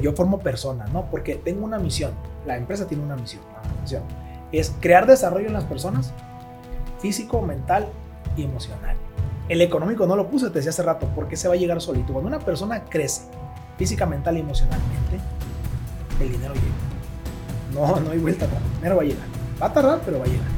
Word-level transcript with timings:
yo 0.00 0.12
formo 0.12 0.38
personas, 0.38 0.92
¿no? 0.92 1.10
Porque 1.10 1.36
tengo 1.36 1.64
una 1.64 1.78
misión. 1.78 2.12
La 2.46 2.56
empresa 2.56 2.86
tiene 2.86 3.04
una 3.04 3.16
misión 3.16 3.42
es 4.52 4.74
crear 4.80 5.06
desarrollo 5.06 5.46
en 5.46 5.52
las 5.52 5.64
personas, 5.64 6.12
físico, 7.00 7.42
mental 7.42 7.88
y 8.36 8.44
emocional. 8.44 8.96
El 9.48 9.62
económico 9.62 10.06
no 10.06 10.16
lo 10.16 10.28
puse, 10.28 10.48
te 10.48 10.54
decía 10.54 10.70
hace 10.70 10.82
rato, 10.82 11.08
porque 11.14 11.36
se 11.36 11.48
va 11.48 11.54
a 11.54 11.56
llegar 11.56 11.80
solito. 11.80 12.12
Cuando 12.12 12.28
una 12.28 12.38
persona 12.38 12.84
crece 12.84 13.22
física, 13.78 14.06
mental 14.06 14.36
y 14.36 14.40
emocionalmente, 14.40 15.20
el 16.20 16.32
dinero 16.32 16.54
llega. 16.54 16.66
No, 17.72 18.00
no 18.00 18.10
hay 18.10 18.18
vuelta 18.18 18.44
atrás. 18.44 18.60
El 18.62 18.76
dinero 18.76 18.96
va 18.96 19.02
a 19.02 19.06
llegar. 19.06 19.26
Va 19.60 19.66
a 19.66 19.72
tardar, 19.72 20.00
pero 20.04 20.18
va 20.18 20.24
a 20.24 20.28
llegar. 20.28 20.57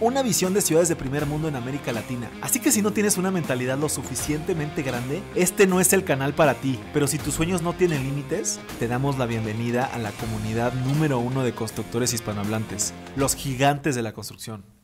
una 0.00 0.22
visión 0.22 0.54
de 0.54 0.60
ciudades 0.60 0.88
de 0.88 0.96
primer 0.96 1.26
mundo 1.26 1.48
en 1.48 1.56
América 1.56 1.92
Latina. 1.92 2.30
Así 2.42 2.60
que 2.60 2.72
si 2.72 2.82
no 2.82 2.92
tienes 2.92 3.16
una 3.16 3.30
mentalidad 3.30 3.78
lo 3.78 3.88
suficientemente 3.88 4.82
grande, 4.82 5.22
este 5.34 5.66
no 5.66 5.80
es 5.80 5.92
el 5.92 6.04
canal 6.04 6.34
para 6.34 6.54
ti. 6.54 6.78
Pero 6.92 7.06
si 7.06 7.18
tus 7.18 7.34
sueños 7.34 7.62
no 7.62 7.72
tienen 7.72 8.02
límites, 8.02 8.60
te 8.78 8.88
damos 8.88 9.18
la 9.18 9.26
bienvenida 9.26 9.86
a 9.86 9.98
la 9.98 10.10
comunidad 10.12 10.72
número 10.72 11.18
uno 11.18 11.42
de 11.42 11.52
constructores 11.52 12.12
hispanohablantes. 12.12 12.92
Los 13.16 13.34
gigantes 13.34 13.94
de 13.94 14.02
la 14.02 14.12
construcción. 14.12 14.75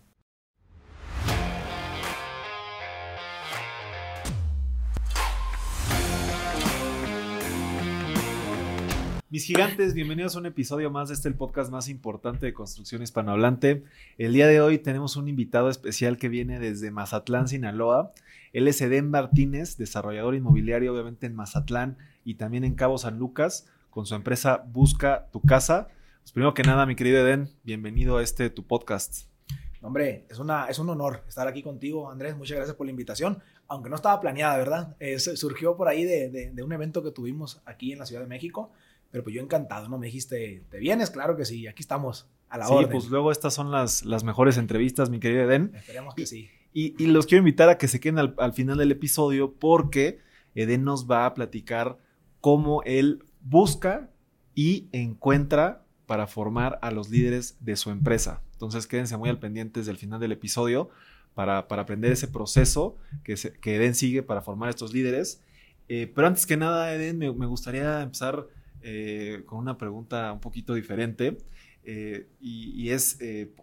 Mis 9.32 9.46
gigantes, 9.46 9.94
bienvenidos 9.94 10.36
a 10.36 10.40
un 10.40 10.44
episodio 10.44 10.90
más 10.90 11.08
de 11.08 11.14
este 11.14 11.26
el 11.26 11.34
podcast 11.34 11.72
más 11.72 11.88
importante 11.88 12.44
de 12.44 12.52
construcción 12.52 13.02
hispanohablante. 13.02 13.82
El 14.18 14.34
día 14.34 14.46
de 14.46 14.60
hoy 14.60 14.76
tenemos 14.76 15.16
un 15.16 15.26
invitado 15.26 15.70
especial 15.70 16.18
que 16.18 16.28
viene 16.28 16.58
desde 16.58 16.90
Mazatlán, 16.90 17.48
Sinaloa. 17.48 18.12
Él 18.52 18.68
es 18.68 18.82
Eden 18.82 19.08
Martínez, 19.08 19.78
desarrollador 19.78 20.34
inmobiliario 20.34 20.92
obviamente 20.92 21.24
en 21.24 21.34
Mazatlán 21.34 21.96
y 22.26 22.34
también 22.34 22.62
en 22.62 22.74
Cabo 22.74 22.98
San 22.98 23.18
Lucas 23.18 23.70
con 23.88 24.04
su 24.04 24.14
empresa 24.14 24.66
Busca 24.70 25.30
tu 25.32 25.40
Casa. 25.40 25.88
Pues 26.20 26.32
primero 26.32 26.52
que 26.52 26.62
nada, 26.62 26.84
mi 26.84 26.94
querido 26.94 27.26
Eden, 27.26 27.48
bienvenido 27.64 28.18
a 28.18 28.22
este 28.22 28.50
tu 28.50 28.66
podcast. 28.66 29.32
Hombre, 29.80 30.26
es, 30.28 30.38
una, 30.40 30.66
es 30.66 30.78
un 30.78 30.90
honor 30.90 31.24
estar 31.26 31.48
aquí 31.48 31.62
contigo, 31.62 32.10
Andrés. 32.10 32.36
Muchas 32.36 32.56
gracias 32.56 32.76
por 32.76 32.86
la 32.86 32.90
invitación, 32.90 33.42
aunque 33.66 33.88
no 33.88 33.96
estaba 33.96 34.20
planeada, 34.20 34.58
¿verdad? 34.58 34.96
surgió 35.16 35.74
por 35.74 35.88
ahí 35.88 36.04
de, 36.04 36.28
de, 36.52 36.62
un 36.62 36.72
evento 36.72 37.02
que 37.02 37.10
tuvimos 37.10 37.62
aquí 37.64 37.92
en 37.92 37.98
la 37.98 38.04
Ciudad 38.06 38.20
de 38.20 38.28
México, 38.28 38.70
pero 39.12 39.22
pues 39.22 39.36
yo 39.36 39.42
encantado, 39.42 39.88
¿no? 39.88 39.98
Me 39.98 40.06
dijiste, 40.06 40.64
¿te 40.68 40.78
vienes? 40.78 41.10
Claro 41.10 41.36
que 41.36 41.44
sí, 41.44 41.68
aquí 41.68 41.82
estamos 41.82 42.28
a 42.48 42.58
la 42.58 42.68
hora. 42.68 42.88
Sí, 42.88 42.92
pues 42.92 43.06
luego 43.08 43.30
estas 43.30 43.54
son 43.54 43.70
las, 43.70 44.04
las 44.04 44.24
mejores 44.24 44.58
entrevistas, 44.58 45.10
mi 45.10 45.20
querido 45.20 45.44
Eden. 45.44 45.70
Esperemos 45.76 46.14
que 46.14 46.26
sí. 46.26 46.50
Y, 46.72 47.00
y, 47.00 47.06
los 47.06 47.26
quiero 47.26 47.40
invitar 47.40 47.68
a 47.68 47.78
que 47.78 47.86
se 47.86 48.00
queden 48.00 48.18
al, 48.18 48.34
al 48.38 48.54
final 48.54 48.78
del 48.78 48.90
episodio 48.90 49.52
porque 49.52 50.20
Eden 50.54 50.82
nos 50.82 51.08
va 51.08 51.26
a 51.26 51.34
platicar 51.34 51.98
cómo 52.40 52.82
él 52.84 53.24
busca 53.42 54.10
y 54.54 54.88
encuentra 54.92 55.84
para 56.06 56.26
formar 56.26 56.78
a 56.82 56.90
los 56.90 57.10
líderes 57.10 57.56
de 57.60 57.76
su 57.76 57.90
empresa. 57.90 58.42
Entonces 58.52 58.86
quédense 58.86 59.16
muy 59.16 59.28
al 59.28 59.38
pendientes 59.38 59.86
del 59.86 59.96
final 59.96 60.20
del 60.20 60.32
episodio 60.32 60.90
para, 61.34 61.58
aprender 61.58 62.12
ese 62.12 62.28
proceso 62.28 62.96
que, 63.24 63.34
que, 63.60 63.76
Eden 63.76 63.94
sigue 63.94 64.22
para 64.22 64.42
formar 64.42 64.70
estos 64.70 64.92
líderes. 64.92 65.42
Eh, 65.88 66.10
pero 66.14 66.26
antes 66.26 66.46
que 66.46 66.56
nada, 66.56 66.94
Eden, 66.94 67.18
me, 67.18 67.28
gustaría 67.28 68.02
empezar 68.02 68.46
eh, 68.82 69.42
con 69.46 69.58
una 69.58 69.78
pregunta 69.78 70.32
un 70.32 70.40
poquito 70.40 70.74
diferente. 70.74 71.38
Eh, 71.84 72.28
y, 72.40 72.90
es, 72.90 73.18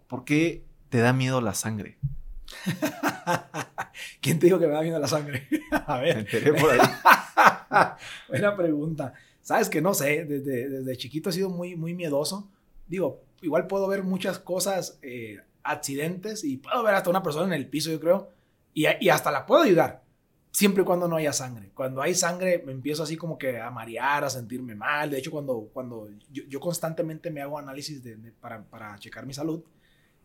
¿por 0.08 0.24
qué 0.24 0.64
te 0.88 0.98
da 0.98 1.12
miedo 1.12 1.40
la 1.40 1.54
sangre? 1.54 1.98
¿Quién 4.20 4.38
te 4.38 4.46
dijo 4.46 4.58
que 4.58 4.66
me 4.66 4.74
da 4.74 4.82
miedo 4.82 4.98
la 4.98 5.08
sangre? 5.08 5.48
A 5.86 5.98
ver. 5.98 6.16
Me 6.16 6.20
enteré 6.22 6.52
por 6.52 6.70
ahí. 6.70 6.80
Buena 8.28 8.56
pregunta. 8.56 9.14
Sabes 9.42 9.68
que 9.68 9.80
no 9.80 9.94
sé, 9.94 10.24
desde, 10.24 10.68
desde 10.68 10.96
chiquito 10.96 11.30
he 11.30 11.32
sido 11.32 11.50
muy, 11.50 11.76
muy 11.76 11.94
miedoso. 11.94 12.50
Digo, 12.86 13.22
igual 13.40 13.66
puedo 13.66 13.88
ver 13.88 14.02
muchas 14.02 14.38
cosas, 14.38 14.98
eh, 15.02 15.38
accidentes, 15.62 16.44
y 16.44 16.58
puedo 16.58 16.82
ver 16.82 16.94
hasta 16.94 17.10
una 17.10 17.22
persona 17.22 17.46
en 17.46 17.60
el 17.60 17.68
piso, 17.68 17.90
yo 17.90 18.00
creo, 18.00 18.30
y, 18.74 18.86
y, 19.00 19.08
hasta 19.08 19.30
la 19.30 19.46
puedo 19.46 19.62
ayudar, 19.62 20.02
siempre 20.50 20.82
y 20.82 20.86
cuando 20.86 21.08
no 21.08 21.16
haya 21.16 21.32
sangre. 21.32 21.70
Cuando 21.74 22.02
hay 22.02 22.14
sangre 22.14 22.62
me 22.64 22.72
empiezo 22.72 23.02
así 23.02 23.16
como 23.16 23.38
que 23.38 23.60
a 23.60 23.70
marear, 23.70 24.24
a 24.24 24.30
sentirme 24.30 24.74
mal. 24.74 25.10
De 25.10 25.18
hecho, 25.18 25.30
cuando, 25.30 25.70
cuando 25.72 26.08
yo, 26.30 26.60
constantemente 26.60 27.30
me 27.30 27.42
hago 27.42 27.58
análisis 27.58 28.02
para, 28.40 28.62
para, 28.64 28.98
checar 28.98 29.26
mi 29.26 29.34
salud, 29.34 29.62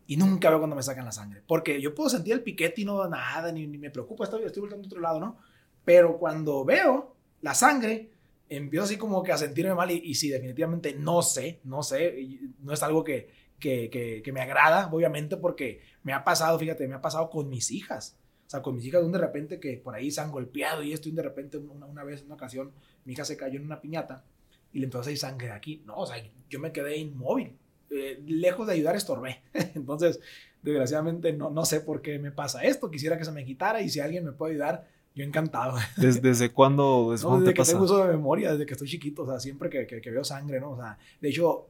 y 0.08 0.18
nunca 0.18 0.50
veo 0.50 0.60
cuando 0.60 0.76
me 0.76 0.84
sacan 0.84 1.06
la 1.06 1.12
sangre, 1.12 1.42
porque 1.48 1.82
yo 1.82 1.96
puedo 1.96 2.10
sentir 2.10 2.34
el 2.34 2.44
piquete 2.44 2.82
y 2.82 2.86
no 2.86 3.08
nada, 3.08 3.52
ni, 3.52 3.66
me 3.66 3.90
preocupa, 3.90 4.26
estoy, 4.26 4.44
estoy 4.44 4.62
volviendo 4.62 4.86
a 4.86 4.88
otro 4.88 5.02
lado, 5.02 5.20
¿no? 5.20 5.38
Pero 5.84 6.18
cuando 6.18 6.64
veo 6.64 7.16
la 7.42 7.56
sangre, 7.56 8.12
empiezo 8.48 8.86
así 8.86 8.98
como 8.98 9.24
que 9.24 9.32
a 9.32 9.38
sentirme 9.38 9.74
mal 9.74 9.90
y, 9.90 10.02
y 10.04 10.14
sí, 10.14 10.30
definitivamente 10.30 10.94
no 10.94 11.24
sé, 11.24 11.60
no 11.64 11.82
sé, 11.82 12.40
no 12.60 12.72
es 12.74 12.84
algo 12.84 13.04
que, 13.04 13.30
que, 13.60 14.22
que, 14.24 14.32
me 14.32 14.42
agrada, 14.42 14.90
obviamente, 14.92 15.38
porque 15.38 15.82
me 16.04 16.14
ha 16.14 16.24
pasado, 16.24 16.60
fíjate, 16.60 16.88
me 16.88 16.96
ha 16.96 17.02
pasado 17.02 17.30
con 17.30 17.50
mis 17.50 17.72
hijas. 17.72 18.18
Sea, 18.56 18.62
con 18.62 18.76
mis 18.76 18.86
hijas, 18.86 19.12
de 19.12 19.18
repente 19.18 19.60
que 19.60 19.78
por 19.78 19.96
ahí 19.96 20.12
se 20.12 20.22
han 20.22 20.32
golpeado 20.32 20.84
y 20.84 20.94
esto, 20.94 21.10
y 21.10 21.12
de 21.12 21.22
repente 21.22 21.58
una, 21.58 21.86
una 21.86 22.04
vez, 22.04 22.24
una 22.24 22.36
ocasión, 22.36 22.72
mi 23.06 23.14
hija 23.14 23.26
se 23.26 23.38
cayó 23.38 23.60
en 23.60 23.66
una 23.66 23.82
piñata 23.82 24.24
y 24.74 24.80
le 24.80 24.86
empezó 24.86 25.00
a 25.00 25.04
salir 25.06 25.18
sangre 25.18 25.52
aquí. 25.52 25.82
No, 25.86 25.96
o 25.96 26.06
sea, 26.06 26.18
yo 26.50 26.60
me 26.60 26.72
quedé 26.72 26.98
inmóvil. 26.98 27.56
Eh, 27.90 28.22
lejos 28.26 28.68
de 28.68 28.74
ayudar, 28.74 28.96
estorbé. 28.96 29.42
Entonces, 29.76 30.20
desgraciadamente, 30.62 31.32
no, 31.34 31.50
no 31.50 31.66
sé 31.66 31.80
por 31.80 32.02
qué 32.02 32.20
me 32.20 32.32
pasa 32.32 32.64
esto. 32.64 32.92
Quisiera 32.92 33.18
que 33.18 33.26
se 33.26 33.32
me 33.32 33.46
quitara 33.46 33.82
y 33.82 33.90
si 33.90 34.00
alguien 34.00 34.26
me 34.26 34.34
puede 34.34 34.54
ayudar, 34.54 34.88
yo 35.16 35.24
encantado. 35.24 35.78
¿Desde, 35.98 36.20
desde 36.20 36.52
cuándo? 36.52 37.12
Desde, 37.12 37.26
no, 37.26 37.40
desde 37.40 37.54
que 37.54 37.64
tengo 37.64 37.86
uso 37.86 38.06
de 38.06 38.12
memoria, 38.12 38.52
desde 38.52 38.66
que 38.66 38.74
estoy 38.74 38.90
chiquito, 38.90 39.24
o 39.24 39.28
sea, 39.28 39.40
siempre 39.40 39.70
que, 39.70 39.88
que, 39.88 40.12
veo 40.12 40.24
sangre, 40.24 40.60
¿no? 40.60 40.72
O 40.72 40.76
sea, 40.76 40.98
de 41.22 41.30
hecho, 41.30 41.70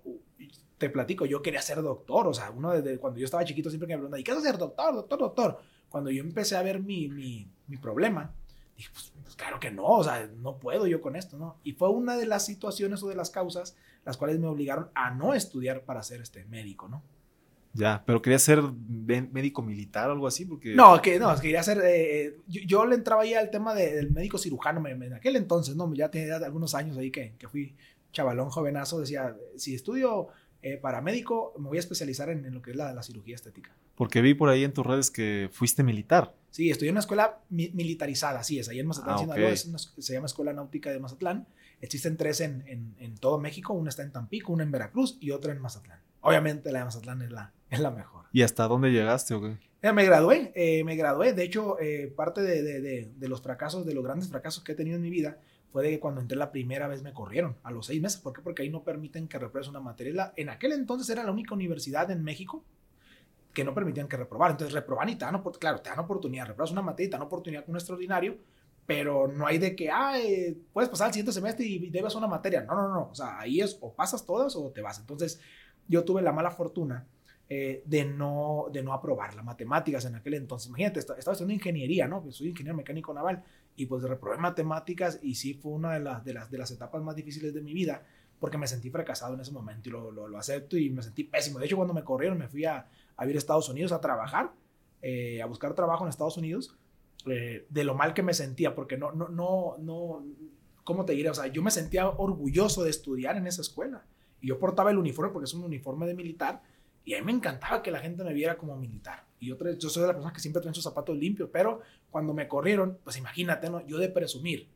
te 0.79 0.89
platico, 0.89 1.25
yo 1.25 1.41
quería 1.43 1.61
ser 1.61 1.81
doctor, 1.83 2.27
o 2.27 2.33
sea, 2.33 2.49
uno 2.49 2.71
desde 2.71 2.97
cuando 2.97 3.19
yo 3.19 3.25
estaba 3.25 3.45
chiquito 3.45 3.69
siempre 3.69 3.87
que 3.87 3.93
me 3.93 3.99
preguntan, 3.99 4.19
¿y 4.19 4.23
qué 4.23 4.31
vas 4.31 4.43
a 4.43 4.47
ser 4.49 4.57
doctor, 4.57 4.95
doctor, 4.95 5.19
doctor? 5.19 5.59
Cuando 5.95 6.11
yo 6.11 6.21
empecé 6.21 6.57
a 6.57 6.61
ver 6.61 6.81
mi, 6.81 7.07
mi, 7.07 7.47
mi 7.67 7.77
problema, 7.77 8.33
dije, 8.75 8.89
pues, 8.91 9.13
pues, 9.23 9.37
claro 9.37 9.61
que 9.61 9.71
no, 9.71 9.85
o 9.85 10.03
sea, 10.03 10.29
no 10.41 10.57
puedo 10.57 10.87
yo 10.87 10.99
con 10.99 11.15
esto, 11.15 11.37
¿no? 11.37 11.55
Y 11.63 11.71
fue 11.71 11.87
una 11.87 12.17
de 12.17 12.25
las 12.25 12.45
situaciones 12.45 13.01
o 13.01 13.07
de 13.07 13.15
las 13.15 13.29
causas 13.29 13.77
las 14.03 14.17
cuales 14.17 14.37
me 14.37 14.47
obligaron 14.47 14.89
a 14.93 15.11
no 15.11 15.33
estudiar 15.33 15.85
para 15.85 16.03
ser 16.03 16.19
este 16.19 16.43
médico, 16.47 16.89
¿no? 16.89 17.01
Ya, 17.71 18.03
pero 18.05 18.21
quería 18.21 18.39
ser 18.39 18.61
médico 18.61 19.61
militar 19.61 20.09
o 20.09 20.11
algo 20.11 20.27
así, 20.27 20.43
porque... 20.43 20.75
No, 20.75 21.01
que 21.01 21.17
no, 21.17 21.33
quería 21.39 21.63
ser... 21.63 21.77
Eh, 21.77 22.25
eh, 22.25 22.37
yo, 22.45 22.85
le 22.85 22.95
entraba 22.95 23.21
ahí 23.21 23.33
al 23.33 23.49
tema 23.49 23.73
del 23.73 24.11
médico 24.11 24.37
cirujano 24.37 24.85
en 24.85 25.13
aquel 25.13 25.37
entonces, 25.37 25.77
¿no? 25.77 25.93
Ya 25.93 26.11
tenía 26.11 26.35
algunos 26.35 26.75
años 26.75 26.97
ahí 26.97 27.09
que, 27.09 27.35
que 27.39 27.47
fui 27.47 27.73
chavalón, 28.11 28.49
jovenazo, 28.49 28.99
decía, 28.99 29.33
si 29.55 29.75
estudio 29.75 30.27
eh, 30.61 30.75
para 30.75 30.99
médico, 30.99 31.53
me 31.57 31.69
voy 31.69 31.77
a 31.77 31.79
especializar 31.79 32.29
en, 32.29 32.53
lo 32.53 32.61
que 32.61 32.71
es 32.71 32.75
la, 32.75 32.93
la, 32.93 33.01
cirugía 33.01 33.35
estética. 33.35 33.71
Porque 33.95 34.21
vi 34.21 34.33
por 34.33 34.49
ahí 34.49 34.63
en 34.63 34.73
tus 34.73 34.85
redes 34.85 35.09
que 35.09 35.49
fuiste 35.51 35.83
militar. 35.83 36.35
Sí, 36.51 36.69
estudié 36.69 36.89
en 36.89 36.93
una 36.93 37.01
escuela 37.01 37.41
militarizada, 37.49 38.39
así 38.39 38.59
es, 38.59 38.69
ahí 38.69 38.79
en 38.79 38.87
Mazatlán, 38.87 39.29
ah, 39.29 39.55
se 39.55 40.13
llama 40.13 40.25
Escuela 40.25 40.53
Náutica 40.53 40.89
de 40.89 40.99
Mazatlán. 40.99 41.47
Existen 41.81 42.15
tres 42.15 42.39
en, 42.39 42.63
en, 42.67 42.95
en 42.99 43.15
todo 43.17 43.39
México, 43.39 43.73
una 43.73 43.89
está 43.89 44.03
en 44.03 44.11
Tampico, 44.11 44.53
una 44.53 44.63
en 44.63 44.71
Veracruz 44.71 45.17
y 45.19 45.31
otra 45.31 45.51
en 45.51 45.59
Mazatlán. 45.59 45.99
Obviamente 46.21 46.71
la 46.71 46.79
de 46.79 46.85
Mazatlán 46.85 47.21
es 47.21 47.31
la, 47.31 47.53
es 47.69 47.79
la 47.79 47.91
mejor. 47.91 48.25
¿Y 48.31 48.41
hasta 48.41 48.67
dónde 48.67 48.91
llegaste 48.91 49.33
o 49.33 49.41
qué? 49.41 49.57
Eh, 49.81 49.91
me 49.91 50.05
gradué, 50.05 50.51
eh, 50.55 50.83
me 50.83 50.95
gradué. 50.95 51.33
De 51.33 51.43
hecho, 51.43 51.79
eh, 51.79 52.11
parte 52.15 52.41
de, 52.41 52.63
de, 52.63 53.11
de, 53.15 53.27
los 53.27 53.41
fracasos, 53.41 53.85
de 53.85 53.93
los 53.93 54.03
grandes 54.03 54.29
fracasos 54.29 54.63
que 54.63 54.71
he 54.71 54.75
tenido 54.75 54.95
en 54.95 55.01
mi 55.03 55.09
vida, 55.09 55.39
fue 55.71 55.83
de 55.83 55.89
que 55.91 55.99
cuando 55.99 56.21
entré 56.21 56.37
la 56.37 56.51
primera 56.51 56.87
vez 56.87 57.03
me 57.03 57.13
corrieron 57.13 57.57
a 57.63 57.69
los 57.71 57.85
seis 57.85 58.01
meses. 58.01 58.19
¿Por 58.19 58.33
qué? 58.33 58.41
Porque 58.41 58.63
ahí 58.63 58.69
no 58.69 58.83
permiten 58.83 59.27
que 59.27 59.37
repruebes 59.37 59.67
una 59.67 59.81
materia. 59.81 60.33
En 60.37 60.49
aquel 60.49 60.71
entonces 60.71 61.09
era 61.09 61.23
la 61.23 61.31
única 61.31 61.53
universidad 61.53 62.09
en 62.09 62.23
México 62.23 62.63
que 63.55 63.63
no 63.63 63.73
permitían 63.73 64.07
que 64.07 64.17
reprobar. 64.17 64.51
Entonces 64.51 64.73
reproban 64.73 65.09
y 65.09 65.15
te 65.15 65.25
dan, 65.25 65.41
claro, 65.59 65.81
te 65.81 65.89
dan 65.89 65.99
oportunidad. 65.99 66.45
Repruebas 66.45 66.71
una 66.71 66.83
materia 66.83 67.07
y 67.07 67.09
te 67.09 67.17
dan 67.17 67.25
oportunidad 67.25 67.65
con 67.65 67.71
un 67.71 67.77
extraordinario, 67.77 68.37
pero 68.85 69.27
no 69.27 69.47
hay 69.47 69.57
de 69.57 69.75
que, 69.75 69.89
ah, 69.89 70.13
puedes 70.73 70.89
pasar 70.89 71.07
al 71.07 71.13
siguiente 71.13 71.31
semestre 71.31 71.65
y 71.65 71.89
debes 71.89 72.13
una 72.13 72.27
materia. 72.27 72.61
No, 72.61 72.75
no, 72.75 72.89
no. 72.89 73.09
O 73.09 73.15
sea, 73.15 73.39
ahí 73.39 73.61
es 73.61 73.77
o 73.81 73.93
pasas 73.93 74.25
todas 74.25 74.55
o 74.55 74.69
te 74.71 74.81
vas. 74.81 74.99
Entonces, 74.99 75.41
yo 75.87 76.03
tuve 76.03 76.21
la 76.21 76.33
mala 76.33 76.51
fortuna 76.51 77.07
eh, 77.47 77.81
de, 77.85 78.05
no, 78.05 78.65
de 78.73 78.83
no 78.83 78.91
aprobar 78.91 79.33
las 79.33 79.45
matemáticas 79.45 80.05
en 80.05 80.15
aquel 80.15 80.33
entonces. 80.35 80.67
Imagínate, 80.67 80.99
estaba, 80.99 81.17
estudiando 81.17 81.53
ingeniería, 81.53 82.07
¿no? 82.07 82.29
Soy 82.31 82.49
ingeniero 82.49 82.75
mecánico 82.75 83.13
naval 83.13 83.43
y 83.77 83.85
pues 83.85 84.03
reprobé 84.03 84.37
matemáticas 84.37 85.19
y 85.21 85.35
sí 85.35 85.53
fue 85.53 85.71
una 85.71 85.93
de, 85.93 86.01
las 86.01 86.25
de, 86.25 86.33
las, 86.33 86.51
de 86.51 86.57
las 86.57 86.71
etapas 86.71 87.01
más 87.01 87.15
difíciles 87.15 87.53
de 87.53 87.61
mi 87.61 87.73
vida 87.73 88.03
porque 88.39 88.57
me 88.57 88.67
sentí 88.67 88.89
fracasado 88.89 89.33
en 89.35 89.39
ese 89.39 89.51
momento 89.51 89.89
y 89.89 89.91
lo, 89.91 90.11
lo, 90.11 90.37
acepto 90.37 90.77
y 90.77 90.89
me 90.89 91.01
sentí 91.01 91.23
pésimo. 91.23 91.59
De 91.59 91.65
hecho, 91.65 91.77
cuando 91.77 91.93
me 91.93 92.03
corrieron 92.03 92.37
me 92.37 92.47
fui 92.47 92.65
a, 92.65 92.87
a 93.17 93.25
ir 93.25 93.35
a 93.35 93.37
Estados 93.37 93.69
Unidos 93.69 93.91
a 93.91 94.01
trabajar, 94.01 94.53
eh, 95.01 95.41
a 95.41 95.45
buscar 95.45 95.73
trabajo 95.73 96.03
en 96.03 96.09
Estados 96.09 96.37
Unidos, 96.37 96.75
eh, 97.27 97.65
de 97.69 97.83
lo 97.83 97.95
mal 97.95 98.13
que 98.13 98.23
me 98.23 98.33
sentía, 98.33 98.75
porque 98.75 98.97
no, 98.97 99.11
no, 99.11 99.29
no, 99.29 99.77
no, 99.79 100.25
¿cómo 100.83 101.05
te 101.05 101.13
diré? 101.13 101.29
O 101.29 101.33
sea, 101.33 101.47
yo 101.47 101.61
me 101.61 101.71
sentía 101.71 102.07
orgulloso 102.07 102.83
de 102.83 102.89
estudiar 102.89 103.35
en 103.35 103.47
esa 103.47 103.61
escuela. 103.61 104.05
Y 104.39 104.47
yo 104.47 104.59
portaba 104.59 104.91
el 104.91 104.97
uniforme 104.97 105.31
porque 105.31 105.45
es 105.45 105.53
un 105.53 105.63
uniforme 105.63 106.05
de 106.05 106.13
militar. 106.13 106.61
Y 107.03 107.15
a 107.15 107.19
mí 107.19 107.25
me 107.25 107.31
encantaba 107.31 107.81
que 107.81 107.91
la 107.91 107.99
gente 107.99 108.23
me 108.23 108.33
viera 108.33 108.57
como 108.57 108.75
militar. 108.77 109.25
Y 109.39 109.47
yo, 109.47 109.57
yo 109.77 109.89
soy 109.89 110.01
de 110.01 110.07
la 110.07 110.13
persona 110.13 110.33
que 110.33 110.39
siempre 110.39 110.61
traen 110.61 110.75
sus 110.75 110.83
zapatos 110.83 111.17
limpios. 111.17 111.49
Pero 111.51 111.81
cuando 112.09 112.33
me 112.33 112.47
corrieron, 112.47 112.99
pues 113.03 113.17
imagínate, 113.17 113.69
¿no? 113.69 113.85
Yo 113.85 113.97
de 113.97 114.09
presumir, 114.09 114.69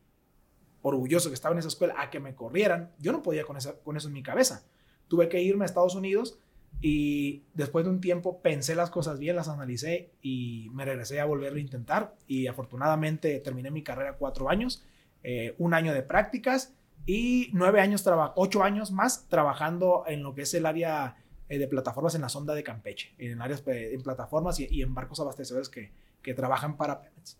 orgulloso 0.82 1.28
que 1.28 1.34
estaba 1.34 1.52
en 1.52 1.60
esa 1.60 1.68
escuela, 1.68 1.94
a 1.98 2.10
que 2.10 2.20
me 2.20 2.34
corrieran, 2.34 2.92
yo 2.98 3.12
no 3.12 3.22
podía 3.22 3.44
con, 3.44 3.56
esa, 3.56 3.78
con 3.80 3.96
eso 3.96 4.08
en 4.08 4.14
mi 4.14 4.22
cabeza. 4.22 4.66
Tuve 5.08 5.28
que 5.28 5.42
irme 5.42 5.64
a 5.64 5.66
Estados 5.66 5.94
Unidos 5.94 6.38
y 6.82 7.44
después 7.52 7.84
de 7.84 7.90
un 7.90 8.00
tiempo 8.00 8.40
pensé 8.40 8.74
las 8.74 8.90
cosas 8.90 9.18
bien, 9.18 9.36
las 9.36 9.48
analicé 9.48 10.12
y 10.22 10.70
me 10.72 10.84
regresé 10.84 11.20
a 11.20 11.26
volverlo 11.26 11.58
a 11.58 11.62
intentar. 11.62 12.14
Y 12.26 12.46
afortunadamente 12.46 13.38
terminé 13.40 13.70
mi 13.70 13.82
carrera 13.82 14.16
cuatro 14.16 14.48
años, 14.48 14.82
eh, 15.22 15.54
un 15.58 15.74
año 15.74 15.92
de 15.92 16.02
prácticas 16.02 16.72
y 17.04 17.50
nueve 17.52 17.80
años, 17.80 18.04
ocho 18.36 18.62
años 18.62 18.92
más 18.92 19.28
trabajando 19.28 20.04
en 20.06 20.22
lo 20.22 20.34
que 20.34 20.42
es 20.42 20.54
el 20.54 20.64
área 20.64 21.16
eh, 21.48 21.58
de 21.58 21.68
plataformas 21.68 22.14
en 22.14 22.22
la 22.22 22.28
sonda 22.28 22.54
de 22.54 22.62
Campeche, 22.62 23.14
en 23.18 23.42
áreas 23.42 23.62
eh, 23.66 23.92
en 23.92 24.02
plataformas 24.02 24.58
y, 24.60 24.80
en 24.80 24.94
barcos 24.94 25.20
abastecedores 25.20 25.68
que, 25.68 25.92
que 26.22 26.32
trabajan 26.32 26.76
para 26.76 27.02
Pemex. 27.02 27.38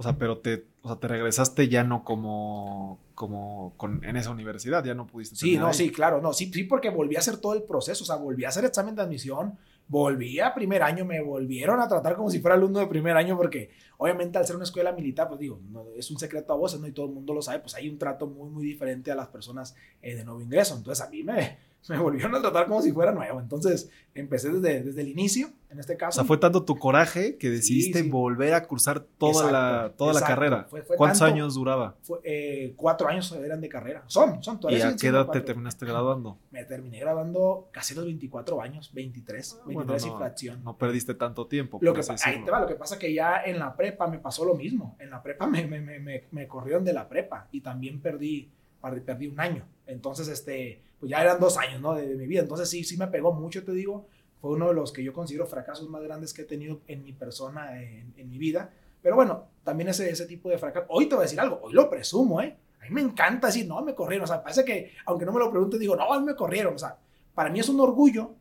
O 0.00 0.02
sea, 0.02 0.16
pero 0.16 0.38
te, 0.38 0.64
o 0.80 0.88
sea, 0.88 0.96
te 0.96 1.08
regresaste 1.08 1.68
ya 1.68 1.84
no 1.84 2.04
como, 2.04 2.98
como 3.14 3.74
con, 3.76 4.02
en 4.02 4.16
esa 4.16 4.30
universidad, 4.30 4.82
ya 4.82 4.94
no 4.94 5.06
pudiste. 5.06 5.36
Sí, 5.36 5.58
no, 5.58 5.74
sí, 5.74 5.92
claro, 5.92 6.22
no, 6.22 6.32
sí, 6.32 6.50
sí, 6.50 6.64
porque 6.64 6.88
volví 6.88 7.16
a 7.16 7.18
hacer 7.18 7.36
todo 7.36 7.52
el 7.52 7.64
proceso, 7.64 8.02
o 8.04 8.06
sea, 8.06 8.16
volví 8.16 8.46
a 8.46 8.48
hacer 8.48 8.64
examen 8.64 8.94
de 8.94 9.02
admisión, 9.02 9.58
volví 9.88 10.40
a 10.40 10.54
primer 10.54 10.82
año, 10.82 11.04
me 11.04 11.20
volvieron 11.20 11.82
a 11.82 11.86
tratar 11.86 12.16
como 12.16 12.30
si 12.30 12.40
fuera 12.40 12.54
alumno 12.54 12.78
de 12.78 12.86
primer 12.86 13.14
año, 13.14 13.36
porque 13.36 13.72
obviamente 13.98 14.38
al 14.38 14.46
ser 14.46 14.56
una 14.56 14.64
escuela 14.64 14.92
militar, 14.92 15.28
pues 15.28 15.38
digo, 15.38 15.60
no, 15.68 15.84
es 15.94 16.10
un 16.10 16.18
secreto 16.18 16.54
a 16.54 16.56
voces, 16.56 16.80
¿no? 16.80 16.86
Y 16.86 16.92
todo 16.92 17.04
el 17.04 17.12
mundo 17.12 17.34
lo 17.34 17.42
sabe, 17.42 17.58
pues 17.58 17.74
hay 17.74 17.90
un 17.90 17.98
trato 17.98 18.26
muy, 18.26 18.48
muy 18.48 18.64
diferente 18.64 19.12
a 19.12 19.14
las 19.14 19.28
personas 19.28 19.76
eh, 20.00 20.14
de 20.14 20.24
nuevo 20.24 20.40
ingreso. 20.40 20.78
Entonces 20.78 21.04
a 21.04 21.10
mí 21.10 21.22
me, 21.22 21.58
me 21.88 21.98
volvieron 21.98 22.34
a 22.34 22.40
tratar 22.40 22.66
como 22.66 22.82
si 22.82 22.92
fuera 22.92 23.12
nuevo. 23.12 23.40
Entonces, 23.40 23.90
empecé 24.14 24.50
desde, 24.50 24.82
desde 24.82 25.00
el 25.00 25.08
inicio, 25.08 25.48
en 25.70 25.78
este 25.78 25.96
caso. 25.96 26.20
O 26.20 26.22
sea, 26.22 26.24
fue 26.24 26.36
tanto 26.38 26.64
tu 26.64 26.76
coraje 26.76 27.36
que 27.36 27.48
decidiste 27.48 28.02
volver 28.02 28.54
a 28.54 28.66
cursar 28.66 29.00
toda 29.00 29.50
la, 29.50 29.92
toda 29.96 30.12
la 30.12 30.20
carrera. 30.20 30.68
¿Cuántos 30.96 31.22
años 31.22 31.54
duraba? 31.54 31.96
Fue, 32.02 32.18
eh, 32.24 32.74
cuatro 32.76 33.08
años 33.08 33.32
eran 33.32 33.60
de 33.60 33.68
carrera. 33.68 34.02
Son, 34.06 34.42
son 34.42 34.58
todavía. 34.58 34.90
¿Y 34.90 34.92
a 34.92 34.96
qué 34.96 35.06
edad 35.08 35.28
te 35.28 35.40
terminaste 35.40 35.86
graduando? 35.86 36.38
Me 36.50 36.64
terminé 36.64 37.00
graduando 37.00 37.68
casi 37.72 37.94
los 37.94 38.04
24 38.04 38.60
años, 38.60 38.90
23, 38.92 39.60
23 39.66 40.04
ah, 40.04 40.06
y 40.06 40.10
fracción. 40.18 40.64
No 40.64 40.76
perdiste 40.76 41.14
tanto 41.14 41.46
tiempo. 41.46 41.78
Lo 41.80 41.94
que, 41.94 42.02
ahí 42.24 42.44
te 42.44 42.50
va, 42.50 42.60
lo 42.60 42.66
que 42.66 42.74
pasa 42.74 42.98
que 42.98 43.12
ya 43.14 43.42
en 43.44 43.58
la 43.58 43.76
prepa 43.76 44.06
me 44.08 44.18
pasó 44.18 44.44
lo 44.44 44.54
mismo. 44.54 44.96
En 44.98 45.10
la 45.10 45.22
prepa 45.22 45.46
me, 45.46 45.66
me, 45.66 45.80
me, 45.80 46.24
me 46.30 46.48
corrieron 46.48 46.84
de 46.84 46.92
la 46.92 47.08
prepa 47.08 47.48
y 47.52 47.60
también 47.60 48.00
perdí, 48.00 48.50
perdí 48.80 49.28
un 49.28 49.40
año. 49.40 49.66
Entonces, 49.86 50.28
este 50.28 50.82
pues 51.00 51.10
ya 51.10 51.22
eran 51.22 51.40
dos 51.40 51.56
años, 51.56 51.80
¿no? 51.80 51.94
De, 51.94 52.14
mi 52.14 52.26
vida. 52.26 52.42
Entonces 52.42 52.68
sí, 52.68 52.84
sí 52.84 52.96
me 52.98 53.08
pegó 53.08 53.32
mucho, 53.32 53.64
te 53.64 53.72
digo. 53.72 54.06
Fue 54.40 54.50
uno 54.52 54.68
de 54.68 54.74
los 54.74 54.92
que 54.92 55.02
yo 55.02 55.12
considero 55.12 55.46
fracasos 55.46 55.88
más 55.88 56.02
grandes 56.02 56.32
que 56.32 56.42
he 56.42 56.44
tenido 56.44 56.82
en 56.86 57.02
mi 57.02 57.12
persona, 57.12 57.80
en, 57.82 58.28
mi 58.28 58.38
vida. 58.38 58.70
Pero 59.02 59.16
bueno, 59.16 59.46
también 59.64 59.88
ese, 59.88 60.10
ese 60.10 60.26
tipo 60.26 60.50
de 60.50 60.58
fracaso. 60.58 60.86
Hoy 60.90 61.06
te 61.06 61.14
voy 61.14 61.22
a 61.22 61.24
decir 61.24 61.40
algo, 61.40 61.58
hoy 61.62 61.72
lo 61.72 61.88
presumo, 61.90 62.40
¿eh? 62.40 62.56
A 62.80 62.84
mí 62.84 62.90
me 62.90 63.00
encanta 63.00 63.48
decir, 63.48 63.66
no, 63.66 63.82
me 63.82 63.94
corrieron. 63.94 64.24
O 64.24 64.26
sea, 64.26 64.42
parece 64.42 64.64
que, 64.64 64.92
aunque 65.06 65.24
no 65.24 65.32
me 65.32 65.40
lo 65.40 65.50
pregunte, 65.50 65.78
digo, 65.78 65.96
no, 65.96 66.20
me 66.20 66.34
corrieron. 66.34 66.74
O 66.74 66.78
sea, 66.78 66.98
para 67.34 67.50
mí 67.50 67.60
es 67.60 67.68
un 67.68 67.80
orgullo. 67.80 68.34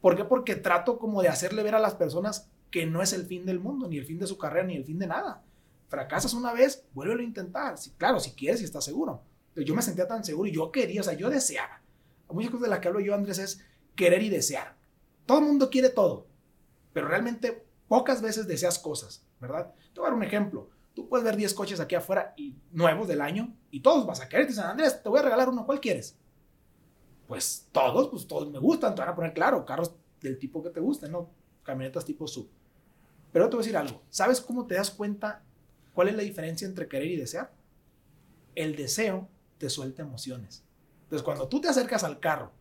¿Por 0.00 0.16
qué? 0.16 0.24
Porque 0.24 0.56
trato 0.56 0.98
como 0.98 1.22
de 1.22 1.28
hacerle 1.28 1.62
ver 1.62 1.74
a 1.74 1.80
las 1.80 1.94
personas 1.94 2.50
que 2.70 2.86
no 2.86 3.02
es 3.02 3.12
el 3.12 3.24
fin 3.24 3.46
del 3.46 3.60
mundo, 3.60 3.88
ni 3.88 3.98
el 3.98 4.04
fin 4.04 4.18
de 4.18 4.26
su 4.26 4.36
carrera, 4.36 4.66
ni 4.66 4.76
el 4.76 4.84
fin 4.84 4.98
de 4.98 5.06
nada. 5.06 5.42
Fracasas 5.88 6.34
una 6.34 6.52
vez, 6.52 6.84
vuélvelo 6.92 7.20
a 7.20 7.24
intentar. 7.24 7.78
Sí, 7.78 7.92
claro, 7.96 8.18
si 8.20 8.32
quieres 8.32 8.60
y 8.60 8.64
estás 8.64 8.84
seguro. 8.84 9.22
Yo 9.56 9.74
me 9.74 9.82
sentía 9.82 10.08
tan 10.08 10.24
seguro 10.24 10.48
y 10.48 10.52
yo 10.52 10.72
quería, 10.72 11.00
o 11.00 11.04
sea, 11.04 11.14
yo 11.14 11.30
deseaba 11.30 11.84
muchas 12.34 12.50
cosas 12.50 12.64
de 12.64 12.70
las 12.70 12.80
que 12.80 12.88
hablo 12.88 13.00
yo, 13.00 13.14
Andrés, 13.14 13.38
es 13.38 13.64
querer 13.94 14.22
y 14.22 14.28
desear. 14.28 14.76
Todo 15.24 15.38
el 15.38 15.44
mundo 15.44 15.70
quiere 15.70 15.88
todo, 15.88 16.26
pero 16.92 17.08
realmente 17.08 17.64
pocas 17.88 18.20
veces 18.20 18.46
deseas 18.46 18.78
cosas, 18.78 19.24
¿verdad? 19.40 19.72
Te 19.94 20.00
voy 20.00 20.08
a 20.08 20.10
dar 20.10 20.18
un 20.18 20.24
ejemplo. 20.24 20.68
Tú 20.94 21.08
puedes 21.08 21.24
ver 21.24 21.36
10 21.36 21.54
coches 21.54 21.80
aquí 21.80 21.94
afuera 21.94 22.34
y 22.36 22.56
nuevos 22.70 23.08
del 23.08 23.20
año 23.20 23.56
y 23.70 23.80
todos 23.80 24.06
vas 24.06 24.20
a 24.20 24.28
querer. 24.28 24.46
Te 24.46 24.52
dicen, 24.52 24.64
Andrés, 24.64 25.02
te 25.02 25.08
voy 25.08 25.18
a 25.18 25.22
regalar 25.22 25.48
uno, 25.48 25.64
¿cuál 25.66 25.80
quieres? 25.80 26.16
Pues 27.26 27.68
todos, 27.72 28.08
pues 28.10 28.26
todos 28.26 28.50
me 28.50 28.58
gustan. 28.58 28.94
Te 28.94 29.00
van 29.00 29.08
a 29.08 29.14
poner 29.14 29.32
claro, 29.32 29.64
carros 29.64 29.94
del 30.20 30.38
tipo 30.38 30.62
que 30.62 30.70
te 30.70 30.80
gusten, 30.80 31.10
¿no? 31.10 31.30
Camionetas 31.64 32.04
tipo 32.04 32.28
sub. 32.28 32.48
Pero 33.32 33.48
te 33.48 33.56
voy 33.56 33.64
a 33.64 33.64
decir 33.64 33.76
algo. 33.76 34.02
¿Sabes 34.10 34.40
cómo 34.40 34.66
te 34.66 34.76
das 34.76 34.90
cuenta 34.90 35.42
cuál 35.94 36.08
es 36.08 36.14
la 36.14 36.22
diferencia 36.22 36.66
entre 36.66 36.86
querer 36.86 37.08
y 37.08 37.16
desear? 37.16 37.52
El 38.54 38.76
deseo 38.76 39.28
te 39.58 39.70
suelta 39.70 40.02
emociones. 40.02 40.64
Entonces, 41.04 41.24
cuando 41.24 41.48
tú 41.48 41.60
te 41.60 41.68
acercas 41.68 42.04
al 42.04 42.18
carro 42.18 42.52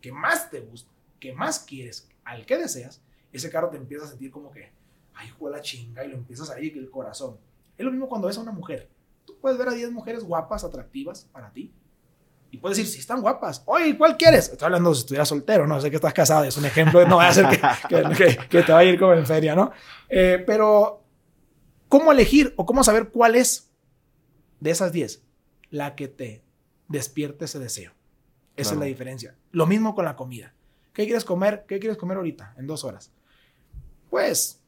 que 0.00 0.12
más 0.12 0.50
te 0.50 0.60
gusta, 0.60 0.90
que 1.20 1.32
más 1.32 1.60
quieres, 1.60 2.08
al 2.24 2.44
que 2.44 2.58
deseas, 2.58 3.00
ese 3.32 3.50
carro 3.50 3.70
te 3.70 3.76
empieza 3.76 4.04
a 4.04 4.08
sentir 4.08 4.30
como 4.30 4.50
que, 4.50 4.72
ay, 5.14 5.28
hijo 5.28 5.48
la 5.48 5.60
chinga, 5.60 6.04
y 6.04 6.08
lo 6.08 6.16
empiezas 6.16 6.50
a 6.50 6.60
ir 6.60 6.76
el 6.76 6.90
corazón. 6.90 7.38
Es 7.76 7.84
lo 7.84 7.90
mismo 7.90 8.08
cuando 8.08 8.28
ves 8.28 8.38
a 8.38 8.42
una 8.42 8.52
mujer. 8.52 8.88
Tú 9.24 9.36
puedes 9.40 9.58
ver 9.58 9.68
a 9.68 9.72
10 9.72 9.90
mujeres 9.92 10.22
guapas, 10.22 10.64
atractivas 10.64 11.26
para 11.32 11.50
ti. 11.50 11.72
Y 12.50 12.58
puedes 12.58 12.76
decir, 12.76 12.92
si 12.92 13.00
están 13.00 13.20
guapas, 13.20 13.62
oye, 13.66 13.96
¿cuál 13.98 14.16
quieres? 14.16 14.50
Estoy 14.50 14.66
hablando 14.66 14.94
si 14.94 15.00
estuvieras 15.00 15.28
soltero, 15.28 15.66
no 15.66 15.80
sé 15.80 15.90
que 15.90 15.96
estás 15.96 16.14
casado, 16.14 16.44
es 16.44 16.56
un 16.56 16.64
ejemplo, 16.64 17.04
no 17.08 17.16
va 17.16 17.28
a 17.28 17.32
ser 17.32 17.46
que, 17.48 18.38
que, 18.48 18.62
te 18.62 18.72
va 18.72 18.78
a 18.78 18.84
ir 18.84 18.98
como 18.98 19.14
en 19.14 19.26
feria, 19.26 19.56
¿no? 19.56 19.72
Eh, 20.08 20.44
pero, 20.46 21.02
¿cómo 21.88 22.12
elegir 22.12 22.54
o 22.56 22.64
cómo 22.64 22.84
saber 22.84 23.08
cuál 23.08 23.34
es 23.34 23.72
de 24.60 24.70
esas 24.70 24.92
10 24.92 25.23
la 25.74 25.96
que 25.96 26.06
te 26.06 26.44
despierta 26.86 27.46
ese 27.46 27.58
deseo. 27.58 27.92
Esa 28.54 28.74
es 28.74 28.78
la 28.78 28.84
diferencia. 28.84 29.36
Lo 29.50 29.66
mismo 29.66 29.96
con 29.96 30.04
la 30.04 30.14
comida. 30.14 30.54
¿Qué 30.92 31.04
quieres 31.04 31.24
comer? 31.24 31.64
¿Qué 31.66 31.80
quieres 31.80 31.98
comer 31.98 32.16
ahorita, 32.16 32.54
en 32.56 32.68
dos 32.68 32.84
horas? 32.84 33.10
Pues, 34.08 34.60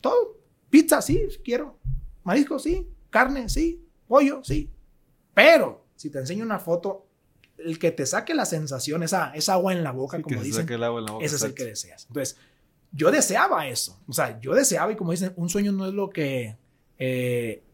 todo. 0.00 0.38
Pizza, 0.70 1.02
sí, 1.02 1.26
quiero. 1.42 1.80
Marisco, 2.22 2.60
sí. 2.60 2.86
Carne, 3.10 3.48
sí. 3.48 3.84
Pollo, 4.06 4.44
sí. 4.44 4.70
Pero, 5.34 5.84
si 5.96 6.10
te 6.10 6.20
enseño 6.20 6.44
una 6.44 6.60
foto, 6.60 7.08
el 7.58 7.80
que 7.80 7.90
te 7.90 8.06
saque 8.06 8.32
la 8.32 8.46
sensación, 8.46 9.02
esa, 9.02 9.34
esa 9.34 9.54
agua 9.54 9.72
en 9.72 9.82
la 9.82 9.90
boca, 9.90 10.22
como 10.22 10.40
dicen, 10.44 10.68
ese 11.20 11.36
es 11.36 11.42
el 11.42 11.54
que 11.54 11.64
deseas. 11.64 12.06
Entonces, 12.06 12.36
yo 12.92 13.10
deseaba 13.10 13.66
eso. 13.66 14.00
O 14.06 14.12
sea, 14.12 14.38
yo 14.38 14.54
deseaba, 14.54 14.92
y 14.92 14.96
como 14.96 15.10
dicen, 15.10 15.32
un 15.34 15.48
sueño 15.48 15.72
no 15.72 15.88
es 15.88 15.92
lo 15.92 16.08
que 16.08 16.56
eh, 17.00 17.64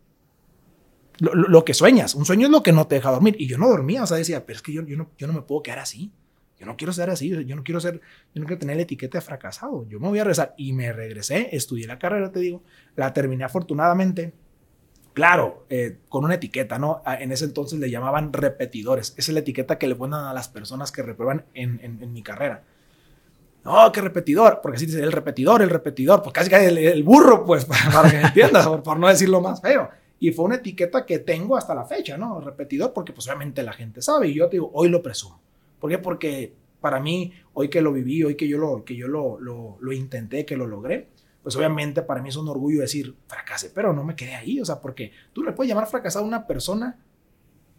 lo, 1.20 1.64
que 1.64 1.74
sueñas. 1.74 2.14
Un 2.14 2.24
sueño 2.24 2.46
es 2.46 2.52
lo 2.52 2.62
que 2.62 2.72
no 2.72 2.86
te 2.86 2.96
deja 2.96 3.10
dormir. 3.10 3.36
Y 3.38 3.46
yo 3.46 3.58
no 3.58 3.68
dormía, 3.68 4.02
o 4.02 4.06
sea, 4.06 4.16
decía, 4.16 4.44
pero 4.46 4.56
es 4.56 4.62
que 4.62 4.72
yo, 4.72 4.82
yo, 4.82 4.96
no, 4.96 5.10
yo 5.18 5.26
no 5.26 5.32
me 5.32 5.42
puedo 5.42 5.62
quedar 5.62 5.80
así. 5.80 6.12
Yo 6.58 6.66
no 6.66 6.76
quiero 6.76 6.92
ser 6.92 7.08
así, 7.08 7.28
yo 7.28 7.54
no 7.54 7.62
quiero 7.62 7.80
ser, 7.80 8.00
yo 8.34 8.40
no 8.40 8.46
quiero 8.46 8.58
tener 8.58 8.76
la 8.76 8.82
etiqueta 8.82 9.18
de 9.18 9.22
fracasado. 9.22 9.86
Yo 9.88 10.00
me 10.00 10.08
voy 10.08 10.18
a 10.18 10.24
regresar. 10.24 10.54
Y 10.56 10.72
me 10.72 10.92
regresé, 10.92 11.48
estudié 11.52 11.86
la 11.86 11.98
carrera, 11.98 12.32
te 12.32 12.40
digo, 12.40 12.62
la 12.96 13.12
terminé 13.12 13.44
afortunadamente. 13.44 14.32
Claro, 15.14 15.66
eh, 15.68 15.98
con 16.08 16.24
una 16.24 16.34
etiqueta, 16.34 16.78
¿no? 16.78 17.02
En 17.06 17.32
ese 17.32 17.44
entonces 17.44 17.78
le 17.78 17.90
llamaban 17.90 18.32
repetidores. 18.32 19.14
Esa 19.16 19.30
es 19.30 19.34
la 19.34 19.40
etiqueta 19.40 19.78
que 19.78 19.88
le 19.88 19.96
ponen 19.96 20.20
a 20.20 20.32
las 20.32 20.48
personas 20.48 20.92
que 20.92 21.02
reprueban 21.02 21.44
en, 21.54 21.80
en, 21.82 22.12
mi 22.12 22.22
carrera. 22.22 22.62
No, 23.64 23.90
qué 23.90 24.00
repetidor, 24.00 24.60
porque 24.62 24.76
así 24.76 24.86
dice 24.86 25.02
el 25.02 25.10
repetidor, 25.10 25.62
el 25.62 25.70
repetidor, 25.70 26.22
pues 26.22 26.32
casi 26.32 26.54
el, 26.54 26.78
el 26.78 27.02
burro, 27.02 27.44
pues, 27.44 27.64
para, 27.92 28.08
que 28.08 28.20
entiendas, 28.20 28.66
por, 28.66 28.82
por 28.82 28.98
no 28.98 29.08
decirlo 29.08 29.40
más 29.40 29.60
feo. 29.60 29.90
Y 30.20 30.32
fue 30.32 30.46
una 30.46 30.56
etiqueta 30.56 31.06
que 31.06 31.20
tengo 31.20 31.56
hasta 31.56 31.74
la 31.74 31.84
fecha, 31.84 32.16
¿no? 32.16 32.40
Repetidor, 32.40 32.92
porque 32.92 33.12
pues 33.12 33.26
obviamente 33.26 33.62
la 33.62 33.72
gente 33.72 34.02
sabe 34.02 34.28
y 34.28 34.34
yo 34.34 34.48
te 34.48 34.56
digo, 34.56 34.70
hoy 34.74 34.88
lo 34.88 35.02
presumo. 35.02 35.40
¿Por 35.78 35.90
qué? 35.90 35.98
Porque 35.98 36.54
para 36.80 37.00
mí, 37.00 37.32
hoy 37.54 37.68
que 37.68 37.80
lo 37.80 37.92
viví, 37.92 38.22
hoy 38.24 38.34
que 38.34 38.48
yo 38.48 38.58
lo, 38.58 38.84
que 38.84 38.96
yo 38.96 39.08
lo, 39.08 39.38
lo, 39.40 39.76
lo 39.80 39.92
intenté, 39.92 40.44
que 40.44 40.56
lo 40.56 40.66
logré, 40.66 41.08
pues 41.42 41.56
obviamente 41.56 42.02
para 42.02 42.20
mí 42.20 42.28
es 42.28 42.36
un 42.36 42.48
orgullo 42.48 42.80
decir, 42.80 43.14
fracasé, 43.26 43.70
pero 43.70 43.92
no 43.92 44.04
me 44.04 44.16
quedé 44.16 44.34
ahí, 44.34 44.60
o 44.60 44.64
sea, 44.64 44.80
porque 44.80 45.12
tú 45.32 45.42
le 45.42 45.52
puedes 45.52 45.68
llamar 45.68 45.86
fracasado 45.86 46.24
a 46.24 46.28
una 46.28 46.46
persona 46.46 46.98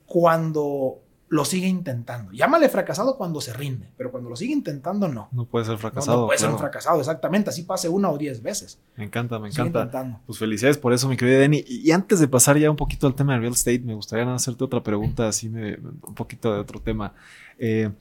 cuando 0.06 1.02
lo 1.30 1.46
sigue 1.46 1.68
intentando. 1.68 2.32
Llámale 2.32 2.70
fracasado 2.70 3.16
cuando 3.16 3.40
se 3.40 3.54
rinde, 3.54 3.88
pero 3.98 4.12
cuando 4.12 4.30
lo 4.30 4.36
sigue 4.36 4.54
intentando, 4.54 5.08
no. 5.08 5.30
No 5.32 5.46
puede 5.46 5.66
ser 5.66 5.78
fracasado. 5.78 6.22
No, 6.22 6.28
puede 6.28 6.40
ser 6.40 6.50
un 6.50 6.58
fracasado, 6.58 7.00
exactamente. 7.00 7.52
Así 7.52 7.64
pase 7.64 7.88
una 7.88 8.10
o 8.10 8.18
diez 8.18 8.42
veces. 8.42 8.80
Me 8.96 9.06
encanta, 9.06 9.38
me 9.40 9.50
encanta. 9.50 10.22
Pues 10.26 10.40
felicidades 10.40 10.78
por 10.78 10.92
eso, 10.92 11.08
mi 11.08 11.18
querida 11.18 11.40
Denny. 11.40 11.64
Y, 11.68 11.92
antes 11.92 12.20
de 12.20 12.28
pasar 12.28 12.58
ya 12.58 12.70
un 12.70 12.76
poquito 12.76 13.06
al 13.06 13.14
tema 13.14 13.34
del 13.34 13.42
real 13.42 13.54
estate, 13.54 13.80
me 13.80 13.94
gustaría 13.94 14.32
hacerte 14.34 14.64
otra 14.64 14.82
pregunta, 14.82 15.28
así 15.28 15.50
me, 15.50 15.76
un 15.76 16.16
poquito 16.16 16.52
de 16.52 16.60
otro 16.60 16.82
tema. 16.82 17.14
Eh, 17.60 17.92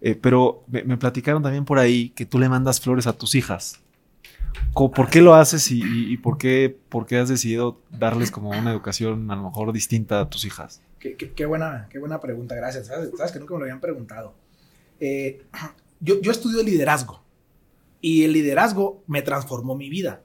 eh, 0.00 0.14
pero 0.14 0.64
me, 0.68 0.96
platicaron 0.96 1.42
también 1.42 1.64
por 1.64 1.78
ahí 1.78 2.10
que 2.10 2.24
tú 2.24 2.38
le 2.38 2.48
mandas 2.48 2.80
flores 2.80 3.08
a 3.08 3.12
tus 3.12 3.34
hijas. 3.34 3.80
¿Por 4.72 5.10
qué 5.10 5.20
lo 5.20 5.34
haces 5.34 5.70
y, 5.70 6.16
por, 6.18 6.38
qué, 6.38 6.78
por 6.88 7.06
qué 7.06 7.18
has 7.18 7.28
decidido 7.28 7.80
darles 7.90 8.30
como 8.30 8.50
una 8.50 8.70
educación 8.70 9.30
a 9.30 9.36
lo 9.36 9.42
mejor 9.42 9.72
distinta 9.72 10.20
a 10.20 10.30
tus 10.30 10.44
hijas? 10.44 10.82
Qué, 10.98 11.46
buena, 11.46 11.88
qué 11.90 11.98
buena 11.98 12.20
pregunta, 12.20 12.54
gracias. 12.54 12.86
Sabes, 12.86 13.32
que 13.32 13.38
nunca 13.38 13.54
me 13.54 13.60
lo 13.60 13.64
habían 13.64 13.80
preguntado. 13.80 14.34
Eh, 14.98 15.42
yo, 16.00 16.20
yo 16.20 16.30
estudio 16.30 16.62
liderazgo 16.62 17.22
y 18.00 18.24
el 18.24 18.32
liderazgo 18.32 19.02
me 19.06 19.22
transformó 19.22 19.76
mi 19.76 19.88
vida. 19.88 20.22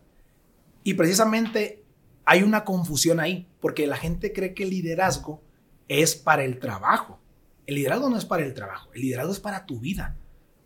Y 0.83 0.95
precisamente 0.95 1.83
hay 2.25 2.43
una 2.43 2.63
confusión 2.63 3.19
ahí, 3.19 3.47
porque 3.59 3.87
la 3.87 3.97
gente 3.97 4.33
cree 4.33 4.53
que 4.53 4.63
el 4.63 4.69
liderazgo 4.69 5.41
es 5.87 6.15
para 6.15 6.43
el 6.43 6.59
trabajo. 6.59 7.19
El 7.67 7.75
liderazgo 7.75 8.09
no 8.09 8.17
es 8.17 8.25
para 8.25 8.43
el 8.43 8.53
trabajo, 8.53 8.89
el 8.93 9.01
liderazgo 9.01 9.31
es 9.31 9.39
para 9.39 9.65
tu 9.65 9.79
vida. 9.79 10.15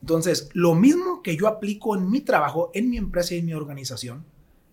Entonces, 0.02 0.50
lo 0.54 0.76
mismo 0.76 1.22
que 1.24 1.36
yo 1.36 1.48
aplico 1.48 1.96
en 1.96 2.10
mi 2.10 2.22
trabajo, 2.22 2.72
en 2.74 2.90
mi 2.90 2.98
empresa 2.98 3.34
y 3.34 3.40
en 3.40 3.46
mi 3.48 3.54
organización, 3.54 4.26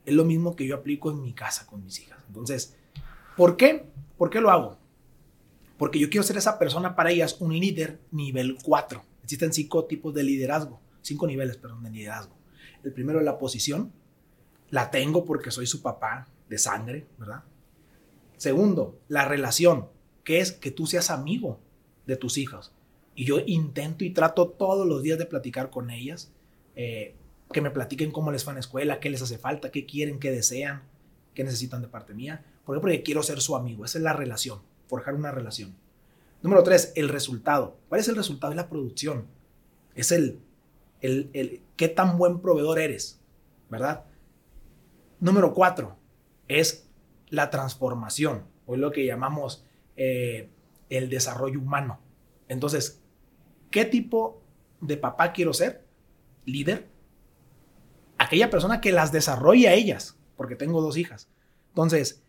es 0.04 0.14
lo 0.14 0.24
mismo 0.24 0.56
que 0.56 0.66
yo 0.66 0.76
aplico 0.76 1.10
en 1.10 1.22
mi 1.22 1.32
casa 1.32 1.66
con 1.66 1.82
mis 1.82 2.00
hijas. 2.00 2.18
Entonces, 2.28 2.76
¿por 3.36 3.56
qué? 3.56 3.86
¿Por 4.18 4.30
qué 4.30 4.40
lo 4.40 4.50
hago? 4.50 4.78
Porque 5.82 5.98
yo 5.98 6.08
quiero 6.10 6.22
ser 6.22 6.36
esa 6.36 6.60
persona 6.60 6.94
para 6.94 7.10
ellas, 7.10 7.38
un 7.40 7.58
líder 7.58 7.98
nivel 8.12 8.56
4. 8.62 9.02
Existen 9.24 9.52
cinco 9.52 9.84
tipos 9.86 10.14
de 10.14 10.22
liderazgo, 10.22 10.80
cinco 11.00 11.26
niveles, 11.26 11.56
perdón, 11.56 11.82
de 11.82 11.90
liderazgo. 11.90 12.36
El 12.84 12.92
primero 12.92 13.18
es 13.18 13.24
la 13.24 13.36
posición. 13.36 13.92
La 14.70 14.92
tengo 14.92 15.24
porque 15.24 15.50
soy 15.50 15.66
su 15.66 15.82
papá 15.82 16.28
de 16.48 16.56
sangre, 16.56 17.08
¿verdad? 17.18 17.42
Segundo, 18.36 19.00
la 19.08 19.24
relación, 19.24 19.88
que 20.22 20.38
es 20.38 20.52
que 20.52 20.70
tú 20.70 20.86
seas 20.86 21.10
amigo 21.10 21.58
de 22.06 22.14
tus 22.16 22.38
hijas. 22.38 22.70
Y 23.16 23.24
yo 23.24 23.40
intento 23.44 24.04
y 24.04 24.10
trato 24.10 24.50
todos 24.50 24.86
los 24.86 25.02
días 25.02 25.18
de 25.18 25.26
platicar 25.26 25.70
con 25.70 25.90
ellas, 25.90 26.30
eh, 26.76 27.16
que 27.52 27.60
me 27.60 27.72
platiquen 27.72 28.12
cómo 28.12 28.30
les 28.30 28.46
va 28.46 28.52
en 28.52 28.58
la 28.58 28.60
escuela, 28.60 29.00
qué 29.00 29.10
les 29.10 29.20
hace 29.20 29.36
falta, 29.36 29.72
qué 29.72 29.84
quieren, 29.84 30.20
qué 30.20 30.30
desean, 30.30 30.84
qué 31.34 31.42
necesitan 31.42 31.82
de 31.82 31.88
parte 31.88 32.14
mía. 32.14 32.44
¿Por 32.64 32.76
qué? 32.76 32.80
Porque 32.80 33.02
quiero 33.02 33.24
ser 33.24 33.40
su 33.40 33.56
amigo. 33.56 33.84
Esa 33.84 33.98
es 33.98 34.04
la 34.04 34.12
relación, 34.12 34.60
forjar 34.92 35.14
una 35.14 35.30
relación. 35.30 35.74
Número 36.42 36.62
tres, 36.62 36.92
el 36.96 37.08
resultado. 37.08 37.78
¿Cuál 37.88 38.02
es 38.02 38.08
el 38.08 38.14
resultado? 38.14 38.50
de 38.50 38.56
la 38.56 38.68
producción. 38.68 39.26
Es 39.94 40.12
el, 40.12 40.38
el, 41.00 41.30
el 41.32 41.62
qué 41.76 41.88
tan 41.88 42.18
buen 42.18 42.40
proveedor 42.42 42.78
eres, 42.78 43.18
¿verdad? 43.70 44.04
Número 45.18 45.54
cuatro, 45.54 45.96
es 46.46 46.90
la 47.30 47.48
transformación, 47.48 48.44
o 48.66 48.74
es 48.74 48.80
lo 48.80 48.92
que 48.92 49.06
llamamos 49.06 49.64
eh, 49.96 50.50
el 50.90 51.08
desarrollo 51.08 51.58
humano. 51.58 51.98
Entonces, 52.48 53.00
¿qué 53.70 53.86
tipo 53.86 54.42
de 54.82 54.98
papá 54.98 55.32
quiero 55.32 55.54
ser? 55.54 55.86
Líder. 56.44 56.90
Aquella 58.18 58.50
persona 58.50 58.82
que 58.82 58.92
las 58.92 59.10
desarrolla 59.10 59.70
a 59.70 59.72
ellas, 59.72 60.18
porque 60.36 60.54
tengo 60.54 60.82
dos 60.82 60.98
hijas. 60.98 61.30
Entonces, 61.68 62.21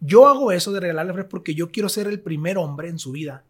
yo 0.00 0.26
hago 0.26 0.52
eso 0.52 0.72
de 0.72 0.80
regalarle 0.80 1.12
flores 1.12 1.30
porque 1.30 1.54
yo 1.54 1.70
quiero 1.70 1.88
ser 1.88 2.06
el 2.06 2.20
primer 2.20 2.58
hombre 2.58 2.88
en 2.88 2.98
su 2.98 3.12
vida 3.12 3.44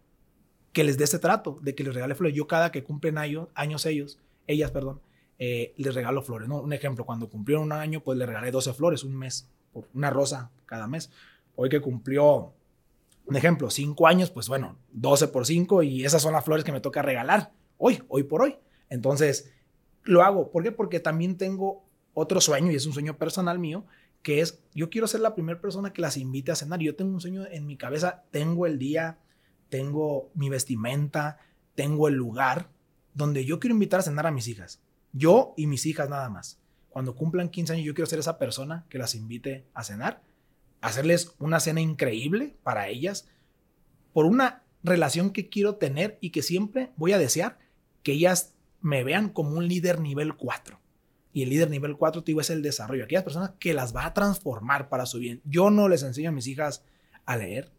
que 0.73 0.85
les 0.85 0.99
dé 0.99 1.05
este 1.05 1.19
trato, 1.19 1.59
de 1.63 1.75
que 1.75 1.85
les 1.85 1.95
regale 1.95 2.15
flores. 2.15 2.37
Yo 2.37 2.47
cada 2.47 2.71
que 2.71 2.85
cumplen 2.85 3.19
años, 3.19 3.49
años 3.55 3.87
ellos, 3.87 4.19
ellas, 4.47 4.71
perdón, 4.71 5.01
eh, 5.39 5.75
les 5.77 5.95
regalo 5.95 6.23
flores. 6.23 6.49
¿no? 6.49 6.61
Un 6.61 6.73
ejemplo, 6.73 7.05
cuando 7.05 7.29
cumplieron 7.29 7.65
un 7.65 7.73
año, 7.73 8.01
pues 8.01 8.19
le 8.19 8.27
regalé 8.27 8.51
12 8.51 8.73
flores, 8.75 9.05
un 9.05 9.17
mes, 9.17 9.49
una 9.95 10.11
rosa 10.11 10.51
cada 10.67 10.87
mes. 10.87 11.11
Hoy 11.57 11.69
que 11.69 11.81
cumplió 11.81 12.53
un 13.27 13.37
ejemplo, 13.37 13.71
cinco 13.71 14.07
años, 14.07 14.31
pues 14.31 14.49
bueno, 14.49 14.77
12 14.93 15.29
por 15.29 15.47
5 15.47 15.83
y 15.85 16.05
esas 16.05 16.23
son 16.23 16.33
las 16.33 16.45
flores 16.45 16.65
que 16.65 16.73
me 16.73 16.81
toca 16.81 17.03
regalar 17.03 17.53
hoy, 17.79 18.03
hoy 18.09 18.25
por 18.25 18.43
hoy. 18.43 18.57
Entonces, 18.89 19.53
lo 20.03 20.23
hago. 20.23 20.51
¿Por 20.51 20.63
qué? 20.63 20.73
Porque 20.73 21.01
también 21.01 21.37
tengo 21.37 21.85
otro 22.15 22.41
sueño 22.41 22.73
y 22.73 22.75
es 22.75 22.87
un 22.87 22.93
sueño 22.93 23.17
personal 23.17 23.59
mío, 23.59 23.85
que 24.23 24.41
es, 24.41 24.63
yo 24.75 24.91
quiero 24.91 25.07
ser 25.07 25.21
la 25.21 25.35
primera 25.35 25.61
persona 25.61 25.93
que 25.93 26.03
las 26.03 26.17
invite 26.17 26.53
a 26.53 26.57
cenar. 26.57 26.81
Yo 26.81 26.95
tengo 26.95 27.13
un 27.13 27.21
sueño 27.21 27.47
en 27.51 27.67
mi 27.67 27.77
cabeza, 27.77 28.25
tengo 28.31 28.67
el 28.67 28.79
día, 28.79 29.19
tengo 29.69 30.31
mi 30.35 30.49
vestimenta, 30.49 31.39
tengo 31.75 32.09
el 32.09 32.15
lugar 32.15 32.71
donde 33.15 33.45
yo 33.45 33.59
quiero 33.59 33.75
invitar 33.75 34.01
a 34.01 34.05
cenar 34.05 34.27
a 34.27 34.31
mis 34.31 34.49
hijas. 34.49 34.83
Yo 35.13 35.55
y 35.57 35.67
mis 35.67 35.87
hijas 35.87 36.09
nada 36.09 36.29
más. 36.29 36.61
Cuando 36.89 37.15
cumplan 37.15 37.49
15 37.49 37.73
años, 37.75 37.87
yo 37.87 37.95
quiero 37.95 38.07
ser 38.07 38.19
esa 38.19 38.39
persona 38.39 38.85
que 38.89 38.99
las 38.99 39.15
invite 39.15 39.67
a 39.75 39.85
cenar 39.85 40.23
hacerles 40.81 41.35
una 41.39 41.61
cena 41.61 41.81
increíble 41.81 42.57
para 42.63 42.89
ellas, 42.89 43.29
por 44.13 44.27
una 44.27 44.65
relación 44.83 45.31
que 45.31 45.49
quiero 45.49 45.77
tener 45.77 46.19
y 46.21 46.31
que 46.31 46.43
siempre 46.43 46.91
voy 46.97 47.13
a 47.13 47.19
desear 47.19 47.59
que 48.03 48.13
ellas 48.13 48.55
me 48.81 49.05
vean 49.05 49.29
como 49.29 49.51
un 49.51 49.69
líder 49.69 50.01
nivel 50.01 50.35
4. 50.35 50.80
Y 51.33 51.45
el 51.45 51.51
líder 51.51 51.71
nivel 51.71 51.97
4, 51.97 52.23
digo, 52.23 52.41
es 52.41 52.51
el 52.51 52.63
desarrollo. 52.63 53.05
Aquellas 53.05 53.25
personas 53.25 53.53
que 53.59 53.75
las 53.75 53.95
va 53.95 54.07
a 54.07 54.15
transformar 54.15 54.89
para 54.89 55.07
su 55.07 55.19
bien. 55.19 55.41
Yo 55.45 55.71
no 55.71 55.89
les 55.89 56.03
enseño 56.03 56.31
a 56.31 56.33
mis 56.33 56.47
hijas 56.47 56.85
a 57.25 57.37
leer. 57.37 57.71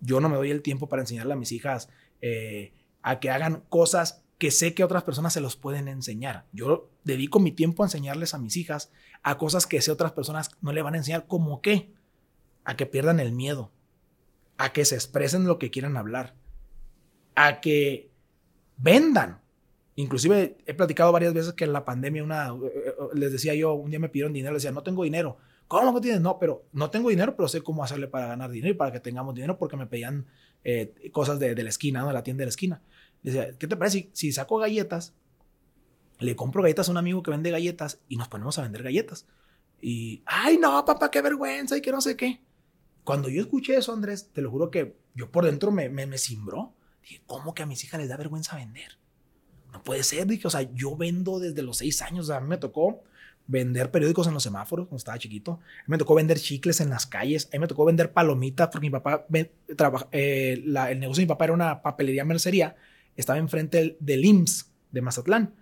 Yo 0.00 0.20
no 0.20 0.28
me 0.28 0.36
doy 0.36 0.50
el 0.50 0.62
tiempo 0.62 0.88
para 0.88 1.02
enseñarle 1.02 1.32
a 1.32 1.36
mis 1.36 1.52
hijas 1.52 1.88
eh, 2.20 2.72
a 3.02 3.18
que 3.18 3.30
hagan 3.30 3.62
cosas 3.68 4.22
que 4.38 4.50
sé 4.50 4.74
que 4.74 4.84
otras 4.84 5.04
personas 5.04 5.32
se 5.32 5.40
los 5.40 5.56
pueden 5.56 5.88
enseñar. 5.88 6.44
Yo 6.52 6.90
dedico 7.04 7.40
mi 7.40 7.52
tiempo 7.52 7.82
a 7.82 7.86
enseñarles 7.86 8.34
a 8.34 8.38
mis 8.38 8.56
hijas 8.56 8.90
a 9.22 9.38
cosas 9.38 9.66
que 9.66 9.80
sé 9.80 9.90
otras 9.90 10.12
personas 10.12 10.50
no 10.60 10.72
le 10.72 10.82
van 10.82 10.94
a 10.94 10.98
enseñar, 10.98 11.26
como 11.26 11.62
qué 11.62 11.92
a 12.64 12.76
que 12.76 12.86
pierdan 12.86 13.20
el 13.20 13.32
miedo, 13.32 13.72
a 14.58 14.72
que 14.72 14.84
se 14.84 14.94
expresen 14.94 15.46
lo 15.46 15.58
que 15.58 15.70
quieran 15.70 15.96
hablar, 15.96 16.34
a 17.34 17.60
que 17.60 18.10
vendan. 18.76 19.40
Inclusive 19.96 20.58
he 20.66 20.74
platicado 20.74 21.10
varias 21.10 21.32
veces 21.32 21.54
que 21.54 21.64
en 21.64 21.72
la 21.72 21.84
pandemia 21.84 22.22
una, 22.22 22.48
eh, 22.48 22.72
eh, 22.74 22.94
les 23.14 23.32
decía 23.32 23.54
yo, 23.54 23.72
un 23.72 23.90
día 23.90 23.98
me 23.98 24.10
pidieron 24.10 24.32
dinero, 24.34 24.52
les 24.52 24.62
decía, 24.62 24.74
no 24.74 24.82
tengo 24.82 25.04
dinero. 25.04 25.38
¿Cómo 25.68 25.94
que 25.94 26.02
tienes? 26.02 26.20
No, 26.20 26.38
pero 26.38 26.66
no 26.72 26.90
tengo 26.90 27.08
dinero, 27.08 27.34
pero 27.34 27.48
sé 27.48 27.62
cómo 27.62 27.82
hacerle 27.82 28.06
para 28.06 28.26
ganar 28.26 28.50
dinero 28.50 28.72
y 28.72 28.76
para 28.76 28.92
que 28.92 29.00
tengamos 29.00 29.34
dinero 29.34 29.58
porque 29.58 29.76
me 29.76 29.86
pedían 29.86 30.26
eh, 30.64 31.10
cosas 31.12 31.40
de, 31.40 31.60
la 31.60 31.68
esquina, 31.68 32.06
de 32.06 32.12
la 32.12 32.22
tienda 32.22 32.42
de 32.42 32.46
la 32.46 32.50
esquina. 32.50 32.82
Les 33.22 33.34
decía, 33.34 33.58
¿qué 33.58 33.66
te 33.66 33.76
parece 33.76 33.98
si, 33.98 34.10
si 34.12 34.32
saco 34.32 34.58
galletas? 34.58 35.14
Le 36.18 36.36
compro 36.36 36.62
galletas 36.62 36.88
a 36.88 36.92
un 36.92 36.98
amigo 36.98 37.22
que 37.22 37.30
vende 37.30 37.50
galletas 37.50 37.98
y 38.06 38.16
nos 38.16 38.28
ponemos 38.28 38.58
a 38.58 38.62
vender 38.62 38.82
galletas. 38.82 39.26
Y, 39.80 40.22
ay, 40.26 40.58
no, 40.58 40.84
papá, 40.84 41.10
qué 41.10 41.22
vergüenza 41.22 41.76
y 41.76 41.80
que 41.80 41.90
no 41.90 42.02
sé 42.02 42.16
qué. 42.16 42.42
Cuando 43.02 43.30
yo 43.30 43.40
escuché 43.40 43.76
eso, 43.76 43.94
Andrés, 43.94 44.28
te 44.32 44.42
lo 44.42 44.50
juro 44.50 44.70
que 44.70 44.96
yo 45.14 45.30
por 45.30 45.46
dentro 45.46 45.70
me, 45.70 45.88
me, 45.88 46.06
me 46.06 46.18
cimbró. 46.18 46.74
Dije, 47.00 47.22
¿cómo 47.26 47.54
que 47.54 47.62
a 47.62 47.66
mis 47.66 47.82
hijas 47.82 47.98
les 47.98 48.10
da 48.10 48.16
vergüenza 48.16 48.56
vender? 48.56 48.98
Puede 49.82 50.02
ser, 50.02 50.26
dije, 50.26 50.46
o 50.46 50.50
sea, 50.50 50.62
yo 50.74 50.96
vendo 50.96 51.38
desde 51.38 51.62
los 51.62 51.78
seis 51.78 52.02
años, 52.02 52.30
a 52.30 52.40
mí 52.40 52.48
me 52.48 52.58
tocó 52.58 53.02
vender 53.46 53.90
periódicos 53.90 54.26
en 54.26 54.34
los 54.34 54.42
semáforos 54.42 54.86
cuando 54.86 54.98
estaba 54.98 55.18
chiquito, 55.18 55.52
a 55.52 55.56
mí 55.56 55.84
me 55.86 55.98
tocó 55.98 56.14
vender 56.14 56.38
chicles 56.38 56.80
en 56.80 56.90
las 56.90 57.06
calles, 57.06 57.48
a 57.52 57.56
mí 57.56 57.60
me 57.60 57.68
tocó 57.68 57.84
vender 57.84 58.12
palomitas 58.12 58.68
porque 58.68 58.86
mi 58.86 58.90
papá, 58.90 59.26
eh, 60.12 60.62
el 60.64 61.00
negocio 61.00 61.20
de 61.20 61.26
mi 61.26 61.28
papá 61.28 61.44
era 61.44 61.54
una 61.54 61.82
papelería 61.82 62.24
mercería, 62.24 62.76
estaba 63.14 63.38
enfrente 63.38 63.96
del, 64.00 64.24
IMSS 64.24 64.70
de 64.90 65.00
Mazatlán. 65.00 65.54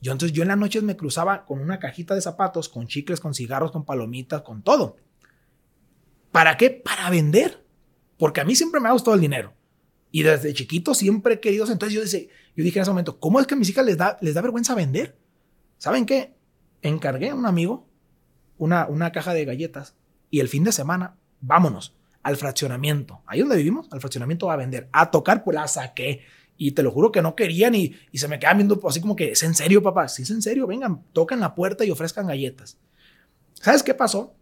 Yo 0.00 0.12
entonces 0.12 0.36
yo 0.36 0.42
en 0.42 0.48
las 0.48 0.58
noches 0.58 0.82
me 0.82 0.96
cruzaba 0.96 1.44
con 1.46 1.60
una 1.60 1.78
cajita 1.78 2.14
de 2.14 2.20
zapatos, 2.20 2.68
con 2.68 2.86
chicles, 2.86 3.20
con 3.20 3.34
cigarros, 3.34 3.72
con 3.72 3.84
palomitas, 3.84 4.42
con 4.42 4.62
todo. 4.62 4.96
¿Para 6.30 6.56
qué? 6.56 6.70
Para 6.70 7.10
vender. 7.10 7.64
Porque 8.18 8.40
a 8.40 8.44
mí 8.44 8.54
siempre 8.54 8.80
me 8.80 8.88
ha 8.88 8.92
gustado 8.92 9.14
el 9.14 9.20
dinero. 9.20 9.54
Y 10.14 10.22
desde 10.22 10.54
chiquito 10.54 10.94
siempre 10.94 11.34
he 11.34 11.40
querido. 11.40 11.64
Entonces 11.68 11.92
yo, 11.92 12.00
dije, 12.00 12.28
yo 12.54 12.62
dije 12.62 12.78
en 12.78 12.82
ese 12.82 12.90
momento, 12.92 13.18
¿cómo 13.18 13.40
es 13.40 13.48
que 13.48 13.54
a 13.54 13.56
mis 13.56 13.68
hijas 13.68 13.84
les 13.84 13.96
da, 13.96 14.16
les 14.20 14.32
da 14.32 14.42
vergüenza 14.42 14.72
vender? 14.76 15.18
¿Saben 15.76 16.06
qué? 16.06 16.36
Encargué 16.82 17.30
a 17.30 17.34
un 17.34 17.46
amigo 17.46 17.88
una, 18.56 18.86
una 18.86 19.10
caja 19.10 19.34
de 19.34 19.44
galletas 19.44 19.96
y 20.30 20.38
el 20.38 20.46
fin 20.46 20.62
de 20.62 20.70
semana, 20.70 21.16
vámonos 21.40 21.96
al 22.22 22.36
fraccionamiento. 22.36 23.22
Ahí 23.26 23.40
donde 23.40 23.56
vivimos, 23.56 23.88
al 23.90 23.98
fraccionamiento 23.98 24.52
a 24.52 24.56
vender. 24.56 24.88
A 24.92 25.10
tocar, 25.10 25.42
pues 25.42 25.56
la 25.56 25.66
saqué. 25.66 26.20
Y 26.56 26.70
te 26.70 26.84
lo 26.84 26.92
juro 26.92 27.10
que 27.10 27.20
no 27.20 27.34
querían 27.34 27.74
y, 27.74 27.96
y 28.12 28.18
se 28.18 28.28
me 28.28 28.38
quedaban 28.38 28.58
viendo 28.58 28.80
así 28.86 29.00
como 29.00 29.16
que, 29.16 29.32
¿es 29.32 29.42
en 29.42 29.56
serio, 29.56 29.82
papá? 29.82 30.06
Sí, 30.06 30.22
es 30.22 30.30
en 30.30 30.42
serio. 30.42 30.68
Vengan, 30.68 31.02
toquen 31.12 31.40
la 31.40 31.56
puerta 31.56 31.84
y 31.84 31.90
ofrezcan 31.90 32.28
galletas. 32.28 32.78
¿Sabes 33.54 33.82
qué 33.82 33.94
pasó? 33.94 34.36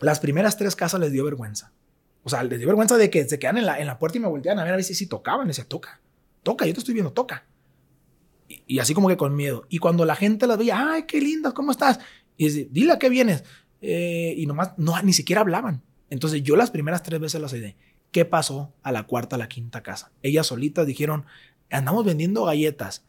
Las 0.00 0.18
primeras 0.18 0.56
tres 0.56 0.74
casas 0.74 0.98
les 0.98 1.12
dio 1.12 1.24
vergüenza. 1.24 1.72
O 2.24 2.30
sea, 2.30 2.42
les 2.44 2.58
dio 2.58 2.68
vergüenza 2.68 2.96
de 2.96 3.10
que 3.10 3.28
se 3.28 3.38
quedan 3.38 3.58
en 3.58 3.66
la, 3.66 3.80
en 3.80 3.86
la 3.86 3.98
puerta 3.98 4.18
y 4.18 4.20
me 4.20 4.28
voltean 4.28 4.58
a 4.58 4.64
ver 4.64 4.72
a 4.72 4.76
ver 4.76 4.84
si, 4.84 5.06
tocaban. 5.06 5.48
Decía, 5.48 5.64
toca, 5.64 6.00
toca, 6.42 6.66
yo 6.66 6.72
te 6.72 6.80
estoy 6.80 6.94
viendo, 6.94 7.12
toca. 7.12 7.46
Y, 8.48 8.78
así 8.78 8.94
como 8.94 9.08
que 9.08 9.16
con 9.16 9.34
miedo. 9.34 9.66
Y 9.68 9.78
cuando 9.78 10.04
la 10.04 10.14
gente 10.14 10.46
las 10.46 10.58
veía, 10.58 10.92
ay, 10.92 11.04
qué 11.04 11.20
lindas, 11.20 11.52
¿cómo 11.52 11.72
estás? 11.72 11.98
Y 12.36 12.46
dice, 12.46 12.68
dile 12.70 12.92
a 12.92 12.98
qué 12.98 13.08
vienes. 13.08 13.44
Eh, 13.80 14.34
y 14.36 14.46
nomás, 14.46 14.72
no, 14.76 15.00
ni 15.02 15.12
siquiera 15.12 15.40
hablaban. 15.40 15.82
Entonces 16.10 16.42
yo 16.42 16.56
las 16.56 16.70
primeras 16.70 17.02
tres 17.02 17.18
veces 17.18 17.40
las 17.40 17.52
oí 17.52 17.74
¿qué 18.10 18.24
pasó 18.24 18.74
a 18.82 18.92
la 18.92 19.04
cuarta, 19.04 19.36
a 19.36 19.38
la 19.38 19.48
quinta 19.48 19.82
casa? 19.82 20.12
Ellas 20.22 20.46
solitas 20.46 20.86
dijeron, 20.86 21.24
andamos 21.70 22.04
vendiendo 22.04 22.44
galletas. 22.44 23.04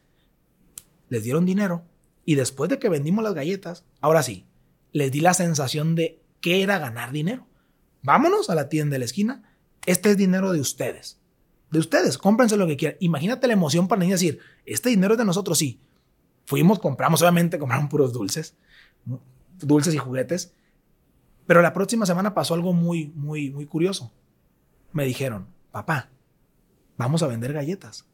Les 1.09 1.23
dieron 1.23 1.45
dinero. 1.45 1.83
Y 2.25 2.35
después 2.35 2.69
de 2.69 2.79
que 2.79 2.89
vendimos 2.89 3.23
las 3.23 3.33
galletas, 3.33 3.83
ahora 3.99 4.23
sí, 4.23 4.45
les 4.93 5.11
di 5.11 5.19
la 5.19 5.33
sensación 5.33 5.95
de 5.95 6.21
qué 6.39 6.63
era 6.63 6.79
ganar 6.79 7.11
dinero. 7.11 7.45
Vámonos 8.03 8.49
a 8.49 8.55
la 8.55 8.69
tienda 8.69 8.95
de 8.95 8.99
la 8.99 9.05
esquina. 9.05 9.43
Este 9.85 10.11
es 10.11 10.17
dinero 10.17 10.51
de 10.51 10.59
ustedes. 10.59 11.19
De 11.71 11.79
ustedes, 11.79 12.17
cómprense 12.17 12.57
lo 12.57 12.67
que 12.67 12.77
quieran. 12.77 12.97
Imagínate 12.99 13.47
la 13.47 13.53
emoción 13.53 13.87
para 13.87 13.99
niños 13.99 14.19
decir, 14.19 14.39
este 14.65 14.89
dinero 14.89 15.13
es 15.13 15.17
de 15.17 15.25
nosotros, 15.25 15.57
sí. 15.57 15.81
Fuimos, 16.45 16.79
compramos, 16.79 17.21
obviamente 17.21 17.57
compraron 17.57 17.89
puros 17.89 18.13
dulces, 18.13 18.55
dulces 19.57 19.93
y 19.93 19.97
juguetes. 19.97 20.53
Pero 21.47 21.61
la 21.61 21.73
próxima 21.73 22.05
semana 22.05 22.33
pasó 22.33 22.53
algo 22.53 22.73
muy, 22.73 23.07
muy, 23.15 23.49
muy 23.49 23.65
curioso. 23.65 24.11
Me 24.91 25.05
dijeron, 25.05 25.47
papá, 25.71 26.09
vamos 26.97 27.23
a 27.23 27.27
vender 27.27 27.53
galletas. 27.53 28.05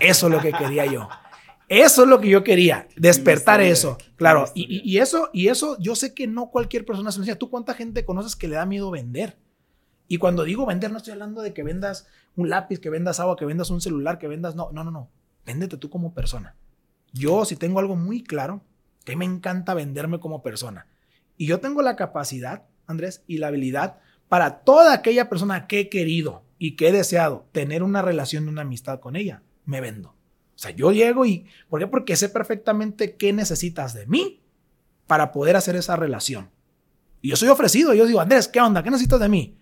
Eso 0.00 0.26
es 0.26 0.32
lo 0.32 0.40
que 0.40 0.52
quería 0.52 0.86
yo. 0.86 1.08
Eso 1.68 2.04
es 2.04 2.08
lo 2.08 2.20
que 2.20 2.28
yo 2.28 2.44
quería, 2.44 2.86
despertar 2.96 3.60
eso. 3.60 3.98
Claro, 4.16 4.44
y, 4.54 4.98
eso, 4.98 5.30
y 5.32 5.48
eso 5.48 5.76
yo 5.80 5.96
sé 5.96 6.14
que 6.14 6.28
no 6.28 6.50
cualquier 6.50 6.84
persona 6.84 7.10
se 7.10 7.18
lo 7.18 7.22
enseña. 7.22 7.38
¿Tú 7.38 7.50
cuánta 7.50 7.74
gente 7.74 8.04
conoces 8.04 8.36
que 8.36 8.46
le 8.46 8.54
da 8.54 8.66
miedo 8.66 8.90
vender? 8.90 9.36
Y 10.06 10.18
cuando 10.18 10.44
digo 10.44 10.64
vender, 10.64 10.92
no 10.92 10.98
estoy 10.98 11.12
hablando 11.12 11.42
de 11.42 11.52
que 11.52 11.64
vendas 11.64 12.06
un 12.36 12.48
lápiz, 12.50 12.78
que 12.78 12.90
vendas 12.90 13.18
agua, 13.18 13.36
que 13.36 13.44
vendas 13.44 13.70
un 13.70 13.80
celular, 13.80 14.18
que 14.18 14.28
vendas... 14.28 14.54
No, 14.54 14.70
no, 14.72 14.84
no, 14.84 14.92
no. 14.92 15.10
Véndete 15.44 15.76
tú 15.76 15.90
como 15.90 16.14
persona. 16.14 16.54
Yo 17.12 17.44
si 17.44 17.56
tengo 17.56 17.80
algo 17.80 17.96
muy 17.96 18.22
claro, 18.22 18.62
que 19.04 19.16
me 19.16 19.24
encanta 19.24 19.74
venderme 19.74 20.20
como 20.20 20.42
persona. 20.42 20.86
Y 21.36 21.46
yo 21.46 21.60
tengo 21.60 21.82
la 21.82 21.96
capacidad, 21.96 22.64
Andrés, 22.86 23.24
y 23.26 23.38
la 23.38 23.48
habilidad 23.48 23.98
para 24.28 24.60
toda 24.60 24.92
aquella 24.92 25.28
persona 25.28 25.66
que 25.66 25.80
he 25.80 25.88
querido 25.88 26.44
y 26.58 26.76
que 26.76 26.88
he 26.88 26.92
deseado 26.92 27.46
tener 27.52 27.82
una 27.82 28.02
relación, 28.02 28.48
una 28.48 28.62
amistad 28.62 29.00
con 29.00 29.16
ella, 29.16 29.42
me 29.64 29.80
vendo. 29.80 30.15
O 30.56 30.58
sea, 30.58 30.70
yo 30.70 30.90
llego 30.90 31.26
y... 31.26 31.46
¿Por 31.68 31.80
qué? 31.80 31.86
Porque 31.86 32.16
sé 32.16 32.30
perfectamente 32.30 33.16
qué 33.16 33.32
necesitas 33.32 33.92
de 33.92 34.06
mí 34.06 34.42
para 35.06 35.30
poder 35.30 35.54
hacer 35.54 35.76
esa 35.76 35.96
relación. 35.96 36.50
Y 37.20 37.28
yo 37.28 37.36
soy 37.36 37.48
ofrecido. 37.48 37.92
Yo 37.92 38.06
digo, 38.06 38.20
Andrés, 38.20 38.48
¿qué 38.48 38.60
onda? 38.60 38.82
¿Qué 38.82 38.90
necesitas 38.90 39.20
de 39.20 39.28
mí? 39.28 39.58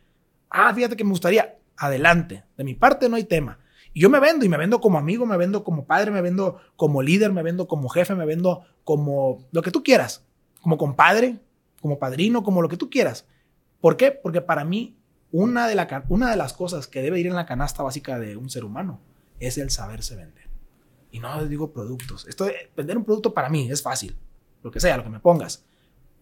Ah, 0.48 0.72
fíjate 0.72 0.96
que 0.96 1.04
me 1.04 1.10
gustaría. 1.10 1.58
Adelante. 1.76 2.44
De 2.56 2.62
mi 2.62 2.74
parte 2.74 3.08
no 3.08 3.16
hay 3.16 3.24
tema. 3.24 3.58
Y 3.92 4.00
yo 4.00 4.10
me 4.10 4.20
vendo 4.20 4.44
y 4.44 4.48
me 4.48 4.56
vendo 4.56 4.80
como 4.80 4.98
amigo, 4.98 5.26
me 5.26 5.36
vendo 5.36 5.64
como 5.64 5.84
padre, 5.84 6.12
me 6.12 6.20
vendo 6.20 6.60
como 6.76 7.02
líder, 7.02 7.32
me 7.32 7.42
vendo 7.42 7.66
como 7.66 7.88
jefe, 7.88 8.14
me 8.14 8.24
vendo 8.24 8.64
como 8.84 9.46
lo 9.50 9.62
que 9.62 9.72
tú 9.72 9.82
quieras. 9.82 10.24
Como 10.62 10.78
compadre, 10.78 11.40
como 11.80 11.98
padrino, 11.98 12.42
como 12.42 12.62
lo 12.62 12.68
que 12.68 12.76
tú 12.76 12.88
quieras. 12.88 13.26
¿Por 13.80 13.96
qué? 13.96 14.12
Porque 14.12 14.40
para 14.40 14.64
mí 14.64 14.96
una 15.30 15.66
de, 15.66 16.02
una 16.08 16.30
de 16.30 16.36
las 16.36 16.52
cosas 16.52 16.86
que 16.86 17.02
debe 17.02 17.18
ir 17.18 17.26
en 17.26 17.34
la 17.34 17.44
canasta 17.44 17.82
básica 17.82 18.20
de 18.20 18.36
un 18.36 18.48
ser 18.48 18.64
humano 18.64 19.00
es 19.40 19.58
el 19.58 19.70
saberse 19.70 20.14
vender. 20.14 20.43
Y 21.14 21.20
no 21.20 21.40
les 21.40 21.48
digo 21.48 21.72
productos. 21.72 22.26
Esto 22.26 22.46
de 22.46 22.72
vender 22.76 22.98
un 22.98 23.04
producto 23.04 23.32
para 23.32 23.48
mí 23.48 23.70
es 23.70 23.80
fácil. 23.80 24.16
Lo 24.64 24.72
que 24.72 24.80
sea, 24.80 24.96
lo 24.96 25.04
que 25.04 25.10
me 25.10 25.20
pongas. 25.20 25.64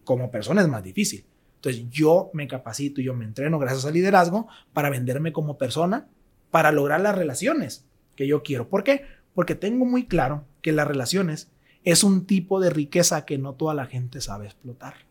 Como 0.05 0.31
persona 0.31 0.61
es 0.61 0.69
más 0.69 0.83
difícil. 0.83 1.25
Entonces 1.55 1.89
yo 1.89 2.31
me 2.35 2.47
capacito 2.47 3.01
y 3.01 3.05
yo 3.05 3.15
me 3.15 3.25
entreno 3.25 3.59
gracias 3.59 3.87
al 3.87 3.95
liderazgo 3.95 4.49
para 4.75 4.91
venderme 4.91 5.33
como 5.33 5.57
persona, 5.57 6.11
para 6.51 6.73
lograr 6.73 7.01
las 7.01 7.17
relaciones 7.17 7.87
que 8.17 8.27
yo 8.27 8.43
quiero. 8.43 8.69
¿Por 8.69 8.85
qué? 8.85 9.07
Porque 9.35 9.55
tengo 9.55 9.87
muy 9.87 10.05
claro 10.05 10.45
que 10.61 10.73
las 10.73 10.87
relaciones 10.87 11.51
es 11.85 12.05
un 12.05 12.27
tipo 12.27 12.61
de 12.61 12.69
riqueza 12.69 13.25
que 13.25 13.39
no 13.39 13.55
toda 13.55 13.73
la 13.73 13.87
gente 13.87 14.21
sabe 14.21 14.45
explotar. 14.45 15.07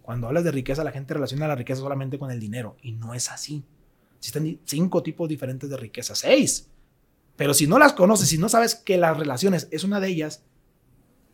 Cuando 0.00 0.28
hablas 0.28 0.44
de 0.44 0.52
riqueza, 0.52 0.84
la 0.84 0.92
gente 0.92 1.12
relaciona 1.12 1.48
la 1.48 1.56
riqueza 1.56 1.80
solamente 1.80 2.20
con 2.20 2.30
el 2.30 2.38
dinero 2.38 2.76
y 2.82 2.92
no 2.92 3.14
es 3.14 3.32
así. 3.32 3.64
Existen 4.18 4.60
cinco 4.64 5.02
tipos 5.02 5.28
diferentes 5.28 5.68
de 5.68 5.76
riqueza, 5.76 6.14
seis. 6.14 6.70
Pero 7.36 7.54
si 7.54 7.66
no 7.66 7.78
las 7.78 7.92
conoces, 7.92 8.28
si 8.28 8.38
no 8.38 8.48
sabes 8.48 8.74
que 8.74 8.96
las 8.96 9.16
relaciones 9.16 9.68
es 9.70 9.84
una 9.84 10.00
de 10.00 10.08
ellas, 10.08 10.44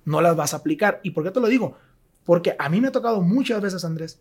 no 0.04 0.20
las 0.20 0.36
vas 0.36 0.54
a 0.54 0.58
aplicar. 0.58 1.00
¿Y 1.02 1.10
por 1.10 1.24
qué 1.24 1.30
te 1.30 1.40
lo 1.40 1.48
digo? 1.48 1.76
Porque 2.24 2.56
a 2.58 2.68
mí 2.68 2.80
me 2.80 2.88
ha 2.88 2.92
tocado 2.92 3.20
muchas 3.20 3.60
veces, 3.60 3.84
Andrés, 3.84 4.20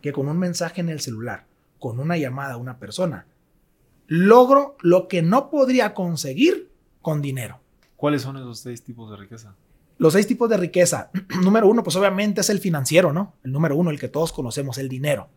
que 0.00 0.12
con 0.12 0.28
un 0.28 0.38
mensaje 0.38 0.80
en 0.80 0.88
el 0.88 1.00
celular, 1.00 1.46
con 1.78 1.98
una 1.98 2.16
llamada 2.16 2.54
a 2.54 2.58
una 2.58 2.78
persona, 2.78 3.26
logro 4.06 4.76
lo 4.80 5.08
que 5.08 5.22
no 5.22 5.50
podría 5.50 5.94
conseguir 5.94 6.70
con 7.00 7.22
dinero. 7.22 7.60
¿Cuáles 7.96 8.22
son 8.22 8.36
esos 8.36 8.58
seis 8.58 8.82
tipos 8.82 9.10
de 9.10 9.16
riqueza? 9.16 9.54
Los 9.98 10.12
seis 10.12 10.26
tipos 10.26 10.50
de 10.50 10.56
riqueza. 10.56 11.10
número 11.42 11.68
uno, 11.68 11.82
pues 11.82 11.96
obviamente 11.96 12.40
es 12.40 12.50
el 12.50 12.58
financiero, 12.58 13.12
¿no? 13.12 13.34
El 13.44 13.52
número 13.52 13.76
uno, 13.76 13.90
el 13.90 13.98
que 13.98 14.08
todos 14.08 14.32
conocemos, 14.32 14.76
el 14.78 14.88
dinero. 14.88 15.28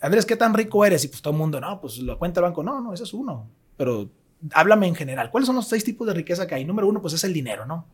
Andrés, 0.00 0.26
¿qué 0.26 0.36
tan 0.36 0.52
rico 0.52 0.84
eres? 0.84 1.04
Y 1.04 1.08
pues 1.08 1.22
todo 1.22 1.32
el 1.32 1.38
mundo, 1.38 1.60
no, 1.60 1.80
pues 1.80 1.98
la 1.98 2.16
cuenta 2.16 2.40
del 2.40 2.50
banco, 2.50 2.62
no, 2.62 2.80
no, 2.80 2.92
ese 2.92 3.04
es 3.04 3.14
uno. 3.14 3.48
Pero 3.76 4.10
háblame 4.52 4.86
en 4.86 4.94
general. 4.94 5.30
¿Cuáles 5.30 5.46
son 5.46 5.56
los 5.56 5.68
seis 5.68 5.84
tipos 5.84 6.06
de 6.06 6.14
riqueza 6.14 6.46
que 6.46 6.54
hay? 6.54 6.64
Número 6.64 6.88
uno, 6.88 7.00
pues 7.00 7.14
es 7.14 7.24
el 7.24 7.32
dinero, 7.32 7.66
¿no? 7.66 7.86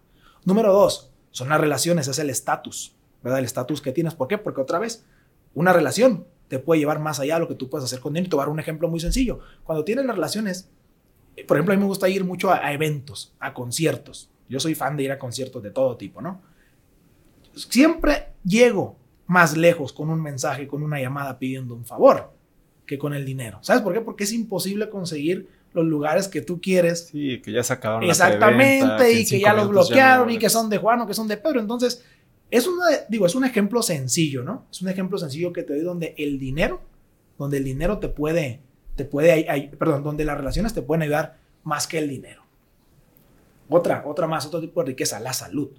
Número 0.44 0.72
dos, 0.72 1.12
son 1.30 1.48
las 1.48 1.60
relaciones, 1.60 2.08
es 2.08 2.18
el 2.18 2.30
estatus, 2.30 2.94
¿verdad? 3.22 3.40
El 3.40 3.44
estatus 3.44 3.80
que 3.80 3.92
tienes. 3.92 4.14
¿Por 4.14 4.28
qué? 4.28 4.38
Porque 4.38 4.60
otra 4.60 4.78
vez, 4.78 5.04
una 5.54 5.72
relación 5.72 6.26
te 6.48 6.58
puede 6.58 6.80
llevar 6.80 6.98
más 6.98 7.20
allá 7.20 7.34
de 7.34 7.40
lo 7.40 7.48
que 7.48 7.54
tú 7.54 7.68
puedes 7.68 7.84
hacer 7.84 8.00
con 8.00 8.14
dinero. 8.14 8.30
Te 8.30 8.36
voy 8.36 8.42
a 8.42 8.46
dar 8.46 8.52
un 8.52 8.60
ejemplo 8.60 8.88
muy 8.88 9.00
sencillo. 9.00 9.40
Cuando 9.64 9.84
tienes 9.84 10.06
las 10.06 10.16
relaciones, 10.16 10.70
eh, 11.36 11.44
por 11.44 11.56
ejemplo, 11.56 11.74
a 11.74 11.76
mí 11.76 11.82
me 11.82 11.88
gusta 11.88 12.08
ir 12.08 12.24
mucho 12.24 12.50
a, 12.50 12.72
eventos, 12.72 13.34
a 13.38 13.52
conciertos. 13.52 14.30
Yo 14.48 14.58
soy 14.58 14.74
fan 14.74 14.96
de 14.96 15.04
ir 15.04 15.12
a 15.12 15.18
conciertos 15.18 15.62
de 15.62 15.70
todo 15.70 15.96
tipo, 15.96 16.22
¿no? 16.22 16.40
Siempre 17.54 18.28
llego 18.44 18.96
más 19.26 19.56
lejos 19.56 19.92
con 19.92 20.08
un 20.08 20.22
mensaje, 20.22 20.66
con 20.66 20.82
una 20.82 21.00
llamada 21.00 21.38
pidiendo 21.38 21.74
un 21.74 21.84
favor 21.84 22.32
que 22.86 22.98
con 22.98 23.12
el 23.12 23.26
dinero. 23.26 23.58
¿Sabes 23.60 23.82
por 23.82 23.92
qué? 23.92 24.00
Porque 24.00 24.24
es 24.24 24.32
imposible 24.32 24.88
conseguir 24.88 25.48
los 25.72 25.84
lugares 25.84 26.28
que 26.28 26.42
tú 26.42 26.60
quieres. 26.60 27.08
Sí, 27.08 27.40
que 27.40 27.52
ya 27.52 27.62
se 27.62 27.72
acabaron. 27.72 28.08
Exactamente, 28.08 29.12
y 29.12 29.26
que 29.26 29.40
ya 29.40 29.52
los 29.52 29.68
bloquearon 29.68 30.30
y 30.30 30.38
que 30.38 30.48
son 30.48 30.68
de 30.70 30.78
Juan 30.78 31.00
o 31.00 31.06
que 31.06 31.14
son 31.14 31.28
de 31.28 31.36
Pedro. 31.36 31.60
Entonces, 31.60 32.04
es, 32.50 32.66
una, 32.66 32.84
digo, 33.08 33.26
es 33.26 33.34
un 33.34 33.44
ejemplo 33.44 33.82
sencillo, 33.82 34.42
¿no? 34.42 34.66
Es 34.70 34.80
un 34.80 34.88
ejemplo 34.88 35.18
sencillo 35.18 35.52
que 35.52 35.62
te 35.62 35.74
doy 35.74 35.82
donde 35.82 36.14
el 36.16 36.38
dinero, 36.38 36.80
donde 37.36 37.58
el 37.58 37.64
dinero 37.64 37.98
te 37.98 38.08
puede, 38.08 38.60
te 38.96 39.04
puede, 39.04 39.70
perdón, 39.78 40.02
donde 40.02 40.24
las 40.24 40.38
relaciones 40.38 40.72
te 40.72 40.82
pueden 40.82 41.02
ayudar 41.02 41.38
más 41.62 41.86
que 41.86 41.98
el 41.98 42.08
dinero. 42.08 42.42
Otra, 43.68 44.02
otra 44.06 44.26
más, 44.26 44.46
otro 44.46 44.60
tipo 44.60 44.80
de 44.80 44.88
riqueza, 44.88 45.20
la 45.20 45.32
salud. 45.32 45.70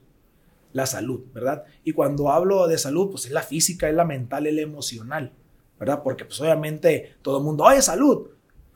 La 0.71 0.86
salud, 0.86 1.25
¿verdad? 1.34 1.63
Y 1.84 1.93
cuando 1.93 2.32
hablo 2.32 2.67
de 2.67 2.78
salud, 2.78 3.10
pues 3.10 3.25
es 3.25 3.32
la 3.32 3.41
física, 3.41 3.89
es 3.89 3.95
la 3.95 4.06
mental, 4.06 4.45
es 4.45 4.54
la 4.54 4.62
emocional, 4.62 5.34
¿verdad? 5.80 6.04
Porque 6.04 6.25
pues 6.25 6.39
obviamente 6.41 7.15
todo 7.23 7.39
el 7.39 7.43
mundo, 7.43 7.63
oye, 7.63 7.82
salud. 7.82 8.28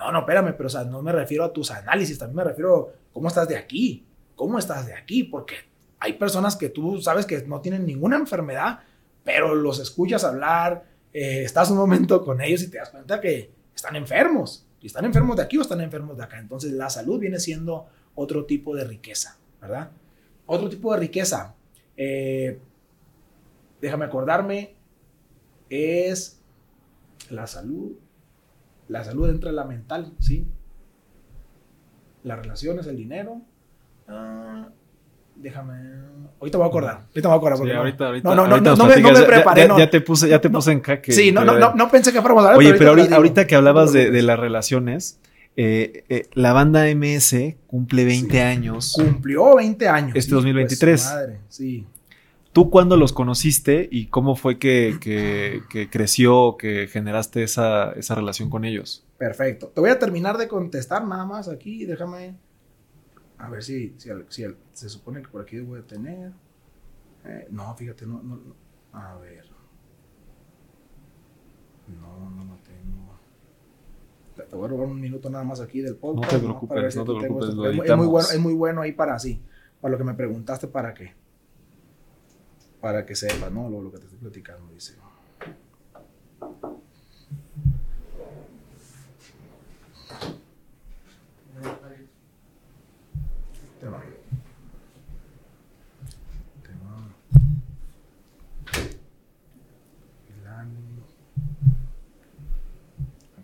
No, 0.03 0.11
no, 0.11 0.19
espérame, 0.19 0.53
pero 0.57 0.67
o 0.67 0.69
sea, 0.69 0.83
no 0.83 1.01
me 1.01 1.13
refiero 1.13 1.45
a 1.45 1.53
tus 1.53 1.71
análisis, 1.71 2.17
también 2.17 2.37
me 2.37 2.43
refiero 2.43 2.89
a 2.89 3.13
cómo 3.13 3.29
estás 3.29 3.47
de 3.47 3.55
aquí, 3.55 4.05
cómo 4.35 4.59
estás 4.59 4.85
de 4.85 4.93
aquí, 4.93 5.23
porque 5.23 5.55
hay 5.99 6.13
personas 6.13 6.57
que 6.57 6.67
tú 6.67 7.01
sabes 7.01 7.25
que 7.25 7.41
no 7.43 7.61
tienen 7.61 7.85
ninguna 7.85 8.17
enfermedad, 8.17 8.79
pero 9.23 9.55
los 9.55 9.79
escuchas 9.79 10.25
hablar, 10.25 10.83
eh, 11.13 11.43
estás 11.43 11.69
un 11.71 11.77
momento 11.77 12.21
con 12.25 12.41
ellos 12.41 12.61
y 12.63 12.69
te 12.69 12.77
das 12.77 12.89
cuenta 12.89 13.21
que 13.21 13.51
están 13.73 13.95
enfermos. 13.95 14.67
Y 14.81 14.87
están 14.87 15.05
enfermos 15.05 15.37
de 15.37 15.43
aquí 15.43 15.57
o 15.57 15.61
están 15.61 15.79
enfermos 15.79 16.17
de 16.17 16.23
acá. 16.23 16.39
Entonces 16.39 16.73
la 16.73 16.89
salud 16.89 17.17
viene 17.17 17.39
siendo 17.39 17.85
otro 18.15 18.43
tipo 18.45 18.75
de 18.75 18.83
riqueza, 18.83 19.37
¿verdad? 19.61 19.91
Otro 20.45 20.67
tipo 20.67 20.91
de 20.91 20.99
riqueza, 20.99 21.55
eh, 21.95 22.59
déjame 23.79 24.03
acordarme, 24.03 24.75
es 25.69 26.41
la 27.29 27.47
salud. 27.47 27.93
La 28.93 29.03
salud 29.03 29.27
entre 29.27 29.51
la 29.51 29.63
mental, 29.63 30.13
¿sí? 30.19 30.45
Las 32.21 32.38
relaciones, 32.38 32.86
el 32.86 32.95
dinero. 32.95 33.41
Ah, 34.08 34.67
Déjame. 35.36 35.73
Ahorita 36.39 36.60
voy 36.60 36.65
a 36.65 36.67
acordar. 36.67 36.95
Ahorita 37.08 37.21
me 37.21 37.21
voy 37.21 37.34
a 37.34 37.38
acordar. 37.38 37.58
Sí, 37.58 37.71
ahorita, 37.71 38.06
ahorita, 38.06 38.29
no, 38.29 38.36
no, 38.36 38.47
no, 38.47 38.58
no, 38.62 38.75
no, 38.75 38.86
me, 38.86 39.01
no 39.01 39.12
me 39.12 39.23
preparé. 39.23 39.67
Ya, 39.67 39.77
ya, 39.79 39.89
te 39.89 39.99
puse, 40.01 40.29
ya 40.29 40.39
te 40.39 40.47
puse 40.47 40.73
en 40.73 40.82
jaque. 40.84 41.12
Sí, 41.12 41.32
no, 41.32 41.43
no, 41.43 41.58
no, 41.58 41.73
no 41.73 41.89
pensé 41.89 42.13
que 42.13 42.21
fuéramos 42.21 42.43
a 42.43 42.49
hablar. 42.49 42.60
Oye, 42.60 42.75
pero 42.75 42.91
ahorita, 42.91 43.15
ahorita 43.15 43.47
que 43.47 43.56
hablabas 43.56 43.93
de, 43.93 44.12
de 44.12 44.21
las 44.21 44.38
relaciones, 44.38 45.19
eh, 45.58 46.03
eh, 46.08 46.27
la 46.34 46.53
banda 46.53 46.86
MS 46.86 47.36
cumple 47.65 48.06
20 48.06 48.32
sí, 48.32 48.39
años. 48.39 48.93
Cumplió 48.95 49.56
20 49.56 49.88
años. 49.88 50.15
Este 50.15 50.36
2023. 50.36 51.01
Pues, 51.01 51.15
madre, 51.15 51.39
sí. 51.49 51.88
¿Tú 52.53 52.69
cuándo 52.69 52.97
los 52.97 53.13
conociste 53.13 53.89
y 53.91 54.07
cómo 54.07 54.35
fue 54.35 54.59
que, 54.59 54.97
que, 55.01 55.63
que 55.71 55.89
creció, 55.89 56.55
que 56.55 56.87
generaste 56.87 57.41
esa, 57.41 57.91
esa 57.93 58.13
relación 58.13 58.51
con 58.51 58.63
ellos? 58.63 59.03
Perfecto. 59.17 59.69
Te 59.69 59.81
voy 59.81 59.89
a 59.89 59.97
terminar 59.97 60.37
de 60.37 60.47
contestar 60.47 61.03
nada 61.07 61.25
más 61.25 61.49
aquí. 61.49 61.85
Déjame 61.85 62.35
a 63.39 63.49
ver 63.49 63.63
si, 63.63 63.95
si, 63.97 64.09
si 64.29 64.45
se 64.71 64.89
supone 64.89 65.23
que 65.23 65.29
por 65.29 65.41
aquí 65.41 65.55
debo 65.55 65.75
de 65.75 65.81
tener. 65.81 66.31
Eh, 67.25 67.47
no, 67.49 67.73
fíjate, 67.75 68.05
no, 68.05 68.21
no, 68.21 68.35
no, 68.35 68.55
A 68.91 69.17
ver. 69.17 69.45
No, 71.87 72.29
no 72.29 72.45
lo 72.45 72.57
tengo. 72.61 73.17
Te 74.35 74.55
voy 74.55 74.65
a 74.65 74.67
robar 74.67 74.87
un 74.87 75.01
minuto 75.01 75.27
nada 75.29 75.43
más 75.43 75.59
aquí 75.59 75.81
del 75.81 75.95
podcast. 75.95 76.31
No 76.31 76.39
te 76.39 76.43
preocupes, 76.45 76.95
no, 76.95 77.05
no 77.05 77.13
te 77.13 77.19
preocupes. 77.19 77.53
Lo 77.55 77.65
es, 77.71 77.89
es, 77.89 77.97
muy 77.97 78.07
bueno, 78.07 78.27
es 78.31 78.39
muy 78.39 78.53
bueno 78.53 78.81
ahí 78.81 78.91
para 78.91 79.15
así. 79.15 79.41
Para 79.81 79.93
lo 79.93 79.97
que 79.97 80.03
me 80.03 80.13
preguntaste, 80.13 80.67
¿para 80.67 80.93
qué? 80.93 81.22
Para 82.84 83.06
que 83.06 83.15
sepas, 83.15 83.50
¿no? 83.50 83.69
Lo, 83.69 83.82
lo 83.82 83.89
que 83.89 83.98
te 83.98 84.04
estoy 84.04 84.19
platicando, 84.19 84.74
dice. 84.74 84.96
Te 93.80 93.88
va. 93.88 94.04
Te 96.62 96.67
va. 96.74 97.08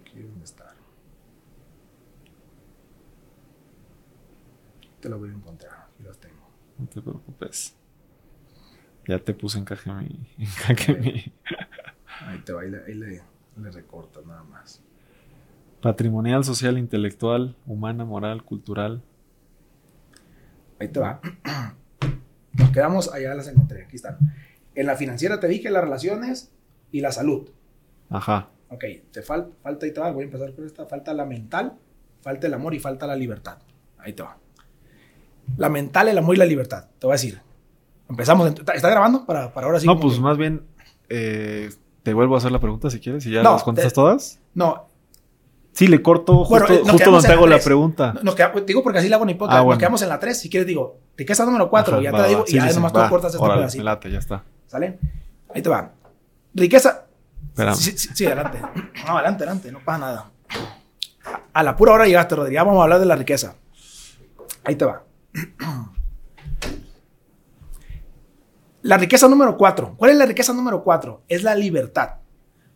Aquí 0.01 0.21
dónde 0.21 0.43
está. 0.43 0.75
Te 4.99 5.07
lo 5.07 5.17
voy 5.17 5.29
a 5.29 5.31
encontrar. 5.31 5.87
Aquí 5.93 6.03
las 6.03 6.17
tengo. 6.17 6.45
No 6.77 6.87
te 6.87 7.01
preocupes. 7.01 7.78
Ya 9.09 9.17
te 9.17 9.33
puse 9.33 9.57
encaje 9.57 9.91
mi. 9.91 10.19
Encaje 10.37 10.93
mi. 10.93 11.33
Ahí 12.27 12.37
te 12.45 12.53
va, 12.53 12.61
ahí 12.61 12.69
le, 12.69 12.83
ahí 12.85 12.93
le, 12.93 13.23
le 13.57 13.71
recortas 13.71 14.23
nada 14.23 14.43
más. 14.43 14.83
Patrimonial, 15.81 16.43
social, 16.43 16.77
intelectual, 16.77 17.55
humana, 17.65 18.05
moral, 18.05 18.43
cultural. 18.43 19.01
Ahí 20.79 20.89
te 20.89 20.99
va. 20.99 21.21
Nos 22.53 22.69
quedamos, 22.69 23.11
allá 23.11 23.33
las 23.33 23.47
encontré, 23.47 23.85
aquí 23.85 23.95
están. 23.95 24.19
En 24.75 24.85
la 24.85 24.95
financiera 24.95 25.39
te 25.39 25.47
dije 25.47 25.71
las 25.71 25.83
relaciones 25.83 26.51
y 26.91 27.01
la 27.01 27.11
salud. 27.11 27.49
Ajá. 28.11 28.51
Ok, 28.67 28.83
te 29.11 29.23
falta, 29.23 29.49
falta 29.63 29.87
y 29.87 29.91
te 29.91 30.01
va, 30.01 30.11
voy 30.11 30.21
a 30.21 30.25
empezar 30.25 30.53
con 30.53 30.67
esta, 30.67 30.85
falta 30.85 31.15
la 31.15 31.25
mental, 31.25 31.79
falta 32.21 32.45
el 32.45 32.53
amor 32.53 32.75
y 32.75 32.79
falta 32.79 33.07
la 33.07 33.15
libertad. 33.15 33.57
Ahí 33.97 34.13
te 34.13 34.21
va. 34.21 34.37
La 35.57 35.69
mental, 35.69 36.09
el 36.09 36.17
amor 36.19 36.35
y 36.35 36.37
la 36.37 36.45
libertad. 36.45 36.89
Te 36.99 37.07
voy 37.07 37.13
a 37.13 37.17
decir. 37.17 37.48
Empezamos. 38.09 38.49
¿Está, 38.49 38.89
grabando? 38.89 39.25
Para, 39.25 39.53
para 39.53 39.67
ahora 39.67 39.79
sí. 39.79 39.85
No, 39.85 39.99
pues 39.99 40.19
más 40.19 40.37
bien 40.37 40.63
eh, 41.09 41.69
te 42.03 42.13
vuelvo 42.13 42.35
a 42.35 42.39
hacer 42.39 42.51
la 42.51 42.59
pregunta 42.59 42.89
si 42.89 42.99
quieres 42.99 43.25
y 43.25 43.31
ya 43.31 43.43
las 43.43 43.63
contestas 43.63 43.93
todas. 43.93 44.39
No. 44.53 44.87
Sí, 45.73 45.87
le 45.87 46.01
corto 46.01 46.43
justo, 46.43 46.83
justo 46.83 47.11
donde 47.11 47.27
te 47.27 47.33
hago 47.33 47.47
la 47.47 47.59
pregunta. 47.59 48.15
Nos 48.23 48.35
digo 48.65 48.83
porque 48.83 48.99
así 48.99 49.07
le 49.07 49.15
hago 49.15 49.23
una 49.23 49.31
hipótesis. 49.31 49.61
Ah, 49.61 49.63
nos 49.63 49.77
quedamos 49.77 50.01
en 50.01 50.09
la 50.09 50.19
3. 50.19 50.37
Si 50.37 50.49
quieres, 50.49 50.67
digo, 50.67 50.97
riqueza 51.15 51.45
número 51.45 51.69
4. 51.69 52.01
Ya 52.01 52.11
te 52.11 52.17
la 52.17 52.27
digo 52.27 52.45
y 52.47 52.55
ya 52.55 52.71
nomás 52.73 52.91
tú 52.91 52.99
cortas 53.09 53.33
este 53.33 53.47
pedacito. 53.47 53.83
Late, 53.83 54.11
ya 54.11 54.19
está. 54.19 54.43
¿Sale? 54.67 54.99
Ahí 55.53 55.61
te 55.61 55.69
va. 55.69 55.91
Riqueza. 56.53 57.05
Sí, 57.75 57.91
sí, 57.97 58.09
sí, 58.13 58.25
adelante. 58.25 58.59
No, 59.05 59.17
adelante, 59.17 59.43
adelante. 59.43 59.71
No 59.71 59.79
pasa 59.79 59.97
nada. 59.99 60.31
A 61.53 61.63
la 61.63 61.75
pura 61.75 61.93
hora 61.93 62.05
llegaste, 62.05 62.35
Rodrigo. 62.35 62.63
Vamos 62.63 62.79
a 62.79 62.83
hablar 62.83 62.99
de 62.99 63.05
la 63.05 63.15
riqueza. 63.15 63.55
Ahí 64.63 64.75
te 64.75 64.85
va. 64.85 65.03
La 68.81 68.97
riqueza 68.97 69.27
número 69.27 69.57
cuatro. 69.57 69.95
¿Cuál 69.97 70.11
es 70.11 70.17
la 70.17 70.25
riqueza 70.25 70.53
número 70.53 70.83
cuatro? 70.83 71.23
Es 71.27 71.43
la 71.43 71.55
libertad. 71.55 72.15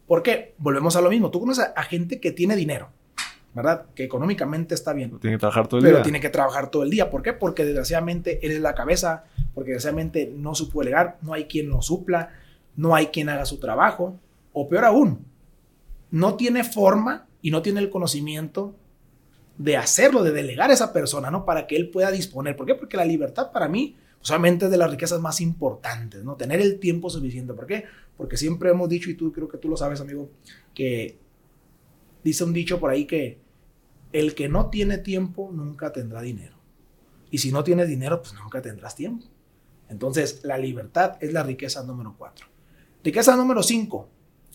¿Por 0.08 0.22
qué? 0.22 0.54
Volvemos 0.58 0.96
a 0.96 1.02
lo 1.02 1.10
mismo. 1.10 1.32
Tú 1.32 1.40
conoces 1.40 1.66
a 1.76 1.84
gente 1.84 2.20
que 2.20 2.32
tiene 2.32 2.56
dinero, 2.56 2.90
¿verdad? 3.54 3.86
Que 3.96 4.04
económicamente 4.04 4.76
está 4.76 4.92
bien. 4.92 5.18
Tiene 5.20 5.38
que 5.38 5.40
trabajar 5.40 5.68
todo 5.68 5.80
el 5.80 5.86
día. 5.86 5.94
Pero 5.94 6.04
tiene 6.04 6.20
que 6.20 6.30
trabajar 6.30 6.70
todo 6.70 6.84
el 6.84 6.90
día. 6.90 7.10
¿Por 7.10 7.22
qué? 7.22 7.32
Porque 7.34 7.64
desgraciadamente 7.64 8.46
él 8.46 8.52
es 8.52 8.60
la 8.60 8.76
cabeza, 8.76 9.24
porque 9.54 9.72
desgraciadamente 9.72 10.32
no 10.36 10.56
supo 10.56 10.82
delegar, 10.82 11.18
no 11.22 11.34
hay 11.34 11.46
quien 11.46 11.70
lo 11.70 11.82
supla, 11.82 12.32
no 12.76 12.96
hay 12.96 13.08
quien 13.08 13.30
haga 13.30 13.46
su 13.46 13.60
trabajo. 13.60 14.20
O 14.52 14.68
peor 14.68 14.86
aún, 14.86 15.26
no 16.12 16.36
tiene 16.36 16.64
forma 16.66 17.28
y 17.42 17.50
no 17.52 17.62
tiene 17.62 17.80
el 17.80 17.90
conocimiento 17.90 18.76
de 19.58 19.78
hacerlo, 19.78 20.24
de 20.24 20.32
delegar 20.32 20.70
a 20.70 20.74
esa 20.74 20.92
persona, 20.92 21.32
¿no? 21.32 21.46
Para 21.46 21.66
que 21.66 21.78
él 21.78 21.90
pueda 21.90 22.12
disponer. 22.12 22.58
¿Por 22.58 22.66
qué? 22.66 22.76
Porque 22.76 22.98
la 22.98 23.06
libertad 23.06 23.52
para 23.52 23.68
mí 23.70 23.96
solamente 24.24 24.66
es 24.66 24.72
de 24.72 24.78
las 24.78 24.90
riquezas 24.90 25.20
más 25.20 25.42
importantes, 25.42 26.24
¿no? 26.24 26.36
Tener 26.36 26.62
el 26.62 26.80
tiempo 26.80 27.10
suficiente. 27.10 27.54
¿Por 27.54 27.68
qué? 27.68 27.84
Porque 28.18 28.38
siempre 28.38 28.72
hemos 28.72 28.88
dicho, 28.90 29.10
y 29.10 29.16
tú 29.16 29.32
creo 29.32 29.50
que 29.50 29.58
tú 29.58 29.68
lo 29.68 29.78
sabes, 29.78 30.00
amigo, 30.00 30.30
que 30.74 31.20
dice 32.24 32.44
un 32.46 32.54
dicho 32.54 32.80
por 32.80 32.90
ahí 32.90 33.06
que 33.06 33.40
el 34.14 34.34
que 34.34 34.48
no 34.48 34.70
tiene 34.70 34.98
tiempo 34.98 35.52
nunca 35.52 35.92
tendrá 35.92 36.22
dinero. 36.22 36.56
Y 37.32 37.40
si 37.40 37.52
no 37.52 37.64
tienes 37.64 37.90
dinero, 37.90 38.22
pues 38.22 38.34
nunca 38.34 38.62
tendrás 38.62 38.96
tiempo. 38.96 39.26
Entonces, 39.90 40.40
la 40.44 40.58
libertad 40.58 41.18
es 41.20 41.34
la 41.34 41.44
riqueza 41.44 41.84
número 41.84 42.16
cuatro. 42.18 42.48
Riqueza 43.04 43.36
número 43.36 43.62
cinco, 43.62 44.10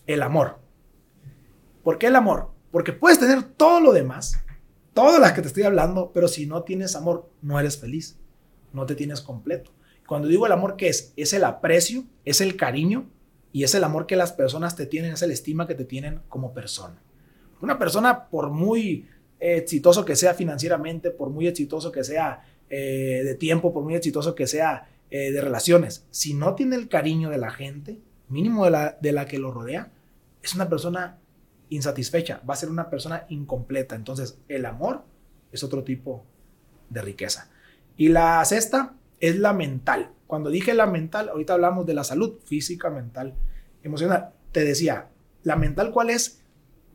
el 0.06 0.22
amor. 0.22 0.58
¿Por 1.82 1.98
qué 1.98 2.06
el 2.06 2.16
amor? 2.16 2.50
Porque 2.70 2.92
puedes 2.92 3.18
tener 3.18 3.42
todo 3.42 3.80
lo 3.80 3.92
demás, 3.92 4.42
todas 4.94 5.20
las 5.20 5.32
que 5.32 5.42
te 5.42 5.48
estoy 5.48 5.64
hablando, 5.64 6.10
pero 6.14 6.26
si 6.26 6.46
no 6.46 6.62
tienes 6.62 6.96
amor, 6.96 7.30
no 7.42 7.60
eres 7.60 7.78
feliz, 7.78 8.18
no 8.72 8.86
te 8.86 8.94
tienes 8.94 9.20
completo. 9.20 9.72
Cuando 10.06 10.28
digo 10.28 10.46
el 10.46 10.52
amor, 10.52 10.76
¿qué 10.76 10.88
es? 10.88 11.12
Es 11.16 11.32
el 11.32 11.44
aprecio, 11.44 12.04
es 12.24 12.40
el 12.40 12.56
cariño 12.56 13.10
y 13.52 13.64
es 13.64 13.74
el 13.74 13.84
amor 13.84 14.06
que 14.06 14.16
las 14.16 14.32
personas 14.32 14.76
te 14.76 14.86
tienen, 14.86 15.12
es 15.12 15.22
el 15.22 15.30
estima 15.30 15.66
que 15.66 15.74
te 15.74 15.84
tienen 15.84 16.20
como 16.28 16.54
persona. 16.54 17.02
Una 17.60 17.78
persona, 17.78 18.28
por 18.28 18.50
muy 18.50 19.06
exitoso 19.40 20.04
que 20.04 20.16
sea 20.16 20.34
financieramente, 20.34 21.10
por 21.10 21.30
muy 21.30 21.46
exitoso 21.46 21.92
que 21.92 22.04
sea 22.04 22.42
eh, 22.70 23.22
de 23.24 23.34
tiempo, 23.34 23.72
por 23.72 23.82
muy 23.84 23.94
exitoso 23.94 24.34
que 24.34 24.46
sea 24.46 24.88
eh, 25.10 25.30
de 25.30 25.40
relaciones, 25.40 26.06
si 26.10 26.34
no 26.34 26.54
tiene 26.54 26.76
el 26.76 26.88
cariño 26.88 27.30
de 27.30 27.38
la 27.38 27.50
gente, 27.50 27.98
mínimo 28.28 28.64
de 28.64 28.70
la, 28.70 28.98
de 29.00 29.12
la 29.12 29.26
que 29.26 29.38
lo 29.38 29.50
rodea, 29.50 29.92
es 30.42 30.54
una 30.54 30.68
persona 30.68 31.18
insatisfecha, 31.70 32.40
va 32.48 32.54
a 32.54 32.56
ser 32.56 32.68
una 32.68 32.90
persona 32.90 33.26
incompleta. 33.28 33.94
Entonces, 33.94 34.38
el 34.48 34.66
amor 34.66 35.04
es 35.52 35.62
otro 35.62 35.84
tipo 35.84 36.24
de 36.90 37.02
riqueza. 37.02 37.50
Y 37.98 38.08
la 38.08 38.42
sexta 38.46 38.94
es 39.20 39.36
la 39.38 39.52
mental. 39.52 40.12
Cuando 40.26 40.48
dije 40.48 40.72
la 40.72 40.86
mental, 40.86 41.28
ahorita 41.28 41.54
hablamos 41.54 41.84
de 41.84 41.94
la 41.94 42.04
salud 42.04 42.38
física, 42.44 42.88
mental, 42.88 43.34
emocional. 43.82 44.30
Te 44.52 44.64
decía, 44.64 45.08
la 45.42 45.56
mental, 45.56 45.90
¿cuál 45.90 46.08
es? 46.08 46.40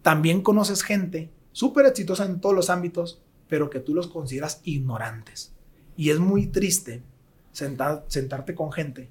También 0.02 0.42
conoces 0.42 0.82
gente 0.82 1.30
súper 1.52 1.86
exitosa 1.86 2.26
en 2.26 2.40
todos 2.40 2.56
los 2.56 2.70
ámbitos, 2.70 3.22
pero 3.48 3.70
que 3.70 3.80
tú 3.80 3.94
los 3.94 4.08
consideras 4.08 4.62
ignorantes. 4.64 5.54
Y 5.98 6.10
es 6.10 6.20
muy 6.20 6.48
triste 6.48 7.04
sentarte 7.52 8.56
con 8.56 8.72
gente, 8.72 9.10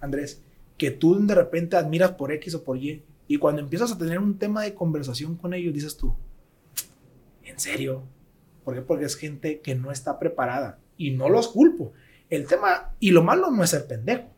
Andrés, 0.00 0.42
que 0.76 0.90
tú 0.90 1.18
de 1.26 1.34
repente 1.34 1.76
admiras 1.76 2.12
por 2.12 2.32
X 2.32 2.54
o 2.54 2.64
por 2.64 2.76
Y 2.76 3.02
y 3.26 3.38
cuando 3.38 3.62
empiezas 3.62 3.92
a 3.92 3.98
tener 3.98 4.18
un 4.18 4.38
tema 4.38 4.62
de 4.62 4.74
conversación 4.74 5.36
con 5.36 5.54
ellos, 5.54 5.72
dices 5.72 5.96
tú, 5.96 6.14
¿en 7.44 7.58
serio? 7.58 8.02
¿Por 8.64 8.74
qué? 8.74 8.82
Porque 8.82 9.06
es 9.06 9.16
gente 9.16 9.60
que 9.60 9.74
no 9.74 9.90
está 9.90 10.18
preparada. 10.18 10.78
Y 11.00 11.12
no 11.12 11.30
los 11.30 11.48
culpo. 11.48 11.94
El 12.28 12.46
tema, 12.46 12.92
y 13.00 13.10
lo 13.10 13.22
malo 13.22 13.50
no 13.50 13.64
es 13.64 13.70
ser 13.70 13.86
pendejo. 13.86 14.28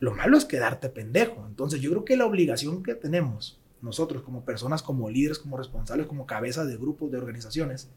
Lo 0.00 0.16
malo 0.16 0.36
es 0.36 0.44
quedarte 0.44 0.88
pendejo. 0.88 1.46
Entonces 1.46 1.80
yo 1.80 1.90
creo 1.90 2.04
que 2.04 2.16
la 2.16 2.26
obligación 2.26 2.82
que 2.82 2.96
tenemos 2.96 3.60
nosotros 3.80 4.24
como 4.24 4.44
personas, 4.44 4.82
como 4.82 5.08
líderes, 5.08 5.38
como 5.38 5.56
responsables, 5.56 6.08
como 6.08 6.26
cabezas 6.26 6.66
de 6.66 6.76
grupos, 6.76 7.12
de 7.12 7.18
organizaciones, 7.18 7.88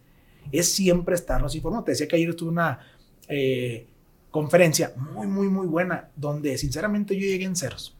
es 0.51 0.71
siempre 0.71 1.15
estarnos 1.15 1.55
informando. 1.55 1.83
Te 1.83 1.93
decía 1.93 2.07
que 2.07 2.15
ayer 2.15 2.29
estuve 2.29 2.51
una 2.51 2.79
eh, 3.27 3.87
conferencia 4.29 4.93
muy, 4.95 5.25
muy, 5.25 5.47
muy 5.47 5.65
buena, 5.65 6.11
donde 6.15 6.55
sinceramente 6.59 7.15
yo 7.15 7.21
llegué 7.21 7.45
en 7.45 7.55
ceros. 7.55 7.97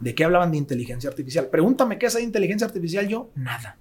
¿De 0.00 0.14
qué 0.14 0.24
hablaban 0.24 0.50
de 0.50 0.58
inteligencia 0.58 1.08
artificial? 1.08 1.46
Pregúntame 1.46 1.98
qué 1.98 2.06
es 2.06 2.20
inteligencia 2.20 2.66
artificial 2.66 3.08
yo, 3.08 3.30
nada. 3.34 3.78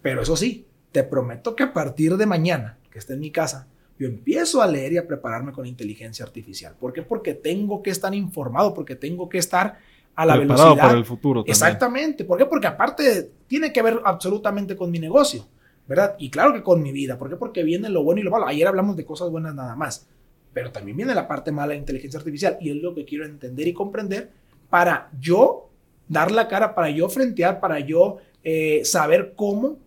Pero 0.00 0.22
eso 0.22 0.36
sí, 0.38 0.66
te 0.90 1.04
prometo 1.04 1.54
que 1.54 1.64
a 1.64 1.74
partir 1.74 2.16
de 2.16 2.24
mañana, 2.24 2.78
que 2.90 2.98
esté 2.98 3.12
en 3.12 3.20
mi 3.20 3.30
casa, 3.30 3.68
yo 3.98 4.06
empiezo 4.08 4.62
a 4.62 4.66
leer 4.66 4.94
y 4.94 4.98
a 4.98 5.06
prepararme 5.06 5.52
con 5.52 5.66
inteligencia 5.66 6.24
artificial. 6.24 6.74
¿Por 6.78 6.92
qué? 6.92 7.02
Porque 7.02 7.34
tengo 7.34 7.82
que 7.82 7.90
estar 7.90 8.14
informado, 8.14 8.74
porque 8.74 8.96
tengo 8.96 9.28
que 9.28 9.38
estar 9.38 9.78
a 10.14 10.26
la 10.26 10.36
Preparado 10.36 10.64
velocidad. 10.64 10.86
para 10.86 10.98
el 10.98 11.04
futuro 11.04 11.40
también. 11.40 11.52
Exactamente. 11.52 12.24
¿Por 12.24 12.38
qué? 12.38 12.46
Porque 12.46 12.66
aparte 12.66 13.30
tiene 13.46 13.72
que 13.72 13.82
ver 13.82 14.00
absolutamente 14.04 14.76
con 14.76 14.90
mi 14.90 14.98
negocio, 14.98 15.46
¿verdad? 15.86 16.16
Y 16.18 16.30
claro 16.30 16.52
que 16.52 16.62
con 16.62 16.82
mi 16.82 16.92
vida. 16.92 17.18
¿Por 17.18 17.30
qué? 17.30 17.36
Porque 17.36 17.62
viene 17.62 17.88
lo 17.88 18.02
bueno 18.02 18.20
y 18.20 18.24
lo 18.24 18.30
malo. 18.30 18.46
Ayer 18.46 18.66
hablamos 18.66 18.96
de 18.96 19.04
cosas 19.04 19.30
buenas 19.30 19.54
nada 19.54 19.76
más, 19.76 20.06
pero 20.52 20.70
también 20.70 20.96
viene 20.96 21.14
la 21.14 21.28
parte 21.28 21.52
mala 21.52 21.72
de 21.72 21.78
inteligencia 21.78 22.18
artificial 22.18 22.58
y 22.60 22.70
es 22.70 22.76
lo 22.76 22.94
que 22.94 23.04
quiero 23.04 23.24
entender 23.24 23.66
y 23.68 23.72
comprender 23.72 24.30
para 24.68 25.10
yo 25.18 25.70
dar 26.08 26.30
la 26.30 26.48
cara, 26.48 26.74
para 26.74 26.90
yo 26.90 27.08
frentear, 27.08 27.60
para 27.60 27.78
yo 27.80 28.18
eh, 28.42 28.82
saber 28.84 29.32
cómo 29.36 29.78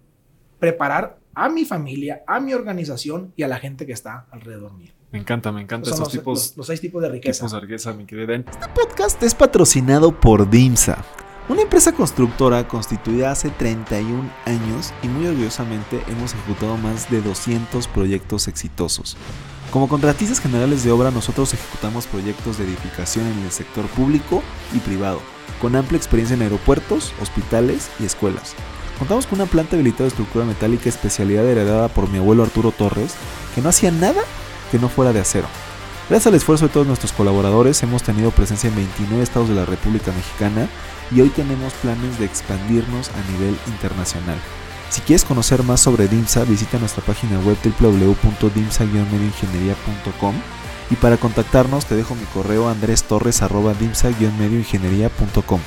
preparar 0.60 1.18
a 1.36 1.50
mi 1.50 1.65
familia, 1.65 2.24
a 2.26 2.39
mi 2.39 2.54
organización 2.54 3.34
y 3.36 3.43
a 3.43 3.48
la 3.48 3.60
gente 3.60 3.86
que 3.86 3.93
está 3.93 4.26
alrededor 4.32 4.74
mío. 4.74 4.91
Me 5.12 5.19
encanta, 5.19 5.52
me 5.52 5.62
encanta 5.62 5.91
esos 5.91 6.10
tipos. 6.10 6.56
Los, 6.58 6.67
seis 6.67 6.82
tipos 6.82 7.02
de 7.02 7.10
riqueza. 7.10 7.39
Tipos 7.39 7.52
de 7.52 7.60
riqueza, 7.60 7.93
mi 7.93 8.06
querida. 8.06 8.36
Este 8.36 8.67
podcast 8.74 9.21
es 9.24 9.36
patrocinado 9.36 10.19
por 10.19 10.50
DIMSA, 10.50 11.06
una 11.48 11.62
empresa 11.62 11.91
constructora 11.91 12.67
constituida 12.67 13.30
hace 13.30 13.52
31 13.52 14.32
años 14.45 14.91
y 15.04 15.08
muy 15.08 15.28
orgullosamente 15.28 16.02
hemos 16.08 16.34
ejecutado 16.34 16.76
más 16.78 17.12
de 17.12 17.21
200 17.21 17.88
proyectos 17.89 18.48
exitosos. 18.48 19.15
Como 19.69 19.88
contratistas 19.88 20.39
generales 20.39 20.84
de 20.84 20.91
obra, 20.91 21.12
nosotros 21.12 21.54
ejecutamos 21.54 22.08
proyectos 22.08 22.58
de 22.58 22.63
edificación 22.63 23.28
en 23.28 23.43
el 23.43 23.52
sector 23.52 23.86
público 23.89 24.41
y 24.74 24.80
privado, 24.80 25.21
con 25.62 25.76
amplia 25.76 25.98
experiencia 25.98 26.34
en 26.34 26.41
aeropuertos, 26.41 27.13
hospitales 27.21 27.91
y 28.00 28.06
escuelas. 28.06 28.56
Contamos 28.98 29.28
con 29.28 29.42
una 29.42 29.50
planta 29.50 29.76
habilitada 29.76 30.04
de 30.04 30.10
estructura 30.10 30.46
metálica 30.46 30.88
especialidad 30.88 31.46
heredada 31.46 31.90
por 31.90 32.10
mi 32.10 32.18
abuelo 32.18 32.44
Arturo 32.44 32.72
Torres, 32.72 33.14
que 33.54 33.62
no 33.62 33.68
hacía 33.70 33.92
nada 33.92 34.22
que 34.72 34.80
no 34.80 34.90
fuera 34.90 35.14
de 35.14 35.20
acero. 35.20 35.48
Gracias 36.10 36.26
al 36.28 36.36
esfuerzo 36.36 36.68
de 36.68 36.74
todos 36.74 36.88
nuestros 36.88 37.12
colaboradores 37.12 37.84
hemos 37.84 38.04
tenido 38.04 38.32
presencia 38.32 38.70
en 38.70 38.76
29 38.76 39.24
estados 39.24 39.50
de 39.50 39.56
la 39.56 39.66
República 39.66 40.12
Mexicana 40.12 40.70
y 41.12 41.22
hoy 41.22 41.30
tenemos 41.30 41.74
planes 41.74 42.18
de 42.20 42.26
expandirnos 42.26 43.10
a 43.10 43.32
nivel 43.32 43.58
internacional. 43.68 44.38
Si 44.90 45.02
quieres 45.02 45.26
conocer 45.26 45.64
más 45.64 45.82
sobre 45.82 46.08
DIMSA, 46.08 46.44
visita 46.44 46.78
nuestra 46.78 47.04
página 47.04 47.40
web 47.40 47.58
www.dimsa-medioingeniería.com 47.64 50.36
y 50.92 50.96
para 50.96 51.18
contactarnos 51.18 51.88
te 51.88 51.96
dejo 51.96 52.14
mi 52.16 52.26
correo 52.26 52.70
andrestorres.dimsa-medioingeniería.com. 52.70 55.60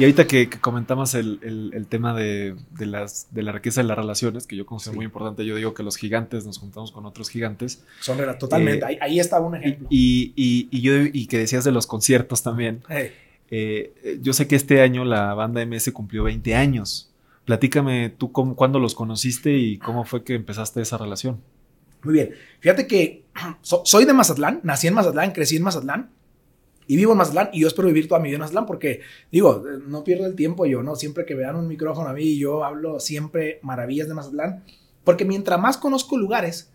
Y 0.00 0.04
ahorita 0.04 0.26
que, 0.26 0.48
comentamos 0.48 1.14
el, 1.14 1.86
tema 1.90 2.14
de, 2.14 2.56
las, 2.78 3.26
de 3.32 3.42
la 3.42 3.52
riqueza 3.52 3.82
de 3.82 3.86
las 3.86 3.98
relaciones, 3.98 4.46
que 4.46 4.56
yo 4.56 4.64
considero 4.64 4.96
muy 4.96 5.04
importante, 5.04 5.44
yo 5.44 5.56
digo 5.56 5.74
que 5.74 5.82
los 5.82 5.98
gigantes 5.98 6.46
nos 6.46 6.56
juntamos 6.56 6.90
con 6.90 7.04
otros 7.04 7.28
gigantes. 7.28 7.84
Son 8.00 8.16
totalmente, 8.38 8.86
eh, 8.90 8.98
ahí, 9.02 9.20
está 9.20 9.38
un 9.40 9.56
ejemplo. 9.56 9.88
Y, 9.90 10.80
yo, 10.80 10.94
y 11.02 11.26
que 11.26 11.36
decías 11.36 11.64
de 11.64 11.72
los 11.72 11.86
conciertos 11.86 12.42
también. 12.42 12.82
Eh, 13.50 14.18
yo 14.22 14.32
sé 14.32 14.48
que 14.48 14.56
este 14.56 14.80
año 14.80 15.04
la 15.04 15.34
banda 15.34 15.62
MS 15.66 15.90
cumplió 15.92 16.24
20 16.24 16.54
años. 16.54 17.12
Platícame 17.44 18.08
tú 18.08 18.32
cómo, 18.32 18.56
cuándo 18.56 18.78
los 18.78 18.94
conociste 18.94 19.58
y 19.58 19.76
cómo 19.76 20.06
fue 20.06 20.24
que 20.24 20.34
empezaste 20.34 20.80
esa 20.80 20.96
relación. 20.96 21.42
Muy 22.04 22.14
bien. 22.14 22.30
Fíjate 22.60 22.86
que 22.86 23.24
soy 23.60 24.06
de 24.06 24.14
Mazatlán, 24.14 24.60
nací 24.62 24.86
en 24.86 24.94
Mazatlán, 24.94 25.32
crecí 25.32 25.56
en 25.56 25.62
Mazatlán 25.62 26.10
y 26.90 26.96
vivo 26.96 27.12
en 27.12 27.18
Mazatlán 27.18 27.50
y 27.52 27.60
yo 27.60 27.68
espero 27.68 27.86
vivir 27.86 28.08
toda 28.08 28.18
mi 28.18 28.30
vida 28.30 28.34
en 28.34 28.40
Mazatlán 28.40 28.66
porque, 28.66 29.02
digo, 29.30 29.62
no 29.86 30.02
pierdo 30.02 30.26
el 30.26 30.34
tiempo 30.34 30.66
yo, 30.66 30.82
¿no? 30.82 30.96
Siempre 30.96 31.24
que 31.24 31.36
vean 31.36 31.54
un 31.54 31.68
micrófono 31.68 32.08
a 32.08 32.12
mí, 32.12 32.36
yo 32.36 32.64
hablo 32.64 32.98
siempre 32.98 33.60
maravillas 33.62 34.08
de 34.08 34.14
Mazatlán, 34.14 34.64
porque 35.04 35.24
mientras 35.24 35.60
más 35.60 35.76
conozco 35.76 36.18
lugares, 36.18 36.72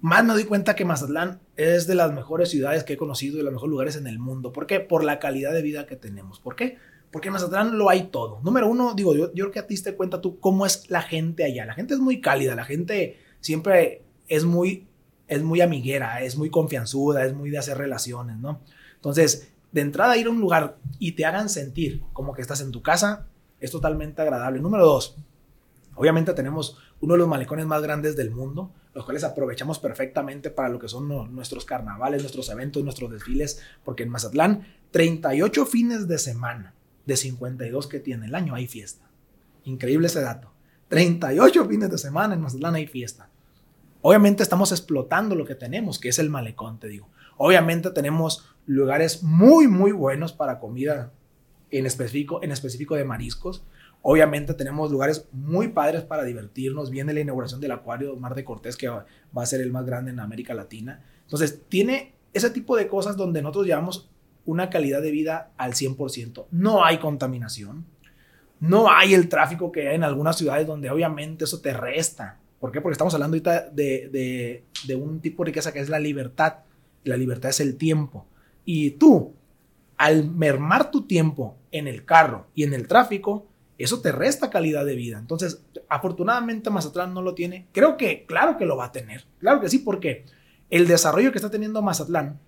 más 0.00 0.24
me 0.24 0.34
doy 0.34 0.44
cuenta 0.44 0.76
que 0.76 0.84
Mazatlán 0.84 1.40
es 1.56 1.88
de 1.88 1.96
las 1.96 2.12
mejores 2.12 2.48
ciudades 2.48 2.84
que 2.84 2.92
he 2.92 2.96
conocido 2.96 3.34
y 3.34 3.38
de 3.38 3.42
los 3.42 3.52
mejores 3.52 3.70
lugares 3.72 3.96
en 3.96 4.06
el 4.06 4.20
mundo. 4.20 4.52
¿Por 4.52 4.68
qué? 4.68 4.78
Por 4.78 5.02
la 5.02 5.18
calidad 5.18 5.52
de 5.52 5.62
vida 5.62 5.84
que 5.84 5.96
tenemos. 5.96 6.38
¿Por 6.38 6.54
qué? 6.54 6.78
Porque 7.10 7.26
en 7.26 7.32
Mazatlán 7.32 7.76
lo 7.76 7.90
hay 7.90 8.04
todo. 8.04 8.38
Número 8.44 8.68
uno, 8.68 8.94
digo, 8.94 9.16
yo, 9.16 9.34
yo 9.34 9.46
creo 9.46 9.50
que 9.50 9.58
a 9.58 9.66
ti 9.66 9.82
te 9.82 9.96
cuenta 9.96 10.20
tú 10.20 10.38
cómo 10.38 10.64
es 10.64 10.88
la 10.90 11.02
gente 11.02 11.42
allá. 11.42 11.66
La 11.66 11.74
gente 11.74 11.94
es 11.94 11.98
muy 11.98 12.20
cálida, 12.20 12.54
la 12.54 12.64
gente 12.64 13.18
siempre 13.40 14.02
es 14.28 14.44
muy, 14.44 14.86
es 15.26 15.42
muy 15.42 15.60
amiguera, 15.60 16.22
es 16.22 16.36
muy 16.36 16.50
confianzuda, 16.50 17.24
es 17.24 17.34
muy 17.34 17.50
de 17.50 17.58
hacer 17.58 17.78
relaciones, 17.78 18.36
¿no? 18.36 18.60
Entonces, 19.00 19.50
de 19.72 19.80
entrada 19.80 20.16
ir 20.18 20.26
a 20.26 20.30
un 20.30 20.40
lugar 20.40 20.76
y 20.98 21.12
te 21.12 21.24
hagan 21.24 21.48
sentir 21.48 22.02
como 22.12 22.34
que 22.34 22.42
estás 22.42 22.60
en 22.60 22.70
tu 22.70 22.82
casa, 22.82 23.26
es 23.60 23.70
totalmente 23.70 24.20
agradable. 24.20 24.60
Número 24.60 24.84
dos, 24.84 25.16
obviamente 25.94 26.34
tenemos 26.34 26.76
uno 27.00 27.14
de 27.14 27.18
los 27.18 27.28
malecones 27.28 27.66
más 27.66 27.82
grandes 27.82 28.14
del 28.14 28.30
mundo, 28.30 28.72
los 28.94 29.04
cuales 29.04 29.24
aprovechamos 29.24 29.78
perfectamente 29.78 30.50
para 30.50 30.68
lo 30.68 30.78
que 30.78 30.88
son 30.88 31.08
nuestros 31.34 31.64
carnavales, 31.64 32.22
nuestros 32.22 32.50
eventos, 32.50 32.82
nuestros 32.82 33.10
desfiles, 33.10 33.62
porque 33.84 34.02
en 34.02 34.10
Mazatlán, 34.10 34.66
38 34.90 35.64
fines 35.66 36.08
de 36.08 36.18
semana 36.18 36.74
de 37.06 37.16
52 37.16 37.86
que 37.86 38.00
tiene 38.00 38.26
el 38.26 38.34
año 38.34 38.54
hay 38.54 38.66
fiesta. 38.66 39.08
Increíble 39.64 40.08
ese 40.08 40.20
dato. 40.20 40.52
38 40.88 41.64
fines 41.66 41.90
de 41.90 41.98
semana 41.98 42.34
en 42.34 42.40
Mazatlán 42.40 42.74
hay 42.74 42.86
fiesta. 42.86 43.30
Obviamente 44.02 44.42
estamos 44.42 44.72
explotando 44.72 45.34
lo 45.34 45.44
que 45.44 45.54
tenemos, 45.54 45.98
que 45.98 46.08
es 46.08 46.18
el 46.18 46.30
malecón, 46.30 46.78
te 46.78 46.88
digo. 46.88 47.08
Obviamente 47.42 47.90
tenemos 47.92 48.44
lugares 48.66 49.22
muy, 49.22 49.66
muy 49.66 49.92
buenos 49.92 50.34
para 50.34 50.58
comida 50.58 51.10
en 51.70 51.86
específico, 51.86 52.42
en 52.42 52.52
específico 52.52 52.96
de 52.96 53.06
mariscos. 53.06 53.64
Obviamente 54.02 54.52
tenemos 54.52 54.90
lugares 54.90 55.26
muy 55.32 55.68
padres 55.68 56.02
para 56.02 56.24
divertirnos. 56.24 56.90
Viene 56.90 57.14
la 57.14 57.20
inauguración 57.20 57.58
del 57.62 57.72
acuario 57.72 58.14
Mar 58.16 58.34
de 58.34 58.44
Cortés, 58.44 58.76
que 58.76 58.90
va 58.90 59.06
a 59.34 59.46
ser 59.46 59.62
el 59.62 59.72
más 59.72 59.86
grande 59.86 60.10
en 60.10 60.20
América 60.20 60.52
Latina. 60.52 61.02
Entonces, 61.22 61.62
tiene 61.70 62.12
ese 62.34 62.50
tipo 62.50 62.76
de 62.76 62.88
cosas 62.88 63.16
donde 63.16 63.40
nosotros 63.40 63.64
llevamos 63.64 64.10
una 64.44 64.68
calidad 64.68 65.00
de 65.00 65.10
vida 65.10 65.50
al 65.56 65.72
100%. 65.72 66.44
No 66.50 66.84
hay 66.84 66.98
contaminación. 66.98 67.86
No 68.60 68.90
hay 68.90 69.14
el 69.14 69.30
tráfico 69.30 69.72
que 69.72 69.88
hay 69.88 69.94
en 69.94 70.04
algunas 70.04 70.36
ciudades 70.36 70.66
donde 70.66 70.90
obviamente 70.90 71.44
eso 71.44 71.62
te 71.62 71.72
resta. 71.72 72.38
¿Por 72.58 72.70
qué? 72.70 72.82
Porque 72.82 72.92
estamos 72.92 73.14
hablando 73.14 73.36
ahorita 73.36 73.70
de, 73.70 74.62
de 74.86 74.94
un 74.94 75.20
tipo 75.20 75.42
de 75.42 75.46
riqueza 75.52 75.72
que 75.72 75.80
es 75.80 75.88
la 75.88 75.98
libertad. 75.98 76.64
La 77.04 77.16
libertad 77.16 77.50
es 77.50 77.60
el 77.60 77.76
tiempo. 77.76 78.26
Y 78.64 78.92
tú, 78.92 79.34
al 79.96 80.30
mermar 80.30 80.90
tu 80.90 81.06
tiempo 81.06 81.56
en 81.72 81.88
el 81.88 82.04
carro 82.04 82.46
y 82.54 82.64
en 82.64 82.74
el 82.74 82.88
tráfico, 82.88 83.46
eso 83.78 84.00
te 84.00 84.12
resta 84.12 84.50
calidad 84.50 84.84
de 84.84 84.94
vida. 84.94 85.18
Entonces, 85.18 85.64
afortunadamente 85.88 86.68
Mazatlán 86.68 87.14
no 87.14 87.22
lo 87.22 87.34
tiene. 87.34 87.66
Creo 87.72 87.96
que, 87.96 88.26
claro 88.26 88.58
que 88.58 88.66
lo 88.66 88.76
va 88.76 88.86
a 88.86 88.92
tener. 88.92 89.24
Claro 89.38 89.60
que 89.60 89.70
sí, 89.70 89.78
porque 89.78 90.26
el 90.68 90.86
desarrollo 90.86 91.32
que 91.32 91.38
está 91.38 91.50
teniendo 91.50 91.80
Mazatlán 91.80 92.38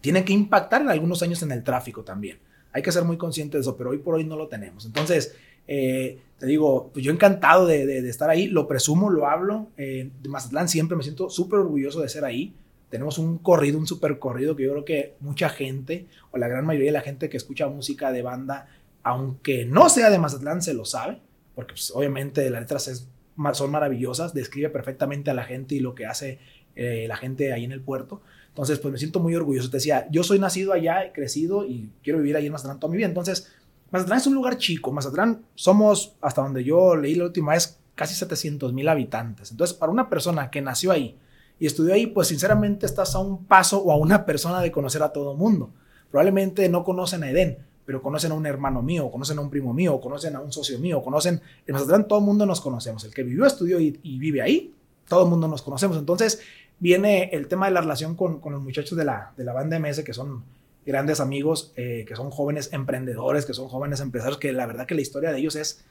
tiene 0.00 0.24
que 0.24 0.32
impactar 0.32 0.82
en 0.82 0.88
algunos 0.88 1.22
años 1.22 1.42
en 1.42 1.50
el 1.50 1.64
tráfico 1.64 2.04
también. 2.04 2.38
Hay 2.72 2.82
que 2.82 2.92
ser 2.92 3.04
muy 3.04 3.16
consciente 3.16 3.56
de 3.56 3.62
eso, 3.62 3.76
pero 3.76 3.90
hoy 3.90 3.98
por 3.98 4.14
hoy 4.14 4.24
no 4.24 4.36
lo 4.36 4.46
tenemos. 4.46 4.86
Entonces, 4.86 5.34
eh, 5.66 6.20
te 6.38 6.46
digo, 6.46 6.90
pues 6.92 7.04
yo 7.04 7.10
encantado 7.10 7.66
de, 7.66 7.98
estar 8.08 8.30
ahí, 8.30 8.46
lo 8.46 8.68
presumo, 8.68 9.10
lo 9.10 9.26
hablo. 9.26 9.70
Eh, 9.76 10.10
de 10.22 10.28
Mazatlán 10.28 10.68
siempre 10.68 10.96
me 10.96 11.02
siento 11.02 11.28
súper 11.28 11.58
orgulloso 11.58 12.00
de 12.00 12.08
ser 12.08 12.24
ahí 12.24 12.54
tenemos 12.88 13.18
un 13.18 13.38
corrido, 13.38 13.78
un 13.78 13.86
super 13.86 14.18
corrido 14.18 14.54
que 14.56 14.64
yo 14.64 14.70
creo 14.72 14.84
que 14.84 15.14
mucha 15.20 15.48
gente, 15.48 16.06
o 16.30 16.38
la 16.38 16.48
gran 16.48 16.64
mayoría 16.64 16.88
de 16.88 16.98
la 16.98 17.00
gente 17.00 17.28
que 17.28 17.36
escucha 17.36 17.68
música 17.68 18.12
de 18.12 18.22
banda, 18.22 18.68
aunque 19.02 19.64
no 19.64 19.88
sea 19.88 20.10
de 20.10 20.18
Mazatlán, 20.18 20.62
se 20.62 20.74
lo 20.74 20.84
sabe, 20.84 21.20
porque 21.54 21.74
pues, 21.74 21.92
obviamente 21.94 22.48
las 22.50 22.60
letras 22.62 22.88
es, 22.88 23.08
son 23.52 23.70
maravillosas, 23.70 24.34
describe 24.34 24.70
perfectamente 24.70 25.30
a 25.30 25.34
la 25.34 25.44
gente 25.44 25.74
y 25.74 25.80
lo 25.80 25.94
que 25.94 26.06
hace 26.06 26.38
eh, 26.74 27.06
la 27.08 27.16
gente 27.16 27.52
ahí 27.52 27.64
en 27.64 27.72
el 27.72 27.80
puerto. 27.80 28.22
Entonces, 28.48 28.78
pues 28.78 28.92
me 28.92 28.98
siento 28.98 29.20
muy 29.20 29.34
orgulloso. 29.34 29.70
Te 29.70 29.78
decía, 29.78 30.06
yo 30.10 30.22
soy 30.22 30.38
nacido 30.38 30.72
allá, 30.72 31.12
crecido 31.12 31.66
y 31.66 31.90
quiero 32.02 32.18
vivir 32.18 32.36
ahí 32.36 32.46
en 32.46 32.52
Mazatlán 32.52 32.80
toda 32.80 32.90
mi 32.90 32.96
vida. 32.96 33.06
Entonces, 33.06 33.52
Mazatlán 33.90 34.18
es 34.18 34.26
un 34.26 34.34
lugar 34.34 34.56
chico. 34.58 34.92
Mazatlán 34.92 35.44
somos, 35.54 36.16
hasta 36.20 36.42
donde 36.42 36.64
yo 36.64 36.96
leí 36.96 37.14
la 37.14 37.24
última 37.24 37.52
vez, 37.52 37.78
casi 37.94 38.14
700 38.14 38.72
mil 38.72 38.88
habitantes. 38.88 39.50
Entonces, 39.50 39.76
para 39.76 39.92
una 39.92 40.08
persona 40.08 40.50
que 40.50 40.62
nació 40.62 40.92
ahí, 40.92 41.18
y 41.58 41.66
estudió 41.66 41.94
ahí, 41.94 42.06
pues 42.06 42.28
sinceramente 42.28 42.86
estás 42.86 43.14
a 43.14 43.18
un 43.18 43.44
paso 43.44 43.82
o 43.82 43.92
a 43.92 43.96
una 43.96 44.26
persona 44.26 44.60
de 44.60 44.70
conocer 44.70 45.02
a 45.02 45.12
todo 45.12 45.34
mundo. 45.34 45.70
Probablemente 46.10 46.68
no 46.68 46.84
conocen 46.84 47.22
a 47.22 47.30
Edén, 47.30 47.58
pero 47.84 48.02
conocen 48.02 48.32
a 48.32 48.34
un 48.34 48.46
hermano 48.46 48.82
mío, 48.82 49.10
conocen 49.10 49.38
a 49.38 49.40
un 49.40 49.50
primo 49.50 49.72
mío, 49.72 50.00
conocen 50.00 50.36
a 50.36 50.40
un 50.40 50.52
socio 50.52 50.78
mío, 50.78 51.02
conocen, 51.02 51.40
en 51.66 51.72
Mazatlán 51.72 52.08
todo 52.08 52.18
el 52.18 52.24
mundo 52.24 52.44
nos 52.44 52.60
conocemos. 52.60 53.04
El 53.04 53.14
que 53.14 53.22
vivió, 53.22 53.46
estudió 53.46 53.80
y, 53.80 53.92
vive 54.18 54.42
ahí, 54.42 54.74
todo 55.08 55.24
el 55.24 55.30
mundo 55.30 55.48
nos 55.48 55.62
conocemos. 55.62 55.96
Entonces 55.96 56.40
viene 56.78 57.30
el 57.32 57.48
tema 57.48 57.66
de 57.66 57.72
la 57.72 57.80
relación 57.80 58.16
con, 58.16 58.40
con 58.40 58.52
los 58.52 58.62
muchachos 58.62 58.98
de 58.98 59.04
la, 59.04 59.32
de 59.36 59.44
la 59.44 59.52
banda 59.52 59.78
MS, 59.78 60.02
que 60.02 60.12
son 60.12 60.44
grandes 60.84 61.20
amigos, 61.20 61.72
eh, 61.76 62.04
que 62.06 62.14
son 62.14 62.30
jóvenes 62.30 62.72
emprendedores, 62.72 63.44
que 63.44 63.54
son 63.54 63.68
jóvenes 63.68 64.00
empresarios, 64.00 64.38
que 64.38 64.52
la 64.52 64.66
verdad 64.66 64.86
que 64.86 64.94
la 64.94 65.00
historia 65.00 65.32
de 65.32 65.38
ellos 65.38 65.56
es 65.56 65.84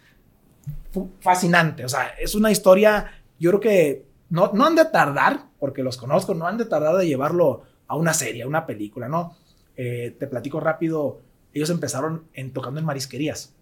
fascinante. 1.20 1.84
O 1.84 1.90
sea, 1.90 2.10
es 2.20 2.34
una 2.36 2.52
historia, 2.52 3.12
yo 3.40 3.52
creo 3.52 3.60
que 3.60 4.06
no, 4.36 4.52
no 4.54 4.66
han 4.66 4.76
de 4.76 4.84
tardar, 4.84 5.46
porque 5.60 5.82
los 5.82 5.96
conozco, 5.96 6.34
no 6.34 6.46
han 6.46 6.58
de 6.58 6.66
tardar 6.66 6.98
de 6.98 7.08
llevarlo 7.08 7.64
a 7.88 7.96
una 7.96 8.14
serie, 8.14 8.44
a 8.44 8.48
una 8.48 8.66
película, 8.66 9.08
¿no? 9.08 9.38
Eh, 9.78 10.14
te 10.20 10.28
platico 10.28 10.60
rápido, 10.60 11.22
ellos 11.54 11.70
empezaron 11.70 12.26
en, 12.34 12.52
tocando 12.52 12.82
en 12.82 12.86
marisquerías, 12.86 13.56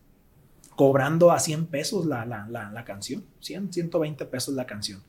cobrando 0.76 1.32
a 1.32 1.40
100 1.40 1.68
pesos 1.68 2.08
la, 2.08 2.26
la, 2.26 2.48
la, 2.50 2.72
la 2.72 2.84
canción, 2.86 3.24
100, 3.40 3.72
120 3.72 4.26
pesos 4.26 4.56
la 4.56 4.66
canción. 4.66 5.04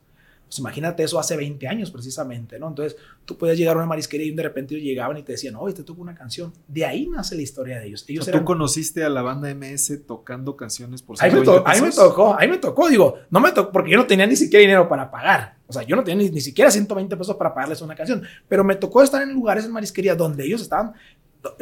Pues 0.46 0.58
imagínate 0.58 1.02
eso 1.02 1.18
hace 1.18 1.36
20 1.36 1.66
años 1.66 1.90
precisamente, 1.90 2.58
¿no? 2.58 2.68
Entonces 2.68 2.96
tú 3.24 3.36
puedes 3.36 3.58
llegar 3.58 3.74
a 3.74 3.78
una 3.78 3.86
marisquería 3.86 4.26
y 4.26 4.30
de 4.30 4.42
repente 4.42 4.74
ellos 4.74 4.84
llegaban 4.84 5.16
y 5.16 5.22
te 5.22 5.32
decían, 5.32 5.56
oye, 5.56 5.74
te 5.74 5.82
toco 5.82 6.00
una 6.00 6.14
canción. 6.14 6.52
De 6.68 6.84
ahí 6.84 7.08
nace 7.08 7.34
la 7.34 7.42
historia 7.42 7.80
de 7.80 7.86
ellos. 7.86 8.04
ellos 8.08 8.30
¿Tú 8.30 8.44
conociste 8.44 9.02
a 9.02 9.08
la 9.08 9.22
banda 9.22 9.52
MS 9.54 10.06
tocando 10.06 10.56
canciones 10.56 11.02
por 11.02 11.16
ahí 11.20 11.30
me, 11.32 11.40
ahí 11.64 11.80
me 11.80 11.90
tocó, 11.90 12.36
ahí 12.38 12.48
me 12.48 12.58
tocó, 12.58 12.88
digo, 12.88 13.16
no 13.30 13.40
me 13.40 13.52
tocó, 13.52 13.72
porque 13.72 13.90
yo 13.90 13.96
no 13.96 14.06
tenía 14.06 14.26
ni 14.26 14.36
siquiera 14.36 14.60
dinero 14.60 14.88
para 14.88 15.10
pagar. 15.10 15.56
O 15.66 15.72
sea, 15.72 15.82
yo 15.82 15.96
no 15.96 16.04
tenía 16.04 16.24
ni, 16.24 16.30
ni 16.30 16.40
siquiera 16.40 16.70
120 16.70 17.16
pesos 17.16 17.36
para 17.36 17.54
pagarles 17.54 17.80
una 17.80 17.94
canción, 17.94 18.22
pero 18.46 18.62
me 18.62 18.76
tocó 18.76 19.02
estar 19.02 19.22
en 19.22 19.32
lugares 19.32 19.64
en 19.64 19.72
marisquerías 19.72 20.16
donde 20.16 20.44
ellos 20.44 20.60
estaban 20.60 20.92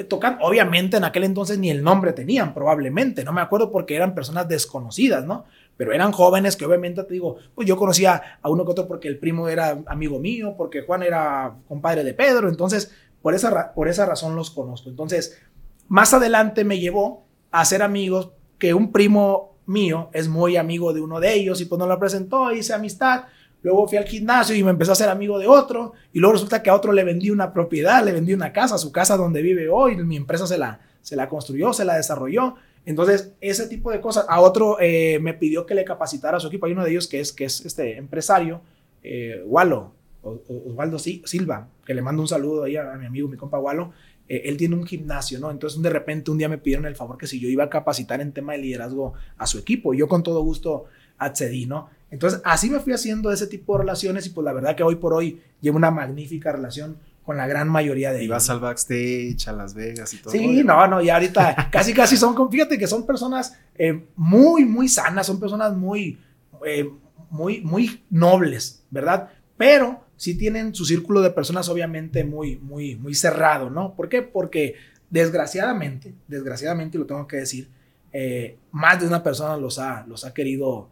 tocando, 0.09 0.45
obviamente 0.45 0.97
en 0.97 1.05
aquel 1.05 1.25
entonces 1.25 1.59
ni 1.59 1.71
el 1.71 1.83
nombre 1.83 2.13
tenían, 2.13 2.55
probablemente, 2.55 3.25
no 3.25 3.33
me 3.33 3.41
acuerdo 3.41 3.71
porque 3.71 3.97
eran 3.97 4.15
personas 4.15 4.49
desconocidas, 4.49 5.25
¿no? 5.25 5.45
Pero 5.77 5.93
eran 5.93 6.13
jóvenes 6.13 6.57
que 6.57 6.65
obviamente 6.65 7.03
te 7.05 7.15
digo, 7.15 7.37
pues 7.55 7.67
yo 7.67 7.77
conocía 7.77 8.39
a 8.41 8.49
uno 8.51 8.65
que 8.65 8.73
otro 8.73 8.87
porque 8.87 9.09
el 9.09 9.19
primo 9.19 9.49
era 9.49 9.83
amigo 9.87 10.19
mío, 10.19 10.55
porque 10.57 10.83
Juan 10.83 11.03
era 11.03 11.57
compadre 11.69 12.05
de 12.05 12.15
Pedro, 12.15 12.49
entonces 12.49 12.93
por 13.23 13.35
esa, 13.35 13.73
por 13.73 13.89
esa 13.89 14.07
razón 14.07 14.37
los 14.37 14.51
conozco. 14.51 14.91
Entonces, 14.91 15.41
más 15.89 16.13
adelante 16.13 16.65
me 16.65 16.79
llevó 16.79 17.25
a 17.51 17.65
ser 17.65 17.83
amigos 17.83 18.31
que 18.59 18.75
un 18.75 18.93
primo 18.93 19.57
mío 19.67 20.11
es 20.13 20.29
muy 20.29 20.57
amigo 20.57 20.93
de 20.93 21.01
uno 21.01 21.21
de 21.21 21.35
ellos 21.35 21.61
y 21.61 21.67
pues 21.67 21.79
nos 21.79 21.89
lo 21.89 21.99
presentó, 21.99 22.53
hice 22.53 22.75
amistad. 22.75 23.25
Luego 23.63 23.87
fui 23.87 23.99
al 23.99 24.05
gimnasio 24.05 24.57
y 24.57 24.65
me 24.65 24.71
empezó 24.71 24.93
a 24.93 24.97
ser 24.97 25.09
amigo 25.09 25.39
de 25.39 25.47
otro. 25.47 25.93
Y 26.13 26.19
luego 26.19 26.33
resulta 26.33 26.63
que 26.63 26.71
a 26.71 26.75
otro 26.75 26.93
le 26.93 27.05
vendí 27.05 27.31
una 27.31 27.53
propiedad, 27.53 28.05
le 28.05 28.13
vendí 28.13 28.35
una 28.35 28.53
casa, 28.53 28.77
su 28.77 28.91
casa 28.91 29.17
donde 29.17 29.41
vive 29.41 29.69
hoy. 29.69 29.97
Mi 29.97 30.17
empresa 30.17 30.47
se 30.49 30.59
la, 30.59 30.81
se 31.01 31.15
la 31.15 31.29
construyó, 31.29 31.73
se 31.73 31.85
la 31.85 31.95
desarrolló. 31.95 32.57
Entonces, 32.85 33.33
ese 33.41 33.69
tipo 33.69 33.91
de 33.91 34.01
cosas. 34.01 34.27
A 34.29 34.41
otro 34.41 34.79
eh, 34.81 35.19
me 35.21 35.35
pidió 35.35 35.67
que 35.67 35.75
le 35.75 35.85
capacitara 35.85 36.37
a 36.37 36.41
su 36.41 36.49
equipo. 36.49 36.67
Hay 36.67 36.73
uno 36.73 36.85
de 36.85 36.91
ellos 36.91 37.07
que 37.07 37.21
es, 37.21 37.33
que 37.33 37.45
es 37.45 37.65
este 37.65 37.97
empresario, 37.97 38.61
eh, 39.03 39.43
Walo, 39.47 39.93
Osvaldo 40.23 40.99
Silva, 40.99 41.69
que 41.85 41.95
le 41.95 42.03
mando 42.03 42.23
un 42.23 42.29
saludo 42.29 42.65
ahí 42.65 42.77
a, 42.77 42.93
mi 42.95 43.07
amigo, 43.07 43.29
mi 43.29 43.37
compa 43.37 43.59
Walo. 43.59 43.93
Eh, 44.29 44.43
él 44.47 44.57
tiene 44.57 44.77
un 44.77 44.87
gimnasio, 44.87 45.39
¿no? 45.39 45.51
Entonces, 45.51 45.81
de 45.81 45.91
repente, 45.91 46.31
un 46.31 46.39
día 46.39 46.49
me 46.49 46.59
pidieron 46.59 46.87
el 46.87 46.97
favor 46.97 47.19
que 47.19 47.27
si 47.27 47.41
yo 47.41 47.49
iba 47.49 47.65
a 47.65 47.71
capacitar 47.71 48.21
en 48.21 48.33
tema 48.33 48.53
de 48.53 48.59
liderazgo 48.59 49.15
a 49.37 49.47
su 49.47 49.59
equipo. 49.59 49.95
Yo 49.95 50.09
con 50.09 50.23
todo 50.23 50.43
gusto 50.43 50.85
accedí, 51.19 51.67
¿no? 51.67 51.89
Entonces, 52.11 52.41
así 52.45 52.69
me 52.69 52.81
fui 52.81 52.93
haciendo 52.93 53.33
ese 53.33 53.47
tipo 53.47 53.75
de 53.75 53.81
relaciones 53.81 54.27
y 54.27 54.31
pues 54.31 54.45
la 54.45 54.53
verdad 54.53 54.77
que 54.77 54.83
hoy 54.83 54.97
por 54.97 55.15
hoy 55.15 55.41
llevo 55.61 55.79
una 55.79 55.91
magnífica 55.91 56.53
relación 56.53 56.99
con 57.25 57.37
la 57.37 57.47
gran 57.47 57.69
mayoría 57.69 58.11
de 58.13 58.19
ellos. 58.19 58.27
Y 58.27 58.31
vas 58.31 58.51
al 58.51 58.61
backstage, 58.61 59.47
a 59.47 59.53
Las 59.53 59.75
Vegas 59.75 60.13
y 60.15 60.19
todo. 60.19 60.33
Sí, 60.33 60.63
no, 60.65 60.87
no, 60.89 61.01
y 61.01 61.11
ahorita 61.11 61.69
casi, 61.73 61.95
casi 61.95 62.17
son, 62.17 62.51
fíjate 62.51 62.79
que 62.79 62.87
son 62.87 63.07
personas 63.07 63.57
eh, 63.77 64.07
muy, 64.17 64.65
muy 64.65 64.89
sanas, 64.89 65.27
son 65.27 65.39
personas 65.39 65.75
muy, 65.75 66.19
eh, 66.67 66.89
muy, 67.31 67.61
muy 67.61 68.03
nobles, 68.11 68.85
¿verdad? 68.91 69.31
Pero 69.57 70.05
sí 70.17 70.37
tienen 70.37 70.75
su 70.75 70.85
círculo 70.85 71.21
de 71.21 71.31
personas 71.31 71.69
obviamente 71.69 72.25
muy, 72.25 72.57
muy, 72.57 72.97
muy 72.97 73.15
cerrado, 73.15 73.71
¿no? 73.71 73.95
¿Por 73.95 74.09
qué? 74.09 74.23
Porque 74.23 74.75
desgraciadamente, 75.09 76.15
desgraciadamente 76.27 76.99
lo 76.99 77.07
tengo 77.07 77.27
que 77.27 77.37
decir, 77.37 77.69
eh, 78.13 78.59
más 78.73 79.01
de 79.01 79.07
una 79.07 79.23
persona 79.23 79.57
los 79.57 79.79
ha, 79.79 80.05
los 80.07 80.25
ha 80.25 80.35
querido 80.35 80.91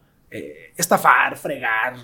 estafar, 0.76 1.36
fregar, 1.36 1.96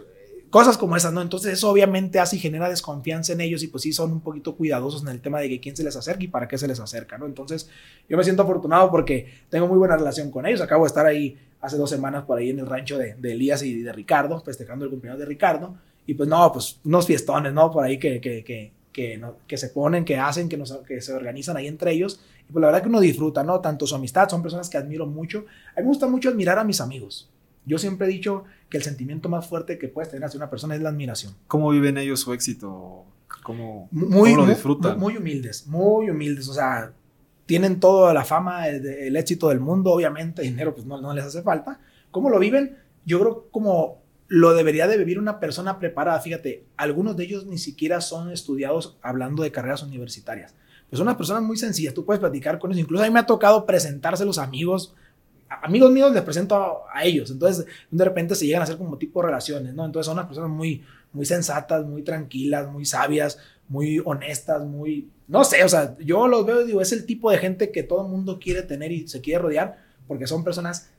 cosas 0.50 0.78
como 0.78 0.96
esas, 0.96 1.12
¿no? 1.12 1.22
Entonces 1.22 1.52
eso 1.52 1.70
obviamente 1.70 2.18
hace 2.18 2.36
y 2.36 2.38
genera 2.38 2.68
desconfianza 2.68 3.32
en 3.32 3.40
ellos 3.40 3.62
y 3.62 3.68
pues 3.68 3.82
sí 3.82 3.92
son 3.92 4.12
un 4.12 4.20
poquito 4.20 4.56
cuidadosos 4.56 5.02
en 5.02 5.08
el 5.08 5.20
tema 5.20 5.40
de 5.40 5.48
que 5.48 5.60
quién 5.60 5.76
se 5.76 5.84
les 5.84 5.96
acerca 5.96 6.24
y 6.24 6.28
para 6.28 6.48
qué 6.48 6.58
se 6.58 6.68
les 6.68 6.80
acerca, 6.80 7.18
¿no? 7.18 7.26
Entonces 7.26 7.68
yo 8.08 8.16
me 8.16 8.24
siento 8.24 8.42
afortunado 8.42 8.90
porque 8.90 9.26
tengo 9.48 9.66
muy 9.66 9.78
buena 9.78 9.96
relación 9.96 10.30
con 10.30 10.46
ellos. 10.46 10.60
Acabo 10.60 10.84
de 10.84 10.88
estar 10.88 11.06
ahí 11.06 11.38
hace 11.60 11.76
dos 11.76 11.90
semanas 11.90 12.24
por 12.24 12.38
ahí 12.38 12.50
en 12.50 12.60
el 12.60 12.66
rancho 12.66 12.98
de, 12.98 13.16
Elías 13.22 13.62
y 13.62 13.82
de 13.82 13.92
Ricardo, 13.92 14.40
festejando 14.40 14.84
el 14.84 14.90
cumpleaños 14.90 15.20
de 15.20 15.26
Ricardo. 15.26 15.76
Y 16.06 16.14
pues 16.14 16.28
no, 16.28 16.52
pues 16.52 16.78
unos 16.84 17.06
fiestones, 17.06 17.52
¿no? 17.52 17.70
Por 17.70 17.84
ahí 17.84 17.98
que, 17.98 18.20
que, 18.20 18.44
que, 18.44 18.72
que, 18.92 19.20
que 19.46 19.56
se 19.56 19.70
ponen, 19.70 20.04
que 20.04 20.16
hacen, 20.16 20.48
que, 20.48 20.56
nos, 20.56 20.72
que 20.86 21.00
se 21.00 21.12
organizan 21.12 21.56
ahí 21.56 21.66
entre 21.66 21.92
ellos. 21.92 22.20
Y 22.48 22.52
pues 22.52 22.60
la 22.60 22.68
verdad 22.68 22.82
que 22.82 22.88
uno 22.88 23.00
disfruta, 23.00 23.42
¿no? 23.42 23.60
Tanto 23.60 23.86
su 23.86 23.96
amistad, 23.96 24.28
son 24.28 24.42
personas 24.42 24.70
que 24.70 24.78
admiro 24.78 25.06
mucho. 25.06 25.46
A 25.74 25.80
mí 25.80 25.82
me 25.82 25.88
gusta 25.88 26.06
mucho 26.06 26.28
admirar 26.28 26.58
a 26.58 26.64
mis 26.64 26.80
amigos. 26.80 27.28
Yo 27.64 27.78
siempre 27.78 28.06
he 28.06 28.10
dicho 28.10 28.44
que 28.68 28.78
el 28.78 28.82
sentimiento 28.82 29.28
más 29.28 29.46
fuerte 29.46 29.78
que 29.78 29.88
puedes 29.88 30.10
tener 30.10 30.24
hacia 30.24 30.38
una 30.38 30.50
persona 30.50 30.74
es 30.74 30.80
la 30.80 30.88
admiración. 30.88 31.34
¿Cómo 31.46 31.70
viven 31.70 31.98
ellos 31.98 32.20
su 32.20 32.32
éxito? 32.32 33.04
¿Cómo, 33.42 33.88
muy, 33.92 34.34
lo 34.34 34.46
disfrutan? 34.46 34.98
Muy, 34.98 35.16
humildes, 35.16 35.66
muy 35.66 36.10
humildes. 36.10 36.48
O 36.48 36.54
sea, 36.54 36.92
tienen 37.46 37.78
toda 37.78 38.12
la 38.12 38.24
fama, 38.24 38.68
el, 38.68 39.16
éxito 39.16 39.48
del 39.48 39.60
mundo, 39.60 39.92
obviamente, 39.92 40.42
dinero 40.42 40.74
pues 40.74 40.86
no, 40.86 41.00
no 41.00 41.14
les 41.14 41.24
hace 41.24 41.42
falta. 41.42 41.80
¿Cómo 42.10 42.28
lo 42.28 42.38
viven? 42.38 42.76
Yo 43.04 43.20
creo 43.20 43.48
como 43.50 44.02
lo 44.28 44.54
debería 44.54 44.88
de 44.88 44.98
vivir 44.98 45.18
una 45.18 45.38
persona 45.38 45.78
preparada. 45.78 46.18
Fíjate, 46.20 46.64
algunos 46.76 47.16
de 47.16 47.24
ellos 47.24 47.46
ni 47.46 47.58
siquiera 47.58 48.00
son 48.00 48.32
estudiados 48.32 48.98
hablando 49.02 49.42
de 49.42 49.52
carreras 49.52 49.82
universitarias. 49.82 50.54
Pues 50.88 50.98
son 50.98 51.06
unas 51.06 51.16
personas 51.16 51.42
muy 51.42 51.56
sencillas, 51.56 51.94
tú 51.94 52.04
puedes 52.04 52.20
platicar 52.20 52.58
con 52.58 52.70
ellos. 52.70 52.82
Incluso 52.82 53.04
a 53.04 53.06
mí 53.06 53.12
me 53.12 53.20
ha 53.20 53.26
tocado 53.26 53.66
presentárselos 53.66 54.38
amigos 54.38 54.94
amigos 55.48 55.90
míos 55.90 56.12
les 56.12 56.22
presento 56.22 56.84
a, 56.92 57.04
ellos, 57.04 57.30
entonces 57.30 57.66
de 57.90 58.04
repente 58.04 58.34
se 58.34 58.46
llegan 58.46 58.60
a 58.60 58.64
hacer 58.64 58.76
como 58.76 58.98
tipo 58.98 59.20
de 59.20 59.26
relaciones, 59.26 59.74
¿no? 59.74 59.84
Entonces 59.84 60.06
son 60.06 60.14
unas 60.14 60.26
personas 60.26 60.50
muy, 60.50 60.82
muy 61.12 61.24
sensatas, 61.24 61.84
muy 61.84 62.02
tranquilas, 62.02 62.70
muy 62.70 62.84
sabias, 62.84 63.38
muy 63.68 64.00
honestas, 64.04 64.64
muy, 64.64 65.10
no 65.28 65.44
sé, 65.44 65.64
o 65.64 65.68
sea, 65.68 65.96
yo 65.98 66.26
los 66.28 66.46
veo 66.46 66.62
y 66.62 66.66
digo, 66.66 66.80
es 66.80 66.92
el 66.92 67.06
tipo 67.06 67.30
de 67.30 67.38
gente 67.38 67.70
que 67.70 67.82
todo 67.82 68.02
el 68.02 68.08
mundo 68.08 68.38
quiere 68.38 68.62
tener 68.62 68.92
y 68.92 69.08
se 69.08 69.20
quiere 69.20 69.42
rodear, 69.42 69.78
porque 70.06 70.26
son 70.26 70.44
personas 70.44 70.90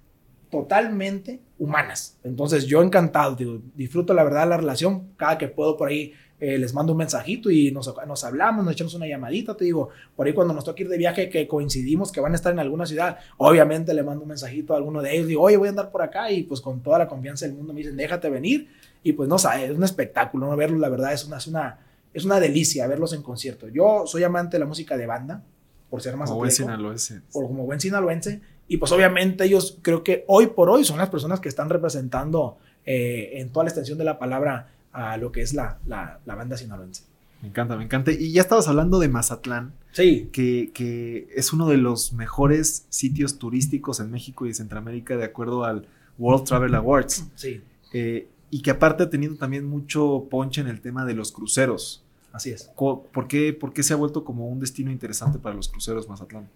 totalmente 0.49 1.41
humanas. 1.60 2.17
Entonces 2.23 2.65
yo 2.65 2.81
encantado, 2.81 3.36
digo, 3.36 3.62
disfruto 3.75 4.13
la 4.13 4.23
verdad 4.23 4.47
la 4.47 4.57
relación, 4.57 5.10
cada 5.17 5.38
que 5.38 5.47
puedo 5.47 5.77
por 5.77 5.89
ahí 5.89 6.13
eh, 6.39 6.58
les 6.58 6.73
mando 6.73 6.91
un 6.91 7.00
mensajito 7.00 7.50
y 7.50 7.71
nos, 7.71 7.91
nos, 8.08 8.23
hablamos, 8.23 8.63
nos 8.63 8.73
echamos 8.73 8.93
una 8.93 9.08
llamadita, 9.08 9.58
te 9.58 9.65
digo, 9.65 9.89
por 10.15 10.28
ahí 10.28 10.34
cuando 10.34 10.54
nos 10.54 10.63
toca 10.63 10.82
ir 10.84 10.89
de 10.89 10.97
viaje 10.97 11.30
que 11.30 11.47
coincidimos 11.47 12.12
que 12.12 12.19
van 12.19 12.34
a 12.34 12.36
estar 12.36 12.54
en 12.54 12.60
alguna 12.60 12.86
ciudad, 12.86 13.17
obviamente 13.38 13.93
le 13.93 14.04
mando 14.04 14.21
un 14.21 14.30
mensajito 14.30 14.73
a 14.73 14.78
alguno 14.78 15.02
de 15.02 15.15
ellos, 15.15 15.28
digo, 15.28 15.41
oye, 15.41 15.58
voy 15.58 15.67
a 15.67 15.71
andar 15.71 15.89
por 15.89 16.04
acá 16.04 16.32
y 16.32 16.43
pues 16.43 16.62
con 16.62 16.82
toda 16.82 17.00
la 17.00 17.08
confianza 17.08 17.45
del 17.47 17.56
mundo 17.56 17.73
me 17.73 17.80
dicen, 17.80 17.97
déjate 17.97 18.30
venir 18.30 18.69
y 19.02 19.13
pues 19.13 19.28
no 19.28 19.39
sabes, 19.39 19.71
es 19.71 19.76
un 19.76 19.84
espectáculo, 19.84 20.47
¿no? 20.47 20.56
Verlos, 20.56 20.80
la 20.80 20.89
verdad 20.89 21.13
es 21.13 21.26
una, 21.26 21.38
es 21.38 21.47
una, 21.47 21.80
es 22.13 22.23
una 22.23 22.39
delicia 22.39 22.86
verlos 22.88 23.13
en 23.13 23.23
concierto. 23.23 23.67
Yo 23.67 24.04
soy 24.06 24.23
amante 24.23 24.58
de 24.58 24.60
la 24.60 24.65
música 24.65 24.95
de 24.95 25.08
banda, 25.08 25.43
por 25.89 26.02
ser 26.02 26.17
más 26.17 26.30
como 26.30 26.41
buen 26.41 26.52
sinaloense. 26.52 27.21
Por, 27.32 27.47
como 27.47 27.65
buen 27.65 27.80
sinaloense. 27.80 28.41
Y 28.67 28.78
pues 28.78 28.91
obviamente 28.91 29.45
ellos 29.45 29.80
creo 29.82 30.04
que 30.04 30.23
hoy 30.28 30.47
por 30.47 30.69
hoy 30.69 30.84
son 30.84 30.97
las 30.97 31.10
personas 31.10 31.39
que 31.39 31.50
están 31.50 31.69
representando 31.69 32.58
eh, 32.86 33.39
en 33.39 33.52
toda 33.52 33.63
la 33.63 33.69
extensión 33.69 33.97
de 33.97 34.04
la 34.04 34.19
palabra 34.19 34.73
a 34.97 35.17
lo 35.17 35.31
que 35.31 35.41
es 35.41 35.53
la, 35.53 35.79
la, 35.86 36.19
banda 36.25 36.57
sinaloense. 36.57 37.03
Me 37.41 37.49
encanta, 37.49 37.77
me 37.77 37.83
encanta. 37.83 38.12
Y 38.12 38.31
ya 38.31 38.41
estabas 38.41 38.67
hablando 38.67 38.97
de 38.97 39.07
Mazatlán. 39.07 39.73
Sí. 39.91 40.29
Que, 40.31 40.71
que, 40.73 41.27
es 41.36 41.53
uno 41.53 41.69
de 41.69 41.77
los 41.77 42.13
mejores 42.13 42.88
sitios 42.89 43.38
turísticos 43.38 43.99
en 43.99 44.10
México 44.10 44.47
y 44.47 44.53
Centroamérica 44.55 45.15
de 45.15 45.25
acuerdo 45.25 45.65
al 45.65 45.88
World 46.17 46.45
Travel 46.45 46.73
Awards. 46.73 47.27
Sí. 47.36 47.62
Eh, 47.93 48.27
y 48.49 48.62
que 48.63 48.71
aparte 48.71 49.03
ha 49.03 49.10
tenido 49.10 49.36
también 49.36 49.65
mucho 49.65 50.25
ponche 50.31 50.62
en 50.62 50.67
el 50.67 50.81
tema 50.81 51.05
de 51.05 51.13
los 51.13 51.31
cruceros. 51.31 52.03
Así 52.31 52.49
es. 52.49 52.71
¿Por 52.75 53.27
qué, 53.27 53.53
¿Por 53.53 53.73
qué 53.73 53.83
se 53.83 53.93
ha 53.93 53.97
vuelto 53.97 54.23
como 54.23 54.49
un 54.49 54.60
destino 54.60 54.91
interesante 54.91 55.38
para 55.38 55.55
los 55.55 55.69
cruceros 55.69 56.10
Mazatlán? 56.10 56.49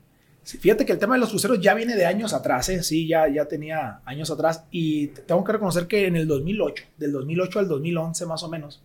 Fíjate 0.43 0.85
que 0.85 0.93
el 0.93 0.99
tema 0.99 1.15
de 1.15 1.19
los 1.19 1.29
cruceros 1.29 1.59
ya 1.59 1.73
viene 1.73 1.95
de 1.95 2.05
años 2.05 2.33
atrás, 2.33 2.69
¿eh? 2.69 2.83
sí, 2.83 3.07
ya, 3.07 3.27
ya 3.27 3.45
tenía 3.45 4.01
años 4.05 4.31
atrás 4.31 4.65
y 4.71 5.07
tengo 5.07 5.43
que 5.43 5.51
reconocer 5.51 5.87
que 5.87 6.07
en 6.07 6.15
el 6.15 6.27
2008, 6.27 6.83
del 6.97 7.11
2008 7.11 7.59
al 7.59 7.67
2011 7.67 8.25
más 8.25 8.43
o 8.43 8.49
menos, 8.49 8.81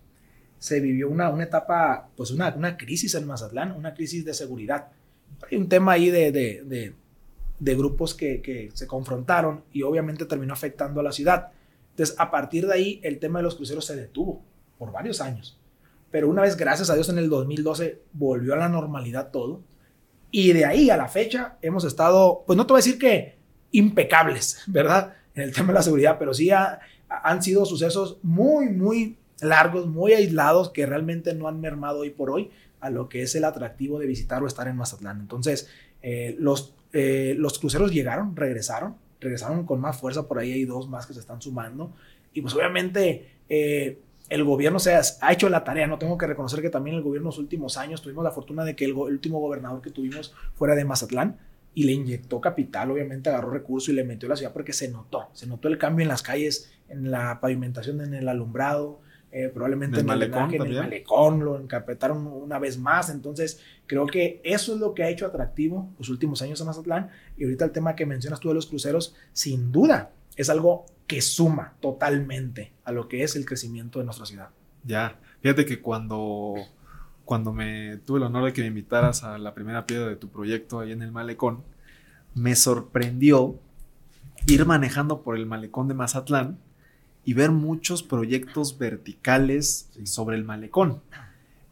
se 0.59 0.81
vivió 0.81 1.09
una, 1.09 1.31
una 1.31 1.45
etapa, 1.45 2.09
pues 2.17 2.31
una, 2.31 2.55
una 2.55 2.77
crisis 2.77 3.15
en 3.15 3.27
Mazatlán, 3.27 3.73
una 3.73 3.95
crisis 3.95 4.25
de 4.25 4.35
seguridad. 4.35 4.89
Hay 5.51 5.57
un 5.57 5.69
tema 5.69 5.93
ahí 5.93 6.11
de, 6.11 6.33
de, 6.33 6.95
de, 7.59 7.75
grupos 7.75 8.15
que, 8.15 8.41
que, 8.41 8.71
se 8.73 8.87
confrontaron 8.87 9.65
y 9.73 9.83
obviamente 9.83 10.25
terminó 10.25 10.55
afectando 10.55 11.01
a 11.01 11.03
la 11.03 11.13
ciudad. 11.13 11.53
Entonces, 11.91 12.17
a 12.19 12.31
partir 12.31 12.67
de 12.67 12.75
ahí, 12.75 13.01
el 13.03 13.19
tema 13.19 13.39
de 13.39 13.45
los 13.45 13.55
cruceros 13.55 13.85
se 13.85 13.97
detuvo 13.97 14.43
por 14.79 14.93
varios 14.93 15.21
años. 15.21 15.59
Pero 16.11 16.29
una 16.29 16.43
vez, 16.43 16.57
gracias 16.57 16.91
a 16.91 16.95
Dios, 16.95 17.09
en 17.09 17.19
el 17.19 17.29
2012 17.29 18.03
volvió 18.13 18.55
a 18.55 18.59
la 18.59 18.69
normalidad 18.69 19.31
todo 19.31 19.61
y 20.31 20.53
de 20.53 20.65
ahí 20.65 20.91
a 20.91 20.97
la 20.97 21.09
fecha 21.09 21.57
hemos 21.63 21.85
estado, 21.85 22.45
pues 22.47 22.57
no 22.57 22.67
te 22.67 22.73
voy 22.73 22.79
a 22.79 22.85
decir 22.85 22.99
que 22.99 23.37
impecables, 23.73 24.63
¿verdad? 24.67 25.15
En 25.35 25.43
el 25.43 25.53
tema 25.53 25.69
de 25.69 25.75
la 25.75 25.83
seguridad, 25.83 26.17
pero 26.19 26.35
sí 26.35 26.51
han 26.51 27.43
sido 27.43 27.65
sucesos 27.67 28.19
muy, 28.23 28.67
muy 28.69 29.17
largos, 29.41 29.87
muy 29.87 30.13
aislados, 30.13 30.71
que 30.71 30.87
realmente 30.87 31.35
no 31.35 31.49
han 31.49 31.61
mermado 31.61 32.01
hoy 32.01 32.11
por 32.11 32.31
hoy 32.31 32.51
a 32.81 32.91
lo 32.91 33.09
que 33.09 33.23
es 33.23 33.35
el 33.35 33.45
atractivo 33.45 33.99
de 33.99 34.07
visitar 34.07 34.43
o 34.43 34.47
estar 34.47 34.69
en 34.69 34.77
Mazatlán. 34.77 35.21
Entonces, 35.21 35.69
eh, 36.03 36.37
los, 36.39 36.75
eh, 36.93 37.35
los 37.39 37.59
cruceros 37.59 37.93
llegaron, 37.93 38.37
regresaron, 38.37 38.97
regresaron 39.21 39.67
con 39.67 39.81
más 39.81 39.99
fuerza, 39.99 40.27
por 40.29 40.39
ahí 40.39 40.53
hay 40.53 40.65
dos 40.65 40.89
más 40.89 41.07
que 41.07 41.15
se 41.15 41.21
están 41.21 41.41
sumando. 41.43 41.93
Y 42.33 42.43
pues 42.43 42.55
obviamente 42.55 43.29
eh, 43.49 43.99
el 44.29 44.45
gobierno 44.45 44.79
se 44.79 44.95
ha, 44.95 45.33
hecho 45.33 45.49
la 45.49 45.63
tarea, 45.65 45.87
no 45.87 45.99
tengo 45.99 46.19
que 46.19 46.27
reconocer 46.27 46.61
que 46.61 46.71
también 46.71 46.97
el 46.97 47.03
gobierno 47.03 47.29
en 47.29 47.33
los 47.33 47.39
últimos 47.39 47.77
años 47.77 48.03
tuvimos 48.03 48.25
la 48.25 48.33
fortuna 48.33 48.65
de 48.65 48.75
que 48.75 48.85
el, 48.85 48.93
último 48.93 49.41
gobernador 49.41 49.81
que 49.81 49.91
tuvimos 49.91 50.35
fuera 50.55 50.75
de 50.75 50.85
Mazatlán 50.85 51.39
y 51.75 51.85
le 51.85 51.93
inyectó 51.93 52.41
capital, 52.41 52.91
obviamente 52.91 53.29
agarró 53.29 53.51
recursos 53.51 53.91
y 53.91 53.93
le 53.93 54.03
metió 54.03 54.27
a 54.29 54.31
la 54.31 54.37
ciudad 54.37 54.53
porque 54.53 54.73
se 54.73 54.89
notó, 54.89 55.29
se 55.33 55.47
notó 55.47 55.69
el 55.69 55.79
cambio 55.79 56.03
en 56.03 56.09
las 56.09 56.23
calles, 56.23 56.73
en 56.89 57.11
la 57.11 57.39
pavimentación, 57.41 58.01
en 58.01 58.15
el 58.15 58.29
alumbrado, 58.29 59.01
eh, 59.31 59.51
probablemente 59.53 60.01
en 60.01 60.01
el, 60.01 60.07
malecón, 60.07 60.55
en 60.55 60.63
el 60.63 60.75
malecón 60.75 61.45
lo 61.45 61.61
encarpetaron 61.61 62.27
una 62.27 62.59
vez 62.59 62.79
más, 62.79 63.11
entonces 63.11 63.61
creo 63.87 64.07
que 64.07 64.41
eso 64.43 64.75
es 64.75 64.81
lo 64.81 64.95
que 64.95 65.03
ha 65.05 65.09
hecho 65.11 65.27
atractivo 65.27 65.93
los 65.99 66.09
últimos 66.09 66.41
años 66.43 66.61
en 66.61 66.67
Mazatlán 66.67 67.11
y 67.37 67.45
ahorita 67.45 67.67
el 67.67 67.73
tema 67.73 67.95
que 67.95 68.07
mencionas 68.07 68.41
tú 68.41 68.49
de 68.49 68.55
los 68.55 68.67
cruceros, 68.67 69.15
sin 69.33 69.71
duda 69.71 70.13
es 70.37 70.49
algo 70.49 70.87
que 71.07 71.23
suma 71.23 71.75
totalmente 71.81 72.73
a 72.85 72.93
lo 72.93 73.09
que 73.09 73.23
es 73.23 73.37
el 73.37 73.45
crecimiento 73.45 73.99
de 73.99 74.05
nuestra 74.05 74.27
ciudad. 74.27 74.51
Ya, 74.85 75.19
fíjate 75.41 75.65
que 75.65 75.81
cuando, 75.81 76.55
cuando 77.25 77.53
me 77.53 77.99
tuve 77.99 78.19
el 78.19 78.25
honor 78.25 78.47
de 78.47 78.53
que 78.53 78.63
me 78.63 78.69
invitaras 78.69 79.25
a 79.25 79.39
la 79.39 79.55
primera 79.55 79.87
piedra 79.87 80.09
de 80.09 80.17
tu 80.17 80.29
proyecto 80.29 80.81
ahí 80.81 80.93
en 80.93 81.03
el 81.03 81.13
malecón, 81.13 81.63
me 82.35 82.55
sorprendió 82.55 83.59
ir 84.47 84.67
manejando 84.67 85.23
por 85.23 85.37
el 85.37 85.47
malecón 85.47 85.89
de 85.89 85.95
Mazatlán 85.95 86.59
y 87.25 87.35
ver 87.35 87.51
muchos 87.51 88.03
proyectos 88.03 88.79
verticales 88.79 89.91
sobre 90.05 90.37
el 90.37 90.45
malecón. 90.45 91.03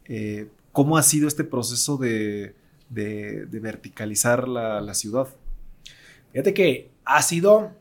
Eh, 0.06 0.48
¿Cómo 0.72 0.98
ha 0.98 1.02
sido 1.02 1.28
este 1.28 1.44
proceso 1.44 1.96
de, 1.96 2.54
verticalizar 2.90 4.48
la, 4.48 4.80
la 4.80 4.94
ciudad? 4.94 5.28
Fíjate 6.32 6.52
que 6.52 6.90
ha 7.04 7.22
sido 7.22 7.72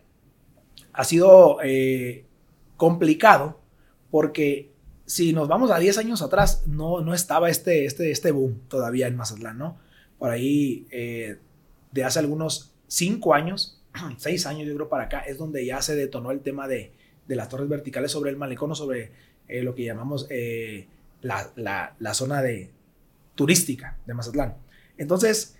ha 0.93 1.03
sido 1.03 1.57
eh, 1.63 2.25
complicado 2.77 3.59
porque 4.11 4.71
si 5.05 5.33
nos 5.33 5.47
vamos 5.47 5.71
a 5.71 5.79
10 5.79 5.97
años 5.97 6.21
atrás, 6.21 6.63
no, 6.67 7.01
no 7.01 7.13
estaba 7.13 7.49
este, 7.49 7.85
este, 7.85 8.11
este 8.11 8.31
boom 8.31 8.61
todavía 8.67 9.07
en 9.07 9.17
Mazatlán, 9.17 9.57
¿no? 9.57 9.77
Por 10.17 10.29
ahí, 10.29 10.87
eh, 10.91 11.37
de 11.91 12.03
hace 12.03 12.19
algunos 12.19 12.73
5 12.87 13.33
años, 13.33 13.81
6 14.17 14.45
años 14.45 14.67
yo 14.67 14.75
creo 14.75 14.87
para 14.87 15.05
acá, 15.05 15.19
es 15.21 15.37
donde 15.37 15.65
ya 15.65 15.81
se 15.81 15.95
detonó 15.95 16.31
el 16.31 16.41
tema 16.41 16.67
de, 16.67 16.93
de 17.27 17.35
las 17.35 17.49
torres 17.49 17.67
verticales 17.67 18.11
sobre 18.11 18.29
el 18.29 18.37
malecón 18.37 18.71
o 18.71 18.75
sobre 18.75 19.11
eh, 19.47 19.63
lo 19.63 19.75
que 19.75 19.83
llamamos 19.83 20.27
la, 21.21 21.51
la, 21.55 21.95
la, 21.99 22.13
zona 22.13 22.41
de, 22.41 22.71
turística 23.35 23.97
de 24.05 24.13
Mazatlán. 24.13 24.55
Entonces, 24.97 25.57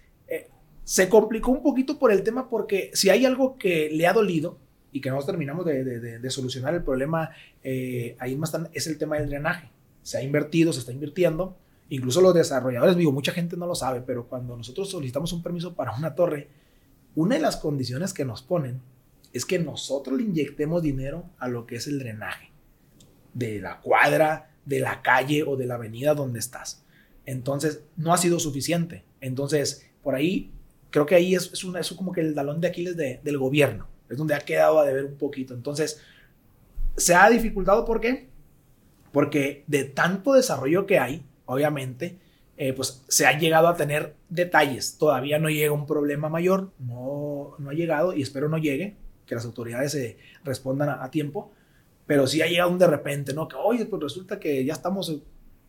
se 0.83 1.07
complicó 1.09 1.51
un 1.51 1.63
poquito 1.63 1.97
por 1.97 2.11
el 2.11 2.23
tema 2.23 2.49
porque 2.49 2.91
si 2.93 3.09
hay 3.09 3.25
algo 3.25 3.57
que 3.57 3.89
le 3.89 4.05
ha 4.05 4.13
dolido 4.13 4.59
y 4.93 5.01
que 5.01 5.09
no 5.09 5.21
terminamos 5.23 5.65
de, 5.65 6.29
solucionar 6.29 6.75
el 6.75 6.83
problema 6.83 7.31
eh, 7.63 8.15
ahí 8.19 8.35
más 8.35 8.55
es 8.73 8.85
el 8.87 8.99
tema 8.99 9.17
del 9.17 9.27
drenaje. 9.27 9.69
Se 10.03 10.19
ha 10.19 10.23
invertido, 10.23 10.71
se 10.71 10.79
está 10.79 10.91
invirtiendo. 10.91 11.57
Incluso 11.89 12.21
los 12.21 12.33
desarrolladores, 12.33 12.95
digo, 12.95 13.11
mucha 13.11 13.31
gente 13.31 13.57
no 13.57 13.65
lo 13.65 13.73
sabe, 13.73 14.01
pero 14.05 14.27
cuando 14.27 14.55
nosotros 14.55 14.89
solicitamos 14.91 15.33
un 15.33 15.41
permiso 15.41 15.73
para 15.73 15.95
una 15.95 16.13
torre, 16.13 16.47
una 17.15 17.35
de 17.35 17.41
las 17.41 17.57
condiciones 17.57 18.13
que 18.13 18.23
nos 18.23 18.43
ponen 18.43 18.81
es 19.33 19.45
que 19.45 19.57
nosotros 19.57 20.15
le 20.17 20.25
inyectemos 20.25 20.83
dinero 20.83 21.25
a 21.39 21.47
lo 21.47 21.65
que 21.65 21.77
es 21.77 21.87
el 21.87 21.97
drenaje 21.97 22.51
de 23.33 23.59
la 23.59 23.81
cuadra, 23.81 24.51
de 24.63 24.79
la 24.79 25.01
calle 25.01 25.41
o 25.41 25.57
de 25.57 25.65
la 25.65 25.75
avenida 25.75 26.13
donde 26.13 26.37
estás. 26.37 26.83
Entonces, 27.25 27.81
no 27.97 28.13
ha 28.13 28.17
sido 28.17 28.39
suficiente. 28.39 29.03
Entonces, 29.21 29.89
por 30.03 30.13
ahí, 30.13 30.51
creo 30.91 31.07
que 31.07 31.15
ahí 31.15 31.33
es, 31.33 31.51
es, 31.51 31.93
como 31.93 32.11
que 32.11 32.21
el 32.21 32.35
talón 32.35 32.61
de 32.61 32.67
Aquiles 32.67 32.95
del 32.95 33.37
gobierno 33.39 33.92
es 34.09 34.17
donde 34.17 34.35
ha 34.35 34.39
quedado 34.39 34.79
a 34.79 34.85
deber 34.85 35.05
un 35.05 35.17
poquito. 35.17 35.53
Entonces, 35.53 36.01
se 36.97 37.15
ha 37.15 37.29
dificultado, 37.29 37.85
¿por 37.85 37.99
qué? 37.99 38.29
Porque 39.11 39.63
de 39.67 39.83
tanto 39.83 40.33
desarrollo 40.33 40.85
que 40.85 40.99
hay, 40.99 41.25
obviamente, 41.45 42.17
eh, 42.55 42.73
pues 42.73 43.03
se 43.07 43.25
ha 43.25 43.37
llegado 43.37 43.67
a 43.67 43.75
tener 43.75 44.15
detalles. 44.29 44.97
Todavía 44.97 45.39
no 45.39 45.49
llega 45.49 45.71
un 45.71 45.85
problema 45.85 46.29
mayor, 46.29 46.71
no, 46.79 47.55
no 47.57 47.69
ha 47.69 47.73
llegado 47.73 48.13
y 48.13 48.21
espero 48.21 48.49
no 48.49 48.57
llegue, 48.57 48.95
que 49.25 49.35
las 49.35 49.45
autoridades 49.45 49.91
se 49.91 50.17
respondan 50.43 50.89
a, 50.89 51.09
tiempo, 51.09 51.51
pero 52.05 52.27
sí 52.27 52.41
ha 52.41 52.47
llegado 52.47 52.69
un 52.69 52.79
de 52.79 52.87
repente, 52.87 53.33
¿no? 53.33 53.47
Que, 53.47 53.55
oye, 53.55 53.85
pues 53.85 54.01
resulta 54.01 54.39
que 54.39 54.63
ya 54.63 54.73
estamos 54.73 55.21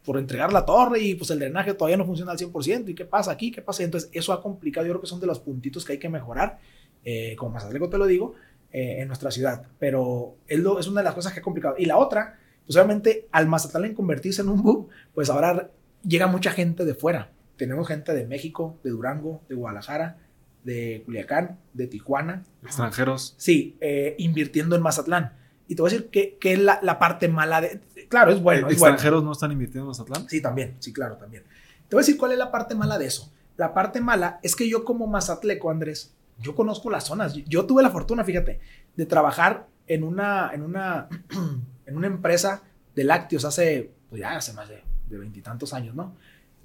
por 0.04 0.18
entregar 0.18 0.52
la 0.52 0.66
torre 0.66 1.00
y 1.00 1.14
pues 1.14 1.30
el 1.30 1.38
drenaje 1.38 1.72
todavía 1.72 1.96
no 1.96 2.04
funciona 2.04 2.32
al 2.32 2.38
100%. 2.38 2.90
¿Y 2.90 2.94
qué 2.94 3.06
pasa 3.06 3.30
aquí? 3.30 3.50
¿Qué 3.50 3.62
pasa? 3.62 3.82
Entonces, 3.82 4.10
eso 4.12 4.32
ha 4.32 4.42
complicado. 4.42 4.86
Yo 4.86 4.92
creo 4.92 5.00
que 5.00 5.06
son 5.06 5.20
de 5.20 5.26
los 5.26 5.38
puntitos 5.38 5.84
que 5.84 5.92
hay 5.92 5.98
que 5.98 6.10
mejorar, 6.10 6.58
eh, 7.04 7.36
como 7.36 7.52
más 7.52 7.68
te 7.68 7.78
lo 7.78 8.06
digo, 8.06 8.34
eh, 8.72 9.00
en 9.00 9.08
nuestra 9.08 9.30
ciudad. 9.30 9.66
Pero 9.78 10.36
es, 10.46 10.58
lo, 10.58 10.78
es 10.78 10.88
una 10.88 11.00
de 11.00 11.04
las 11.04 11.14
cosas 11.14 11.32
que 11.32 11.40
ha 11.40 11.42
complicado. 11.42 11.76
Y 11.78 11.84
la 11.86 11.96
otra, 11.96 12.38
pues 12.66 12.76
obviamente 12.76 13.28
al 13.32 13.46
Mazatlán 13.46 13.84
en 13.84 13.94
convertirse 13.94 14.42
en 14.42 14.48
un 14.48 14.62
boom, 14.62 14.88
pues 15.14 15.30
ahora 15.30 15.70
llega 16.02 16.26
mucha 16.26 16.50
gente 16.50 16.84
de 16.84 16.94
fuera. 16.94 17.30
Tenemos 17.56 17.86
gente 17.86 18.14
de 18.14 18.26
México, 18.26 18.78
de 18.82 18.90
Durango, 18.90 19.42
de 19.48 19.54
Guadalajara, 19.54 20.18
de 20.64 21.02
Culiacán, 21.04 21.58
de 21.72 21.86
Tijuana. 21.86 22.44
Extranjeros. 22.64 23.34
Sí, 23.36 23.76
eh, 23.80 24.16
invirtiendo 24.18 24.74
en 24.74 24.82
Mazatlán. 24.82 25.34
Y 25.68 25.76
te 25.76 25.82
voy 25.82 25.90
a 25.90 25.94
decir 25.94 26.10
que, 26.10 26.36
que 26.38 26.54
es 26.54 26.58
la, 26.58 26.80
la, 26.82 26.98
parte 26.98 27.28
mala 27.28 27.60
de... 27.60 27.80
Claro, 28.08 28.32
es 28.32 28.42
bueno. 28.42 28.68
¿Extranjeros 28.68 29.22
no 29.22 29.32
están 29.32 29.52
invirtiendo 29.52 29.84
en 29.84 29.88
Mazatlán? 29.88 30.28
Sí, 30.28 30.40
también, 30.42 30.76
sí, 30.80 30.92
claro, 30.92 31.16
también. 31.16 31.44
Te 31.88 31.96
voy 31.96 32.00
a 32.00 32.04
decir 32.04 32.18
cuál 32.18 32.32
es 32.32 32.38
la 32.38 32.50
parte 32.50 32.74
mala 32.74 32.98
de 32.98 33.06
eso. 33.06 33.32
La 33.56 33.72
parte 33.72 34.00
mala 34.00 34.40
es 34.42 34.56
que 34.56 34.68
yo 34.68 34.84
como 34.84 35.06
mazatleco, 35.06 35.70
Andrés, 35.70 36.12
yo 36.40 36.54
conozco 36.54 36.90
las 36.90 37.04
zonas. 37.04 37.34
Yo 37.34 37.66
tuve 37.66 37.82
la 37.82 37.90
fortuna, 37.90 38.24
fíjate, 38.24 38.60
de 38.96 39.06
trabajar 39.06 39.68
en 39.86 40.04
una, 40.04 40.50
en 40.52 40.62
una, 40.62 41.08
en 41.86 41.96
una 41.96 42.06
empresa 42.06 42.62
de 42.94 43.04
lácteos 43.04 43.44
hace, 43.44 43.92
pues 44.10 44.20
ya 44.20 44.36
hace 44.36 44.52
más 44.52 44.68
de 44.68 44.82
veintitantos 45.18 45.72
años, 45.74 45.94
¿no? 45.94 46.14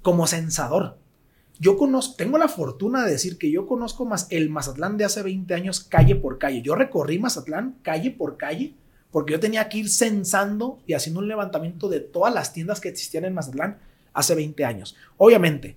Como 0.02 0.26
censador. 0.26 0.98
Yo 1.58 1.76
conozco, 1.76 2.16
tengo 2.16 2.38
la 2.38 2.48
fortuna 2.48 3.04
de 3.04 3.12
decir 3.12 3.36
que 3.36 3.50
yo 3.50 3.66
conozco 3.66 4.06
más 4.06 4.26
el 4.30 4.48
Mazatlán 4.48 4.96
de 4.96 5.04
hace 5.04 5.22
20 5.22 5.52
años 5.52 5.80
calle 5.80 6.16
por 6.16 6.38
calle. 6.38 6.62
Yo 6.62 6.74
recorrí 6.74 7.18
Mazatlán 7.18 7.76
calle 7.82 8.10
por 8.10 8.38
calle 8.38 8.74
porque 9.10 9.32
yo 9.32 9.40
tenía 9.40 9.68
que 9.68 9.76
ir 9.76 9.90
censando 9.90 10.78
y 10.86 10.94
haciendo 10.94 11.20
un 11.20 11.28
levantamiento 11.28 11.90
de 11.90 12.00
todas 12.00 12.32
las 12.32 12.54
tiendas 12.54 12.80
que 12.80 12.88
existían 12.88 13.26
en 13.26 13.34
Mazatlán 13.34 13.78
hace 14.14 14.34
20 14.34 14.64
años. 14.64 14.96
Obviamente, 15.18 15.76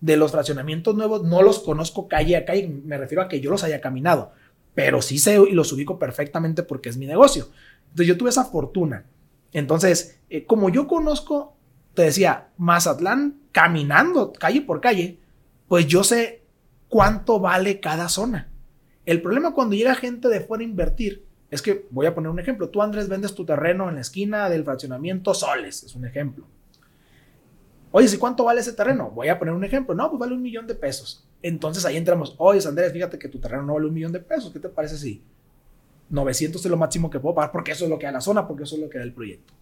de 0.00 0.16
los 0.16 0.32
fraccionamientos 0.32 0.94
nuevos 0.94 1.24
no 1.24 1.42
los 1.42 1.58
conozco 1.60 2.08
calle 2.08 2.36
a 2.36 2.44
calle, 2.44 2.68
me 2.68 2.96
refiero 2.98 3.22
a 3.22 3.28
que 3.28 3.40
yo 3.40 3.50
los 3.50 3.64
haya 3.64 3.80
caminado, 3.80 4.32
pero 4.74 5.02
sí 5.02 5.18
sé 5.18 5.38
y 5.48 5.52
los 5.52 5.72
ubico 5.72 5.98
perfectamente 5.98 6.62
porque 6.62 6.88
es 6.88 6.96
mi 6.96 7.06
negocio. 7.06 7.48
Entonces 7.90 8.06
yo 8.06 8.16
tuve 8.16 8.30
esa 8.30 8.44
fortuna. 8.44 9.06
Entonces, 9.52 10.20
eh, 10.30 10.44
como 10.44 10.68
yo 10.68 10.86
conozco, 10.86 11.56
te 11.94 12.02
decía, 12.02 12.48
Mazatlán 12.58 13.40
caminando 13.50 14.32
calle 14.32 14.60
por 14.60 14.80
calle, 14.80 15.18
pues 15.66 15.86
yo 15.86 16.04
sé 16.04 16.42
cuánto 16.88 17.40
vale 17.40 17.80
cada 17.80 18.08
zona. 18.08 18.48
El 19.04 19.22
problema 19.22 19.54
cuando 19.54 19.74
llega 19.74 19.94
gente 19.94 20.28
de 20.28 20.40
fuera 20.40 20.62
a 20.62 20.66
invertir 20.66 21.24
es 21.50 21.62
que, 21.62 21.86
voy 21.90 22.06
a 22.06 22.14
poner 22.14 22.30
un 22.30 22.38
ejemplo, 22.38 22.68
tú 22.68 22.82
Andrés 22.82 23.08
vendes 23.08 23.34
tu 23.34 23.44
terreno 23.44 23.88
en 23.88 23.96
la 23.96 24.02
esquina 24.02 24.50
del 24.50 24.64
fraccionamiento 24.64 25.32
Soles, 25.32 25.82
es 25.82 25.94
un 25.94 26.04
ejemplo. 26.06 26.46
Oye, 27.90 28.08
¿y 28.12 28.18
cuánto 28.18 28.44
vale 28.44 28.60
ese 28.60 28.72
terreno? 28.72 29.10
Voy 29.10 29.28
a 29.28 29.38
poner 29.38 29.54
un 29.54 29.64
ejemplo. 29.64 29.94
No, 29.94 30.08
pues 30.10 30.20
vale 30.20 30.34
un 30.34 30.42
millón 30.42 30.66
de 30.66 30.74
pesos. 30.74 31.26
Entonces 31.42 31.84
ahí 31.84 31.96
entramos. 31.96 32.34
Oye, 32.38 32.60
Andrés, 32.66 32.92
fíjate 32.92 33.18
que 33.18 33.28
tu 33.28 33.38
terreno 33.38 33.62
no 33.62 33.74
vale 33.74 33.86
un 33.86 33.94
millón 33.94 34.12
de 34.12 34.20
pesos. 34.20 34.52
¿Qué 34.52 34.58
te 34.58 34.68
parece 34.68 34.98
si 34.98 35.22
900 36.10 36.64
es 36.64 36.70
lo 36.70 36.76
máximo 36.76 37.08
que 37.08 37.20
puedo 37.20 37.34
pagar? 37.34 37.52
Porque 37.52 37.72
eso 37.72 37.84
es 37.84 37.90
lo 37.90 37.98
que 37.98 38.06
da 38.06 38.12
la 38.12 38.20
zona, 38.20 38.46
porque 38.46 38.64
eso 38.64 38.76
es 38.76 38.82
lo 38.82 38.90
que 38.90 38.98
da 38.98 39.04
el 39.04 39.12
proyecto. 39.12 39.54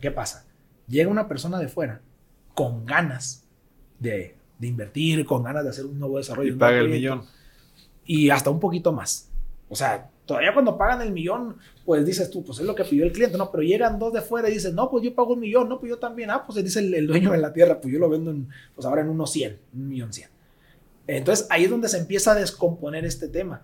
¿Qué 0.00 0.10
pasa? 0.10 0.46
Llega 0.88 1.10
una 1.10 1.28
persona 1.28 1.58
de 1.58 1.68
fuera 1.68 2.00
con 2.54 2.86
ganas 2.86 3.44
de, 3.98 4.36
invertir, 4.60 5.26
con 5.26 5.42
ganas 5.42 5.64
de 5.64 5.70
hacer 5.70 5.84
un 5.86 5.98
nuevo 5.98 6.16
desarrollo. 6.16 6.54
Y 6.54 6.56
paga 6.56 6.78
el 6.78 6.88
millón. 6.88 7.24
Y 8.04 8.30
hasta 8.30 8.50
un 8.50 8.60
poquito 8.60 8.92
más. 8.92 9.30
O 9.68 9.76
sea, 9.76 10.10
Todavía 10.30 10.54
cuando 10.54 10.78
pagan 10.78 11.02
el 11.02 11.10
millón, 11.10 11.56
pues 11.84 12.06
dices 12.06 12.30
tú, 12.30 12.44
pues 12.44 12.60
es 12.60 12.64
lo 12.64 12.72
que 12.72 12.84
pidió 12.84 13.02
el 13.02 13.10
cliente, 13.10 13.36
no, 13.36 13.50
pero 13.50 13.64
llegan 13.64 13.98
dos 13.98 14.12
de 14.12 14.20
fuera 14.20 14.48
y 14.48 14.52
dicen, 14.52 14.76
no, 14.76 14.88
pues 14.88 15.02
yo 15.02 15.12
pago 15.12 15.34
un 15.34 15.40
millón, 15.40 15.68
no, 15.68 15.80
pues 15.80 15.90
yo 15.90 15.98
también, 15.98 16.30
ah, 16.30 16.46
pues 16.46 16.62
dice 16.62 16.78
el, 16.78 17.04
dueño 17.08 17.32
de 17.32 17.38
la 17.38 17.52
tierra, 17.52 17.80
pues 17.80 17.92
yo 17.92 17.98
lo 17.98 18.08
vendo 18.08 18.30
en, 18.30 18.48
pues 18.72 18.86
ahora 18.86 19.00
en 19.00 19.08
unos 19.08 19.32
100, 19.32 19.58
un 19.74 19.88
millón 19.88 20.12
100. 20.12 20.30
Entonces 21.08 21.48
ahí 21.50 21.64
es 21.64 21.70
donde 21.70 21.88
se 21.88 21.98
empieza 21.98 22.30
a 22.30 22.36
descomponer 22.36 23.04
este 23.04 23.26
tema. 23.26 23.62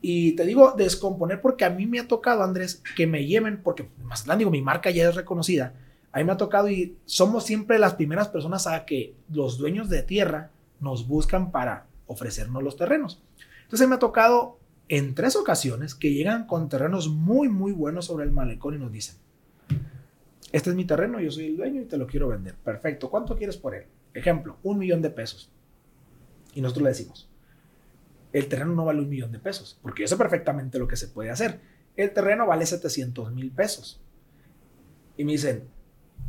Y 0.00 0.32
te 0.36 0.46
digo 0.46 0.72
descomponer 0.74 1.42
porque 1.42 1.66
a 1.66 1.70
mí 1.70 1.84
me 1.84 2.00
ha 2.00 2.08
tocado, 2.08 2.42
Andrés, 2.42 2.82
que 2.96 3.06
me 3.06 3.26
lleven, 3.26 3.62
porque 3.62 3.86
más 4.04 4.24
digo, 4.38 4.50
mi 4.50 4.62
marca 4.62 4.88
ya 4.88 5.10
es 5.10 5.16
reconocida, 5.16 5.74
a 6.12 6.18
mí 6.18 6.24
me 6.24 6.32
ha 6.32 6.38
tocado 6.38 6.70
y 6.70 6.96
somos 7.04 7.44
siempre 7.44 7.78
las 7.78 7.92
primeras 7.92 8.28
personas 8.28 8.66
a 8.66 8.86
que 8.86 9.14
los 9.30 9.58
dueños 9.58 9.90
de 9.90 10.02
tierra 10.02 10.50
nos 10.80 11.06
buscan 11.06 11.52
para 11.52 11.88
ofrecernos 12.06 12.62
los 12.62 12.78
terrenos. 12.78 13.22
Entonces 13.64 13.86
me 13.86 13.96
ha 13.96 13.98
tocado 13.98 14.56
en 14.88 15.14
tres 15.14 15.36
ocasiones 15.36 15.94
que 15.94 16.12
llegan 16.12 16.46
con 16.46 16.68
terrenos 16.68 17.08
muy, 17.08 17.48
muy 17.48 17.72
buenos 17.72 18.06
sobre 18.06 18.24
el 18.24 18.30
malecón 18.30 18.74
y 18.74 18.78
nos 18.78 18.92
dicen, 18.92 19.16
este 20.52 20.70
es 20.70 20.76
mi 20.76 20.84
terreno, 20.84 21.20
yo 21.20 21.30
soy 21.30 21.46
el 21.46 21.56
dueño 21.56 21.82
y 21.82 21.86
te 21.86 21.96
lo 21.96 22.06
quiero 22.06 22.28
vender. 22.28 22.54
Perfecto, 22.54 23.10
¿cuánto 23.10 23.36
quieres 23.36 23.56
por 23.56 23.74
él? 23.74 23.86
Ejemplo, 24.14 24.58
un 24.62 24.78
millón 24.78 25.02
de 25.02 25.10
pesos. 25.10 25.50
Y 26.54 26.60
nosotros 26.60 26.84
le 26.84 26.88
decimos, 26.90 27.28
el 28.32 28.48
terreno 28.48 28.74
no 28.74 28.84
vale 28.84 29.00
un 29.00 29.08
millón 29.08 29.32
de 29.32 29.38
pesos, 29.38 29.78
porque 29.82 30.02
yo 30.02 30.08
sé 30.08 30.16
perfectamente 30.16 30.78
lo 30.78 30.88
que 30.88 30.96
se 30.96 31.08
puede 31.08 31.30
hacer. 31.30 31.60
El 31.96 32.12
terreno 32.12 32.46
vale 32.46 32.64
700 32.64 33.32
mil 33.32 33.50
pesos. 33.50 34.00
Y 35.16 35.24
me 35.24 35.32
dicen, 35.32 35.64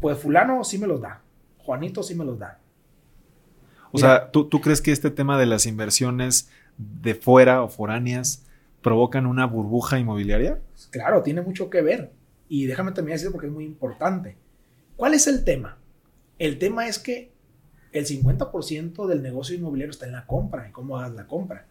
pues 0.01 0.17
fulano 0.17 0.63
sí 0.63 0.77
me 0.77 0.87
los 0.87 0.99
da, 0.99 1.21
Juanito 1.59 2.01
sí 2.01 2.15
me 2.15 2.25
los 2.25 2.39
da. 2.39 2.59
O 3.91 3.97
sea, 3.97 4.31
¿tú, 4.31 4.49
¿tú 4.49 4.61
crees 4.61 4.81
que 4.81 4.91
este 4.91 5.11
tema 5.11 5.39
de 5.39 5.45
las 5.45 5.65
inversiones 5.65 6.49
de 6.77 7.15
fuera 7.15 7.63
o 7.63 7.69
foráneas 7.69 8.43
provocan 8.81 9.25
una 9.25 9.45
burbuja 9.45 9.99
inmobiliaria? 9.99 10.61
Claro, 10.91 11.23
tiene 11.23 11.41
mucho 11.41 11.69
que 11.69 11.81
ver. 11.81 12.11
Y 12.49 12.65
déjame 12.65 12.91
terminar 12.91 13.19
de 13.19 13.31
porque 13.31 13.47
es 13.47 13.53
muy 13.53 13.65
importante. 13.65 14.37
¿Cuál 14.95 15.13
es 15.13 15.27
el 15.27 15.43
tema? 15.43 15.77
El 16.39 16.57
tema 16.57 16.87
es 16.87 16.99
que 16.99 17.31
el 17.91 18.05
50% 18.05 19.07
del 19.07 19.21
negocio 19.21 19.55
inmobiliario 19.55 19.91
está 19.91 20.05
en 20.05 20.13
la 20.13 20.25
compra, 20.25 20.65
en 20.65 20.71
cómo 20.71 20.97
hagas 20.97 21.13
la 21.13 21.27
compra. 21.27 21.67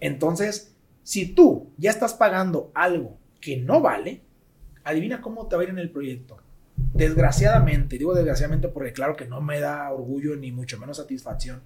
Entonces, 0.00 0.74
si 1.02 1.34
tú 1.34 1.70
ya 1.76 1.90
estás 1.90 2.14
pagando 2.14 2.70
algo 2.74 3.18
que 3.40 3.56
no 3.58 3.80
vale, 3.80 4.22
adivina 4.84 5.20
cómo 5.20 5.46
te 5.46 5.56
va 5.56 5.62
a 5.62 5.64
ir 5.64 5.70
en 5.70 5.78
el 5.78 5.90
proyecto. 5.90 6.38
Desgraciadamente, 6.76 7.98
digo 7.98 8.14
desgraciadamente 8.14 8.68
porque 8.68 8.92
claro 8.92 9.16
que 9.16 9.26
no 9.26 9.40
me 9.40 9.60
da 9.60 9.90
orgullo 9.92 10.36
ni 10.36 10.52
mucho 10.52 10.78
menos 10.78 10.96
satisfacción. 10.96 11.62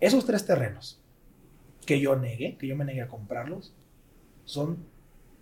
Esos 0.00 0.24
tres 0.26 0.44
terrenos 0.46 1.02
que 1.86 2.00
yo 2.00 2.16
negué, 2.16 2.56
que 2.58 2.66
yo 2.66 2.76
me 2.76 2.84
negué 2.84 3.00
a 3.00 3.08
comprarlos, 3.08 3.72
son, 4.44 4.78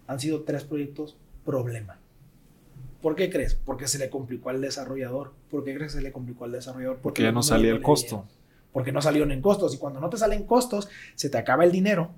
han 0.07 0.21
sido 0.21 0.43
tres 0.43 0.63
proyectos 0.63 1.17
problema. 1.45 1.99
¿Por 3.03 3.17
qué 3.17 3.29
crees? 3.29 3.55
Porque 3.55 3.89
se 3.89 3.99
le 3.99 4.09
complicó 4.09 4.51
al 4.51 4.61
desarrollador. 4.61 5.33
¿Por 5.51 5.65
qué 5.65 5.75
crees 5.75 5.93
que 5.93 5.99
se 5.99 6.03
le 6.03 6.13
complicó 6.13 6.45
al 6.45 6.53
desarrollador? 6.53 6.99
Porque, 7.03 7.23
ya 7.23 7.33
no 7.33 7.43
salía 7.43 7.71
el 7.73 7.83
costo. 7.83 8.27
Porque 8.73 8.93
no 8.93 9.03
salieron 9.03 9.31
en 9.31 9.43
costos. 9.43 9.75
Y 9.75 9.79
cuando 9.79 10.01
no 10.01 10.09
te 10.09 10.17
salen 10.17 10.45
costos, 10.45 10.89
se 11.15 11.29
te 11.29 11.37
acaba 11.37 11.65
el 11.65 11.73
dinero 11.73 12.13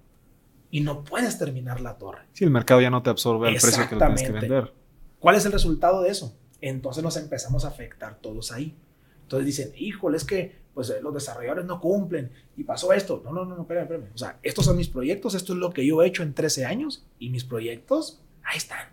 y 0.70 0.80
no 0.80 1.04
puedes 1.04 1.38
terminar 1.38 1.80
la 1.80 1.98
torre. 1.98 2.22
Sí, 2.32 2.44
el 2.44 2.50
mercado 2.50 2.80
ya 2.80 2.90
no 2.90 3.02
te 3.02 3.10
absorbe 3.10 3.48
el 3.48 3.56
precio 3.56 3.88
que 3.88 3.94
lo 3.94 4.00
tienes 4.00 4.22
que 4.22 4.32
vender. 4.32 4.72
¿Cuál 5.18 5.36
es 5.36 5.44
el 5.46 5.52
resultado 5.52 6.02
de 6.02 6.10
eso? 6.10 6.36
Entonces 6.60 7.02
nos 7.02 7.16
empezamos 7.16 7.64
a 7.64 7.68
afectar 7.68 8.18
todos 8.20 8.52
ahí. 8.52 8.76
Entonces 9.22 9.46
dicen, 9.46 9.72
híjole, 9.76 10.16
es 10.16 10.24
que 10.24 10.56
pues 10.76 10.90
eh, 10.90 11.00
los 11.00 11.14
desarrolladores 11.14 11.64
no 11.64 11.80
cumplen 11.80 12.30
y 12.54 12.62
pasó 12.62 12.92
esto. 12.92 13.22
No, 13.24 13.32
no, 13.32 13.46
no, 13.46 13.56
no, 13.56 13.62
espérame, 13.62 13.84
espérame. 13.84 14.10
O 14.14 14.18
sea, 14.18 14.38
estos 14.42 14.66
son 14.66 14.76
mis 14.76 14.90
proyectos, 14.90 15.34
esto 15.34 15.54
es 15.54 15.58
lo 15.58 15.70
que 15.70 15.86
yo 15.86 16.02
he 16.02 16.06
hecho 16.06 16.22
en 16.22 16.34
13 16.34 16.66
años 16.66 17.06
y 17.18 17.30
mis 17.30 17.44
proyectos, 17.44 18.20
ahí 18.44 18.58
están. 18.58 18.90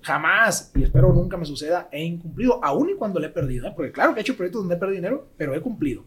Jamás, 0.00 0.70
y 0.76 0.84
espero 0.84 1.12
nunca 1.12 1.36
me 1.36 1.44
suceda, 1.44 1.88
he 1.90 2.04
incumplido, 2.04 2.64
aún 2.64 2.90
y 2.90 2.94
cuando 2.94 3.18
le 3.18 3.26
he 3.26 3.30
perdido, 3.30 3.66
¿eh? 3.66 3.72
porque 3.74 3.90
claro 3.90 4.14
que 4.14 4.20
he 4.20 4.22
hecho 4.22 4.36
proyectos 4.36 4.62
donde 4.62 4.76
he 4.76 4.78
perdido 4.78 4.94
dinero, 4.94 5.28
pero 5.36 5.56
he 5.56 5.60
cumplido. 5.60 6.04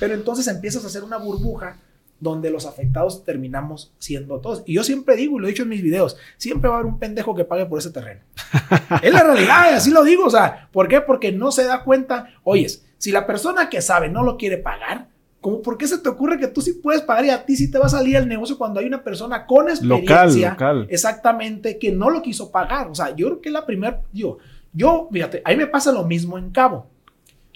Pero 0.00 0.14
entonces 0.14 0.48
empiezas 0.48 0.82
a 0.82 0.88
hacer 0.88 1.04
una 1.04 1.18
burbuja 1.18 1.78
donde 2.18 2.50
los 2.50 2.66
afectados 2.66 3.22
terminamos 3.22 3.94
siendo 3.98 4.40
todos. 4.40 4.64
Y 4.66 4.74
yo 4.74 4.82
siempre 4.82 5.14
digo, 5.14 5.36
y 5.36 5.42
lo 5.42 5.46
he 5.46 5.50
dicho 5.50 5.62
en 5.62 5.68
mis 5.68 5.82
videos, 5.82 6.16
siempre 6.38 6.68
va 6.68 6.74
a 6.74 6.78
haber 6.80 6.92
un 6.92 6.98
pendejo 6.98 7.36
que 7.36 7.44
pague 7.44 7.66
por 7.66 7.78
ese 7.78 7.92
terreno. 7.92 8.22
es 9.00 9.12
la 9.12 9.22
realidad, 9.22 9.74
así 9.74 9.92
lo 9.92 10.02
digo, 10.02 10.24
o 10.24 10.30
sea, 10.30 10.68
¿por 10.72 10.88
qué? 10.88 11.00
Porque 11.00 11.30
no 11.30 11.52
se 11.52 11.62
da 11.62 11.84
cuenta, 11.84 12.34
oyes, 12.42 12.84
si 13.04 13.12
la 13.12 13.26
persona 13.26 13.68
que 13.68 13.82
sabe 13.82 14.08
no 14.08 14.22
lo 14.22 14.38
quiere 14.38 14.56
pagar, 14.56 15.08
¿cómo, 15.42 15.60
¿por 15.60 15.76
qué 15.76 15.86
se 15.86 15.98
te 15.98 16.08
ocurre 16.08 16.38
que 16.38 16.46
tú 16.46 16.62
sí 16.62 16.72
puedes 16.72 17.02
pagar 17.02 17.26
y 17.26 17.28
a 17.28 17.44
ti 17.44 17.54
sí 17.54 17.70
te 17.70 17.76
va 17.76 17.84
a 17.84 17.90
salir 17.90 18.16
el 18.16 18.26
negocio 18.26 18.56
cuando 18.56 18.80
hay 18.80 18.86
una 18.86 19.04
persona 19.04 19.44
con 19.44 19.68
experiencia 19.68 20.52
local, 20.52 20.86
exactamente 20.88 21.78
que 21.78 21.92
no 21.92 22.08
lo 22.08 22.22
quiso 22.22 22.50
pagar? 22.50 22.88
O 22.88 22.94
sea, 22.94 23.14
yo 23.14 23.26
creo 23.26 23.40
que 23.42 23.50
la 23.50 23.66
primera, 23.66 24.00
yo, 24.10 24.38
yo, 24.72 25.10
fíjate, 25.12 25.42
ahí 25.44 25.54
me 25.54 25.66
pasa 25.66 25.92
lo 25.92 26.04
mismo 26.04 26.38
en 26.38 26.48
Cabo. 26.48 26.86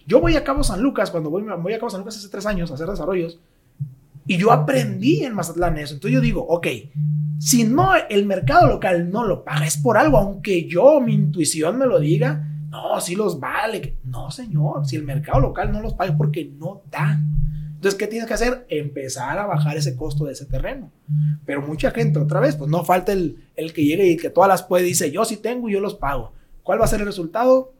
Yo 0.06 0.20
voy 0.20 0.36
a 0.36 0.44
Cabo 0.44 0.62
San 0.62 0.82
Lucas, 0.82 1.10
cuando 1.10 1.30
voy, 1.30 1.42
voy 1.44 1.72
a 1.72 1.78
Cabo 1.78 1.88
San 1.88 2.00
Lucas 2.00 2.18
hace 2.18 2.28
tres 2.28 2.44
años 2.44 2.70
a 2.70 2.74
hacer 2.74 2.86
desarrollos, 2.86 3.40
Y 4.26 4.36
yo 4.36 4.52
aprendí 4.52 5.24
en 5.24 5.32
Mazatlán 5.32 5.78
eso. 5.78 5.94
Entonces 5.94 6.14
yo 6.14 6.20
digo, 6.20 6.44
ok, 6.46 6.66
si 7.38 7.64
no 7.64 7.92
el 8.10 8.26
mercado 8.26 8.66
local 8.66 9.10
no 9.10 9.24
lo 9.24 9.44
paga, 9.44 9.66
es 9.66 9.78
por 9.78 9.96
algo, 9.96 10.18
aunque 10.18 10.68
yo, 10.68 11.00
mi 11.00 11.14
intuición 11.14 11.78
me 11.78 11.86
lo 11.86 11.98
diga, 11.98 12.44
no, 12.82 13.00
si 13.00 13.14
los 13.14 13.38
vale. 13.40 13.96
No, 14.04 14.30
señor, 14.30 14.86
si 14.86 14.96
el 14.96 15.04
mercado 15.04 15.40
local 15.40 15.72
no 15.72 15.80
los 15.80 15.94
paga 15.94 16.16
porque 16.16 16.44
no 16.44 16.82
da. 16.90 17.20
Entonces, 17.74 17.98
¿qué 17.98 18.06
tienes 18.08 18.26
que 18.26 18.34
hacer? 18.34 18.66
Empezar 18.68 19.38
a 19.38 19.46
bajar 19.46 19.76
ese 19.76 19.96
costo 19.96 20.24
de 20.24 20.32
ese 20.32 20.46
terreno. 20.46 20.90
Pero 21.46 21.62
mucha 21.62 21.92
gente, 21.92 22.18
otra 22.18 22.40
vez, 22.40 22.56
pues 22.56 22.70
no 22.70 22.84
falta 22.84 23.12
el, 23.12 23.44
el 23.54 23.72
que 23.72 23.84
llegue 23.84 24.08
y 24.08 24.16
que 24.16 24.30
todas 24.30 24.48
las 24.48 24.64
puede, 24.64 24.84
dice, 24.84 25.12
yo 25.12 25.24
sí 25.24 25.36
tengo 25.36 25.68
y 25.68 25.72
yo 25.74 25.80
los 25.80 25.94
pago. 25.94 26.32
¿Cuál 26.64 26.80
va 26.80 26.84
a 26.84 26.88
ser 26.88 27.00
el 27.00 27.06
resultado? 27.06 27.72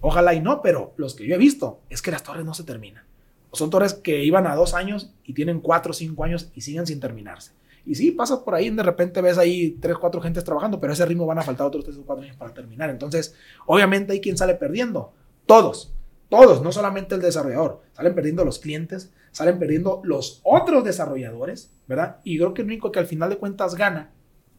Ojalá 0.00 0.34
y 0.34 0.40
no, 0.40 0.62
pero 0.62 0.94
los 0.96 1.14
que 1.14 1.26
yo 1.26 1.34
he 1.34 1.38
visto 1.38 1.80
es 1.90 2.00
que 2.00 2.10
las 2.10 2.22
torres 2.22 2.44
no 2.44 2.54
se 2.54 2.64
terminan. 2.64 3.04
Son 3.52 3.70
torres 3.70 3.94
que 3.94 4.24
iban 4.24 4.46
a 4.46 4.54
dos 4.54 4.74
años 4.74 5.12
y 5.24 5.34
tienen 5.34 5.60
cuatro 5.60 5.90
o 5.90 5.94
cinco 5.94 6.24
años 6.24 6.50
y 6.54 6.62
siguen 6.62 6.86
sin 6.86 6.98
terminarse. 6.98 7.52
Y 7.86 7.94
sí, 7.94 8.12
pasas 8.12 8.38
por 8.38 8.54
ahí, 8.54 8.70
de 8.70 8.82
repente 8.82 9.20
ves 9.20 9.36
ahí 9.36 9.76
tres, 9.80 9.98
cuatro 9.98 10.20
gentes 10.20 10.42
trabajando, 10.44 10.80
pero 10.80 10.92
a 10.92 10.94
ese 10.94 11.04
ritmo 11.04 11.26
van 11.26 11.38
a 11.38 11.42
faltar 11.42 11.66
otros 11.66 11.84
tres 11.84 11.96
o 11.98 12.04
cuatro 12.04 12.24
años 12.24 12.36
para 12.36 12.54
terminar. 12.54 12.90
Entonces, 12.90 13.34
obviamente 13.66 14.12
hay 14.12 14.20
quien 14.20 14.36
sale 14.38 14.54
perdiendo. 14.54 15.12
Todos, 15.46 15.92
todos, 16.30 16.62
no 16.62 16.72
solamente 16.72 17.14
el 17.14 17.20
desarrollador. 17.20 17.82
Salen 17.92 18.14
perdiendo 18.14 18.44
los 18.44 18.58
clientes, 18.58 19.12
salen 19.30 19.58
perdiendo 19.58 20.00
los 20.04 20.40
otros 20.44 20.82
desarrolladores, 20.82 21.70
¿verdad? 21.86 22.16
Y 22.24 22.38
creo 22.38 22.54
que 22.54 22.62
el 22.62 22.68
único 22.68 22.90
que 22.90 22.98
al 22.98 23.06
final 23.06 23.30
de 23.30 23.36
cuentas 23.36 23.74
gana, 23.74 24.12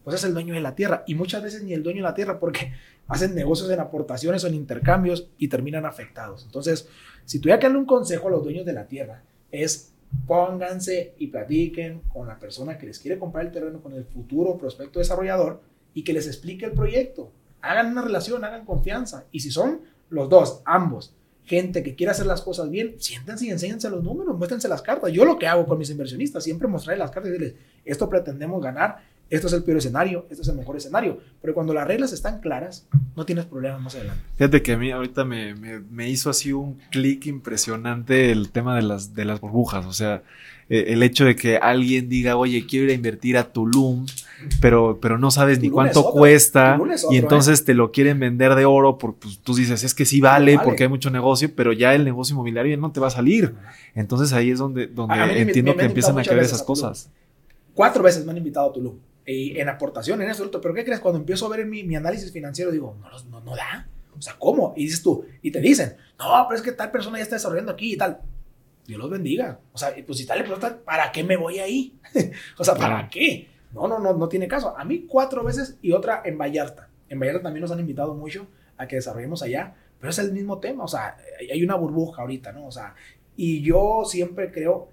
pues 0.03 0.17
es 0.17 0.23
el 0.23 0.33
dueño 0.33 0.53
de 0.53 0.61
la 0.61 0.75
tierra. 0.75 1.03
Y 1.07 1.15
muchas 1.15 1.41
veces 1.41 1.63
ni 1.63 1.73
el 1.73 1.81
dueño 1.81 1.97
de 1.97 2.09
la 2.09 2.13
tierra 2.13 2.39
porque 2.39 2.73
hacen 3.07 3.33
negocios 3.33 3.69
en 3.71 3.79
aportaciones 3.79 4.43
o 4.43 4.47
en 4.47 4.53
intercambios 4.53 5.29
y 5.39 5.47
terminan 5.47 5.85
afectados. 5.85 6.43
Entonces, 6.45 6.87
si 7.25 7.39
tuviera 7.39 7.59
que 7.59 7.65
darle 7.65 7.79
un 7.79 7.85
consejo 7.85 8.27
a 8.27 8.31
los 8.31 8.43
dueños 8.43 8.65
de 8.65 8.73
la 8.73 8.87
tierra, 8.87 9.23
es 9.51 9.94
pónganse 10.27 11.13
y 11.17 11.27
platiquen 11.27 12.01
con 12.11 12.27
la 12.27 12.39
persona 12.39 12.77
que 12.77 12.87
les 12.87 12.99
quiere 12.99 13.19
comprar 13.19 13.45
el 13.45 13.51
terreno, 13.51 13.81
con 13.81 13.93
el 13.93 14.05
futuro 14.05 14.57
prospecto 14.57 14.99
desarrollador 14.99 15.61
y 15.93 16.03
que 16.03 16.13
les 16.13 16.27
explique 16.27 16.65
el 16.65 16.71
proyecto. 16.71 17.31
Hagan 17.61 17.91
una 17.91 18.01
relación, 18.01 18.43
hagan 18.43 18.65
confianza. 18.65 19.25
Y 19.31 19.39
si 19.39 19.51
son 19.51 19.81
los 20.09 20.29
dos, 20.29 20.61
ambos, 20.65 21.13
gente 21.45 21.83
que 21.83 21.95
quiere 21.95 22.11
hacer 22.11 22.25
las 22.25 22.41
cosas 22.41 22.69
bien, 22.69 22.95
siéntense 22.97 23.45
y 23.45 23.49
enséñense 23.49 23.89
los 23.89 24.03
números, 24.03 24.37
muéstrense 24.37 24.67
las 24.67 24.81
cartas. 24.81 25.11
Yo 25.11 25.25
lo 25.25 25.37
que 25.37 25.47
hago 25.47 25.65
con 25.65 25.77
mis 25.77 25.89
inversionistas, 25.89 26.43
siempre 26.43 26.67
mostrarles 26.67 26.99
las 26.99 27.11
cartas 27.11 27.29
y 27.29 27.33
decirles, 27.33 27.55
esto 27.85 28.09
pretendemos 28.09 28.61
ganar, 28.61 29.03
esto 29.29 29.47
es 29.47 29.53
el 29.53 29.63
peor 29.63 29.77
escenario, 29.77 30.25
esto 30.29 30.43
es 30.43 30.47
el 30.47 30.55
mejor 30.55 30.77
escenario. 30.77 31.19
Pero 31.41 31.53
cuando 31.53 31.73
las 31.73 31.87
reglas 31.87 32.13
están 32.13 32.39
claras, 32.39 32.87
no 33.15 33.25
tienes 33.25 33.45
problemas 33.45 33.81
más 33.81 33.95
adelante. 33.95 34.21
Fíjate 34.37 34.61
que 34.61 34.73
a 34.73 34.77
mí 34.77 34.91
ahorita 34.91 35.25
me, 35.25 35.55
me, 35.55 35.79
me 35.79 36.09
hizo 36.09 36.29
así 36.29 36.53
un 36.53 36.79
clic 36.91 37.25
impresionante 37.25 38.31
el 38.31 38.51
tema 38.51 38.75
de 38.75 38.83
las, 38.83 39.13
de 39.13 39.25
las 39.25 39.41
burbujas. 39.41 39.85
O 39.85 39.93
sea, 39.93 40.21
eh, 40.69 40.85
el 40.89 41.03
hecho 41.03 41.25
de 41.25 41.35
que 41.35 41.57
alguien 41.57 42.09
diga, 42.09 42.37
oye, 42.37 42.65
quiero 42.65 42.85
ir 42.85 42.91
a 42.91 42.93
invertir 42.93 43.37
a 43.37 43.51
Tulum, 43.51 44.05
pero, 44.61 44.99
pero 45.01 45.17
no 45.17 45.29
sabes 45.29 45.59
ni 45.59 45.69
cuánto 45.69 46.03
cuesta 46.11 46.79
y 47.11 47.17
entonces 47.17 47.61
¿eh? 47.61 47.63
te 47.65 47.73
lo 47.73 47.91
quieren 47.91 48.19
vender 48.19 48.55
de 48.55 48.65
oro 48.65 48.97
porque 48.97 49.19
pues, 49.23 49.39
tú 49.39 49.53
dices, 49.53 49.83
es 49.83 49.93
que 49.93 50.05
sí 50.05 50.21
vale, 50.21 50.59
porque 50.63 50.83
hay 50.83 50.89
mucho 50.89 51.11
negocio, 51.11 51.51
pero 51.55 51.71
ya 51.71 51.93
el 51.93 52.03
negocio 52.03 52.33
inmobiliario 52.33 52.77
no 52.77 52.91
te 52.91 52.99
va 52.99 53.07
a 53.07 53.11
salir. 53.11 53.53
Entonces 53.93 54.33
ahí 54.33 54.49
es 54.51 54.59
donde, 54.59 54.87
donde 54.87 55.39
entiendo 55.39 55.75
que 55.75 55.85
empiezan 55.85 56.17
a 56.17 56.23
caer 56.23 56.43
esas 56.43 56.63
cosas. 56.63 57.09
Cuatro 57.75 58.01
veces 58.01 58.25
me 58.25 58.31
han 58.31 58.37
invitado 58.37 58.69
a 58.69 58.73
Tulum 58.73 58.95
y 59.25 59.59
en 59.59 59.69
aportación, 59.69 60.21
en 60.21 60.29
eso, 60.29 60.49
pero 60.61 60.73
¿qué 60.73 60.83
crees? 60.83 60.99
Cuando 60.99 61.19
empiezo 61.19 61.47
a 61.47 61.49
ver 61.49 61.65
mi, 61.65 61.83
mi 61.83 61.95
análisis 61.95 62.31
financiero, 62.31 62.71
digo, 62.71 62.95
no, 63.01 63.09
no, 63.29 63.41
no 63.41 63.55
da. 63.55 63.87
O 64.17 64.21
sea, 64.21 64.35
¿cómo? 64.37 64.73
Y 64.75 64.85
dices 64.85 65.01
tú, 65.01 65.25
y 65.41 65.51
te 65.51 65.59
dicen, 65.59 65.95
no, 66.19 66.45
pero 66.47 66.57
es 66.57 66.61
que 66.61 66.71
tal 66.71 66.91
persona 66.91 67.17
ya 67.17 67.23
está 67.23 67.35
desarrollando 67.35 67.71
aquí 67.71 67.93
y 67.93 67.97
tal. 67.97 68.19
Dios 68.85 68.99
los 68.99 69.09
bendiga. 69.09 69.59
O 69.73 69.77
sea, 69.77 69.93
pues 70.05 70.19
si 70.19 70.25
tal 70.25 70.43
persona, 70.43 70.77
¿para 70.85 71.11
qué 71.11 71.23
me 71.23 71.37
voy 71.37 71.59
ahí? 71.59 71.97
o 72.57 72.63
sea, 72.63 72.75
¿para 72.75 73.09
qué? 73.09 73.49
No, 73.73 73.87
no, 73.87 73.99
no, 73.99 74.13
no 74.13 74.29
tiene 74.29 74.47
caso. 74.47 74.77
A 74.77 74.85
mí 74.85 75.05
cuatro 75.07 75.43
veces 75.43 75.77
y 75.81 75.91
otra 75.91 76.21
en 76.23 76.37
Vallarta. 76.37 76.89
En 77.09 77.19
Vallarta 77.19 77.43
también 77.43 77.61
nos 77.61 77.71
han 77.71 77.79
invitado 77.79 78.13
mucho 78.13 78.47
a 78.77 78.87
que 78.87 78.97
desarrollemos 78.97 79.41
allá, 79.41 79.75
pero 79.99 80.11
es 80.11 80.19
el 80.19 80.31
mismo 80.31 80.59
tema. 80.59 80.83
O 80.83 80.87
sea, 80.87 81.17
hay 81.51 81.63
una 81.63 81.75
burbuja 81.75 82.21
ahorita, 82.21 82.51
¿no? 82.51 82.67
O 82.67 82.71
sea, 82.71 82.95
y 83.35 83.61
yo 83.61 84.03
siempre 84.05 84.51
creo 84.51 84.89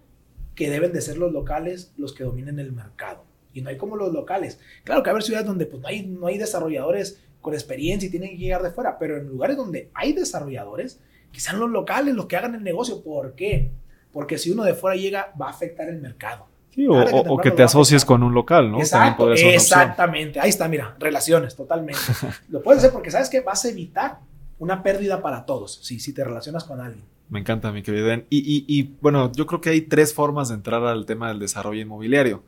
que 0.55 0.71
deben 0.71 0.93
de 0.93 1.01
ser 1.01 1.19
los 1.19 1.33
locales 1.33 1.93
los 1.97 2.13
que 2.13 2.25
dominen 2.25 2.59
el 2.59 2.73
mercado. 2.73 3.25
Y 3.53 3.61
no 3.61 3.71
hay 3.71 3.77
como 3.77 3.97
los 3.97 4.13
locales. 4.13 4.59
Claro 4.85 5.03
que 5.03 5.11
hay 5.11 5.23
ciudades 5.23 5.47
donde 5.47 5.67
pues, 5.67 5.83
no, 5.83 5.89
hay, 5.89 6.07
no 6.07 6.27
hay 6.27 6.39
desarrolladores 6.39 7.21
con 7.41 7.55
experiencia 7.55 8.07
y 8.07 8.11
tienen 8.11 8.31
que 8.31 8.37
llegar 8.37 8.63
de 8.63 8.71
fuera, 8.71 8.99
pero 8.99 9.17
en 9.19 9.27
lugares 9.29 9.57
donde 9.57 9.91
hay 9.95 10.13
desarrolladores, 10.13 11.01
que 11.33 11.41
sean 11.41 11.59
los 11.59 11.71
locales 11.71 12.15
los 12.15 12.27
que 12.27 12.37
hagan 12.37 12.55
el 12.55 12.63
negocio. 12.63 13.03
¿Por 13.03 13.35
qué? 13.35 13.73
Porque 14.13 14.39
si 14.39 14.51
uno 14.51 14.65
de 14.65 14.75
fuera 14.75 14.97
llega, 14.97 15.33
va 15.41 15.47
a 15.47 15.51
afectar 15.51 15.89
el 15.89 16.01
mercado. 16.01 16.47
Sí, 16.75 16.87
o, 16.89 17.37
que, 17.39 17.51
te 17.51 17.63
asocies 17.63 18.03
con 18.03 18.23
un 18.23 18.33
local, 18.33 18.71
¿no? 18.71 18.79
Exacto, 18.79 19.31
exactamente. 19.33 20.41
Ahí 20.41 20.49
está, 20.49 20.69
mira, 20.69 20.97
relaciones, 20.99 21.55
totalmente. 21.55 22.01
Lo 22.49 22.63
puedes 22.63 22.79
hacer 22.79 22.93
porque 22.93 23.11
sabes 23.11 23.29
que 23.29 23.41
vas 23.41 23.65
a 23.67 23.69
evitar 23.69 24.21
una 24.59 24.83
pérdida 24.83 25.21
para 25.21 25.45
todos 25.45 25.81
si, 25.83 26.01
si 26.01 26.15
te 26.15 26.25
relacionas 26.25 26.65
con 26.65 26.81
alguien. 26.81 27.05
Me 27.29 27.41
encanta, 27.41 27.73
mi 27.73 27.83
querido 27.83 28.13
Y, 28.13 28.25
y, 28.31 28.65
y, 28.69 28.95
bueno, 29.01 29.33
yo 29.33 29.47
creo 29.47 29.61
que 29.61 29.71
hay 29.71 29.83
tres 29.83 30.15
formas 30.15 30.49
de 30.49 30.55
entrar 30.55 30.83
al 30.85 31.05
tema 31.05 31.29
del 31.29 31.39
desarrollo 31.39 31.81
inmobiliario. 31.81 32.43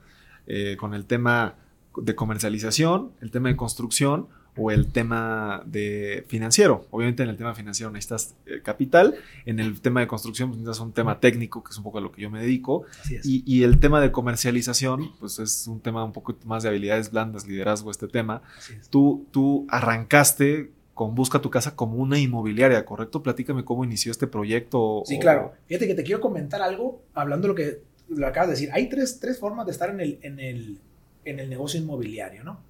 Eh, 0.46 0.76
con 0.78 0.94
el 0.94 1.06
tema 1.06 1.56
de 1.96 2.14
comercialización, 2.14 3.12
el 3.20 3.30
tema 3.30 3.48
de 3.48 3.56
construcción 3.56 4.28
o 4.56 4.70
el 4.70 4.92
tema 4.92 5.62
de 5.66 6.24
financiero. 6.28 6.86
Obviamente 6.90 7.22
en 7.22 7.28
el 7.28 7.36
tema 7.36 7.54
financiero 7.54 7.90
necesitas 7.90 8.34
eh, 8.46 8.60
capital, 8.62 9.16
en 9.46 9.58
el 9.58 9.80
tema 9.80 10.00
de 10.00 10.06
construcción 10.06 10.50
pues, 10.50 10.60
necesitas 10.60 10.84
un 10.84 10.92
tema 10.92 11.18
técnico, 11.18 11.64
que 11.64 11.70
es 11.70 11.78
un 11.78 11.84
poco 11.84 11.98
a 11.98 12.00
lo 12.00 12.12
que 12.12 12.22
yo 12.22 12.30
me 12.30 12.40
dedico, 12.40 12.84
y, 13.24 13.42
y, 13.46 13.64
el 13.64 13.80
tema 13.80 14.00
de 14.00 14.12
comercialización, 14.12 15.12
pues 15.18 15.38
es 15.38 15.66
un 15.66 15.80
tema 15.80 16.04
un 16.04 16.12
poco 16.12 16.36
más 16.44 16.62
de 16.62 16.68
habilidades 16.68 17.10
blandas, 17.10 17.46
liderazgo, 17.46 17.90
este 17.90 18.06
tema. 18.06 18.42
Tú, 18.90 19.26
tú 19.32 19.66
arrancaste 19.68 20.70
con 20.94 21.16
Busca 21.16 21.40
tu 21.40 21.50
casa 21.50 21.74
como 21.74 21.96
una 21.96 22.18
inmobiliaria, 22.20 22.84
¿correcto? 22.84 23.22
Platícame 23.22 23.64
cómo 23.64 23.84
inició 23.84 24.12
este 24.12 24.28
proyecto. 24.28 25.02
Sí, 25.04 25.18
claro. 25.18 25.52
Fíjate 25.66 25.88
que 25.88 25.94
te 25.94 26.04
quiero 26.04 26.20
comentar 26.20 26.62
algo, 26.62 27.02
hablando 27.14 27.48
de 27.48 27.48
lo 27.48 27.54
que 27.56 27.93
lo 28.08 28.26
acabas 28.26 28.48
de 28.48 28.54
decir, 28.54 28.70
hay 28.72 28.88
tres, 28.88 29.18
tres 29.20 29.38
formas 29.38 29.66
de 29.66 29.72
estar 29.72 29.90
en 29.90 30.00
el, 30.00 30.18
en 30.22 30.38
el, 30.40 30.78
en 31.24 31.40
el 31.40 31.48
negocio 31.48 31.80
inmobiliario, 31.80 32.44
¿no? 32.44 32.60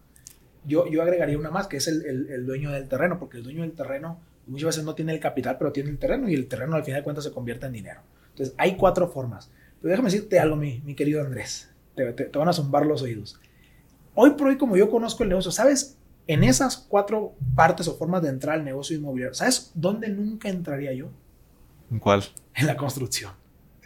Yo, 0.67 0.87
yo 0.89 1.03
agregaría 1.03 1.39
una 1.39 1.51
más, 1.51 1.67
que 1.67 1.77
es 1.77 1.89
el, 1.89 2.05
el, 2.31 2.47
dueño 2.47 2.71
del 2.71 2.89
terreno, 2.89 3.19
porque 3.19 3.37
el 3.37 3.43
dueño 3.43 3.63
del 3.63 3.73
terreno 3.73 4.21
muchas 4.47 4.69
veces 4.69 4.85
no 4.85 4.95
tiene 4.95 5.13
el 5.13 5.21
capital, 5.21 5.57
pero 5.59 5.73
tiene 5.73 5.91
el 5.91 5.99
terreno 5.99 6.29
y 6.29 6.35
el 6.35 6.47
terreno 6.47 6.77
al 6.77 6.85
final 6.85 7.01
de 7.01 7.05
cuentas 7.05 7.25
se 7.25 7.33
convierte 7.33 7.67
en 7.67 7.73
dinero. 7.73 8.01
Entonces, 8.31 8.55
hay 8.57 8.77
cuatro 8.77 9.09
formas. 9.09 9.51
Pero 9.81 9.91
déjame 9.91 10.11
decirte 10.11 10.39
algo, 10.39 10.57
mi, 10.57 10.81
mi 10.85 10.95
querido 10.95 11.21
Andrés. 11.21 11.71
Te, 11.95 12.13
te, 12.13 12.39
van 12.39 12.49
a 12.49 12.55
zumbar 12.55 12.87
los 12.87 13.03
oídos. 13.03 13.39
Hoy 14.15 14.31
por 14.31 14.49
hoy, 14.49 14.57
como 14.57 14.77
yo 14.77 14.91
conozco 14.91 15.23
el 15.23 15.29
negocio, 15.29 15.51
¿sabes? 15.51 15.99
En 16.27 16.43
esas 16.43 16.79
cuatro 16.79 17.35
partes 17.55 17.87
o 17.87 17.97
formas 17.97 18.23
de 18.23 18.31
entrar 18.31 18.59
al 18.59 18.65
negocio 18.65 18.97
inmobiliario, 18.97 19.35
¿sabes 19.35 19.71
dónde 19.75 20.09
nunca 20.09 20.49
entraría 20.49 20.95
yo? 20.95 21.11
¿En 21.91 21.99
cuál? 21.99 22.25
En 22.55 22.67
la 22.67 22.77
construcción. 22.77 23.33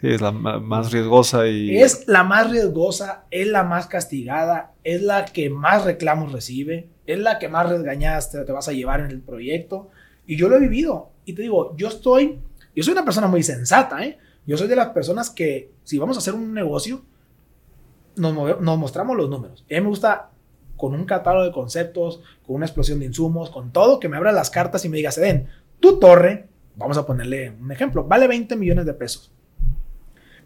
Es 0.01 0.21
la 0.21 0.31
más 0.31 0.91
riesgosa 0.91 1.47
y... 1.47 1.77
Es 1.77 2.07
la 2.07 2.23
más 2.23 2.49
riesgosa, 2.49 3.25
es 3.31 3.47
la 3.47 3.63
más 3.63 3.87
castigada, 3.87 4.71
es 4.83 5.01
la 5.01 5.25
que 5.25 5.49
más 5.49 5.83
reclamos 5.83 6.31
recibe, 6.31 6.87
es 7.05 7.19
la 7.19 7.37
que 7.37 7.49
más 7.49 7.69
regañadas 7.69 8.31
te, 8.31 8.43
vas 8.51 8.67
a 8.69 8.73
llevar 8.73 9.01
en 9.01 9.07
el 9.07 9.19
proyecto. 9.19 9.89
Y 10.25 10.37
yo 10.37 10.47
lo 10.47 10.55
he 10.55 10.59
vivido. 10.59 11.09
Y 11.25 11.33
te 11.33 11.41
digo, 11.41 11.75
yo 11.75 11.89
estoy, 11.89 12.39
yo 12.75 12.83
soy 12.83 12.93
una 12.93 13.03
persona 13.03 13.27
muy 13.27 13.43
sensata, 13.43 14.03
¿eh? 14.05 14.17
Yo 14.45 14.57
soy 14.57 14.67
de 14.67 14.75
las 14.75 14.89
personas 14.89 15.29
que 15.29 15.71
si 15.83 15.97
vamos 15.97 16.15
a 16.15 16.19
hacer 16.19 16.33
un 16.33 16.53
negocio, 16.53 17.03
nos, 18.15 18.33
mostramos 18.77 19.17
los 19.17 19.29
números. 19.29 19.65
a 19.69 19.73
mí 19.73 19.81
me 19.81 19.87
gusta 19.87 20.31
con 20.75 20.93
un 20.93 21.05
catálogo 21.05 21.45
de 21.45 21.51
conceptos, 21.51 22.21
con 22.45 22.55
una 22.55 22.65
explosión 22.65 22.99
de 22.99 23.05
insumos, 23.05 23.49
con 23.49 23.71
todo, 23.71 23.99
que 23.99 24.07
me 24.07 24.17
abra 24.17 24.31
las 24.31 24.49
cartas 24.49 24.83
y 24.85 24.89
me 24.89 24.97
diga, 24.97 25.11
den 25.11 25.47
tu 25.79 25.99
torre, 25.99 26.47
vamos 26.75 26.97
a 26.97 27.05
ponerle 27.05 27.51
un 27.51 27.71
ejemplo, 27.71 28.05
vale 28.05 28.27
20 28.27 28.55
millones 28.55 28.85
de 28.85 28.93
pesos 28.93 29.31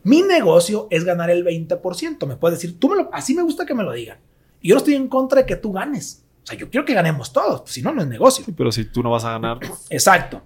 mi 0.04 0.22
negocio 0.22 0.88
es 0.90 1.04
ganar 1.04 1.30
el 1.30 1.46
20%. 1.46 2.28
Me 2.28 2.36
puedes 2.36 2.60
decir, 2.60 2.80
tú 2.80 2.90
me 2.90 2.98
lo, 2.98 3.10
así 3.14 3.34
me 3.34 3.42
gusta 3.42 3.66
que 3.66 3.74
me 3.74 3.84
lo 3.84 3.92
digan. 3.94 4.20
Y 4.62 4.70
yo 4.70 4.76
no 4.76 4.80
estoy 4.80 4.96
en 4.96 5.08
contra 5.08 5.42
de 5.42 5.46
que 5.46 5.56
tú 5.56 5.72
ganes. 5.72 6.24
O 6.44 6.46
sea, 6.46 6.58
yo 6.58 6.70
quiero 6.70 6.86
que 6.86 6.94
ganemos 6.94 7.32
todos, 7.32 7.62
pues, 7.62 7.74
si 7.74 7.82
no, 7.82 7.94
no 7.94 8.02
es 8.02 8.08
negocio. 8.08 8.46
pero 8.56 8.72
si 8.72 8.86
tú 8.86 9.02
no 9.02 9.12
vas 9.12 9.24
a 9.24 9.32
ganar. 9.32 9.60
Exacto. 9.90 10.42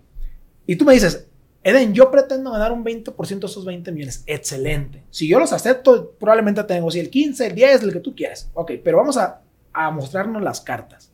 Y 0.67 0.75
tú 0.75 0.85
me 0.85 0.93
dices, 0.93 1.27
Eden, 1.63 1.93
yo 1.93 2.11
pretendo 2.11 2.51
ganar 2.51 2.71
un 2.71 2.85
20% 2.85 3.39
de 3.39 3.45
esos 3.45 3.65
20 3.65 3.91
millones. 3.91 4.23
Excelente. 4.27 5.03
Si 5.09 5.27
yo 5.27 5.39
los 5.39 5.51
acepto, 5.53 6.11
probablemente 6.19 6.63
tengo 6.63 6.91
si 6.91 6.99
el 6.99 7.09
15, 7.09 7.47
el 7.47 7.55
10, 7.55 7.83
el 7.83 7.93
que 7.93 7.99
tú 7.99 8.15
quieras. 8.15 8.49
Ok, 8.53 8.73
pero 8.83 8.97
vamos 8.97 9.17
a, 9.17 9.41
a 9.73 9.89
mostrarnos 9.89 10.41
las 10.41 10.61
cartas. 10.61 11.11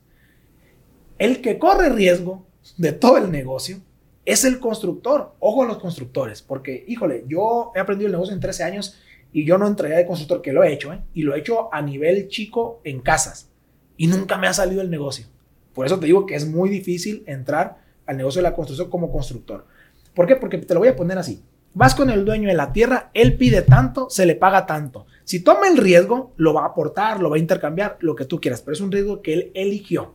El 1.18 1.40
que 1.40 1.58
corre 1.58 1.88
riesgo 1.88 2.46
de 2.76 2.92
todo 2.92 3.16
el 3.18 3.30
negocio 3.30 3.80
es 4.24 4.44
el 4.44 4.58
constructor. 4.58 5.34
Ojo 5.38 5.62
a 5.62 5.66
los 5.66 5.78
constructores, 5.78 6.42
porque, 6.42 6.84
híjole, 6.88 7.24
yo 7.28 7.72
he 7.74 7.80
aprendido 7.80 8.06
el 8.06 8.12
negocio 8.12 8.34
en 8.34 8.40
13 8.40 8.64
años 8.64 8.98
y 9.32 9.44
yo 9.44 9.58
no 9.58 9.66
entraría 9.66 9.96
de 9.96 10.06
constructor, 10.06 10.42
que 10.42 10.52
lo 10.52 10.62
he 10.62 10.72
hecho, 10.72 10.92
¿eh? 10.92 11.00
y 11.12 11.22
lo 11.22 11.34
he 11.34 11.40
hecho 11.40 11.72
a 11.72 11.82
nivel 11.82 12.28
chico 12.28 12.80
en 12.84 13.00
casas, 13.00 13.50
y 13.96 14.06
nunca 14.06 14.38
me 14.38 14.46
ha 14.46 14.52
salido 14.52 14.80
el 14.80 14.90
negocio. 14.90 15.26
Por 15.74 15.86
eso 15.86 15.98
te 15.98 16.06
digo 16.06 16.24
que 16.24 16.36
es 16.36 16.46
muy 16.46 16.70
difícil 16.70 17.24
entrar 17.26 17.78
al 18.06 18.16
negocio 18.16 18.38
de 18.38 18.48
la 18.48 18.54
construcción 18.54 18.88
como 18.88 19.10
constructor. 19.10 19.66
¿Por 20.14 20.26
qué? 20.26 20.36
Porque 20.36 20.58
te 20.58 20.72
lo 20.72 20.80
voy 20.80 20.88
a 20.88 20.94
poner 20.94 21.18
así. 21.18 21.42
Vas 21.74 21.96
con 21.96 22.10
el 22.10 22.24
dueño 22.24 22.48
de 22.48 22.54
la 22.54 22.72
tierra, 22.72 23.10
él 23.12 23.36
pide 23.36 23.62
tanto, 23.62 24.08
se 24.08 24.24
le 24.24 24.36
paga 24.36 24.66
tanto. 24.66 25.06
Si 25.24 25.40
toma 25.40 25.66
el 25.66 25.76
riesgo, 25.76 26.32
lo 26.36 26.54
va 26.54 26.62
a 26.62 26.66
aportar, 26.66 27.18
lo 27.18 27.30
va 27.30 27.36
a 27.36 27.40
intercambiar, 27.40 27.98
lo 27.98 28.14
que 28.14 28.26
tú 28.26 28.40
quieras, 28.40 28.62
pero 28.62 28.74
es 28.74 28.80
un 28.80 28.92
riesgo 28.92 29.20
que 29.20 29.34
él 29.34 29.50
eligió. 29.54 30.14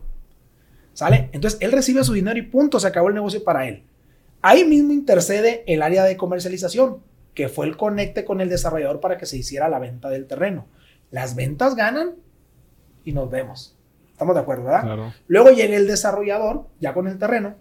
¿Sale? 0.94 1.28
Entonces 1.32 1.60
él 1.60 1.72
recibe 1.72 2.02
su 2.04 2.14
dinero 2.14 2.38
y 2.38 2.42
punto, 2.42 2.80
se 2.80 2.86
acabó 2.86 3.08
el 3.08 3.14
negocio 3.14 3.44
para 3.44 3.68
él. 3.68 3.84
Ahí 4.42 4.64
mismo 4.64 4.92
intercede 4.92 5.64
el 5.66 5.82
área 5.82 6.04
de 6.04 6.16
comercialización, 6.16 7.02
que 7.34 7.48
fue 7.48 7.66
el 7.66 7.76
conecte 7.76 8.24
con 8.24 8.40
el 8.40 8.48
desarrollador 8.48 9.00
para 9.00 9.18
que 9.18 9.26
se 9.26 9.36
hiciera 9.36 9.68
la 9.68 9.78
venta 9.78 10.08
del 10.08 10.26
terreno. 10.26 10.66
Las 11.10 11.34
ventas 11.34 11.74
ganan 11.74 12.14
y 13.04 13.12
nos 13.12 13.30
vemos. 13.30 13.76
Estamos 14.12 14.34
de 14.34 14.40
acuerdo, 14.40 14.64
¿verdad? 14.64 15.12
Luego 15.28 15.50
llega 15.50 15.76
el 15.76 15.86
desarrollador, 15.86 16.66
ya 16.78 16.92
con 16.92 17.08
el 17.08 17.18
terreno, 17.18 17.56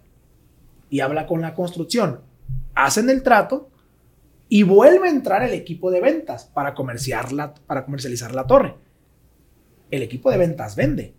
y 0.90 1.00
habla 1.00 1.26
con 1.26 1.42
la 1.42 1.54
construcción. 1.54 2.22
Hacen 2.76 3.10
el 3.10 3.24
trato 3.24 3.70
y 4.50 4.64
vuelve 4.64 5.08
a 5.08 5.12
entrar 5.12 5.44
el 5.44 5.54
equipo 5.54 5.92
de 5.92 6.02
ventas 6.02 6.46
para, 6.46 6.74
para 6.74 7.86
comercializar 7.86 8.34
la 8.34 8.48
torre. 8.48 8.76
El 9.92 10.02
equipo 10.02 10.32
de 10.32 10.38
ventas 10.38 10.76
vende. 10.76 11.14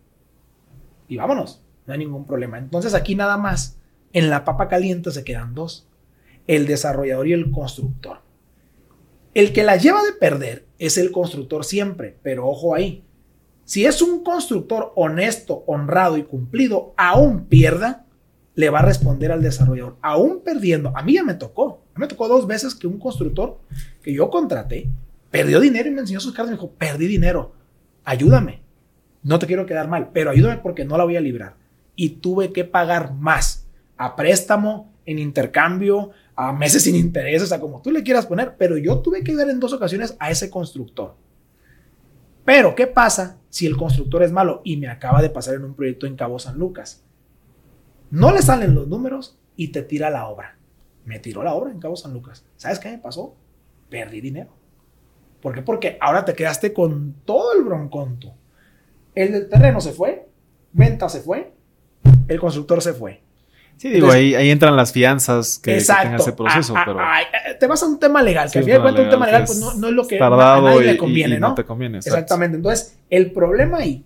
Y 1.08 1.16
vámonos, 1.16 1.62
no 1.86 1.92
hay 1.92 1.98
ningún 1.98 2.26
problema. 2.26 2.58
Entonces 2.58 2.94
aquí 2.94 3.14
nada 3.14 3.36
más, 3.36 3.79
en 4.12 4.30
la 4.30 4.44
papa 4.44 4.68
caliente 4.68 5.10
se 5.10 5.24
quedan 5.24 5.54
dos. 5.54 5.86
El 6.46 6.66
desarrollador 6.66 7.28
y 7.28 7.32
el 7.32 7.50
constructor. 7.50 8.18
El 9.34 9.52
que 9.52 9.62
la 9.62 9.76
lleva 9.76 10.02
de 10.02 10.12
perder 10.12 10.66
es 10.78 10.98
el 10.98 11.12
constructor 11.12 11.64
siempre, 11.64 12.16
pero 12.22 12.48
ojo 12.48 12.74
ahí. 12.74 13.04
Si 13.64 13.86
es 13.86 14.02
un 14.02 14.24
constructor 14.24 14.92
honesto, 14.96 15.62
honrado 15.66 16.16
y 16.16 16.24
cumplido, 16.24 16.92
aún 16.96 17.44
pierda, 17.44 18.06
le 18.56 18.68
va 18.68 18.80
a 18.80 18.84
responder 18.84 19.30
al 19.30 19.42
desarrollador, 19.42 19.96
aún 20.02 20.40
perdiendo. 20.40 20.92
A 20.96 21.02
mí 21.02 21.14
ya 21.14 21.22
me 21.22 21.34
tocó. 21.34 21.84
me 21.94 22.08
tocó 22.08 22.26
dos 22.26 22.48
veces 22.48 22.74
que 22.74 22.88
un 22.88 22.98
constructor 22.98 23.60
que 24.02 24.12
yo 24.12 24.28
contraté 24.28 24.90
perdió 25.30 25.60
dinero 25.60 25.88
y 25.88 25.92
me 25.92 26.00
enseñó 26.00 26.18
sus 26.18 26.32
cartas 26.32 26.48
y 26.48 26.56
me 26.56 26.56
dijo, 26.56 26.72
perdí 26.72 27.06
dinero, 27.06 27.52
ayúdame. 28.02 28.62
No 29.22 29.38
te 29.38 29.46
quiero 29.46 29.66
quedar 29.66 29.86
mal, 29.86 30.10
pero 30.12 30.30
ayúdame 30.30 30.58
porque 30.58 30.84
no 30.84 30.98
la 30.98 31.04
voy 31.04 31.16
a 31.16 31.20
librar. 31.20 31.54
Y 31.94 32.08
tuve 32.16 32.52
que 32.52 32.64
pagar 32.64 33.14
más 33.14 33.59
a 34.00 34.16
préstamo, 34.16 34.90
en 35.04 35.18
intercambio, 35.18 36.10
a 36.34 36.54
meses 36.54 36.84
sin 36.84 36.96
intereses, 36.96 37.52
a 37.52 37.60
como 37.60 37.82
tú 37.82 37.90
le 37.90 38.02
quieras 38.02 38.24
poner, 38.24 38.56
pero 38.56 38.78
yo 38.78 39.00
tuve 39.00 39.22
que 39.22 39.34
dar 39.34 39.50
en 39.50 39.60
dos 39.60 39.74
ocasiones 39.74 40.16
a 40.18 40.30
ese 40.30 40.48
constructor. 40.48 41.16
Pero, 42.46 42.74
¿qué 42.74 42.86
pasa 42.86 43.38
si 43.50 43.66
el 43.66 43.76
constructor 43.76 44.22
es 44.22 44.32
malo? 44.32 44.62
Y 44.64 44.78
me 44.78 44.88
acaba 44.88 45.20
de 45.20 45.28
pasar 45.28 45.56
en 45.56 45.64
un 45.64 45.74
proyecto 45.74 46.06
en 46.06 46.16
Cabo 46.16 46.38
San 46.38 46.58
Lucas. 46.58 47.04
No 48.10 48.32
le 48.32 48.40
salen 48.40 48.74
los 48.74 48.88
números 48.88 49.38
y 49.54 49.68
te 49.68 49.82
tira 49.82 50.08
la 50.08 50.28
obra. 50.28 50.56
Me 51.04 51.18
tiró 51.18 51.42
la 51.42 51.52
obra 51.52 51.70
en 51.70 51.78
Cabo 51.78 51.94
San 51.94 52.14
Lucas. 52.14 52.46
¿Sabes 52.56 52.78
qué 52.78 52.90
me 52.90 52.98
pasó? 52.98 53.36
Perdí 53.90 54.22
dinero. 54.22 54.48
¿Por 55.42 55.54
qué? 55.54 55.60
Porque 55.60 55.98
ahora 56.00 56.24
te 56.24 56.32
quedaste 56.32 56.72
con 56.72 57.16
todo 57.26 57.52
el 57.52 57.64
bronconto. 57.64 58.32
El 59.14 59.46
terreno 59.50 59.82
se 59.82 59.92
fue, 59.92 60.26
venta 60.72 61.10
se 61.10 61.20
fue, 61.20 61.52
el 62.28 62.40
constructor 62.40 62.80
se 62.80 62.94
fue. 62.94 63.28
Sí, 63.80 63.88
digo, 63.88 64.10
ahí, 64.12 64.34
entran 64.50 64.76
las 64.76 64.92
fianzas 64.92 65.58
que, 65.58 65.72
exacto, 65.72 66.16
ese 66.16 66.32
proceso, 66.34 66.74
pero... 66.84 67.00
Eh, 67.00 67.54
te 67.58 67.66
vas 67.66 67.82
a 67.82 67.86
un 67.86 67.98
tema 67.98 68.22
legal, 68.22 68.50
que 68.50 68.58
al 68.58 68.64
final 68.66 68.78
de 68.78 68.82
cuentas 68.82 69.04
un 69.06 69.10
tema 69.10 69.24
legal 69.24 69.44
pues 69.46 69.58
no, 69.58 69.88
es 69.88 69.94
lo 69.94 70.06
que 70.06 70.20
a 70.20 70.28
nadie 70.28 70.84
le 70.84 70.96
conviene, 70.98 71.40
¿no? 71.40 71.48
no 71.48 71.54
te 71.54 71.64
conviene, 71.64 71.96
Exactamente. 71.96 72.58
Entonces, 72.58 72.98
el 73.08 73.32
problema 73.32 73.78
ahí, 73.78 74.04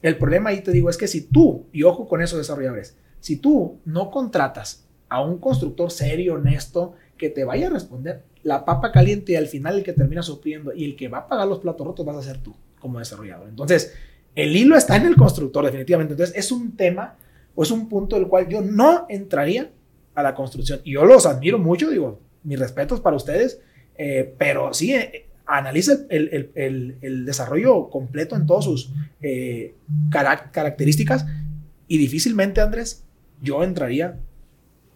el 0.00 0.16
problema 0.16 0.50
ahí 0.50 0.60
te 0.60 0.70
digo 0.70 0.88
es 0.90 0.96
que 0.96 1.08
si 1.08 1.22
tú, 1.22 1.66
y 1.72 1.82
ojo 1.82 2.06
con 2.06 2.22
esos 2.22 2.38
desarrolladores, 2.38 2.96
si 3.18 3.38
tú 3.38 3.80
no 3.84 4.12
contratas 4.12 4.86
a 5.08 5.20
un 5.20 5.38
constructor 5.38 5.90
serio, 5.90 6.34
honesto, 6.34 6.94
que 7.18 7.28
te 7.28 7.42
vaya 7.42 7.66
a 7.66 7.70
responder 7.70 8.22
la 8.44 8.64
papa 8.64 8.92
caliente 8.92 9.32
y 9.32 9.34
al 9.34 9.48
final 9.48 9.78
el 9.78 9.82
que 9.82 9.92
termina 9.92 10.22
sufriendo 10.22 10.72
y 10.72 10.84
el 10.84 10.94
que 10.94 11.08
va 11.08 11.18
a 11.18 11.26
pagar 11.26 11.48
los 11.48 11.58
platos 11.58 11.84
rotos 11.84 12.06
vas 12.06 12.16
a 12.18 12.22
ser 12.22 12.38
tú 12.38 12.54
como 12.78 13.00
desarrollador. 13.00 13.48
Entonces, 13.48 13.92
el 14.36 14.54
hilo 14.54 14.76
está 14.76 14.94
en 14.94 15.06
el 15.06 15.16
constructor 15.16 15.64
definitivamente. 15.64 16.12
Entonces, 16.12 16.36
es 16.36 16.52
un 16.52 16.76
tema 16.76 17.16
o 17.56 17.64
es 17.64 17.70
un 17.72 17.88
punto 17.88 18.14
del 18.14 18.28
cual 18.28 18.48
yo 18.48 18.60
no 18.60 19.06
entraría 19.08 19.72
a 20.14 20.22
la 20.22 20.34
construcción. 20.34 20.80
Y 20.84 20.92
yo 20.92 21.04
los 21.04 21.26
admiro 21.26 21.58
mucho, 21.58 21.90
digo, 21.90 22.20
mis 22.44 22.58
respetos 22.58 23.00
para 23.00 23.16
ustedes, 23.16 23.60
eh, 23.98 24.34
pero 24.38 24.72
sí, 24.72 24.94
eh, 24.94 25.26
analiza 25.46 25.96
el, 26.10 27.24
desarrollo 27.24 27.88
completo 27.88 28.36
en 28.36 28.46
todas 28.46 28.64
sus 28.64 28.92
eh, 29.20 29.74
características 30.10 31.26
y 31.88 31.98
difícilmente, 31.98 32.60
Andrés, 32.60 33.04
yo 33.40 33.62
entraría 33.62 34.18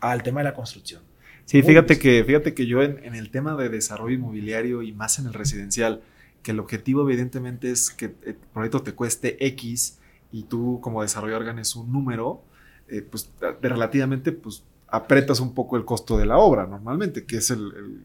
al 0.01 0.23
tema 0.23 0.41
de 0.41 0.45
la 0.45 0.55
construcción. 0.55 1.03
Sí, 1.45 1.63
fíjate 1.63 1.99
que, 1.99 2.23
fíjate 2.25 2.55
que 2.55 2.67
yo 2.67 2.83
en, 2.83 3.15
el 3.15 3.31
tema 3.31 3.57
de 3.57 3.69
desarrollo 3.69 4.15
inmobiliario 4.15 4.83
y 4.83 4.93
más 4.93 5.19
en 5.19 5.27
el 5.27 5.33
residencial, 5.33 6.01
que 6.43 6.53
el 6.53 6.61
objetivo 6.61 7.03
evidentemente 7.03 7.71
es 7.71 7.91
que 7.91 8.15
el 8.25 8.37
proyecto 8.53 8.83
te 8.83 8.93
cueste 8.93 9.45
X 9.47 9.99
y 10.33 10.45
tú 10.45 10.79
como 10.81 11.03
desarrollador 11.03 11.45
ganes 11.45 11.75
un 11.77 11.93
número, 11.93 12.43
eh, 12.91 13.03
pues 13.09 13.31
de 13.41 13.69
relativamente, 13.69 14.33
pues 14.33 14.63
apretas 14.89 15.41
un 15.41 15.55
poco 15.55 15.77
el 15.77 15.85
costo 15.85 16.19
de 16.19 16.27
la 16.27 16.39
obra 16.39 16.67
normalmente, 16.67 17.25
que 17.25 17.37
es 17.37 17.51
el, 17.51 18.03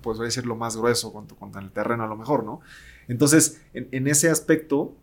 pues 0.00 0.38
a 0.38 0.40
lo 0.42 0.56
más 0.56 0.76
grueso 0.76 1.12
con, 1.12 1.26
con 1.26 1.62
el 1.62 1.70
terreno 1.70 2.04
a 2.04 2.06
lo 2.06 2.16
mejor, 2.16 2.44
¿no? 2.44 2.60
Entonces, 3.08 3.60
en, 3.74 4.06
ese 4.06 4.30
aspecto, 4.30 4.94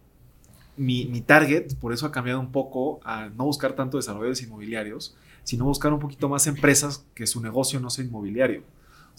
mi, 0.77 1.05
mi, 1.05 1.21
target, 1.21 1.75
por 1.75 1.93
eso 1.93 2.05
ha 2.05 2.11
cambiado 2.11 2.39
un 2.39 2.51
poco 2.51 2.99
a 3.03 3.29
no 3.29 3.45
buscar 3.45 3.73
tanto 3.73 3.97
desarrolladores 3.97 4.41
inmobiliarios, 4.41 5.15
sino 5.43 5.65
buscar 5.65 5.91
un 5.93 5.99
poquito 5.99 6.29
más 6.29 6.47
empresas 6.47 7.05
que 7.13 7.27
su 7.27 7.41
negocio 7.41 7.79
no 7.79 7.89
sea 7.89 8.05
inmobiliario. 8.05 8.63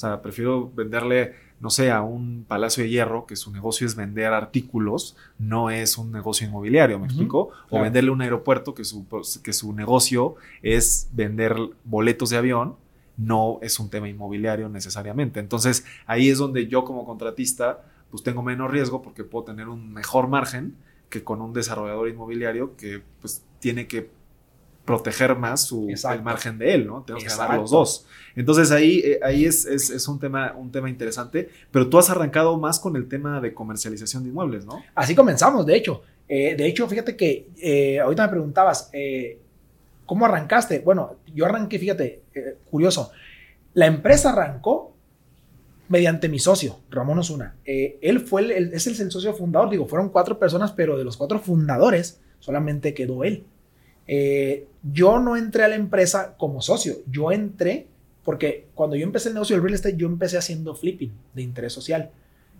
O 0.00 0.06
sea, 0.08 0.22
prefiero 0.22 0.70
venderle 0.74 1.34
no 1.60 1.68
sé, 1.68 1.90
a 1.90 2.00
un 2.00 2.46
Palacio 2.48 2.82
de 2.82 2.88
Hierro, 2.88 3.26
que 3.26 3.36
su 3.36 3.52
negocio 3.52 3.86
es 3.86 3.94
vender 3.94 4.32
artículos, 4.32 5.14
no 5.38 5.68
es 5.68 5.98
un 5.98 6.10
negocio 6.10 6.46
inmobiliario, 6.46 6.98
¿me 6.98 7.04
explico? 7.04 7.50
O 7.68 7.82
venderle 7.82 8.10
un 8.10 8.22
aeropuerto, 8.22 8.74
que 8.74 8.82
su, 8.82 9.06
que 9.42 9.52
su 9.52 9.74
negocio 9.74 10.36
es 10.62 11.10
vender 11.12 11.54
boletos 11.84 12.30
de 12.30 12.38
avión, 12.38 12.76
no 13.18 13.58
es 13.60 13.78
un 13.78 13.90
tema 13.90 14.08
inmobiliario 14.08 14.70
necesariamente. 14.70 15.38
Entonces, 15.38 15.84
ahí 16.06 16.30
es 16.30 16.38
donde 16.38 16.66
yo 16.66 16.84
como 16.84 17.04
contratista, 17.04 17.84
pues 18.10 18.22
tengo 18.22 18.42
menos 18.42 18.70
riesgo 18.70 19.02
porque 19.02 19.22
puedo 19.22 19.44
tener 19.44 19.68
un 19.68 19.92
mejor 19.92 20.28
margen 20.28 20.76
que 21.10 21.22
con 21.22 21.42
un 21.42 21.52
desarrollador 21.52 22.08
inmobiliario 22.08 22.74
que 22.76 23.02
pues 23.20 23.44
tiene 23.58 23.86
que 23.86 24.08
proteger 24.84 25.36
más 25.36 25.62
su, 25.64 25.88
el 25.88 26.22
margen 26.22 26.58
de 26.58 26.74
él, 26.74 26.86
¿no? 26.86 27.02
Tenemos 27.02 27.24
que 27.24 27.30
ganar 27.30 27.58
los 27.58 27.70
dos. 27.70 28.06
Entonces 28.34 28.70
ahí, 28.70 29.00
eh, 29.04 29.20
ahí 29.22 29.44
es, 29.44 29.64
es, 29.66 30.08
un, 30.08 30.18
tema, 30.18 30.54
un 30.56 30.70
tema 30.70 30.88
interesante, 30.88 31.48
pero 31.70 31.88
tú 31.88 31.98
has 31.98 32.10
arrancado 32.10 32.58
más 32.58 32.80
con 32.80 32.96
el 32.96 33.08
tema 33.08 33.40
de 33.40 33.52
comercialización 33.52 34.22
de 34.22 34.30
inmuebles, 34.30 34.64
¿no? 34.64 34.82
Así 34.94 35.14
comenzamos, 35.14 35.66
de 35.66 35.76
hecho. 35.76 36.02
Eh, 36.28 36.54
de 36.56 36.66
hecho, 36.66 36.86
fíjate 36.88 37.16
que 37.16 37.48
eh, 37.60 38.00
ahorita 38.00 38.24
me 38.24 38.28
preguntabas, 38.30 38.90
¿cómo 40.06 40.26
arrancaste? 40.26 40.80
Bueno, 40.80 41.16
yo 41.34 41.44
arranqué, 41.44 41.78
fíjate, 41.78 42.22
curioso, 42.70 43.10
la 43.74 43.86
empresa 43.86 44.32
arrancó 44.32 44.94
mediante 45.88 46.28
mi 46.28 46.38
socio, 46.38 46.78
Ramón 46.88 47.18
Osuna. 47.18 47.56
él 47.64 48.20
fue 48.20 48.42
el, 48.42 48.72
es 48.72 48.86
el 48.86 49.10
socio 49.10 49.34
fundador, 49.34 49.70
digo, 49.70 49.86
fueron 49.86 50.08
cuatro 50.08 50.38
personas, 50.38 50.72
pero 50.72 50.96
de 50.96 51.04
los 51.04 51.16
cuatro 51.16 51.40
fundadores 51.40 52.20
solamente 52.38 52.94
quedó 52.94 53.24
él. 53.24 53.44
Eh, 54.12 54.66
yo 54.82 55.20
no 55.20 55.36
entré 55.36 55.62
a 55.62 55.68
la 55.68 55.76
empresa 55.76 56.34
como 56.36 56.60
socio, 56.60 56.96
yo 57.08 57.30
entré 57.30 57.86
porque 58.24 58.66
cuando 58.74 58.96
yo 58.96 59.04
empecé 59.04 59.28
el 59.28 59.34
negocio 59.34 59.54
del 59.54 59.62
real 59.62 59.74
estate, 59.74 59.96
yo 59.96 60.08
empecé 60.08 60.36
haciendo 60.36 60.74
flipping 60.74 61.12
de 61.32 61.42
interés 61.42 61.72
social. 61.72 62.10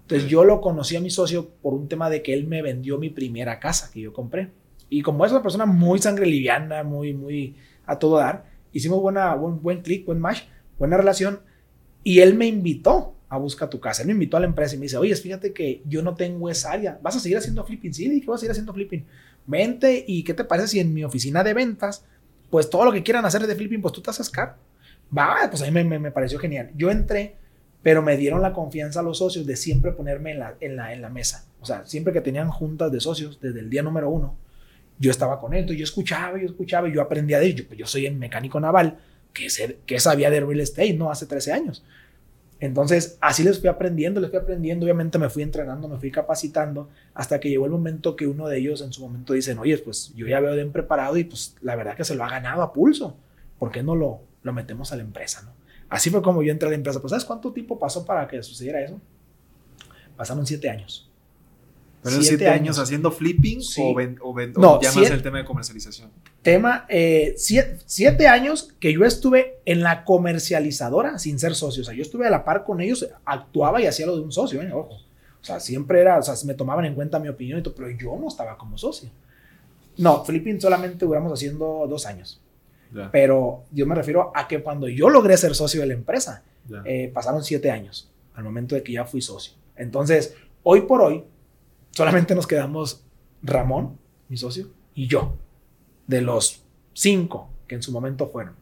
Entonces 0.02 0.28
yo 0.28 0.44
lo 0.44 0.60
conocí 0.60 0.94
a 0.94 1.00
mi 1.00 1.10
socio 1.10 1.50
por 1.60 1.74
un 1.74 1.88
tema 1.88 2.08
de 2.08 2.22
que 2.22 2.34
él 2.34 2.46
me 2.46 2.62
vendió 2.62 2.98
mi 2.98 3.10
primera 3.10 3.58
casa 3.58 3.90
que 3.92 4.00
yo 4.00 4.12
compré. 4.12 4.52
Y 4.88 5.02
como 5.02 5.26
es 5.26 5.32
una 5.32 5.42
persona 5.42 5.66
muy 5.66 5.98
sangre 5.98 6.26
liviana, 6.26 6.84
muy, 6.84 7.14
muy 7.14 7.56
a 7.84 7.98
todo 7.98 8.18
dar, 8.18 8.44
hicimos 8.72 9.00
buena, 9.00 9.34
buen, 9.34 9.60
buen 9.60 9.82
clic, 9.82 10.06
buen 10.06 10.20
match, 10.20 10.42
buena 10.78 10.96
relación. 10.96 11.40
Y 12.04 12.20
él 12.20 12.34
me 12.34 12.46
invitó 12.46 13.16
a 13.28 13.38
buscar 13.38 13.68
tu 13.68 13.80
casa. 13.80 14.02
Él 14.02 14.06
me 14.06 14.14
invitó 14.14 14.36
a 14.36 14.40
la 14.40 14.46
empresa 14.46 14.76
y 14.76 14.78
me 14.78 14.84
dice, 14.84 14.98
oye, 14.98 15.16
fíjate 15.16 15.52
que 15.52 15.82
yo 15.84 16.00
no 16.00 16.14
tengo 16.14 16.48
esa 16.48 16.70
área. 16.70 17.00
¿Vas 17.02 17.16
a 17.16 17.20
seguir 17.20 17.38
haciendo 17.38 17.64
flipping? 17.64 17.92
Sí, 17.92 18.08
dije, 18.08 18.26
voy 18.26 18.36
a 18.36 18.38
seguir 18.38 18.52
haciendo 18.52 18.72
flipping 18.72 19.04
vente 19.50 20.04
y 20.06 20.24
qué 20.24 20.34
te 20.34 20.44
parece 20.44 20.68
si 20.68 20.80
en 20.80 20.94
mi 20.94 21.04
oficina 21.04 21.44
de 21.44 21.54
ventas, 21.54 22.04
pues 22.48 22.70
todo 22.70 22.84
lo 22.84 22.92
que 22.92 23.02
quieran 23.02 23.24
hacer 23.24 23.46
de 23.46 23.54
flipping, 23.54 23.82
pues 23.82 23.92
tú 23.92 24.00
te 24.00 24.10
haces 24.10 24.30
caro. 24.30 24.54
Va, 25.16 25.48
pues 25.50 25.62
a 25.62 25.70
mí 25.70 25.84
me, 25.84 26.10
pareció 26.10 26.38
genial. 26.38 26.70
Yo 26.76 26.90
entré, 26.90 27.36
pero 27.82 28.02
me 28.02 28.16
dieron 28.16 28.42
la 28.42 28.52
confianza 28.52 29.00
a 29.00 29.02
los 29.02 29.18
socios 29.18 29.46
de 29.46 29.56
siempre 29.56 29.92
ponerme 29.92 30.38
en 30.60 30.76
la, 30.76 31.08
mesa. 31.10 31.46
O 31.60 31.66
sea, 31.66 31.84
siempre 31.84 32.12
que 32.12 32.20
tenían 32.20 32.48
juntas 32.50 32.92
de 32.92 33.00
socios, 33.00 33.40
desde 33.40 33.60
el 33.60 33.70
día 33.70 33.82
número 33.82 34.08
uno, 34.08 34.36
yo 34.98 35.10
estaba 35.10 35.40
con 35.40 35.54
él, 35.54 35.66
yo 35.66 35.82
escuchaba, 35.82 36.38
yo 36.38 36.46
escuchaba, 36.46 36.88
y 36.88 36.92
yo 36.92 37.00
aprendía 37.00 37.40
de 37.40 37.46
ello. 37.46 37.64
Pues 37.66 37.78
yo 37.78 37.86
soy 37.86 38.06
el 38.06 38.16
mecánico 38.16 38.60
naval 38.60 38.98
que, 39.32 39.48
que 39.86 39.98
sabía 39.98 40.30
de 40.30 40.40
real 40.40 40.60
estate, 40.60 40.94
¿no? 40.94 41.10
Hace 41.10 41.26
13 41.26 41.52
años. 41.52 41.84
Entonces, 42.60 43.16
así 43.22 43.42
les 43.42 43.58
fui 43.58 43.68
aprendiendo, 43.68 44.20
les 44.20 44.30
fui 44.30 44.38
aprendiendo, 44.38 44.84
obviamente 44.84 45.18
me 45.18 45.30
fui 45.30 45.42
entrenando, 45.42 45.88
me 45.88 45.98
fui 45.98 46.10
capacitando, 46.10 46.90
hasta 47.14 47.40
que 47.40 47.48
llegó 47.48 47.64
el 47.64 47.72
momento 47.72 48.16
que 48.16 48.26
uno 48.26 48.46
de 48.48 48.58
ellos 48.58 48.82
en 48.82 48.92
su 48.92 49.00
momento 49.00 49.32
dicen, 49.32 49.58
oye, 49.58 49.78
pues 49.78 50.12
yo 50.14 50.26
ya 50.26 50.40
veo 50.40 50.54
bien 50.54 50.70
preparado 50.70 51.16
y 51.16 51.24
pues 51.24 51.56
la 51.62 51.74
verdad 51.74 51.96
que 51.96 52.04
se 52.04 52.14
lo 52.14 52.22
ha 52.22 52.28
ganado 52.28 52.62
a 52.62 52.72
pulso, 52.72 53.16
¿por 53.58 53.70
qué 53.70 53.82
no 53.82 53.96
lo, 53.96 54.20
lo 54.42 54.52
metemos 54.52 54.92
a 54.92 54.96
la 54.96 55.02
empresa? 55.02 55.42
¿no? 55.42 55.52
Así 55.88 56.10
fue 56.10 56.22
como 56.22 56.42
yo 56.42 56.52
entré 56.52 56.68
a 56.68 56.70
la 56.70 56.76
empresa. 56.76 57.00
Pues, 57.00 57.10
¿sabes 57.10 57.24
cuánto 57.24 57.52
tiempo 57.52 57.78
pasó 57.78 58.06
para 58.06 58.28
que 58.28 58.42
sucediera 58.42 58.80
eso? 58.80 59.00
Pasaron 60.16 60.46
siete 60.46 60.70
años. 60.70 61.10
¿Pero 62.02 62.22
siete, 62.22 62.48
años, 62.48 62.78
haciendo 62.78 63.10
flipping 63.10 63.60
o, 63.78 63.94
ven, 63.94 64.18
o, 64.22 64.34
no, 64.58 64.80
ya 64.80 64.90
más 64.92 65.10
el 65.10 65.22
tema 65.22 65.38
de 65.38 65.44
comercialización? 65.44 66.10
Tema, 66.42 66.86
eh, 66.88 67.34
siete, 67.36 68.26
años 68.26 68.74
que 68.80 68.94
yo 68.94 69.04
estuve 69.04 69.58
en 69.66 69.82
la 69.82 70.04
comercializadora 70.04 71.18
sin 71.18 71.38
ser 71.38 71.54
socio. 71.54 71.82
O 71.82 71.84
sea, 71.84 71.94
yo 71.94 72.02
estuve 72.02 72.26
a 72.26 72.30
la 72.30 72.44
par 72.44 72.64
con 72.64 72.80
ellos, 72.80 73.06
actuaba 73.26 73.80
y 73.80 73.86
hacía 73.86 74.06
lo 74.06 74.16
de 74.16 74.22
un 74.22 74.32
socio, 74.32 74.62
¿eh? 74.62 74.72
ojo. 74.72 74.94
O 74.94 75.44
sea, 75.44 75.60
siempre 75.60 76.00
era, 76.00 76.18
o 76.18 76.22
sea, 76.22 76.34
me 76.46 76.54
tomaban 76.54 76.84
en 76.86 76.94
cuenta 76.94 77.18
mi 77.18 77.28
opinión 77.28 77.58
y 77.58 77.62
todo, 77.62 77.74
pero 77.74 77.90
yo 77.90 78.16
no 78.18 78.28
estaba 78.28 78.56
como 78.56 78.78
socio. 78.78 79.10
No, 79.98 80.24
flipping 80.24 80.60
solamente 80.60 81.04
duramos 81.04 81.32
haciendo 81.32 81.86
dos 81.88 82.06
años. 82.06 82.40
Pero 83.12 83.64
yo 83.70 83.86
me 83.86 83.94
refiero 83.94 84.32
a 84.34 84.48
que 84.48 84.62
cuando 84.62 84.88
yo 84.88 85.10
logré 85.10 85.36
ser 85.36 85.54
socio 85.54 85.80
de 85.80 85.86
la 85.86 85.94
empresa, 85.94 86.42
eh, 86.84 87.10
pasaron 87.12 87.44
siete 87.44 87.70
años 87.70 88.10
al 88.34 88.44
momento 88.44 88.74
de 88.74 88.82
que 88.82 88.92
ya 88.92 89.04
fui 89.04 89.20
socio. 89.20 89.54
Entonces, 89.76 90.34
hoy 90.62 90.82
por 90.82 91.00
hoy, 91.00 91.24
solamente 91.90 92.34
nos 92.34 92.46
quedamos 92.46 93.04
Ramón, 93.42 93.96
mi 94.28 94.36
socio, 94.36 94.68
y 94.94 95.06
yo, 95.06 95.34
de 96.10 96.20
los 96.20 96.64
cinco 96.92 97.48
que 97.68 97.76
en 97.76 97.82
su 97.82 97.92
momento 97.92 98.28
fueron, 98.28 98.54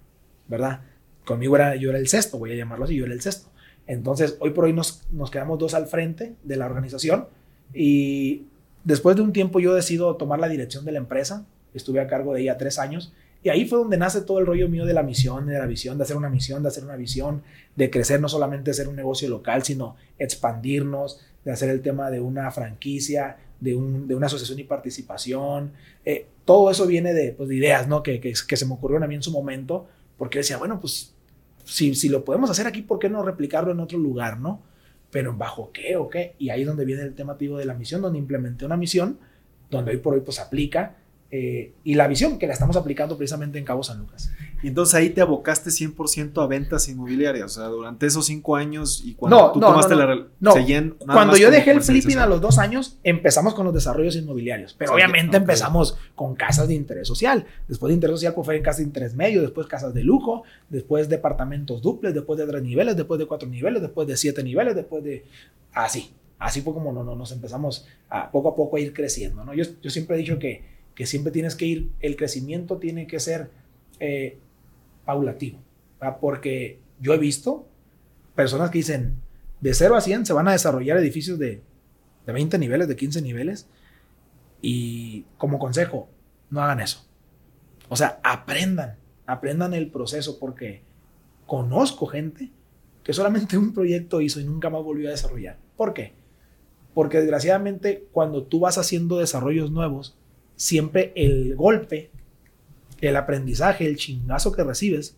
¿verdad? 0.46 0.82
Conmigo 1.24 1.56
era, 1.56 1.76
yo 1.76 1.88
era 1.88 1.98
el 1.98 2.06
sexto, 2.06 2.38
voy 2.38 2.52
a 2.52 2.56
llamarlo 2.56 2.84
así, 2.84 2.94
yo 2.94 3.06
era 3.06 3.14
el 3.14 3.22
sexto. 3.22 3.48
Entonces, 3.86 4.36
hoy 4.40 4.50
por 4.50 4.66
hoy 4.66 4.74
nos, 4.74 5.02
nos 5.10 5.30
quedamos 5.30 5.58
dos 5.58 5.72
al 5.72 5.86
frente 5.86 6.36
de 6.44 6.56
la 6.56 6.66
organización 6.66 7.26
y 7.72 8.44
después 8.84 9.16
de 9.16 9.22
un 9.22 9.32
tiempo 9.32 9.60
yo 9.60 9.74
decido 9.74 10.14
tomar 10.16 10.40
la 10.40 10.48
dirección 10.48 10.84
de 10.84 10.92
la 10.92 10.98
empresa, 10.98 11.46
estuve 11.72 12.00
a 12.00 12.06
cargo 12.06 12.34
de 12.34 12.42
ella 12.42 12.58
tres 12.58 12.78
años 12.78 13.14
y 13.42 13.48
ahí 13.48 13.66
fue 13.66 13.78
donde 13.78 13.96
nace 13.96 14.20
todo 14.20 14.40
el 14.40 14.46
rollo 14.46 14.68
mío 14.68 14.84
de 14.84 14.92
la 14.92 15.02
misión, 15.02 15.46
de 15.46 15.58
la 15.58 15.64
visión, 15.64 15.96
de 15.96 16.04
hacer 16.04 16.18
una 16.18 16.28
misión, 16.28 16.62
de 16.62 16.68
hacer 16.68 16.84
una 16.84 16.96
visión, 16.96 17.42
de 17.76 17.88
crecer, 17.88 18.20
no 18.20 18.28
solamente 18.28 18.74
ser 18.74 18.88
un 18.88 18.96
negocio 18.96 19.26
local, 19.30 19.62
sino 19.62 19.96
expandirnos, 20.18 21.24
de 21.48 21.54
hacer 21.54 21.70
el 21.70 21.80
tema 21.80 22.10
de 22.10 22.20
una 22.20 22.50
franquicia, 22.50 23.38
de, 23.58 23.74
un, 23.74 24.06
de 24.06 24.14
una 24.14 24.26
asociación 24.26 24.58
y 24.58 24.64
participación. 24.64 25.72
Eh, 26.04 26.26
todo 26.44 26.70
eso 26.70 26.86
viene 26.86 27.14
de, 27.14 27.32
pues, 27.32 27.48
de 27.48 27.56
ideas 27.56 27.88
¿no? 27.88 28.02
que, 28.02 28.20
que, 28.20 28.34
que, 28.46 28.56
se 28.58 28.66
me 28.66 28.74
ocurrieron 28.74 29.02
a 29.02 29.06
mí 29.06 29.14
en 29.14 29.22
su 29.22 29.32
momento, 29.32 29.88
porque 30.18 30.40
decía, 30.40 30.58
bueno, 30.58 30.78
pues 30.78 31.14
si, 31.64 31.94
si 31.94 32.10
lo 32.10 32.22
podemos 32.22 32.50
hacer 32.50 32.66
aquí, 32.66 32.82
¿por 32.82 32.98
qué 32.98 33.08
no 33.08 33.22
replicarlo 33.22 33.72
en 33.72 33.80
otro 33.80 33.98
lugar? 33.98 34.38
¿no? 34.38 34.60
Pero 35.10 35.34
bajo 35.34 35.72
qué 35.72 35.96
o 35.96 36.10
qué. 36.10 36.34
Y 36.38 36.50
ahí 36.50 36.60
es 36.60 36.66
donde 36.66 36.84
viene 36.84 37.00
el 37.00 37.14
tema 37.14 37.34
de 37.34 37.64
la 37.64 37.72
misión, 37.72 38.02
donde 38.02 38.18
implementé 38.18 38.66
una 38.66 38.76
misión, 38.76 39.18
donde 39.70 39.92
hoy 39.92 39.96
por 39.96 40.12
hoy 40.12 40.20
pues 40.20 40.40
aplica 40.40 40.96
eh, 41.30 41.74
y 41.84 41.94
la 41.94 42.08
visión 42.08 42.38
que 42.38 42.46
la 42.46 42.54
estamos 42.54 42.76
aplicando 42.76 43.18
precisamente 43.18 43.58
en 43.58 43.64
Cabo 43.64 43.82
San 43.82 43.98
Lucas. 43.98 44.32
Y 44.62 44.68
entonces 44.68 44.94
ahí 44.94 45.10
te 45.10 45.20
abocaste 45.20 45.68
100% 45.68 46.42
a 46.42 46.46
ventas 46.46 46.88
inmobiliarias, 46.88 47.44
o 47.44 47.60
sea, 47.60 47.64
durante 47.68 48.06
esos 48.06 48.24
cinco 48.26 48.56
años 48.56 49.02
y 49.04 49.14
cuando 49.14 49.52
tú 49.52 49.60
tomaste 49.60 49.94
la... 49.94 50.26
No, 50.40 50.54
cuando 51.06 51.36
yo 51.36 51.50
dejé 51.50 51.72
el 51.72 51.82
flipping 51.82 52.16
a 52.16 52.26
los 52.26 52.40
dos 52.40 52.58
años, 52.58 52.98
empezamos 53.04 53.52
con 53.52 53.66
los 53.66 53.74
desarrollos 53.74 54.16
inmobiliarios, 54.16 54.74
pero 54.78 54.94
obviamente 54.94 55.36
empezamos 55.36 55.98
con 56.14 56.34
casas 56.34 56.66
de 56.66 56.74
interés 56.74 57.06
social. 57.06 57.44
Después 57.68 57.90
de 57.90 57.94
interés 57.94 58.16
social, 58.16 58.32
pues 58.32 58.46
fue 58.46 58.56
en 58.56 58.62
casas 58.62 58.78
de 58.78 58.84
interés 58.84 59.14
medio, 59.14 59.42
después 59.42 59.66
casas 59.66 59.92
de 59.92 60.02
lujo, 60.02 60.44
después 60.70 61.10
departamentos 61.10 61.82
duples, 61.82 62.14
después 62.14 62.38
de 62.38 62.46
tres 62.46 62.62
niveles, 62.62 62.96
después 62.96 63.20
de 63.20 63.26
cuatro 63.26 63.48
niveles, 63.48 63.82
después 63.82 64.08
de 64.08 64.16
siete 64.16 64.42
niveles, 64.42 64.74
después 64.74 65.04
de... 65.04 65.26
Así, 65.74 66.10
así 66.38 66.62
fue 66.62 66.72
como 66.72 66.90
no, 66.90 67.04
no, 67.04 67.14
nos 67.14 67.32
empezamos 67.32 67.86
a 68.08 68.30
poco 68.30 68.48
a 68.48 68.56
poco 68.56 68.78
a 68.78 68.80
ir 68.80 68.94
creciendo, 68.94 69.44
¿no? 69.44 69.52
Yo, 69.52 69.64
yo 69.82 69.90
siempre 69.90 70.16
he 70.16 70.20
dicho 70.20 70.38
que 70.38 70.77
que 70.98 71.06
siempre 71.06 71.30
tienes 71.30 71.54
que 71.54 71.64
ir, 71.64 71.92
el 72.00 72.16
crecimiento 72.16 72.78
tiene 72.78 73.06
que 73.06 73.20
ser 73.20 73.52
eh, 74.00 74.36
paulatino, 75.04 75.60
porque 76.20 76.80
yo 76.98 77.14
he 77.14 77.18
visto 77.18 77.68
personas 78.34 78.70
que 78.70 78.78
dicen, 78.78 79.14
de 79.60 79.74
0 79.74 79.94
a 79.94 80.00
100 80.00 80.26
se 80.26 80.32
van 80.32 80.48
a 80.48 80.52
desarrollar 80.52 80.96
edificios 80.96 81.38
de, 81.38 81.62
de 82.26 82.32
20 82.32 82.58
niveles, 82.58 82.88
de 82.88 82.96
15 82.96 83.22
niveles, 83.22 83.68
y 84.60 85.22
como 85.36 85.60
consejo, 85.60 86.08
no 86.50 86.62
hagan 86.62 86.80
eso. 86.80 87.06
O 87.88 87.94
sea, 87.94 88.18
aprendan, 88.24 88.96
aprendan 89.24 89.74
el 89.74 89.92
proceso, 89.92 90.40
porque 90.40 90.82
conozco 91.46 92.06
gente 92.06 92.50
que 93.04 93.12
solamente 93.12 93.56
un 93.56 93.72
proyecto 93.72 94.20
hizo 94.20 94.40
y 94.40 94.44
nunca 94.44 94.68
más 94.68 94.82
volvió 94.82 95.06
a 95.06 95.12
desarrollar. 95.12 95.58
¿Por 95.76 95.94
qué? 95.94 96.14
Porque 96.92 97.18
desgraciadamente 97.18 98.08
cuando 98.10 98.42
tú 98.42 98.58
vas 98.58 98.78
haciendo 98.78 99.18
desarrollos 99.18 99.70
nuevos, 99.70 100.17
siempre 100.58 101.12
el 101.14 101.54
golpe, 101.54 102.10
el 103.00 103.16
aprendizaje, 103.16 103.86
el 103.86 103.96
chingazo 103.96 104.52
que 104.52 104.64
recibes, 104.64 105.16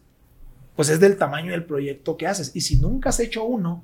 pues 0.76 0.90
es 0.90 1.00
del 1.00 1.16
tamaño 1.16 1.50
del 1.50 1.64
proyecto 1.64 2.16
que 2.16 2.26
haces. 2.26 2.52
Y 2.54 2.60
si 2.60 2.76
nunca 2.76 3.08
has 3.08 3.18
hecho 3.18 3.44
uno 3.44 3.82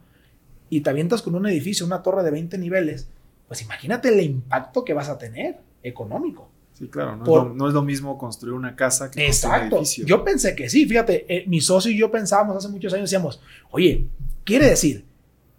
y 0.71 0.83
te 0.83 0.91
avientas 0.91 1.23
con 1.23 1.35
un 1.35 1.47
edificio, 1.47 1.87
una 1.87 2.03
torre 2.03 2.23
de 2.23 2.31
20 2.31 2.59
niveles, 2.59 3.09
pues 3.49 3.63
imagínate 3.63 4.11
el 4.11 4.21
impacto 4.21 4.85
que 4.85 4.93
vas 4.93 5.09
a 5.09 5.19
tener 5.19 5.59
económico. 5.83 6.51
Sí, 6.75 6.89
claro, 6.89 7.17
no, 7.17 7.69
es, 7.69 7.73
lo, 7.73 7.83
mismo 7.83 8.19
construir 8.19 8.53
una 8.53 8.77
casa 8.77 9.11
que 9.11 9.25
construir 9.25 9.63
un 9.63 9.73
edificio. 9.73 10.05
Yo 10.05 10.23
pensé 10.23 10.55
que 10.55 10.69
sí, 10.69 10.85
fíjate, 10.85 11.25
eh, 11.35 11.45
mi 11.47 11.63
socio 11.63 11.91
y 11.91 11.97
yo 11.97 12.11
pensábamos 12.11 12.55
hace 12.55 12.69
muchos 12.69 12.93
años, 12.93 13.09
decíamos, 13.09 13.41
oye, 13.71 14.07
quiere 14.45 14.69
decir 14.69 15.07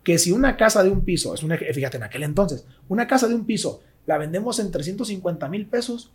que 0.04 0.20
si 0.20 0.32
una 0.32 0.56
casa 0.56 0.84
de 0.84 0.92
un 0.92 1.02
piso, 1.02 1.34
es 1.34 1.42
una, 1.42 1.58
fíjate, 1.58 1.98
en 1.98 2.04
aquel 2.04 2.22
entonces, 2.22 2.68
una 2.88 3.08
casa 3.08 3.28
de 3.28 3.34
un 3.34 3.46
piso 3.46 3.82
la 4.08 4.18
vendemos 4.18 4.58
en 4.58 4.72
350 4.72 5.48
mil 5.50 5.68
pesos 5.68 6.12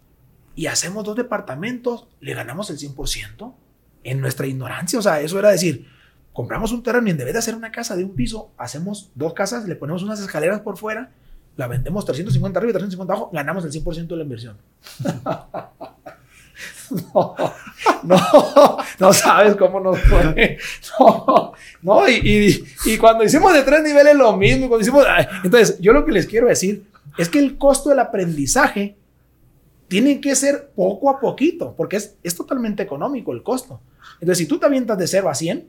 y 0.57 0.67
hacemos 0.67 1.05
dos 1.05 1.15
departamentos, 1.15 2.09
le 2.21 2.35
ganamos 2.35 2.69
el 2.71 2.79
100% 2.79 3.55
en 4.03 4.21
nuestra 4.21 4.47
ignorancia. 4.47 4.99
O 4.99 5.03
sea, 5.03 5.21
eso 5.21 5.39
era 5.39 5.51
decir, 5.51 5.87
compramos 6.33 6.73
un 6.73 6.83
terreno 6.83 7.07
y 7.07 7.11
en 7.11 7.19
vez 7.19 7.33
de 7.33 7.39
hacer 7.39 7.55
una 7.55 7.71
casa 7.71 7.95
de 7.95 8.05
un 8.05 8.15
piso, 8.15 8.51
hacemos 8.57 9.11
dos 9.15 9.35
casas, 9.35 9.69
le 9.69 9.77
ponemos 9.77 10.03
unas 10.03 10.21
escaleras 10.21 10.61
por 10.61 10.79
fuera, 10.79 11.13
la 11.57 11.69
vendemos 11.69 12.05
350 12.07 12.59
arriba 12.59 12.71
y 12.71 12.73
350 12.73 13.13
abajo, 13.13 13.31
ganamos 13.33 13.65
el 13.65 13.71
100% 13.71 14.07
de 14.07 14.17
la 14.17 14.23
inversión. 14.23 14.57
no, 17.15 17.35
no, 18.03 18.77
no 18.99 19.13
sabes 19.13 19.57
cómo 19.57 19.81
nos 19.81 19.99
fue. 20.01 20.59
No, 20.99 21.53
no 21.83 22.09
y, 22.09 22.65
y, 22.85 22.99
cuando 22.99 23.25
hicimos 23.25 23.53
de 23.53 23.63
tres 23.63 23.83
niveles 23.83 24.15
lo 24.17 24.37
mismo, 24.37 24.69
cuando 24.69 24.83
hicimos... 24.83 25.05
Entonces, 25.45 25.79
yo 25.81 25.93
lo 25.93 26.05
que 26.05 26.13
les 26.13 26.27
quiero 26.27 26.49
decir 26.49 26.85
es 27.19 27.29
que 27.29 27.39
el 27.39 27.59
costo 27.59 27.91
del 27.91 27.99
aprendizaje 27.99 28.97
tiene 29.89 30.21
que 30.21 30.35
ser 30.35 30.71
poco 30.75 31.11
a 31.11 31.21
poquito, 31.21 31.75
porque 31.77 31.97
es, 31.97 32.17
es 32.23 32.35
totalmente 32.35 32.83
económico 32.83 33.33
el 33.33 33.43
costo. 33.43 33.81
Entonces, 34.15 34.39
si 34.39 34.47
tú 34.47 34.59
te 34.59 34.67
avientas 34.67 34.97
de 34.97 35.07
0 35.07 35.29
a 35.29 35.35
100, 35.35 35.67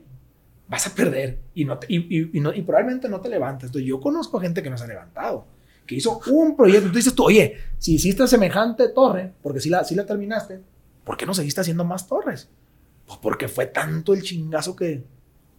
vas 0.68 0.86
a 0.86 0.94
perder 0.94 1.38
y, 1.54 1.64
no 1.64 1.78
y, 1.88 2.40
no, 2.40 2.52
y, 2.54 2.62
probablemente 2.62 3.08
no 3.08 3.20
te 3.20 3.28
levantes. 3.28 3.68
Entonces, 3.68 3.86
yo 3.86 4.00
conozco 4.00 4.40
gente 4.40 4.62
que 4.62 4.70
no 4.70 4.78
se 4.78 4.84
ha 4.84 4.88
levantado, 4.88 5.46
que 5.86 5.96
hizo 5.96 6.20
un 6.28 6.56
proyecto. 6.56 6.88
Tú 6.88 6.96
dices 6.96 7.14
tú, 7.14 7.24
oye, 7.24 7.56
si 7.78 7.94
hiciste 7.94 8.26
semejante 8.26 8.88
torre, 8.88 9.32
porque 9.42 9.60
si 9.60 9.68
la, 9.68 9.84
si 9.84 9.94
la 9.94 10.06
terminaste, 10.06 10.60
¿por 11.04 11.16
qué 11.16 11.26
no 11.26 11.34
seguiste 11.34 11.60
haciendo 11.60 11.84
más 11.84 12.06
torres? 12.06 12.48
Pues 13.06 13.18
porque 13.20 13.48
fue 13.48 13.66
tanto 13.66 14.14
el 14.14 14.22
chingazo 14.22 14.74
que 14.74 15.04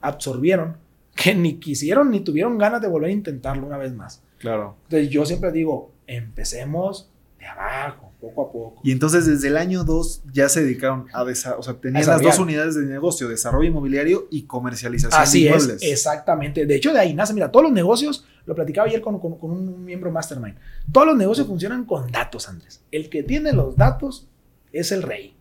absorbieron 0.02 0.78
que 1.16 1.34
ni 1.34 1.56
quisieron 1.56 2.12
ni 2.12 2.20
tuvieron 2.20 2.58
ganas 2.58 2.82
de 2.82 2.88
volver 2.88 3.10
a 3.10 3.14
intentarlo 3.14 3.66
una 3.66 3.78
vez 3.78 3.93
más. 3.93 4.22
Claro. 4.38 4.76
Entonces 4.84 5.10
yo 5.10 5.26
siempre 5.26 5.52
digo, 5.52 5.93
empecemos 6.08 7.10
de 7.39 7.46
abajo, 7.46 8.12
poco 8.20 8.41
a 8.41 8.52
poco. 8.52 8.82
Y 8.84 8.91
entonces 8.91 9.26
desde 9.26 9.48
el 9.48 9.58
año 9.58 9.84
2 9.84 10.24
ya 10.34 10.50
se 10.50 10.62
dedicaron 10.62 11.08
a 11.14 11.24
desarrollar, 11.24 11.60
o 11.60 11.64
sea, 11.64 11.74
tenían 11.76 12.06
las 12.06 12.22
dos 12.22 12.38
unidades 12.39 12.76
de 12.76 12.86
negocio, 12.86 13.30
desarrollo 13.30 13.70
inmobiliario 13.70 14.28
y 14.30 14.43
comercialización 14.43 15.22
Así 15.22 15.43
de 15.43 15.50
inmuebles. 15.50 15.82
Es, 15.82 15.91
exactamente. 15.91 16.66
De 16.66 16.76
hecho, 16.76 16.91
de 16.91 17.00
ahí 17.00 17.14
nace, 17.14 17.34
mira, 17.34 17.52
todos 17.52 17.64
los 17.64 17.74
negocios, 17.74 18.26
lo 18.46 18.54
platicaba 18.54 18.88
ayer 18.88 19.02
con, 19.02 19.20
con, 19.20 19.38
con 19.38 19.52
un 19.52 19.86
miembro 19.86 20.12
mastermind, 20.12 20.58
todos 20.91 21.08
los 21.08 21.18
negocios 21.18 21.48
funcionan 21.48 21.86
con 21.86 22.12
datos, 22.12 22.50
Andrés. 22.50 22.84
El 22.91 23.10
que 23.10 23.24
tiene 23.24 23.54
los 23.54 23.78
datos 23.78 24.28
es 24.74 24.91
el 24.91 25.04
rey. 25.04 25.34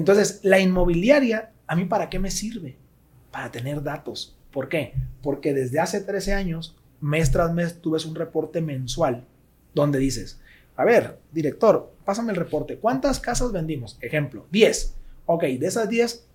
Entonces, 0.00 0.40
la 0.42 0.58
inmobiliaria, 0.58 1.52
¿a 1.66 1.76
mí 1.76 1.84
para 1.84 2.08
qué 2.08 2.18
me 2.18 2.30
sirve? 2.30 2.78
Para 3.30 3.50
tener 3.50 3.82
datos. 3.82 4.34
¿Por 4.50 4.70
qué? 4.70 4.94
Porque 5.22 5.52
desde 5.52 5.78
hace 5.78 6.00
13 6.00 6.32
años, 6.32 6.74
mes 7.02 7.30
tras 7.30 7.52
mes, 7.52 7.82
tú 7.82 7.90
ves 7.90 8.06
un 8.06 8.14
reporte 8.14 8.62
mensual 8.62 9.26
donde 9.74 9.98
dices, 9.98 10.40
a 10.74 10.86
ver, 10.86 11.18
director, 11.32 11.92
pásame 12.06 12.32
el 12.32 12.38
reporte. 12.38 12.78
¿Cuántas 12.78 13.20
casas 13.20 13.52
vendimos? 13.52 13.98
Ejemplo, 14.00 14.46
10. 14.50 14.96
Ok, 15.26 15.42
de 15.42 15.66
esas 15.66 15.86
10, 15.90 16.26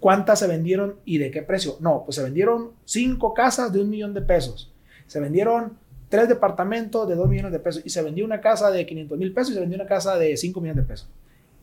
¿cuántas 0.00 0.38
se 0.38 0.46
vendieron 0.46 0.96
y 1.04 1.18
de 1.18 1.30
qué 1.30 1.42
precio? 1.42 1.76
No, 1.80 2.04
pues 2.06 2.16
se 2.16 2.22
vendieron 2.22 2.70
5 2.86 3.34
casas 3.34 3.74
de 3.74 3.82
un 3.82 3.90
millón 3.90 4.14
de 4.14 4.22
pesos. 4.22 4.72
Se 5.06 5.20
vendieron 5.20 5.76
3 6.08 6.30
departamentos 6.30 7.06
de 7.06 7.14
2 7.14 7.28
millones 7.28 7.52
de 7.52 7.58
pesos. 7.58 7.82
Y 7.84 7.90
se 7.90 8.00
vendió 8.00 8.24
una 8.24 8.40
casa 8.40 8.70
de 8.70 8.86
500 8.86 9.18
mil 9.18 9.34
pesos 9.34 9.50
y 9.50 9.54
se 9.54 9.60
vendió 9.60 9.76
una 9.76 9.86
casa 9.86 10.16
de 10.16 10.34
5 10.34 10.60
millones 10.62 10.82
de 10.86 10.88
pesos. 10.88 11.10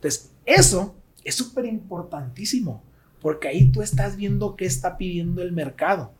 Entonces, 0.01 0.31
eso 0.47 0.95
es 1.23 1.35
súper 1.35 1.65
importantísimo. 1.65 2.83
Porque 3.21 3.47
ahí 3.47 3.71
tú 3.71 3.83
estás 3.83 4.17
viendo 4.17 4.55
qué 4.55 4.65
está 4.65 4.97
pidiendo 4.97 5.43
el 5.43 5.51
mercado. 5.51 6.11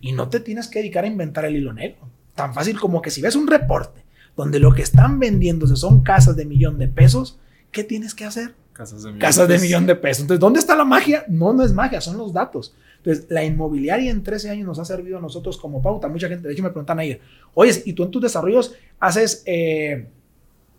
Y 0.00 0.12
no 0.12 0.30
te 0.30 0.40
tienes 0.40 0.66
que 0.66 0.78
dedicar 0.78 1.04
a 1.04 1.08
inventar 1.08 1.44
el 1.44 1.56
hilo 1.56 1.74
negro. 1.74 2.08
Tan 2.34 2.54
fácil 2.54 2.80
como 2.80 3.02
que 3.02 3.10
si 3.10 3.20
ves 3.20 3.36
un 3.36 3.46
reporte 3.46 4.02
donde 4.34 4.60
lo 4.60 4.72
que 4.72 4.82
están 4.82 5.18
vendiéndose 5.18 5.76
son 5.76 6.02
casas 6.02 6.36
de 6.36 6.46
millón 6.46 6.78
de 6.78 6.88
pesos, 6.88 7.38
¿qué 7.70 7.84
tienes 7.84 8.14
que 8.14 8.24
hacer? 8.24 8.54
Casas 8.72 9.02
de 9.02 9.18
casas 9.18 9.48
de, 9.48 9.58
millón 9.58 9.84
de 9.84 9.96
pesos. 9.96 10.22
Entonces, 10.22 10.40
¿dónde 10.40 10.60
está 10.60 10.76
la 10.76 10.84
magia? 10.84 11.24
No, 11.28 11.52
no 11.52 11.64
es 11.64 11.72
magia, 11.72 12.00
son 12.00 12.16
los 12.16 12.32
datos. 12.32 12.74
Entonces, 12.98 13.26
la 13.28 13.44
inmobiliaria 13.44 14.10
en 14.10 14.22
13 14.22 14.50
años 14.50 14.66
nos 14.66 14.78
ha 14.78 14.84
servido 14.84 15.18
a 15.18 15.20
nosotros 15.20 15.58
como 15.58 15.82
pauta. 15.82 16.08
Mucha 16.08 16.28
gente, 16.28 16.46
de 16.46 16.54
hecho, 16.54 16.62
me 16.62 16.70
preguntan 16.70 16.98
ahí, 17.00 17.20
oye, 17.52 17.82
¿y 17.84 17.92
tú 17.92 18.04
en 18.04 18.10
tus 18.12 18.22
desarrollos 18.22 18.74
haces 19.00 19.42
eh, 19.44 20.06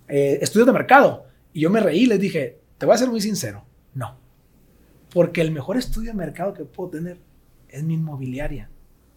eh, 0.07 0.39
estudios 0.41 0.65
de 0.65 0.73
mercado? 0.73 1.25
Y 1.53 1.61
yo 1.61 1.69
me 1.69 1.79
reí 1.79 2.05
les 2.05 2.19
dije, 2.19 2.59
te 2.77 2.85
voy 2.85 2.95
a 2.95 2.99
ser 2.99 3.09
muy 3.09 3.21
sincero, 3.21 3.65
no. 3.93 4.17
Porque 5.11 5.41
el 5.41 5.51
mejor 5.51 5.77
estudio 5.77 6.11
de 6.11 6.17
mercado 6.17 6.53
que 6.53 6.65
puedo 6.65 6.91
tener 6.91 7.17
es 7.67 7.83
mi 7.83 7.95
inmobiliaria. 7.95 8.69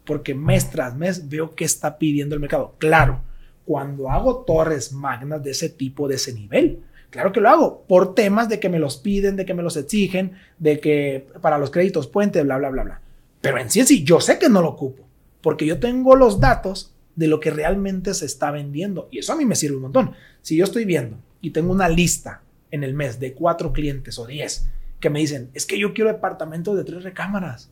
Porque 0.05 0.35
mes 0.35 0.71
tras 0.71 0.97
mes 0.97 1.29
veo 1.29 1.55
qué 1.55 1.65
está 1.65 1.99
pidiendo 1.99 2.35
el 2.35 2.41
mercado. 2.41 2.75
Claro, 2.79 3.23
cuando 3.65 4.11
hago 4.11 4.45
torres 4.45 4.93
magnas 4.93 5.43
de 5.43 5.51
ese 5.51 5.69
tipo, 5.69 6.09
de 6.09 6.17
ese 6.17 6.33
nivel, 6.33 6.83
Claro 7.13 7.31
que 7.31 7.43
lo 7.43 7.51
hago, 7.51 7.85
por 7.87 8.15
temas 8.15 8.49
de 8.49 8.59
que 8.59 8.71
me 8.71 8.79
los 8.79 8.97
piden, 8.97 9.37
de 9.37 9.45
que 9.45 9.53
me 9.53 9.63
los 9.63 9.77
exigen, 9.77 10.33
de 10.59 10.81
que 10.81 11.27
para 11.43 11.59
los 11.59 11.71
créditos 11.71 12.07
puente, 12.07 12.43
bla, 12.43 12.57
bla, 12.57 12.71
bla, 12.71 12.85
bla. 12.85 13.01
Pero 13.43 13.59
en 13.59 13.69
sí, 13.69 13.85
sí, 13.85 14.03
yo 14.03 14.19
sé 14.19 14.39
que 14.39 14.49
no 14.49 14.63
lo 14.63 14.71
ocupo, 14.71 15.07
porque 15.43 15.67
yo 15.67 15.79
tengo 15.79 16.17
los 16.17 16.41
datos 16.41 16.95
de 17.15 17.27
lo 17.27 17.39
que 17.39 17.51
realmente 17.51 18.15
se 18.15 18.25
está 18.25 18.51
vendiendo. 18.51 19.09
Y 19.11 19.19
eso 19.19 19.35
a 19.35 19.37
mí 19.37 19.45
me 19.45 19.57
sirve 19.57 19.77
un 19.77 19.83
montón. 19.83 20.13
Si 20.41 20.57
yo 20.57 20.65
estoy 20.65 20.87
viendo 20.87 21.19
y 21.43 21.51
tengo 21.51 21.73
una 21.73 21.91
lista 21.91 22.41
en 22.71 22.85
el 22.85 22.95
mes 22.95 23.21
de 23.21 23.35
cuatro 23.35 23.73
clientes 23.75 24.19
o 24.19 24.27
diez 24.27 24.67
que 24.99 25.11
me 25.11 25.19
dicen, 25.19 25.51
es 25.53 25.67
que 25.67 25.79
yo 25.79 25.93
quiero 25.93 26.11
departamentos 26.11 26.77
de 26.77 26.85
tres 26.85 27.03
recámaras, 27.03 27.71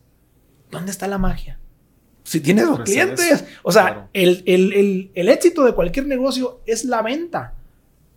¿dónde 0.69 0.91
está 0.91 1.07
la 1.07 1.17
magia? 1.17 1.57
Si 2.23 2.41
tienes 2.41 2.67
dos 2.67 2.81
clientes, 2.81 3.45
o 3.63 3.71
sea, 3.71 4.09
el, 4.13 4.43
el, 4.45 5.11
el 5.15 5.29
éxito 5.29 5.65
de 5.65 5.73
cualquier 5.73 6.05
negocio 6.05 6.61
es 6.67 6.85
la 6.85 7.01
venta, 7.01 7.55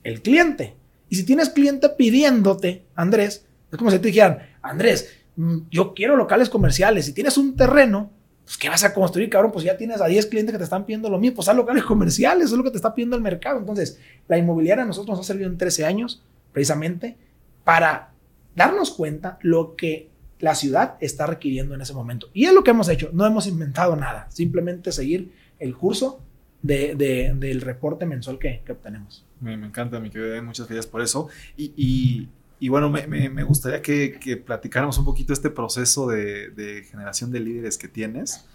el 0.03 0.21
cliente. 0.21 0.75
Y 1.09 1.17
si 1.17 1.25
tienes 1.25 1.49
cliente 1.49 1.89
pidiéndote, 1.89 2.85
Andrés, 2.95 3.47
es 3.71 3.79
como 3.79 3.91
si 3.91 3.99
te 3.99 4.09
dijeran, 4.09 4.41
Andrés, 4.63 5.11
mm, 5.37 5.59
yo 5.71 5.95
quiero 5.95 6.17
locales 6.17 6.51
comerciales. 6.51 7.07
Si 7.07 7.13
tienes 7.13 7.39
un 7.39 7.57
terreno, 7.57 8.11
pues 8.45 8.59
¿qué 8.59 8.69
vas 8.69 8.85
a 8.85 8.93
construir, 8.93 9.31
cabrón? 9.31 9.53
Pues 9.53 9.65
ya 9.65 9.77
tienes 9.77 10.01
a 10.01 10.07
10 10.07 10.27
clientes 10.27 10.53
que 10.53 10.59
te 10.59 10.65
están 10.65 10.85
pidiendo 10.85 11.09
lo 11.09 11.19
mismo. 11.19 11.37
Pues 11.37 11.49
haz 11.49 11.57
locales 11.57 11.85
comerciales, 11.85 12.47
eso 12.47 12.55
es 12.55 12.59
lo 12.59 12.65
que 12.65 12.71
te 12.71 12.77
está 12.77 12.95
pidiendo 12.95 13.17
el 13.17 13.23
mercado. 13.23 13.59
Entonces, 13.59 13.99
la 14.29 14.37
inmobiliaria 14.37 14.85
a 14.85 14.87
nosotros 14.87 15.17
nos 15.17 15.25
ha 15.25 15.29
servido 15.29 15.49
en 15.49 15.57
13 15.57 15.87
años, 15.87 16.23
precisamente, 16.53 17.17
para 17.65 18.13
darnos 18.55 18.91
cuenta 18.91 19.39
lo 19.41 19.77
que 19.77 20.11
la 20.41 20.55
ciudad 20.55 20.97
está 21.01 21.27
requiriendo 21.27 21.75
en 21.75 21.81
ese 21.81 21.95
momento. 21.95 22.29
Y 22.35 22.45
es 22.45 22.53
lo 22.53 22.63
que 22.63 22.71
hemos 22.71 22.89
hecho. 22.89 23.11
No 23.13 23.25
hemos 23.25 23.47
inventado 23.47 23.97
nada. 23.97 24.27
Simplemente 24.31 24.93
seguir 24.93 25.33
el 25.59 25.75
curso 25.75 26.21
del 26.61 27.61
reporte 27.61 28.07
mensual 28.07 28.39
que, 28.39 28.63
obtenemos. 28.71 29.25
Me, 29.41 29.55
encanta, 29.55 30.01
mi 30.01 30.11
querido, 30.11 30.43
muchas 30.43 30.67
gracias 30.67 30.87
por 30.87 31.03
eso. 31.03 31.29
Y, 31.57 32.29
bueno, 32.69 32.91
me, 32.91 33.43
gustaría 33.43 33.83
que, 33.83 34.43
platicáramos 34.45 34.99
un 34.99 35.05
poquito 35.05 35.33
este 35.33 35.51
proceso 35.51 36.09
de, 36.09 36.87
generación 36.91 37.31
de 37.31 37.41
líderes 37.41 37.79
que 37.79 37.89
tienes. 37.89 38.47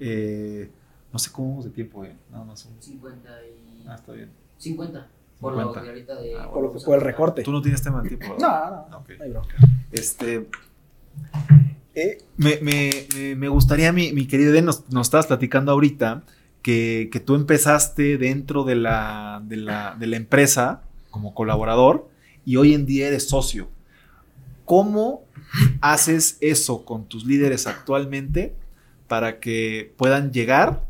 Eh, 0.00 0.70
no 1.12 1.18
sé 1.18 1.30
cómo 1.30 1.50
vamos 1.50 1.64
de 1.64 1.70
tiempo, 1.70 2.04
¿eh? 2.04 2.16
No, 2.30 2.44
no 2.44 2.56
son... 2.56 2.72
50 2.80 3.28
y... 3.44 3.86
Ah, 3.86 3.94
está 3.94 4.12
bien. 4.12 4.30
50. 4.58 5.08
Por, 5.40 5.52
Lo 5.54 5.60
ahorita 5.60 6.20
de, 6.20 6.38
ah, 6.38 6.50
por, 6.50 6.94
el 6.94 7.00
recorte. 7.00 7.42
Tú 7.42 7.52
no 7.52 7.62
tienes 7.62 7.82
tema 7.82 8.02
de 8.02 8.08
tiempo. 8.08 8.36
no, 8.40 8.88
no, 8.88 8.98
okay. 8.98 9.18
no 9.30 9.42
Este, 9.92 10.48
eh, 11.94 12.18
me, 12.36 13.48
gustaría, 13.48 13.92
mi, 13.92 14.12
mi 14.12 14.26
querido 14.26 14.52
Eden, 14.52 14.64
nos, 14.64 14.90
nos 14.90 15.06
estabas 15.06 15.26
platicando 15.26 15.70
ahorita 15.70 16.24
que, 16.64 17.22
tú 17.24 17.34
empezaste 17.34 18.18
dentro 18.18 18.64
de 18.64 18.74
la, 18.74 19.42
de 19.44 19.56
la, 19.56 20.16
empresa 20.16 20.82
como 21.10 21.34
colaborador 21.34 22.08
y 22.44 22.56
hoy 22.56 22.74
en 22.74 22.86
día 22.86 23.08
eres 23.08 23.28
socio. 23.28 23.68
¿Cómo 24.64 25.24
haces 25.80 26.38
eso 26.40 26.84
con 26.84 27.06
tus 27.06 27.24
líderes 27.24 27.66
actualmente 27.66 28.54
para 29.08 29.38
que 29.40 29.92
puedan 29.96 30.32
llegar 30.32 30.84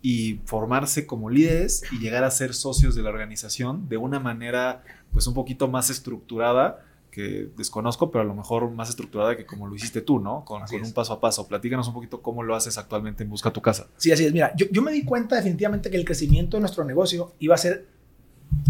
y 0.00 0.40
formarse 0.46 1.06
como 1.06 1.30
líderes 1.30 1.84
y 1.92 1.98
llegar 1.98 2.24
a 2.24 2.30
ser 2.30 2.54
socios 2.54 2.94
de 2.94 3.02
la 3.02 3.10
organización 3.10 3.88
de 3.88 3.96
una 3.96 4.18
manera 4.18 4.82
pues 5.12 5.26
un 5.26 5.34
poquito 5.34 5.68
más 5.68 5.90
estructurada 5.90 6.84
que 7.12 7.50
desconozco, 7.58 8.10
pero 8.10 8.22
a 8.22 8.24
lo 8.24 8.34
mejor 8.34 8.70
más 8.70 8.88
estructurada 8.88 9.36
que 9.36 9.44
como 9.44 9.68
lo 9.68 9.76
hiciste 9.76 10.00
tú, 10.00 10.18
¿no? 10.18 10.46
Con, 10.46 10.62
un 10.62 10.92
paso 10.92 11.12
a 11.12 11.20
paso. 11.20 11.46
Platícanos 11.46 11.86
un 11.86 11.92
poquito 11.92 12.22
cómo 12.22 12.42
lo 12.42 12.56
haces 12.56 12.78
actualmente 12.78 13.22
en 13.22 13.28
Busca 13.28 13.52
tu 13.52 13.60
Casa. 13.60 13.86
Sí, 13.98 14.10
así 14.10 14.24
es. 14.24 14.32
Mira, 14.32 14.52
yo, 14.56 14.66
yo 14.72 14.80
me 14.80 14.90
di 14.90 15.04
cuenta 15.04 15.36
definitivamente 15.36 15.90
que 15.90 15.98
el 15.98 16.06
crecimiento 16.06 16.56
de 16.56 16.62
nuestro 16.62 16.84
negocio 16.84 17.34
iba 17.38 17.54
a 17.54 17.58
ser 17.58 17.86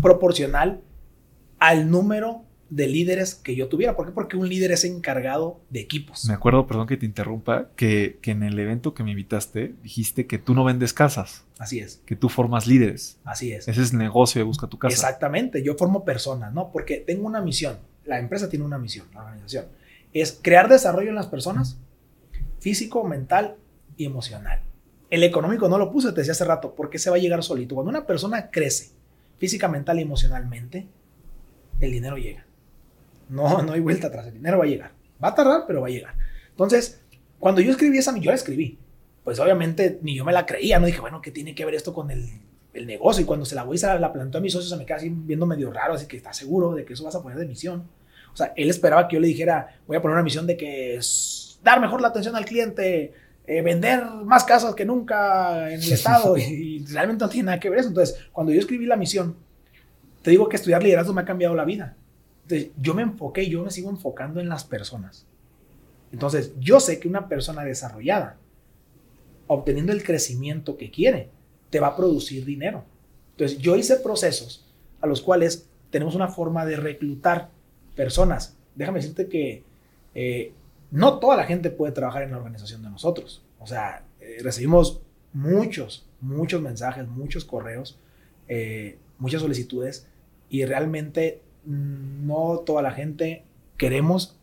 proporcional 0.02 0.80
al 1.68 1.90
número 1.90 2.44
de 2.70 2.86
líderes 2.88 3.34
que 3.34 3.54
yo 3.54 3.68
tuviera. 3.68 3.96
¿Por 3.96 4.06
qué? 4.06 4.12
Porque 4.12 4.36
un 4.36 4.48
líder 4.48 4.72
es 4.72 4.84
encargado 4.84 5.60
de 5.68 5.80
equipos. 5.80 6.24
Me 6.24 6.34
acuerdo, 6.34 6.66
perdón 6.66 6.86
que 6.86 6.96
te 6.96 7.04
interrumpa, 7.04 7.68
que, 7.76 8.18
que, 8.22 8.30
en 8.30 8.42
el 8.42 8.58
evento 8.58 8.94
que 8.94 9.02
me 9.04 9.10
invitaste 9.10 9.74
dijiste 9.82 10.26
que 10.26 10.38
tú 10.38 10.54
no 10.54 10.64
vendes 10.64 10.94
casas. 10.94 11.44
Así 11.58 11.80
es. 11.80 12.00
Que 12.06 12.16
tú 12.16 12.28
formas 12.28 12.66
líderes. 12.66 13.18
Así 13.24 13.52
es. 13.52 13.68
Ese 13.68 13.82
es 13.82 13.92
el 13.92 13.98
negocio 13.98 14.38
de 14.38 14.44
Busca 14.44 14.66
tu 14.66 14.78
Casa. 14.78 14.94
Exactamente. 14.94 15.62
Yo 15.62 15.74
formo 15.74 16.04
personas, 16.04 16.52
¿no? 16.54 16.72
Porque 16.72 16.96
tengo 16.96 17.26
una 17.26 17.42
misión 17.42 17.76
la 18.04 18.18
empresa 18.18 18.48
tiene 18.48 18.64
una 18.64 18.78
misión, 18.78 19.06
la 19.14 19.22
organización, 19.22 19.66
es 20.12 20.38
crear 20.42 20.68
desarrollo 20.68 21.08
en 21.10 21.14
las 21.14 21.26
personas, 21.26 21.78
físico, 22.60 23.04
mental 23.04 23.56
y 23.96 24.04
emocional. 24.04 24.60
El 25.10 25.24
económico 25.24 25.68
no 25.68 25.78
lo 25.78 25.90
puse, 25.90 26.12
te 26.12 26.20
decía 26.20 26.32
hace 26.32 26.44
rato, 26.44 26.74
porque 26.74 26.98
se 26.98 27.10
va 27.10 27.16
a 27.16 27.20
llegar 27.20 27.42
solito. 27.42 27.74
Cuando 27.74 27.90
una 27.90 28.06
persona 28.06 28.50
crece 28.50 28.92
física, 29.38 29.68
mental 29.68 29.98
y 29.98 30.02
emocionalmente, 30.02 30.86
el 31.86 31.92
dinero 31.92 32.16
llega. 32.16 32.46
No, 33.28 33.62
no 33.62 33.72
hay 33.72 33.80
vuelta 33.80 34.08
atrás, 34.08 34.26
el 34.26 34.34
dinero 34.34 34.58
va 34.58 34.64
a 34.64 34.68
llegar. 34.68 34.92
Va 35.22 35.28
a 35.28 35.34
tardar, 35.34 35.64
pero 35.66 35.80
va 35.80 35.88
a 35.88 35.90
llegar. 35.90 36.14
Entonces, 36.50 37.00
cuando 37.38 37.60
yo 37.60 37.70
escribí 37.70 37.98
esa, 37.98 38.16
yo 38.18 38.30
la 38.30 38.36
escribí. 38.36 38.78
Pues 39.24 39.38
obviamente 39.38 39.98
ni 40.02 40.16
yo 40.16 40.24
me 40.24 40.32
la 40.32 40.46
creía, 40.46 40.78
no 40.78 40.86
dije, 40.86 41.00
bueno, 41.00 41.20
¿qué 41.22 41.30
tiene 41.30 41.54
que 41.54 41.64
ver 41.64 41.74
esto 41.74 41.94
con 41.94 42.10
el 42.10 42.28
el 42.74 42.86
negocio 42.86 43.22
y 43.22 43.26
cuando 43.26 43.44
se 43.44 43.54
la 43.54 43.64
voy 43.64 43.76
y 43.76 43.78
se 43.78 43.86
la, 43.86 43.98
la 43.98 44.12
plantó 44.12 44.38
a 44.38 44.40
mis 44.40 44.52
socios 44.52 44.70
se 44.70 44.76
me 44.76 44.86
queda 44.86 44.96
así 44.96 45.10
viendo 45.10 45.46
medio 45.46 45.70
raro, 45.70 45.94
así 45.94 46.06
que 46.06 46.16
está 46.16 46.32
seguro 46.32 46.74
de 46.74 46.84
que 46.84 46.94
eso 46.94 47.04
vas 47.04 47.14
a 47.14 47.22
poner 47.22 47.38
de 47.38 47.46
misión. 47.46 47.86
O 48.32 48.36
sea, 48.36 48.52
él 48.56 48.70
esperaba 48.70 49.08
que 49.08 49.16
yo 49.16 49.20
le 49.20 49.28
dijera, 49.28 49.78
voy 49.86 49.96
a 49.96 50.02
poner 50.02 50.14
una 50.14 50.24
misión 50.24 50.46
de 50.46 50.56
que 50.56 50.96
es 50.96 51.58
dar 51.62 51.80
mejor 51.80 52.00
la 52.00 52.08
atención 52.08 52.34
al 52.34 52.46
cliente, 52.46 53.12
eh, 53.46 53.62
vender 53.62 54.04
más 54.24 54.44
casas 54.44 54.74
que 54.74 54.86
nunca 54.86 55.70
en 55.70 55.82
el 55.82 55.92
estado 55.92 56.36
y, 56.38 56.84
realmente 56.86 57.24
no 57.24 57.28
tiene 57.28 57.46
nada 57.46 57.60
que 57.60 57.68
ver 57.68 57.80
eso. 57.80 57.88
Entonces, 57.88 58.18
cuando 58.32 58.52
yo 58.52 58.60
escribí 58.60 58.86
la 58.86 58.96
misión, 58.96 59.36
te 60.22 60.30
digo 60.30 60.48
que 60.48 60.56
estudiar 60.56 60.82
liderazgo 60.82 61.12
me 61.12 61.22
ha 61.22 61.26
cambiado 61.26 61.54
la 61.54 61.64
vida. 61.64 61.96
Entonces, 62.42 62.70
yo 62.80 62.94
me 62.94 63.02
enfoqué, 63.02 63.48
yo 63.48 63.62
me 63.64 63.70
sigo 63.70 63.90
enfocando 63.90 64.40
en 64.40 64.48
las 64.48 64.64
personas. 64.64 65.26
Entonces, 66.12 66.52
yo 66.58 66.80
sé 66.80 67.00
que 67.00 67.08
una 67.08 67.28
persona 67.28 67.64
desarrollada, 67.64 68.36
obteniendo 69.46 69.92
el 69.92 70.02
crecimiento 70.02 70.76
que 70.76 70.90
quiere, 70.90 71.30
te 71.70 71.80
va 71.80 71.88
a 71.88 71.96
producir 71.96 72.44
dinero. 72.44 72.84
Entonces, 73.32 73.58
yo 73.58 73.76
hice 73.76 73.96
procesos 73.96 74.66
a 75.00 75.06
los 75.06 75.22
cuales 75.22 75.68
tenemos 75.90 76.14
una 76.14 76.28
forma 76.28 76.64
de 76.66 76.76
reclutar 76.76 77.50
personas. 77.96 78.56
Déjame 78.74 79.00
decirte 79.00 79.28
que 79.28 79.64
eh, 80.14 80.52
no 80.90 81.18
toda 81.18 81.36
la 81.36 81.44
gente 81.44 81.70
puede 81.70 81.92
trabajar 81.92 82.22
en 82.22 82.30
la 82.30 82.36
organización 82.36 82.82
de 82.82 82.90
nosotros. 82.90 83.42
O 83.58 83.66
sea, 83.66 84.04
eh, 84.20 84.38
recibimos 84.42 85.00
muchos, 85.32 86.06
muchos 86.20 86.60
mensajes, 86.60 87.08
muchos 87.08 87.44
correos, 87.44 87.98
eh, 88.48 88.98
muchas 89.18 89.40
solicitudes 89.40 90.06
y 90.52 90.66
realmente 90.66 91.42
mm, 91.64 92.26
no 92.26 92.58
toda 92.64 92.82
la 92.82 92.92
gente 92.92 93.46
queremos 93.78 94.38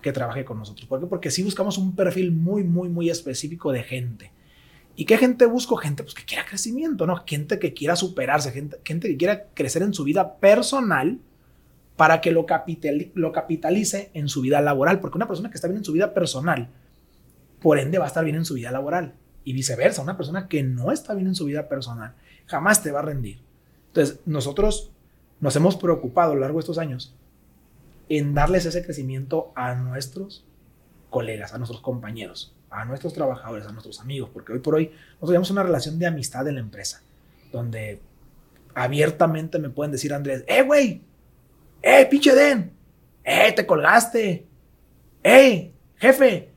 que 0.00 0.12
trabaje 0.12 0.44
con 0.44 0.58
nosotros. 0.58 0.86
¿Por 0.86 1.00
qué? 1.00 1.06
Porque 1.06 1.32
sí 1.32 1.42
buscamos 1.42 1.76
un 1.76 1.96
perfil 1.96 2.30
muy, 2.30 2.62
muy, 2.62 2.88
muy 2.88 3.10
específico 3.10 3.72
de 3.72 3.82
gente. 3.82 4.32
¿Y 4.94 5.06
qué 5.06 5.18
gente 5.18 5.46
busco? 5.46 5.76
Gente 5.76 6.04
pues, 6.04 6.14
que 6.14 6.24
quiera 6.24 6.46
crecimiento, 6.46 7.04
¿no? 7.04 7.16
Gente 7.26 7.58
que 7.58 7.74
quiera 7.74 7.96
superarse, 7.96 8.52
gente, 8.52 8.78
gente 8.84 9.08
que 9.08 9.16
quiera 9.16 9.46
crecer 9.52 9.82
en 9.82 9.92
su 9.92 10.04
vida 10.04 10.36
personal 10.36 11.18
para 11.96 12.20
que 12.20 12.30
lo, 12.30 12.46
lo 13.14 13.32
capitalice 13.32 14.12
en 14.14 14.28
su 14.28 14.42
vida 14.42 14.60
laboral. 14.60 15.00
Porque 15.00 15.18
una 15.18 15.26
persona 15.26 15.50
que 15.50 15.56
está 15.56 15.66
bien 15.66 15.78
en 15.78 15.84
su 15.84 15.92
vida 15.92 16.14
personal, 16.14 16.70
por 17.60 17.80
ende 17.80 17.98
va 17.98 18.04
a 18.04 18.08
estar 18.08 18.24
bien 18.24 18.36
en 18.36 18.44
su 18.44 18.54
vida 18.54 18.70
laboral. 18.70 19.14
Y 19.42 19.52
viceversa, 19.52 20.00
una 20.00 20.16
persona 20.16 20.46
que 20.46 20.62
no 20.62 20.92
está 20.92 21.12
bien 21.12 21.26
en 21.26 21.34
su 21.34 21.44
vida 21.44 21.68
personal, 21.68 22.14
jamás 22.46 22.84
te 22.84 22.92
va 22.92 23.00
a 23.00 23.02
rendir. 23.02 23.40
Entonces, 23.88 24.20
nosotros 24.26 24.92
nos 25.40 25.56
hemos 25.56 25.76
preocupado 25.76 26.32
a 26.32 26.34
lo 26.34 26.40
largo 26.40 26.58
de 26.58 26.60
estos 26.60 26.78
años 26.78 27.14
en 28.08 28.34
darles 28.34 28.66
ese 28.66 28.84
crecimiento 28.84 29.52
a 29.54 29.74
nuestros 29.74 30.44
colegas, 31.10 31.54
a 31.54 31.58
nuestros 31.58 31.80
compañeros 31.80 32.54
a 32.70 32.84
nuestros 32.84 33.12
trabajadores, 33.12 33.66
a 33.66 33.72
nuestros 33.72 34.00
amigos, 34.00 34.30
porque 34.32 34.52
hoy 34.52 34.60
por 34.60 34.76
hoy 34.76 34.86
nosotros 34.86 35.30
tenemos 35.30 35.50
una 35.50 35.62
relación 35.64 35.98
de 35.98 36.06
amistad 36.06 36.46
en 36.48 36.54
la 36.54 36.60
empresa, 36.60 37.02
donde 37.52 38.00
abiertamente 38.74 39.58
me 39.58 39.70
pueden 39.70 39.90
decir 39.90 40.14
Andrés, 40.14 40.44
¡eh, 40.46 40.62
güey! 40.62 41.02
¡eh, 41.82 42.06
pinche 42.08 42.32
Den! 42.32 42.72
¡eh, 43.24 43.52
te 43.52 43.66
colgaste! 43.66 44.46
¡eh, 45.22 45.72
jefe! 45.96 46.52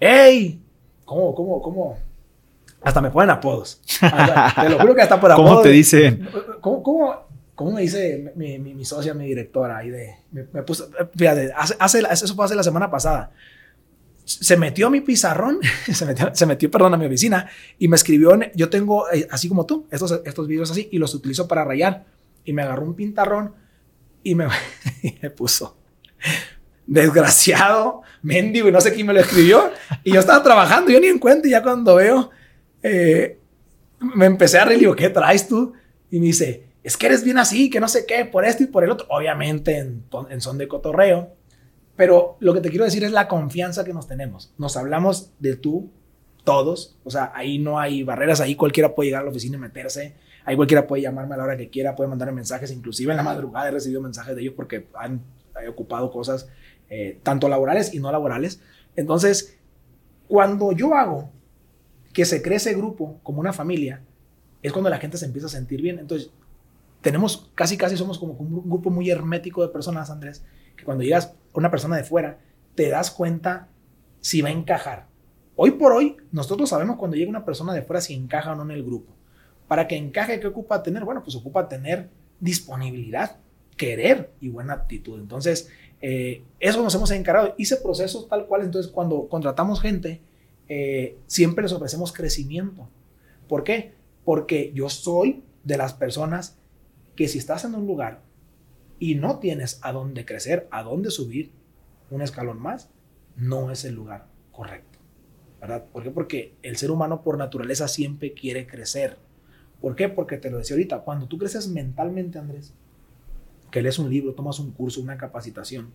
¡ey! 0.00 0.62
¿Cómo, 1.04 1.34
cómo, 1.34 1.60
cómo? 1.60 1.98
Hasta 2.80 3.00
me 3.00 3.10
ponen 3.10 3.30
apodos. 3.30 3.80
te 4.00 4.68
lo 4.68 4.78
juro 4.78 4.94
que 4.94 5.02
hasta 5.02 5.20
por 5.20 5.32
apodos. 5.32 5.50
¿Cómo 5.50 5.62
te 5.62 5.70
dicen? 5.70 6.28
¿Cómo, 6.60 6.82
cómo? 6.82 7.27
¿Cómo 7.58 7.72
me 7.72 7.80
dice 7.80 8.32
mi, 8.36 8.56
mi, 8.60 8.72
mi 8.72 8.84
socia, 8.84 9.14
mi 9.14 9.26
directora? 9.26 9.78
Ahí 9.78 9.90
de, 9.90 10.14
me, 10.30 10.44
puso, 10.62 10.88
fíjate, 11.16 11.52
hace, 11.56 11.74
hace, 11.80 12.02
eso 12.08 12.34
fue 12.36 12.44
hace 12.44 12.54
la 12.54 12.62
semana 12.62 12.88
pasada. 12.88 13.32
Se 14.24 14.56
metió 14.56 14.86
a 14.86 14.90
mi 14.90 15.00
pizarrón, 15.00 15.58
se 15.92 16.06
metió, 16.06 16.32
se 16.32 16.46
perdón, 16.68 16.94
a 16.94 16.96
mi 16.96 17.06
oficina 17.06 17.50
y 17.76 17.88
me 17.88 17.96
escribió, 17.96 18.38
yo 18.54 18.70
tengo, 18.70 19.10
eh, 19.10 19.26
así 19.32 19.48
como 19.48 19.66
tú, 19.66 19.88
estos, 19.90 20.20
estos 20.24 20.46
videos 20.46 20.70
así 20.70 20.88
y 20.92 20.98
los 20.98 21.12
utilizo 21.16 21.48
para 21.48 21.64
rayar. 21.64 22.06
Y 22.44 22.52
me 22.52 22.62
agarró 22.62 22.84
un 22.84 22.94
pintarrón 22.94 23.56
y 24.22 24.36
me, 24.36 24.46
y 25.02 25.18
me 25.20 25.30
puso, 25.30 25.76
desgraciado, 26.86 28.02
mendigo, 28.22 28.68
y 28.68 28.72
no 28.72 28.80
sé 28.80 28.92
quién 28.94 29.08
me 29.08 29.14
lo 29.14 29.18
escribió. 29.18 29.72
Y 30.04 30.12
yo 30.12 30.20
estaba 30.20 30.44
trabajando, 30.44 30.92
yo 30.92 31.00
ni 31.00 31.08
en 31.08 31.18
cuenta, 31.18 31.48
y 31.48 31.50
ya 31.50 31.64
cuando 31.64 31.96
veo, 31.96 32.30
eh, 32.84 33.40
me 33.98 34.26
empecé 34.26 34.58
a 34.58 34.64
reír, 34.64 34.78
digo, 34.78 34.94
¿qué 34.94 35.10
traes 35.10 35.48
tú? 35.48 35.72
Y 36.08 36.20
me 36.20 36.26
dice, 36.26 36.67
es 36.88 36.96
que 36.96 37.04
eres 37.04 37.22
bien 37.22 37.36
así, 37.36 37.68
que 37.68 37.80
no 37.80 37.88
sé 37.88 38.06
qué, 38.06 38.24
por 38.24 38.46
esto 38.46 38.62
y 38.62 38.66
por 38.66 38.82
el 38.82 38.90
otro. 38.90 39.06
Obviamente 39.10 39.76
en, 39.76 40.40
son 40.40 40.56
de 40.56 40.66
cotorreo. 40.68 41.34
Pero 41.96 42.38
lo 42.40 42.54
que 42.54 42.62
te 42.62 42.70
quiero 42.70 42.86
decir 42.86 43.04
es 43.04 43.12
la 43.12 43.28
confianza 43.28 43.84
que 43.84 43.92
nos 43.92 44.08
tenemos. 44.08 44.54
Nos 44.56 44.74
hablamos 44.74 45.32
de 45.38 45.56
tú, 45.56 45.90
todos. 46.44 46.96
O 47.04 47.10
sea, 47.10 47.30
ahí 47.34 47.58
no 47.58 47.78
hay 47.78 48.04
barreras, 48.04 48.40
ahí 48.40 48.54
cualquiera 48.54 48.94
puede 48.94 49.08
llegar 49.08 49.20
a 49.20 49.24
la 49.24 49.30
oficina 49.30 49.58
y 49.58 49.60
meterse. 49.60 50.14
Ahí 50.46 50.56
cualquiera 50.56 50.86
puede 50.86 51.02
llamarme 51.02 51.34
a 51.34 51.36
la 51.36 51.44
hora 51.44 51.58
que 51.58 51.68
quiera, 51.68 51.94
puede 51.94 52.08
mandar 52.08 52.32
mensajes. 52.32 52.70
Inclusive 52.70 53.12
en 53.12 53.18
la 53.18 53.22
madrugada 53.22 53.68
he 53.68 53.72
recibido 53.72 54.00
mensajes 54.00 54.34
de 54.34 54.40
ellos 54.40 54.54
porque 54.56 54.86
han 54.94 55.20
ocupado 55.68 56.10
cosas 56.10 56.48
eh, 56.88 57.20
tanto 57.22 57.50
laborales 57.50 57.92
y 57.92 58.00
no 58.00 58.10
laborales. 58.10 58.62
Entonces, 58.96 59.58
cuando 60.26 60.72
yo 60.72 60.94
hago 60.94 61.30
que 62.14 62.24
se 62.24 62.40
cree 62.40 62.56
ese 62.56 62.72
grupo 62.72 63.20
como 63.22 63.40
una 63.40 63.52
familia, 63.52 64.00
es 64.62 64.72
cuando 64.72 64.88
la 64.88 64.96
gente 64.96 65.18
se 65.18 65.26
empieza 65.26 65.48
a 65.48 65.50
sentir 65.50 65.82
bien. 65.82 65.98
Entonces, 65.98 66.30
tenemos, 67.00 67.50
casi 67.54 67.76
casi 67.76 67.96
somos 67.96 68.18
como 68.18 68.32
un 68.32 68.68
grupo 68.68 68.90
muy 68.90 69.10
hermético 69.10 69.62
de 69.62 69.68
personas, 69.68 70.10
Andrés, 70.10 70.44
que 70.76 70.84
cuando 70.84 71.04
llegas 71.04 71.34
una 71.54 71.70
persona 71.70 71.96
de 71.96 72.04
fuera, 72.04 72.38
te 72.74 72.88
das 72.88 73.10
cuenta 73.10 73.68
si 74.20 74.42
va 74.42 74.48
a 74.48 74.52
encajar. 74.52 75.06
Hoy 75.56 75.72
por 75.72 75.92
hoy, 75.92 76.16
nosotros 76.32 76.68
sabemos 76.68 76.96
cuando 76.96 77.16
llega 77.16 77.30
una 77.30 77.44
persona 77.44 77.72
de 77.72 77.82
fuera 77.82 78.00
si 78.00 78.14
encaja 78.14 78.52
o 78.52 78.56
no 78.56 78.62
en 78.62 78.70
el 78.70 78.84
grupo. 78.84 79.12
Para 79.66 79.86
que 79.88 79.96
encaje, 79.96 80.40
¿qué 80.40 80.46
ocupa 80.46 80.82
tener? 80.82 81.04
Bueno, 81.04 81.22
pues 81.22 81.36
ocupa 81.36 81.68
tener 81.68 82.10
disponibilidad, 82.40 83.38
querer 83.76 84.32
y 84.40 84.48
buena 84.48 84.74
actitud. 84.74 85.20
Entonces, 85.20 85.68
eh, 86.00 86.44
eso 86.60 86.82
nos 86.82 86.94
hemos 86.94 87.10
encargado. 87.10 87.54
Hice 87.58 87.76
procesos 87.76 88.28
tal 88.28 88.46
cual, 88.46 88.62
entonces 88.62 88.90
cuando 88.90 89.28
contratamos 89.28 89.80
gente, 89.80 90.20
eh, 90.68 91.18
siempre 91.26 91.62
les 91.62 91.72
ofrecemos 91.72 92.12
crecimiento. 92.12 92.88
¿Por 93.48 93.64
qué? 93.64 93.94
Porque 94.24 94.72
yo 94.74 94.88
soy 94.88 95.42
de 95.64 95.76
las 95.76 95.94
personas 95.94 96.58
que 97.18 97.26
si 97.26 97.38
estás 97.38 97.64
en 97.64 97.74
un 97.74 97.84
lugar 97.84 98.20
y 99.00 99.16
no 99.16 99.40
tienes 99.40 99.80
a 99.82 99.90
dónde 99.90 100.24
crecer, 100.24 100.68
a 100.70 100.84
dónde 100.84 101.10
subir 101.10 101.50
un 102.12 102.22
escalón 102.22 102.62
más, 102.62 102.90
no 103.34 103.72
es 103.72 103.84
el 103.84 103.96
lugar 103.96 104.28
correcto. 104.52 105.00
¿Verdad? 105.60 105.86
¿Por 105.92 106.04
qué? 106.04 106.12
Porque 106.12 106.54
el 106.62 106.76
ser 106.76 106.92
humano 106.92 107.24
por 107.24 107.36
naturaleza 107.36 107.88
siempre 107.88 108.34
quiere 108.34 108.68
crecer. 108.68 109.16
¿Por 109.80 109.96
qué? 109.96 110.08
Porque 110.08 110.36
te 110.36 110.48
lo 110.48 110.58
decía 110.58 110.74
ahorita, 110.74 111.00
cuando 111.00 111.26
tú 111.26 111.38
creces 111.38 111.66
mentalmente, 111.66 112.38
Andrés, 112.38 112.72
que 113.72 113.82
lees 113.82 113.98
un 113.98 114.08
libro, 114.08 114.34
tomas 114.34 114.60
un 114.60 114.70
curso, 114.70 115.00
una 115.00 115.18
capacitación, 115.18 115.92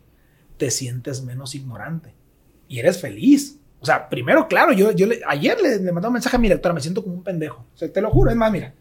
te 0.57 0.71
sientes 0.71 1.23
menos 1.23 1.55
ignorante 1.55 2.13
y 2.67 2.79
eres 2.79 2.99
feliz. 2.99 3.61
O 3.79 3.85
sea, 3.85 4.09
primero, 4.09 4.49
claro, 4.49 4.73
yo, 4.73 4.91
yo 4.91 5.07
ayer 5.25 5.57
le, 5.61 5.79
le 5.79 5.91
mandé 5.93 6.07
un 6.07 6.15
mensaje 6.15 6.35
a 6.35 6.39
mi 6.39 6.49
directora, 6.49 6.75
me 6.75 6.81
siento 6.81 7.01
como 7.01 7.15
un 7.15 7.23
pendejo. 7.23 7.65
O 7.73 7.77
sea, 7.77 7.89
te 7.89 8.01
lo 8.01 8.11
juro, 8.11 8.29
es 8.29 8.35
más, 8.35 8.51
mira, 8.51 8.73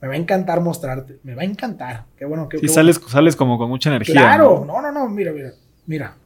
me 0.00 0.08
va 0.08 0.14
a 0.14 0.16
encantar 0.16 0.60
mostrarte, 0.60 1.20
me 1.22 1.34
va 1.34 1.42
a 1.42 1.44
encantar. 1.44 2.06
Qué 2.16 2.24
bueno, 2.24 2.48
que. 2.48 2.58
Sí, 2.58 2.68
sales, 2.68 3.00
sales 3.06 3.36
como 3.36 3.58
con 3.58 3.68
mucha 3.68 3.90
energía. 3.90 4.14
Claro, 4.14 4.64
¿no? 4.66 4.80
no, 4.80 4.90
no, 4.90 5.08
mira, 5.08 5.32
mira, 5.32 5.52
mira. 5.86 6.16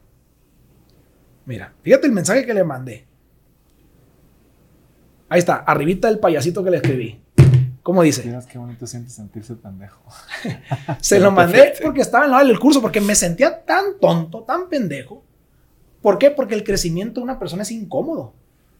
Mira, 1.45 1.73
fíjate 1.83 2.07
el 2.07 2.13
mensaje 2.13 2.45
que 2.45 2.53
le 2.53 2.63
mandé. 2.63 3.05
Ahí 5.29 5.39
está, 5.39 5.57
arribita 5.57 6.09
el 6.09 6.19
payasito 6.19 6.63
que 6.63 6.71
le 6.71 6.77
escribí. 6.77 7.21
¿Cómo 7.83 8.01
dice? 8.01 8.23
qué 8.51 8.57
bonito 8.57 8.87
siente 8.87 9.11
sentirse 9.11 9.53
pendejo. 9.55 10.01
Se 11.01 11.19
lo 11.19 11.29
mandé 11.31 11.73
porque 11.83 12.01
estaba 12.01 12.25
en 12.25 12.31
la 12.31 12.43
del 12.43 12.59
curso, 12.59 12.81
porque 12.81 12.99
me 12.99 13.13
sentía 13.13 13.63
tan 13.63 13.99
tonto, 13.99 14.41
tan 14.41 14.69
pendejo. 14.69 15.23
¿Por 16.01 16.17
qué? 16.17 16.31
Porque 16.31 16.55
el 16.55 16.63
crecimiento 16.63 17.19
de 17.19 17.25
una 17.25 17.37
persona 17.37 17.61
es 17.61 17.69
incómodo. 17.69 18.33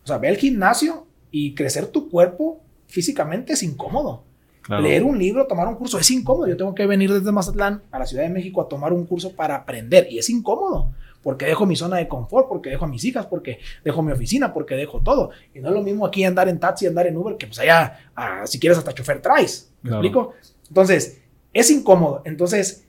O 0.04 0.08
sea, 0.08 0.18
ve 0.18 0.30
al 0.30 0.38
gimnasio 0.38 1.06
y 1.30 1.54
crecer 1.54 1.88
tu 1.88 2.10
cuerpo 2.10 2.64
físicamente 2.88 3.54
es 3.54 3.62
incómodo. 3.62 4.24
Leer 4.68 5.04
un 5.04 5.18
libro, 5.20 5.46
tomar 5.46 5.68
un 5.68 5.76
curso 5.76 6.00
es 6.00 6.10
incómodo. 6.12 6.48
Yo 6.48 6.58
tengo 6.58 6.74
que 6.74 6.86
venir 6.88 7.12
desde 7.12 7.32
Mazatlán 7.32 7.84
a 7.92 8.00
la 8.00 8.06
Ciudad 8.06 8.24
de 8.24 8.30
México 8.30 8.62
a 8.62 8.68
tomar 8.68 8.94
un 8.94 9.06
curso 9.06 9.36
para 9.36 9.56
aprender 9.56 10.08
y 10.10 10.18
es 10.18 10.30
incómodo 10.30 10.92
porque 11.26 11.48
dejo 11.48 11.66
mi 11.66 11.76
zona 11.76 11.98
de 11.98 12.08
confort, 12.08 12.48
porque 12.48 12.70
dejo 12.70 12.86
a 12.86 12.88
mis 12.88 13.04
hijas, 13.04 13.26
porque 13.26 13.58
dejo 13.84 14.04
mi 14.04 14.12
oficina, 14.12 14.54
porque 14.54 14.76
dejo 14.76 15.02
todo. 15.02 15.32
Y 15.56 15.60
no 15.60 15.70
es 15.70 15.74
lo 15.74 15.82
mismo 15.82 16.06
aquí 16.06 16.24
andar 16.24 16.48
en 16.50 16.60
taxi, 16.60 16.86
andar 16.86 17.08
en 17.08 17.18
Uber, 17.18 17.36
que 17.36 17.48
pues 17.48 17.58
allá, 17.58 18.12
ah, 18.16 18.44
si 18.46 18.60
quieres 18.60 18.78
hasta 18.78 18.94
chofer 18.94 19.24
traes. 19.24 19.74
¿Me 19.82 19.90
explico? 19.90 20.36
Entonces, 20.68 21.24
es 21.52 21.72
incómodo. 21.72 22.22
Entonces, 22.26 22.86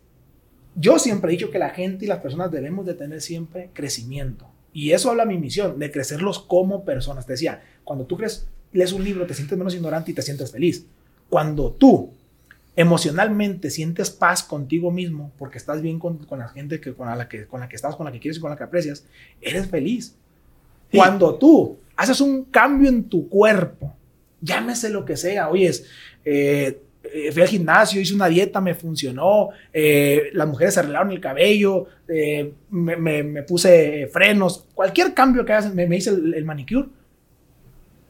yo 0.75 0.99
siempre 0.99 1.31
he 1.31 1.33
dicho 1.33 1.51
que 1.51 1.59
la 1.59 1.71
gente 1.71 2.05
y 2.05 2.09
las 2.09 2.19
personas 2.19 2.51
debemos 2.51 2.85
de 2.85 2.93
tener 2.93 3.23
siempre 3.23 3.71
crecimiento. 3.73 4.47
Y 4.71 4.93
eso 4.93 5.11
habla 5.11 5.25
mi 5.25 5.39
misión, 5.39 5.79
de 5.79 5.91
crecerlos 5.91 6.39
como 6.39 6.85
personas. 6.85 7.25
Te 7.25 7.33
decía, 7.33 7.63
cuando 7.85 8.05
tú 8.05 8.19
crees, 8.19 8.51
lees 8.71 8.93
un 8.93 9.03
libro, 9.03 9.25
te 9.25 9.33
sientes 9.33 9.57
menos 9.57 9.75
ignorante 9.75 10.11
y 10.11 10.15
te 10.15 10.21
sientes 10.21 10.53
feliz. 10.53 10.87
Cuando 11.29 11.73
tú 11.73 12.13
emocionalmente 12.77 13.71
sientes 13.71 14.11
paz 14.11 14.43
contigo 14.43 14.91
mismo 14.91 15.33
porque 15.39 15.57
estás 15.57 15.81
bien 15.81 15.99
con, 15.99 16.21
la 16.31 16.49
gente 16.49 16.79
que, 16.79 16.93
con, 16.93 17.09
la 17.09 17.27
que, 17.27 17.47
con 17.47 17.61
la 17.61 17.69
que 17.69 17.77
estás, 17.77 17.97
con 17.97 18.05
la 18.05 18.13
que 18.13 18.21
quieres 18.21 18.37
y 18.37 18.41
con 18.41 18.51
la 18.51 18.57
que 18.57 18.65
aprecias, 18.65 19.05
eres 19.41 19.67
feliz. 19.69 20.15
Cuando 20.93 21.35
tú 21.35 21.79
haces 21.97 22.21
un 22.21 22.45
cambio 22.45 22.89
en 22.89 23.05
tu 23.05 23.29
cuerpo, 23.29 23.97
llámese 24.41 24.91
lo 24.91 25.05
que 25.05 25.17
sea, 25.17 25.49
oyes, 25.49 25.87
eh, 26.25 26.81
eh, 27.03 27.33
fui 27.33 27.43
al 27.43 27.49
gimnasio, 27.49 28.01
hice 28.01 28.15
una 28.15 28.29
dieta, 28.29 28.61
me 28.61 28.75
funcionó, 28.75 29.49
eh, 29.73 30.31
las 30.35 30.47
mujeres 30.47 30.75
se 30.75 30.81
arreglaron 30.81 31.13
el 31.13 31.21
cabello, 31.21 31.87
me, 32.71 33.43
puse 33.45 34.09
frenos, 34.13 34.67
cualquier 34.75 35.15
cambio 35.15 35.45
que 35.45 35.53
hagas, 35.53 35.75
me, 35.75 35.87
me 35.87 35.97
hice 35.97 36.11
el 36.11 36.45
manicure, 36.45 36.89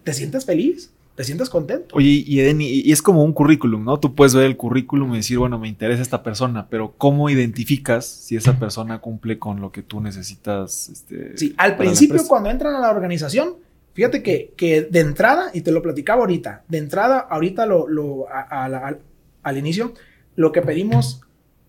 ¿te 0.02 0.12
sientes 0.12 0.44
feliz? 0.44 0.92
Te 1.16 1.24
sientes 1.24 1.48
contento. 1.48 1.96
Oye, 1.96 2.22
y 2.26 2.40
Eden, 2.40 2.60
y, 2.60 2.92
es 2.92 3.00
como 3.00 3.24
un 3.24 3.32
currículum, 3.32 3.82
¿no? 3.82 3.98
Tú 3.98 4.14
puedes 4.14 4.34
ver 4.34 4.44
el 4.44 4.56
currículum 4.58 5.14
y 5.14 5.16
decir, 5.16 5.38
bueno, 5.38 5.58
me 5.58 5.66
interesa 5.66 6.02
esta 6.02 6.22
persona, 6.22 6.68
pero 6.68 6.94
¿cómo 6.98 7.30
identificas 7.30 8.04
si 8.04 8.36
esa 8.36 8.58
persona 8.58 9.00
cumple 9.00 9.38
con 9.38 9.62
lo 9.62 9.72
que 9.72 9.82
tú 9.82 10.02
necesitas? 10.02 10.90
Este, 10.90 11.36
sí, 11.36 11.54
al 11.56 11.78
principio 11.78 12.22
cuando 12.28 12.50
entran 12.50 12.74
a 12.74 12.80
la 12.80 12.90
organización, 12.90 13.54
fíjate 13.94 14.22
que, 14.22 14.52
que, 14.58 14.82
de 14.82 15.00
entrada, 15.00 15.50
y 15.54 15.62
te 15.62 15.72
lo 15.72 15.80
platicaba 15.80 16.20
ahorita, 16.20 16.64
de 16.68 16.78
entrada, 16.78 17.18
ahorita 17.18 17.64
lo, 17.64 17.88
lo 17.88 18.26
al 18.30 19.56
inicio, 19.56 19.94
lo 20.34 20.52
que 20.52 20.60
pedimos, 20.60 21.22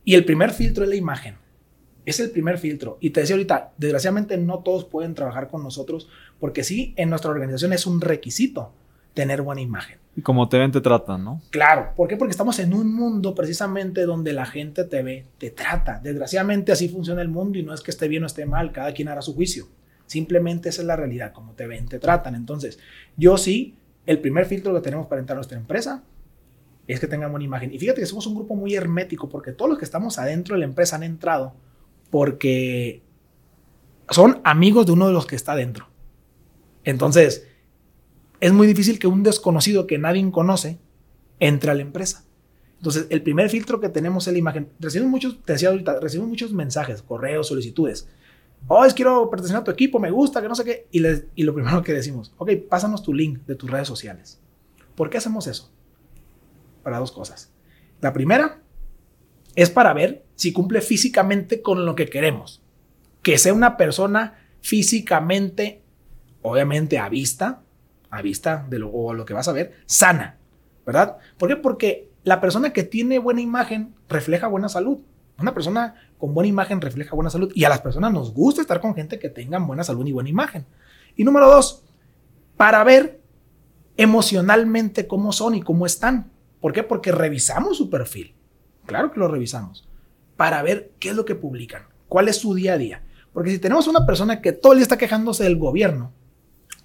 y 0.04 0.16
el 0.16 0.26
primer 0.26 0.52
filtro 0.52 0.84
es 0.84 0.90
la 0.90 0.98
imagen. 0.98 1.36
Es 2.06 2.20
el 2.20 2.32
primer 2.32 2.58
filtro. 2.58 2.98
Y 3.02 3.10
te 3.12 3.22
decía 3.22 3.36
ahorita, 3.36 3.74
desgraciadamente 3.78 4.38
no 4.38 4.60
todos 4.60 4.86
pueden 4.86 5.14
trabajar 5.14 5.50
con 5.50 5.64
nosotros, 5.64 6.10
porque 6.38 6.66
sí, 6.66 6.94
en 6.98 7.10
nuestra 7.10 7.32
organización 7.32 7.72
es 7.72 7.86
un 7.86 8.02
requisito 8.02 8.74
tener 9.18 9.42
buena 9.42 9.62
imagen. 9.62 9.98
Y 10.16 10.22
como 10.22 10.48
te 10.48 10.60
ven, 10.60 10.72
te 10.72 10.80
tratan, 10.80 11.24
¿no? 11.24 11.42
Claro. 11.50 11.94
¿Por 11.96 12.08
qué? 12.08 12.18
Porque 12.18 12.30
estamos 12.30 12.60
en 12.60 12.72
un 12.72 12.94
mundo 12.94 13.34
precisamente 13.34 14.06
donde 14.06 14.32
la 14.32 14.46
gente 14.46 14.84
te 14.84 15.02
ve, 15.02 15.26
te 15.40 15.50
trata. 15.50 16.00
Desgraciadamente 16.04 16.72
así 16.72 16.88
funciona 16.88 17.24
el 17.24 17.28
mundo 17.28 17.58
y 17.58 17.64
no 17.64 17.74
es 17.74 17.82
que 17.82 17.90
esté 17.90 18.08
bien 18.08 18.22
o 18.22 18.28
esté 18.28 18.46
mal, 18.46 18.72
cada 18.72 18.94
quien 18.94 19.08
hará 19.08 19.24
su 19.24 19.34
juicio. 19.34 19.70
Simplemente 20.06 20.70
esa 20.70 20.84
es 20.84 20.88
la 20.88 20.96
realidad, 20.96 21.34
como 21.34 21.54
te 21.54 21.66
ven, 21.66 21.88
te 21.88 21.98
tratan. 21.98 22.36
Entonces, 22.36 22.78
yo 23.16 23.40
sí, 23.40 23.76
el 24.06 24.20
primer 24.20 24.46
filtro 24.46 24.72
que 24.76 24.82
tenemos 24.82 25.08
para 25.08 25.20
entrar 25.20 25.36
a 25.36 25.40
nuestra 25.40 25.58
empresa 25.58 26.04
es 26.86 27.00
que 27.00 27.08
tengan 27.08 27.32
buena 27.32 27.46
imagen. 27.46 27.74
Y 27.74 27.80
fíjate 27.80 28.02
que 28.02 28.06
somos 28.06 28.28
un 28.28 28.36
grupo 28.36 28.56
muy 28.56 28.76
hermético 28.76 29.30
porque 29.30 29.52
todos 29.52 29.68
los 29.68 29.80
que 29.80 29.86
estamos 29.86 30.20
adentro 30.20 30.54
de 30.54 30.60
la 30.60 30.66
empresa 30.66 30.96
han 30.96 31.04
entrado 31.04 31.56
porque 32.12 33.02
son 34.12 34.42
amigos 34.44 34.86
de 34.86 34.92
uno 34.92 35.08
de 35.08 35.14
los 35.14 35.26
que 35.26 35.36
está 35.36 35.54
adentro. 35.54 35.88
Entonces, 36.84 37.48
es 38.40 38.54
muy 38.54 38.68
difícil 38.68 39.00
que 39.00 39.08
un 39.08 39.24
desconocido 39.24 39.88
que 39.88 39.98
nadie 39.98 40.30
conoce 40.32 40.80
entre 41.40 41.72
a 41.72 41.74
la 41.74 41.82
empresa. 41.82 42.24
Entonces, 42.78 43.08
el 43.10 43.24
primer 43.24 43.50
filtro 43.50 43.80
que 43.80 43.90
tenemos 43.90 44.28
es 44.28 44.34
la 44.34 44.40
imagen. 44.40 44.70
Recibimos 44.80 45.12
muchos, 45.12 45.44
te 45.44 45.54
decía 45.54 45.70
ahorita, 45.70 46.00
recibimos 46.00 46.30
muchos 46.30 46.54
mensajes, 46.54 47.02
correos, 47.02 47.48
solicitudes. 47.48 48.08
Oh, 48.68 48.86
es 48.86 48.94
quiero 48.94 49.30
pertenecer 49.30 49.58
a 49.58 49.64
tu 49.64 49.72
equipo, 49.72 50.00
me 50.00 50.12
gusta, 50.12 50.42
que 50.42 50.48
no 50.48 50.56
sé 50.56 50.64
qué. 50.64 50.88
Y, 50.92 51.02
y 51.36 51.44
lo 51.44 51.54
primero 51.54 51.82
que 51.82 51.94
decimos, 51.94 52.34
ok, 52.38 52.52
pásanos 52.70 53.02
tu 53.02 53.14
link 53.14 53.40
de 53.46 53.56
tus 53.56 53.70
redes 53.70 53.88
sociales. 53.88 54.40
¿Por 54.96 55.10
qué 55.10 55.18
hacemos 55.18 55.48
eso? 55.48 55.72
Para 56.84 57.00
dos 57.00 57.12
cosas. 57.12 57.52
La 58.02 58.14
primera 58.14 58.62
es 59.56 59.70
para 59.72 59.94
ver 59.94 60.24
si 60.36 60.54
cumple 60.54 60.82
físicamente 60.82 61.62
con 61.62 61.86
lo 61.86 61.96
que 61.96 62.08
queremos. 62.08 62.62
Que 63.24 63.38
sea 63.40 63.54
una 63.54 63.76
persona 63.78 64.40
físicamente, 64.62 65.82
obviamente 66.44 67.00
a 67.00 67.10
vista, 67.10 67.64
a 68.10 68.22
vista 68.22 68.66
de 68.70 68.80
lo, 68.80 68.90
o 68.92 69.14
lo 69.14 69.26
que 69.26 69.34
vas 69.34 69.48
a 69.48 69.54
ver, 69.54 69.74
sana, 69.86 70.38
¿verdad? 70.86 71.18
¿Por 71.38 71.50
qué? 71.50 71.56
Porque 71.56 72.10
la 72.24 72.42
persona 72.42 72.74
que 72.74 72.84
tiene 72.84 73.20
buena 73.20 73.42
imagen 73.42 73.96
refleja 74.10 74.48
buena 74.48 74.70
salud. 74.70 75.00
Una 75.40 75.54
persona 75.54 75.96
con 76.18 76.34
buena 76.34 76.48
imagen 76.48 76.82
refleja 76.82 77.16
buena 77.16 77.30
salud 77.30 77.52
y 77.54 77.64
a 77.64 77.70
las 77.70 77.82
personas 77.82 78.12
nos 78.12 78.34
gusta 78.34 78.62
estar 78.62 78.82
con 78.82 78.96
gente 78.96 79.20
que 79.20 79.30
tengan 79.30 79.68
buena 79.68 79.84
salud 79.84 80.06
y 80.06 80.12
buena 80.12 80.30
imagen. 80.30 80.66
Y 81.16 81.24
número 81.24 81.48
dos, 81.48 81.84
para 82.58 82.84
ver 82.84 83.22
emocionalmente 83.98 85.08
cómo 85.08 85.32
son 85.32 85.56
y 85.56 85.62
cómo 85.62 85.86
están. 85.86 86.32
¿Por 86.60 86.74
qué? 86.74 86.84
Porque 86.84 87.12
revisamos 87.12 87.78
su 87.78 87.90
perfil. 87.90 88.36
Claro 88.86 89.12
que 89.12 89.20
lo 89.20 89.28
revisamos. 89.28 89.88
Para 90.36 90.62
ver 90.64 90.92
qué 91.00 91.10
es 91.10 91.16
lo 91.16 91.26
que 91.26 91.36
publican, 91.36 91.84
cuál 92.08 92.28
es 92.28 92.38
su 92.38 92.54
día 92.54 92.74
a 92.74 92.78
día. 92.78 93.04
Porque 93.34 93.52
si 93.52 93.60
tenemos 93.60 93.88
una 93.88 94.06
persona 94.06 94.42
que 94.42 94.52
todo 94.52 94.74
el 94.74 94.80
día 94.80 94.84
está 94.84 94.98
quejándose 94.98 95.44
del 95.44 95.58
gobierno, 95.58 96.12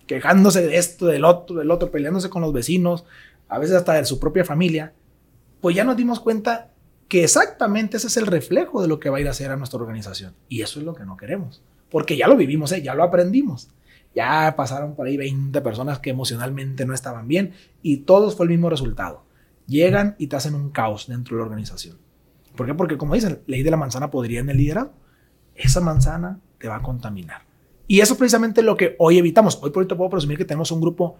quejándose 0.06 0.66
de 0.66 0.76
esto, 0.76 1.06
del 1.06 1.24
otro, 1.24 1.56
del 1.56 1.70
otro, 1.70 1.90
peleándose 1.90 2.30
con 2.30 2.42
los 2.42 2.52
vecinos, 2.52 3.04
a 3.48 3.58
veces 3.58 3.76
hasta 3.76 3.94
de 3.94 4.04
su 4.04 4.18
propia 4.18 4.44
familia, 4.44 4.92
pues 5.60 5.76
ya 5.76 5.84
nos 5.84 5.96
dimos 5.96 6.20
cuenta 6.20 6.70
que 7.08 7.24
exactamente 7.24 7.98
ese 7.98 8.06
es 8.06 8.16
el 8.16 8.26
reflejo 8.26 8.80
de 8.80 8.88
lo 8.88 8.98
que 8.98 9.10
va 9.10 9.18
a 9.18 9.20
ir 9.20 9.28
a 9.28 9.32
hacer 9.32 9.50
a 9.50 9.56
nuestra 9.56 9.78
organización. 9.78 10.34
Y 10.48 10.62
eso 10.62 10.80
es 10.80 10.86
lo 10.86 10.94
que 10.94 11.04
no 11.04 11.16
queremos, 11.16 11.62
porque 11.90 12.16
ya 12.16 12.26
lo 12.26 12.36
vivimos, 12.36 12.72
¿eh? 12.72 12.82
ya 12.82 12.94
lo 12.94 13.02
aprendimos. 13.02 13.68
Ya 14.14 14.54
pasaron 14.56 14.94
por 14.94 15.06
ahí 15.06 15.16
20 15.16 15.60
personas 15.62 15.98
que 15.98 16.10
emocionalmente 16.10 16.84
no 16.84 16.94
estaban 16.94 17.28
bien 17.28 17.52
y 17.80 17.98
todos 17.98 18.36
fue 18.36 18.44
el 18.44 18.50
mismo 18.50 18.68
resultado. 18.68 19.24
Llegan 19.66 20.16
y 20.18 20.26
te 20.26 20.36
hacen 20.36 20.54
un 20.54 20.70
caos 20.70 21.06
dentro 21.06 21.36
de 21.36 21.40
la 21.40 21.46
organización. 21.46 21.96
¿Por 22.56 22.66
qué? 22.66 22.74
Porque 22.74 22.98
como 22.98 23.14
dicen, 23.14 23.40
ley 23.46 23.62
de 23.62 23.70
la 23.70 23.76
manzana 23.76 24.10
podría 24.10 24.40
en 24.40 24.50
el 24.50 24.58
liderazgo. 24.58 24.92
Esa 25.54 25.80
manzana 25.80 26.40
te 26.58 26.68
va 26.68 26.76
a 26.76 26.82
contaminar. 26.82 27.42
Y 27.86 28.00
eso 28.00 28.14
es 28.14 28.18
precisamente 28.18 28.62
lo 28.62 28.76
que 28.76 28.96
hoy 28.98 29.18
evitamos. 29.18 29.58
Hoy 29.62 29.70
por 29.70 29.82
hoy 29.82 29.88
te 29.88 29.94
puedo 29.94 30.10
presumir 30.10 30.38
que 30.38 30.44
tenemos 30.44 30.70
un 30.70 30.80
grupo 30.80 31.16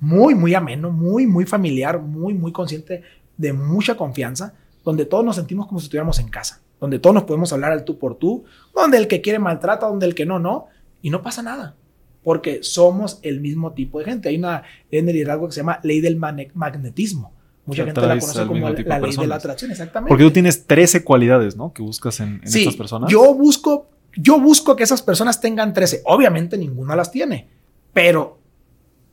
muy, 0.00 0.34
muy 0.34 0.54
ameno, 0.54 0.90
muy, 0.90 1.26
muy 1.26 1.44
familiar, 1.44 2.00
muy, 2.00 2.34
muy 2.34 2.52
consciente 2.52 3.02
de 3.36 3.52
mucha 3.52 3.96
confianza, 3.96 4.54
donde 4.84 5.04
todos 5.04 5.24
nos 5.24 5.36
sentimos 5.36 5.66
como 5.66 5.80
si 5.80 5.86
estuviéramos 5.86 6.18
en 6.18 6.28
casa, 6.28 6.62
donde 6.80 6.98
todos 6.98 7.14
nos 7.14 7.24
podemos 7.24 7.52
hablar 7.52 7.72
al 7.72 7.84
tú 7.84 7.98
por 7.98 8.16
tú, 8.16 8.44
donde 8.74 8.98
el 8.98 9.08
que 9.08 9.20
quiere 9.20 9.38
maltrata, 9.38 9.86
donde 9.86 10.06
el 10.06 10.14
que 10.14 10.26
no, 10.26 10.38
no, 10.38 10.66
y 11.02 11.10
no 11.10 11.22
pasa 11.22 11.42
nada, 11.42 11.76
porque 12.22 12.62
somos 12.62 13.20
el 13.22 13.40
mismo 13.40 13.72
tipo 13.72 13.98
de 13.98 14.04
gente. 14.04 14.28
Hay 14.28 14.36
una 14.36 14.62
ley 14.90 15.02
de 15.02 15.12
liderazgo 15.12 15.46
que 15.46 15.52
se 15.52 15.60
llama 15.60 15.80
ley 15.82 16.00
del 16.00 16.16
magnetismo. 16.16 17.32
Mucha 17.64 17.84
gente 17.84 18.00
la 18.00 18.18
conoce 18.18 18.46
como 18.46 18.60
la, 18.60 18.98
ley 18.98 19.16
de 19.16 19.26
la 19.26 19.34
atracción, 19.36 19.70
exactamente. 19.70 20.08
Porque 20.08 20.24
tú 20.24 20.30
tienes 20.30 20.66
13 20.66 21.04
cualidades, 21.04 21.54
¿no? 21.54 21.72
Que 21.72 21.82
buscas 21.82 22.18
en, 22.20 22.40
en 22.42 22.44
estas 22.44 22.76
personas. 22.76 23.10
Yo 23.10 23.34
busco, 23.34 23.90
yo 24.16 24.40
busco 24.40 24.76
que 24.76 24.84
esas 24.84 25.02
personas 25.02 25.40
tengan 25.40 25.72
13. 25.72 26.02
Obviamente 26.04 26.56
ninguna 26.56 26.96
las 26.96 27.10
tiene, 27.10 27.48
pero 27.92 28.38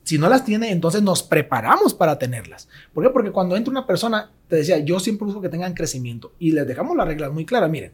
si 0.06 0.18
no 0.18 0.28
las 0.28 0.44
tiene, 0.44 0.70
entonces 0.70 1.02
nos 1.02 1.24
preparamos 1.24 1.92
para 1.92 2.16
tenerlas. 2.16 2.68
¿Por 2.94 3.02
qué? 3.02 3.10
Porque 3.10 3.32
cuando 3.32 3.56
entra 3.56 3.72
una 3.72 3.88
persona, 3.88 4.30
te 4.46 4.54
decía, 4.54 4.78
yo 4.78 5.00
siempre 5.00 5.26
busco 5.26 5.40
que 5.40 5.48
tengan 5.48 5.74
crecimiento 5.74 6.32
y 6.38 6.52
les 6.52 6.66
dejamos 6.66 6.96
las 6.96 7.08
reglas 7.08 7.32
muy 7.32 7.44
claras. 7.44 7.68
Miren, 7.68 7.92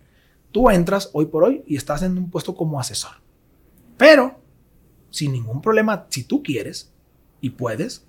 tú 0.50 0.68
entras 0.68 1.09
hoy 1.14 1.24
por 1.26 1.42
hoy 1.42 1.64
y 1.66 1.76
estás 1.76 2.03
en 2.03 2.18
un 2.18 2.30
puesto 2.30 2.55
como 2.55 2.78
asesor. 2.78 3.12
Pero, 3.96 4.38
sin 5.09 5.32
ningún 5.32 5.62
problema, 5.62 6.07
si 6.11 6.24
tú 6.24 6.42
quieres 6.42 6.92
y 7.40 7.48
puedes, 7.50 8.05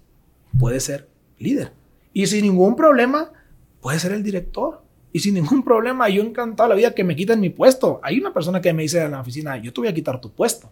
puedes 0.59 0.83
ser 0.83 1.07
líder. 1.39 1.71
Y 2.11 2.27
sin 2.27 2.41
ningún 2.41 2.75
problema, 2.75 3.31
puedes 3.79 4.01
ser 4.01 4.11
el 4.11 4.21
director. 4.21 4.82
Y 5.13 5.19
sin 5.19 5.35
ningún 5.35 5.63
problema, 5.63 6.09
yo 6.09 6.21
encantado 6.21 6.67
la 6.67 6.75
vida 6.75 6.93
que 6.93 7.05
me 7.05 7.15
quiten 7.15 7.39
mi 7.39 7.49
puesto. 7.49 8.01
Hay 8.03 8.19
una 8.19 8.33
persona 8.33 8.59
que 8.59 8.73
me 8.73 8.81
dice 8.81 9.01
en 9.01 9.11
la 9.11 9.21
oficina, 9.21 9.55
yo 9.57 9.71
te 9.71 9.79
voy 9.79 9.87
a 9.87 9.93
quitar 9.93 10.19
tu 10.19 10.31
puesto. 10.31 10.69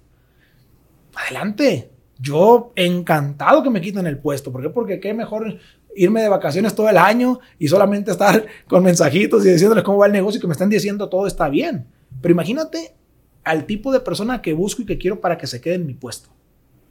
Adelante, 1.15 1.91
yo 2.19 2.73
encantado 2.75 3.63
que 3.63 3.69
me 3.69 3.79
quiten 3.79 4.05
el 4.07 4.17
puesto. 4.17 4.51
¿Por 4.51 4.61
qué? 4.61 4.69
Porque 4.69 4.99
qué 4.99 5.13
mejor 5.13 5.57
irme 5.95 6.21
de 6.21 6.29
vacaciones 6.29 6.73
todo 6.73 6.89
el 6.89 6.97
año 6.97 7.39
y 7.59 7.67
solamente 7.67 8.11
estar 8.11 8.45
con 8.67 8.83
mensajitos 8.83 9.45
y 9.45 9.51
diciéndoles 9.51 9.83
cómo 9.83 9.99
va 9.99 10.07
el 10.07 10.11
negocio 10.11 10.39
y 10.39 10.41
que 10.41 10.47
me 10.47 10.53
están 10.53 10.69
diciendo 10.69 11.07
todo 11.07 11.27
está 11.27 11.47
bien. 11.47 11.85
Pero 12.21 12.33
imagínate 12.33 12.95
al 13.43 13.65
tipo 13.65 13.91
de 13.91 13.99
persona 13.99 14.41
que 14.41 14.53
busco 14.53 14.81
y 14.81 14.85
que 14.85 14.97
quiero 14.97 15.19
para 15.21 15.37
que 15.37 15.47
se 15.47 15.61
quede 15.61 15.75
en 15.75 15.85
mi 15.85 15.93
puesto. 15.93 16.29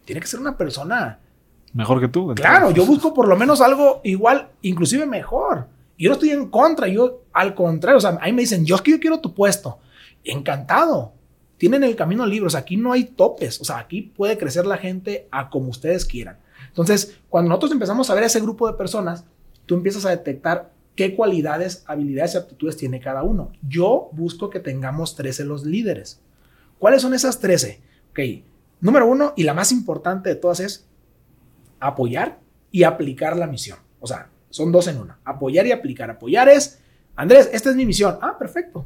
Tiene 0.04 0.20
que 0.20 0.26
ser 0.26 0.40
una 0.40 0.56
persona 0.56 1.18
mejor 1.72 2.00
que 2.00 2.08
tú. 2.08 2.34
Claro, 2.34 2.70
yo 2.70 2.84
busco 2.84 3.14
por 3.14 3.28
lo 3.28 3.36
menos 3.36 3.60
algo 3.60 4.00
igual, 4.04 4.48
inclusive 4.62 5.06
mejor. 5.06 5.66
Yo 6.00 6.08
no 6.08 6.14
estoy 6.14 6.30
en 6.30 6.48
contra, 6.48 6.88
yo 6.88 7.24
al 7.32 7.54
contrario, 7.54 7.98
o 7.98 8.00
sea, 8.00 8.18
ahí 8.22 8.32
me 8.32 8.40
dicen, 8.40 8.64
yo 8.64 8.74
es 8.74 8.82
que 8.82 8.90
yo 8.90 9.00
quiero 9.00 9.20
tu 9.20 9.34
puesto. 9.34 9.78
Encantado 10.24 11.12
tienen 11.58 11.84
el 11.84 11.94
camino 11.94 12.24
libre, 12.24 12.46
o 12.46 12.50
sea, 12.50 12.60
aquí 12.60 12.78
no 12.78 12.90
hay 12.90 13.04
topes, 13.04 13.60
o 13.60 13.64
sea, 13.64 13.76
aquí 13.76 14.00
puede 14.00 14.38
crecer 14.38 14.64
la 14.64 14.78
gente 14.78 15.28
a 15.30 15.50
como 15.50 15.68
ustedes 15.68 16.06
quieran. 16.06 16.38
Entonces, 16.68 17.18
cuando 17.28 17.50
nosotros 17.50 17.72
empezamos 17.72 18.08
a 18.08 18.14
ver 18.14 18.24
ese 18.24 18.40
grupo 18.40 18.66
de 18.66 18.78
personas, 18.78 19.26
tú 19.66 19.74
empiezas 19.74 20.06
a 20.06 20.10
detectar 20.10 20.72
qué 20.96 21.14
cualidades, 21.14 21.84
habilidades 21.86 22.34
y 22.34 22.38
aptitudes 22.38 22.78
tiene 22.78 22.98
cada 22.98 23.22
uno. 23.22 23.52
Yo 23.68 24.08
busco 24.12 24.48
que 24.48 24.58
tengamos 24.58 25.16
13 25.16 25.44
los 25.44 25.66
líderes. 25.66 26.22
¿Cuáles 26.78 27.02
son 27.02 27.12
esas 27.12 27.40
13? 27.40 27.82
Ok, 28.10 28.20
número 28.80 29.06
uno 29.06 29.34
y 29.36 29.42
la 29.42 29.52
más 29.52 29.70
importante 29.70 30.30
de 30.30 30.36
todas 30.36 30.60
es 30.60 30.88
apoyar 31.78 32.40
y 32.70 32.84
aplicar 32.84 33.36
la 33.36 33.46
misión. 33.46 33.78
O 34.00 34.06
sea, 34.06 34.30
son 34.50 34.70
dos 34.72 34.88
en 34.88 34.98
una. 34.98 35.18
Apoyar 35.24 35.66
y 35.66 35.72
aplicar. 35.72 36.10
Apoyar 36.10 36.48
es, 36.48 36.80
Andrés, 37.16 37.48
esta 37.52 37.70
es 37.70 37.76
mi 37.76 37.86
misión. 37.86 38.18
Ah, 38.20 38.36
perfecto. 38.38 38.84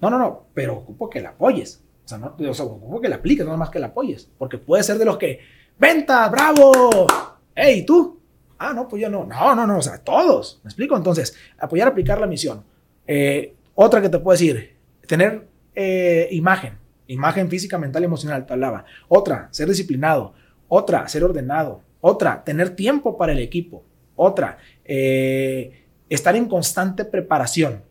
No, 0.00 0.10
no, 0.10 0.18
no, 0.18 0.46
pero 0.54 0.76
ocupo 0.76 1.10
que 1.10 1.20
la 1.20 1.30
apoyes. 1.30 1.82
O 2.04 2.08
sea, 2.08 2.18
no, 2.18 2.36
o 2.38 2.54
sea, 2.54 2.66
que 3.00 3.08
la 3.08 3.16
apliques, 3.16 3.46
no 3.46 3.56
más 3.56 3.70
que 3.70 3.78
la 3.78 3.88
apoyes. 3.88 4.30
Porque 4.38 4.58
puede 4.58 4.82
ser 4.82 4.98
de 4.98 5.04
los 5.04 5.16
que, 5.16 5.40
¡venta, 5.78 6.28
bravo! 6.28 7.06
¡Ey, 7.54 7.84
tú! 7.84 8.20
Ah, 8.58 8.72
no, 8.72 8.88
pues 8.88 9.02
yo 9.02 9.10
no. 9.10 9.24
No, 9.24 9.54
no, 9.54 9.66
no, 9.66 9.78
o 9.78 9.82
sea, 9.82 9.98
todos. 9.98 10.60
¿Me 10.62 10.68
explico? 10.68 10.96
Entonces, 10.96 11.36
apoyar, 11.58 11.88
aplicar 11.88 12.20
la 12.20 12.26
misión. 12.26 12.64
Eh, 13.06 13.54
otra 13.74 14.00
que 14.00 14.08
te 14.08 14.18
puedo 14.18 14.34
decir, 14.34 14.76
tener 15.06 15.48
eh, 15.74 16.28
imagen. 16.30 16.78
Imagen 17.06 17.50
física, 17.50 17.78
mental 17.78 18.04
emocional, 18.04 18.46
te 18.46 18.52
hablaba. 18.52 18.84
Otra, 19.08 19.48
ser 19.50 19.68
disciplinado. 19.68 20.34
Otra, 20.68 21.06
ser 21.08 21.24
ordenado. 21.24 21.82
Otra, 22.00 22.44
tener 22.44 22.70
tiempo 22.70 23.16
para 23.16 23.32
el 23.32 23.38
equipo. 23.38 23.84
Otra, 24.16 24.58
eh, 24.84 25.86
estar 26.08 26.36
en 26.36 26.46
constante 26.46 27.04
preparación. 27.04 27.82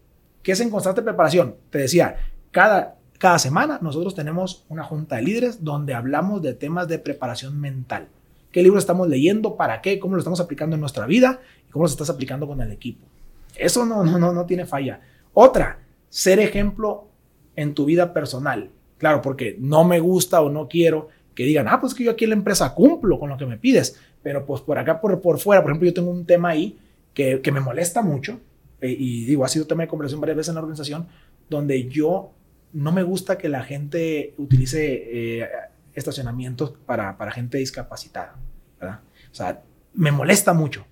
¿Qué 0.42 0.52
es 0.52 0.60
en 0.60 0.70
constante 0.70 1.02
preparación? 1.02 1.56
Te 1.70 1.80
decía, 1.80 2.18
cada 2.52 2.98
cada 3.24 3.40
semana 3.40 3.80
nosotros 3.82 4.16
tenemos 4.16 4.66
una 4.68 4.84
junta 4.84 5.16
de 5.16 5.22
líderes 5.22 5.64
donde 5.64 5.94
hablamos 5.94 6.42
de 6.42 6.54
temas 6.56 6.90
de 6.90 7.00
preparación 7.00 7.58
mental. 7.58 8.10
¿Qué 8.52 8.62
libro 8.62 8.78
estamos 8.78 9.08
leyendo? 9.08 9.56
¿Para 9.56 9.82
qué? 9.82 9.98
¿Cómo 9.98 10.16
lo 10.16 10.20
estamos 10.20 10.42
aplicando 10.42 10.76
en 10.76 10.82
nuestra 10.82 11.06
vida? 11.06 11.40
¿Y 11.66 11.72
cómo 11.72 11.86
lo 11.86 11.90
estás 11.90 12.10
aplicando 12.10 12.46
con 12.48 12.60
el 12.60 12.70
equipo? 12.74 13.08
Eso 13.56 13.86
no, 13.86 14.04
no, 14.04 14.20
no, 14.20 14.34
no 14.34 14.46
tiene 14.46 14.66
falla. 14.66 15.00
Otra, 15.34 15.80
ser 16.10 16.42
ejemplo 16.42 17.08
en 17.56 17.74
tu 17.74 17.86
vida 17.86 18.12
personal. 18.12 18.70
Claro, 18.98 19.22
porque 19.22 19.56
no 19.58 19.86
me 19.86 20.02
gusta 20.02 20.42
o 20.42 20.50
no 20.50 20.68
quiero 20.68 21.08
que 21.34 21.46
digan, 21.46 21.70
ah, 21.70 21.80
pues 21.80 21.94
que 21.94 22.04
yo 22.04 22.12
aquí 22.12 22.26
en 22.26 22.32
la 22.32 22.36
empresa 22.36 22.74
cumplo 22.76 23.18
con 23.20 23.30
lo 23.30 23.38
que 23.38 23.46
me 23.46 23.56
pides, 23.56 23.98
pero 24.22 24.46
pues 24.46 24.60
por 24.60 24.78
acá, 24.78 25.00
por, 25.00 25.22
por 25.22 25.40
fuera, 25.40 25.62
por 25.62 25.72
ejemplo, 25.72 25.88
yo 25.88 25.94
tengo 25.94 26.12
un 26.12 26.26
tema 26.26 26.50
ahí 26.50 26.78
que, 27.14 27.52
me 27.52 27.60
molesta 27.60 28.02
mucho, 28.02 28.40
eh, 28.82 28.96
y 28.98 29.26
digo, 29.26 29.46
ha 29.46 29.50
sido 29.50 29.68
tema 29.68 29.84
de 29.84 29.88
conversación 29.88 30.22
varias 30.22 30.38
veces 30.38 30.50
en 30.50 30.56
la 30.56 30.62
organización, 30.62 31.08
donde 31.50 31.88
yo 31.90 32.34
no 32.74 32.92
me 32.92 33.04
gusta 33.04 33.38
que 33.38 33.50
la 33.50 33.64
gente 33.64 34.34
utilice 34.38 35.42
eh, 35.42 35.50
estacionamientos 35.94 36.74
para, 36.86 37.18
para, 37.18 37.32
gente 37.32 37.58
discapacitada, 37.60 38.36
¿verdad? 38.80 39.02
O 39.32 39.36
sea, 39.36 39.64
me 39.94 40.12
molesta 40.12 40.54
mucho. 40.54 40.86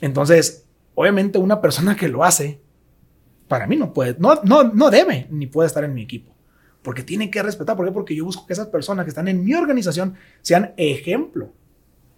Entonces, 0.00 0.66
obviamente 0.94 1.38
una 1.38 1.60
persona 1.60 1.96
que 1.96 2.08
lo 2.08 2.24
hace, 2.24 2.60
para 3.48 3.66
mí 3.66 3.76
no 3.76 3.92
puede, 3.92 4.16
no, 4.18 4.40
no, 4.42 4.64
no 4.64 4.90
debe 4.90 5.28
ni 5.30 5.46
puede 5.46 5.68
estar 5.68 5.84
en 5.84 5.94
mi 5.94 6.02
equipo. 6.02 6.34
Porque 6.82 7.02
tiene 7.02 7.30
que 7.30 7.42
respetar. 7.42 7.76
¿Por 7.76 7.86
qué? 7.86 7.92
Porque 7.92 8.14
yo 8.14 8.24
busco 8.24 8.46
que 8.46 8.52
esas 8.52 8.68
personas 8.68 9.04
que 9.04 9.08
están 9.08 9.26
en 9.26 9.44
mi 9.44 9.54
organización 9.54 10.14
sean 10.40 10.72
ejemplo 10.76 11.52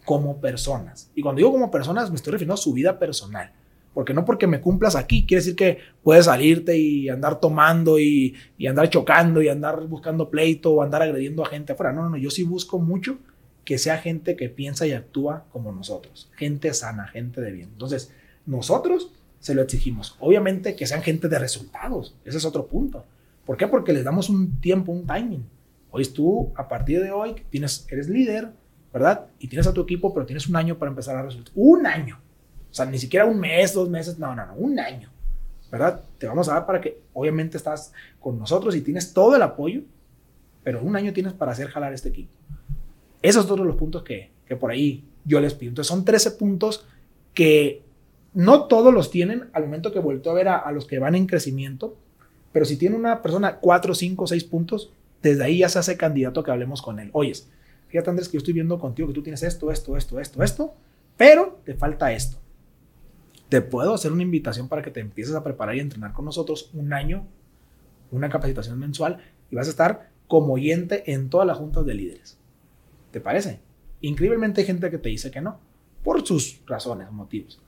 como 0.09 0.41
personas. 0.41 1.11
Y 1.15 1.21
cuando 1.21 1.41
digo 1.41 1.53
como 1.53 1.71
personas, 1.71 2.09
me 2.09 2.17
estoy 2.17 2.33
refiriendo 2.33 2.55
a 2.55 2.57
su 2.57 2.73
vida 2.73 2.99
personal. 2.99 3.53
Porque 3.93 4.15
no 4.15 4.25
porque 4.25 4.47
me 4.47 4.63
cumplas 4.63 4.97
aquí, 4.97 5.27
quiere 5.27 5.43
decir 5.43 5.55
que 5.55 5.81
puedes 6.03 6.25
salirte 6.25 6.79
y 6.79 7.11
andar 7.11 7.41
tomando 7.41 7.99
y, 7.99 8.35
andar 8.67 8.89
chocando 8.89 9.43
y 9.43 9.51
andar 9.51 9.87
buscando 9.87 10.31
pleito 10.31 10.73
o 10.73 10.83
andar 10.83 11.03
agrediendo 11.03 11.45
a 11.45 11.49
gente 11.51 11.75
afuera. 11.75 11.93
No, 11.93 12.05
no, 12.05 12.09
no, 12.09 12.17
yo 12.17 12.31
sí 12.31 12.43
busco 12.43 12.79
mucho 12.79 13.19
que 13.67 13.77
sea 13.77 13.99
gente 13.99 14.35
que 14.35 14.49
piensa 14.49 14.87
y 14.87 14.93
actúa 14.93 15.45
como 15.53 15.73
nosotros. 15.73 16.31
Gente 16.37 16.73
sana, 16.73 17.09
gente 17.09 17.43
de 17.43 17.53
bien. 17.53 17.69
Entonces, 17.71 18.11
nosotros 18.47 19.13
se 19.41 19.55
lo 19.55 19.61
exigimos. 19.61 20.17
Obviamente 20.21 20.75
que 20.75 20.87
sean 20.87 21.03
gente 21.03 21.29
de 21.29 21.39
resultados. 21.39 22.17
Ese 22.25 22.39
es 22.39 22.47
otro 22.47 22.67
punto. 22.67 23.05
¿Por 23.45 23.59
qué? 23.59 23.69
Porque 23.69 23.93
les 23.93 24.05
damos 24.05 24.31
un 24.31 24.59
tiempo, 24.59 24.91
un 24.91 25.07
timing. 25.07 25.45
Hoy 25.91 26.07
tú, 26.07 26.51
a 26.57 26.67
partir 26.67 27.03
de 27.03 27.11
hoy, 27.11 27.35
tienes, 27.51 27.87
eres 27.91 28.09
líder, 28.09 28.53
¿verdad? 28.93 29.27
Y 29.39 29.49
tienes 29.49 29.67
a 29.67 29.73
tu 29.73 29.83
equipo, 29.83 30.13
pero 30.13 30.27
tienes 30.27 30.49
un 30.49 30.57
año 30.57 30.79
para 30.79 30.91
empezar 30.91 31.17
a 31.17 31.23
resultar. 31.23 31.53
Un 31.55 31.87
año. 31.87 32.19
O 32.71 32.75
sea, 32.75 32.87
ni 32.87 32.99
siquiera 32.99 33.25
un 33.25 33.39
mes, 33.39 33.75
dos 33.75 33.89
meses, 33.89 34.19
no, 34.19 34.35
no, 34.35 34.47
no, 34.47 34.55
un 34.55 34.79
año. 34.79 35.11
¿Verdad? 35.71 36.03
Te 36.19 36.27
vamos 36.27 36.49
a 36.49 36.55
dar 36.55 36.67
para 36.67 36.81
que 36.81 37.01
obviamente 37.13 37.57
estás 37.57 37.93
con 38.21 38.39
nosotros 38.39 38.75
y 38.75 38.81
tienes 38.81 39.13
todo 39.13 39.37
el 39.37 39.43
apoyo, 39.43 39.83
pero 40.65 40.83
un 40.83 40.97
año 40.97 41.13
tienes 41.13 41.35
para 41.35 41.53
hacer 41.53 41.69
jalar 41.69 41.93
este 41.93 42.09
equipo. 42.09 42.33
Esos 43.21 43.45
son 43.45 43.57
todos 43.57 43.67
los 43.67 43.77
puntos 43.77 44.03
que, 44.03 44.31
que 44.47 44.57
por 44.57 44.71
ahí 44.71 45.05
yo 45.25 45.41
les 45.41 45.55
pido. 45.55 45.71
Entonces 45.71 45.89
son 45.89 46.05
13 46.05 46.33
puntos 46.33 46.87
que 47.35 47.83
no 48.35 48.65
todos 48.65 48.93
los 48.93 49.11
tienen 49.11 49.49
al 49.53 49.65
momento 49.65 49.93
que 49.93 49.99
vuelto 49.99 50.31
a 50.31 50.35
ver 50.35 50.49
a, 50.49 50.71
los 50.73 50.87
que 50.87 50.99
van 50.99 51.15
en 51.15 51.27
crecimiento, 51.27 51.97
pero 52.53 52.65
si 52.65 52.77
tiene 52.77 52.97
una 52.97 53.23
persona 53.23 53.57
4, 53.57 53.95
5, 53.95 54.27
6 54.27 54.45
puntos, 54.45 54.93
desde 55.23 55.45
ahí 55.45 55.59
ya 55.59 55.69
se 55.69 55.79
hace 55.79 55.97
candidato 55.97 56.43
que 56.43 56.51
hablemos 56.51 56.83
con 56.83 57.01
él. 57.01 57.11
Oyes, 57.13 57.49
fíjate 57.89 58.11
Andrés 58.11 58.29
que 58.29 58.35
yo 58.35 58.39
estoy 58.39 58.55
viendo 58.55 58.79
contigo 58.79 59.09
que 59.09 59.15
tú 59.15 59.23
tienes 59.23 59.43
esto, 59.43 59.71
esto, 59.71 59.97
esto, 59.97 60.21
esto, 60.21 60.43
esto, 60.43 60.75
pero 61.17 61.61
te 61.65 61.75
falta 61.75 62.13
esto. 62.13 62.39
Te 63.49 63.63
puedo 63.63 63.95
hacer 63.95 64.13
una 64.13 64.23
invitación 64.23 64.69
para 64.69 64.83
que 64.83 64.91
te 64.91 65.01
empieces 65.01 65.35
a 65.35 65.43
preparar 65.43 65.75
y 65.77 65.81
entrenar 65.81 66.13
con 66.13 66.25
nosotros 66.25 66.71
un 66.75 66.93
año, 66.93 67.27
una 68.11 68.29
capacitación 68.29 68.79
mensual 68.79 69.21
y 69.51 69.57
vas 69.57 69.67
a 69.67 69.71
estar 69.71 70.11
como 70.27 70.55
oyente 70.55 71.11
en 71.13 71.31
todas 71.31 71.47
las 71.47 71.59
juntas 71.59 71.85
de 71.87 71.95
líderes. 71.95 72.39
¿Te 73.11 73.21
parece? 73.21 73.61
Increíblemente 74.01 74.61
hay 74.61 74.67
gente 74.67 74.91
que 74.91 74.99
te 74.99 75.09
dice 75.09 75.31
que 75.31 75.41
no, 75.41 75.59
por 76.05 76.27
sus 76.27 76.61
razones, 76.67 77.11
motivos. 77.11 77.61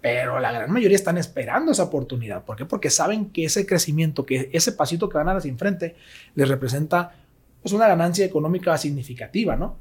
Pero 0.00 0.40
la 0.40 0.52
gran 0.52 0.70
mayoría 0.70 0.96
están 0.96 1.18
esperando 1.18 1.72
esa 1.72 1.84
oportunidad. 1.84 2.44
¿Por 2.44 2.56
qué? 2.56 2.64
Porque 2.64 2.90
saben 2.90 3.30
que 3.30 3.44
ese 3.44 3.66
crecimiento, 3.66 4.24
que 4.24 4.50
ese 4.52 4.72
pasito 4.72 5.08
que 5.08 5.18
van 5.18 5.28
a 5.28 5.36
hacia 5.36 5.50
enfrente, 5.50 5.96
les 6.34 6.48
representa 6.48 7.25
pues, 7.66 7.74
una 7.74 7.88
ganancia 7.88 8.24
económica 8.24 8.78
significativa, 8.78 9.56
¿no? 9.56 9.76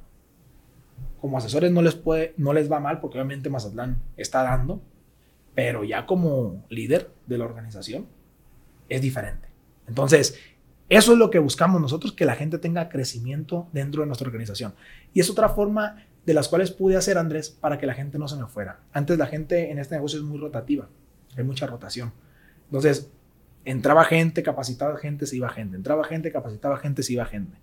Como 1.21 1.37
asesores 1.37 1.71
no 1.71 1.83
les, 1.83 1.93
puede, 1.93 2.33
no 2.35 2.51
les 2.51 2.71
va 2.71 2.79
mal 2.79 2.99
porque 2.99 3.19
obviamente 3.19 3.47
Mazatlán 3.51 4.01
está 4.17 4.41
dando, 4.41 4.81
pero 5.53 5.83
ya 5.83 6.07
como 6.07 6.65
líder 6.67 7.11
de 7.27 7.37
la 7.37 7.45
organización 7.45 8.07
es 8.89 9.03
diferente. 9.03 9.49
Entonces, 9.87 10.39
eso 10.89 11.11
es 11.11 11.19
lo 11.19 11.29
que 11.29 11.37
buscamos 11.37 11.79
nosotros, 11.79 12.13
que 12.13 12.25
la 12.25 12.33
gente 12.33 12.57
tenga 12.57 12.89
crecimiento 12.89 13.67
dentro 13.71 14.01
de 14.01 14.07
nuestra 14.07 14.25
organización. 14.25 14.73
Y 15.13 15.19
es 15.19 15.29
otra 15.29 15.49
forma 15.49 16.07
de 16.25 16.33
las 16.33 16.47
cuales 16.47 16.71
pude 16.71 16.95
hacer, 16.95 17.19
Andrés, 17.19 17.51
para 17.51 17.77
que 17.77 17.85
la 17.85 17.93
gente 17.93 18.17
no 18.17 18.27
se 18.27 18.35
me 18.35 18.47
fuera. 18.47 18.79
Antes 18.93 19.19
la 19.19 19.27
gente 19.27 19.69
en 19.69 19.77
este 19.77 19.93
negocio 19.93 20.17
es 20.17 20.25
muy 20.25 20.39
rotativa, 20.39 20.89
hay 21.37 21.43
mucha 21.43 21.67
rotación. 21.67 22.13
Entonces, 22.65 23.11
entraba 23.63 24.05
gente, 24.05 24.41
capacitaba 24.41 24.97
gente, 24.97 25.27
se 25.27 25.35
iba 25.35 25.49
gente. 25.49 25.77
Entraba 25.77 26.03
gente, 26.03 26.31
capacitaba 26.31 26.77
gente, 26.77 27.03
se 27.03 27.13
iba 27.13 27.25
gente. 27.25 27.59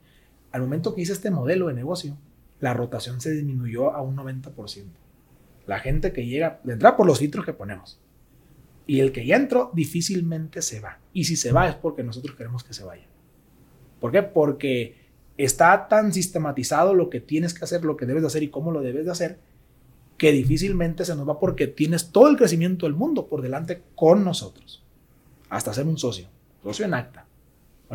Al 0.53 0.61
momento 0.63 0.95
que 0.95 1.01
hice 1.01 1.13
este 1.13 1.31
modelo 1.31 1.69
de 1.69 1.75
negocio, 1.75 2.17
la 2.61 2.75
rotación 2.75 3.21
se 3.21 3.33
disminuyó 3.33 3.93
a 3.93 4.03
un 4.03 4.17
90%. 4.17 4.85
La 5.67 5.81
gente 5.81 6.13
que 6.13 6.27
llega, 6.27 6.61
entra 6.65 6.97
por 6.97 7.07
los 7.07 7.19
filtros 7.19 7.45
que 7.45 7.53
ponemos. 7.53 8.01
Y 8.87 9.01
el 9.01 9.13
que 9.13 9.27
ya 9.27 9.37
entró 9.37 9.71
difícilmente 9.75 10.63
se 10.63 10.81
va. 10.81 10.99
Y 11.13 11.25
si 11.25 11.37
se 11.37 11.53
va 11.53 11.69
es 11.69 11.75
porque 11.75 12.03
nosotros 12.03 12.37
queremos 12.37 12.65
que 12.65 12.75
se 12.75 12.85
vaya. 12.85 13.07
¿Por 14.01 14.13
qué? 14.13 14.23
Porque 14.23 14.97
está 15.37 15.89
tan 15.89 16.13
sistematizado 16.13 16.95
lo 16.95 17.09
que 17.09 17.21
tienes 17.21 17.55
que 17.55 17.65
hacer, 17.65 17.85
lo 17.85 17.97
que 17.97 18.07
debes 18.07 18.23
de 18.23 18.27
hacer 18.27 18.43
y 18.43 18.51
cómo 18.51 18.71
lo 18.71 18.81
debes 18.81 19.07
de 19.07 19.13
hacer, 19.13 19.39
que 20.19 20.33
difícilmente 20.33 21.05
se 21.05 21.17
nos 21.17 21.29
va 21.29 21.41
porque 21.41 21.67
tienes 21.67 22.11
todo 22.11 22.29
el 22.29 22.37
crecimiento 22.37 22.87
del 22.87 22.95
mundo 22.95 23.27
por 23.27 23.43
delante 23.43 23.83
con 23.95 24.25
nosotros. 24.25 24.85
Hasta 25.49 25.75
ser 25.75 25.87
un 25.87 25.99
socio, 25.99 26.29
socio 26.63 26.85
en 26.85 26.95
acta. 26.95 27.27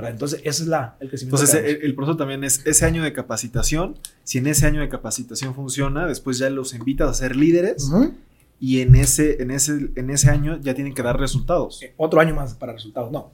Entonces, 0.03 0.41
ese 0.43 0.63
es 0.63 0.67
la, 0.67 0.95
el 0.99 1.09
crecimiento. 1.09 1.43
Entonces, 1.43 1.79
el, 1.81 1.95
proceso 1.95 2.17
también 2.17 2.43
es 2.43 2.65
ese 2.65 2.85
año 2.85 3.03
de 3.03 3.13
capacitación. 3.13 3.97
Si 4.23 4.37
en 4.37 4.47
ese 4.47 4.67
año 4.67 4.81
de 4.81 4.89
capacitación 4.89 5.55
funciona, 5.55 6.05
después 6.05 6.37
ya 6.37 6.49
los 6.49 6.73
invitas 6.73 7.09
a 7.09 7.13
ser 7.13 7.35
líderes. 7.35 7.89
Y 8.59 8.81
en 8.81 8.95
ese, 8.95 9.41
en, 9.41 9.51
ese, 9.51 9.91
en 9.95 10.09
ese 10.09 10.29
año 10.29 10.59
ya 10.61 10.73
tienen 10.73 10.93
que 10.93 11.03
dar 11.03 11.19
resultados. 11.19 11.81
Eh, 11.83 11.93
otro 11.97 12.19
año 12.19 12.35
más 12.35 12.53
para 12.55 12.73
resultados, 12.73 13.11
no. 13.11 13.31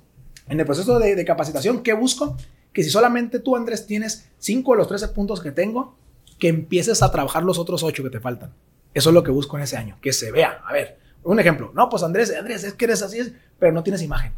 En 0.48 0.60
el 0.60 0.66
proceso 0.66 1.00
de, 1.00 1.16
de 1.16 1.26
capacitación, 1.26 1.82
¿qué 1.82 1.94
busco? 1.94 2.36
que 2.74 2.84
si 2.84 2.90
solamente 2.90 3.40
tú, 3.40 3.56
Andrés, 3.56 3.86
tienes 3.86 4.28
5 4.40 4.72
de 4.72 4.78
los 4.78 4.88
13 4.88 5.10
puntos 5.10 5.40
que 5.40 5.52
tengo, 5.52 5.96
que 6.40 6.50
empieces 6.50 7.02
a 7.04 7.12
trabajar 7.12 7.44
los 7.44 7.60
otros 7.60 7.84
8 7.84 8.04
que 8.04 8.10
te 8.10 8.20
faltan. 8.20 8.52
Eso 8.94 9.10
es 9.12 9.14
lo 9.14 9.24
que 9.24 9.32
busco 9.32 9.58
en 9.58 9.64
ese 9.64 9.78
año, 9.78 9.98
que 10.02 10.12
se 10.12 10.32
vea. 10.32 10.62
A 10.66 10.74
ver, 10.74 10.98
un 11.24 11.40
ejemplo. 11.40 11.72
No, 11.74 11.88
pues 11.88 12.04
Andrés, 12.04 12.34
Andrés, 12.36 12.64
es 12.64 12.74
que 12.74 12.86
eres 12.86 13.02
así, 13.04 13.20
pero 13.60 13.72
no 13.72 13.84
tienes 13.84 14.02
imagen. 14.02 14.34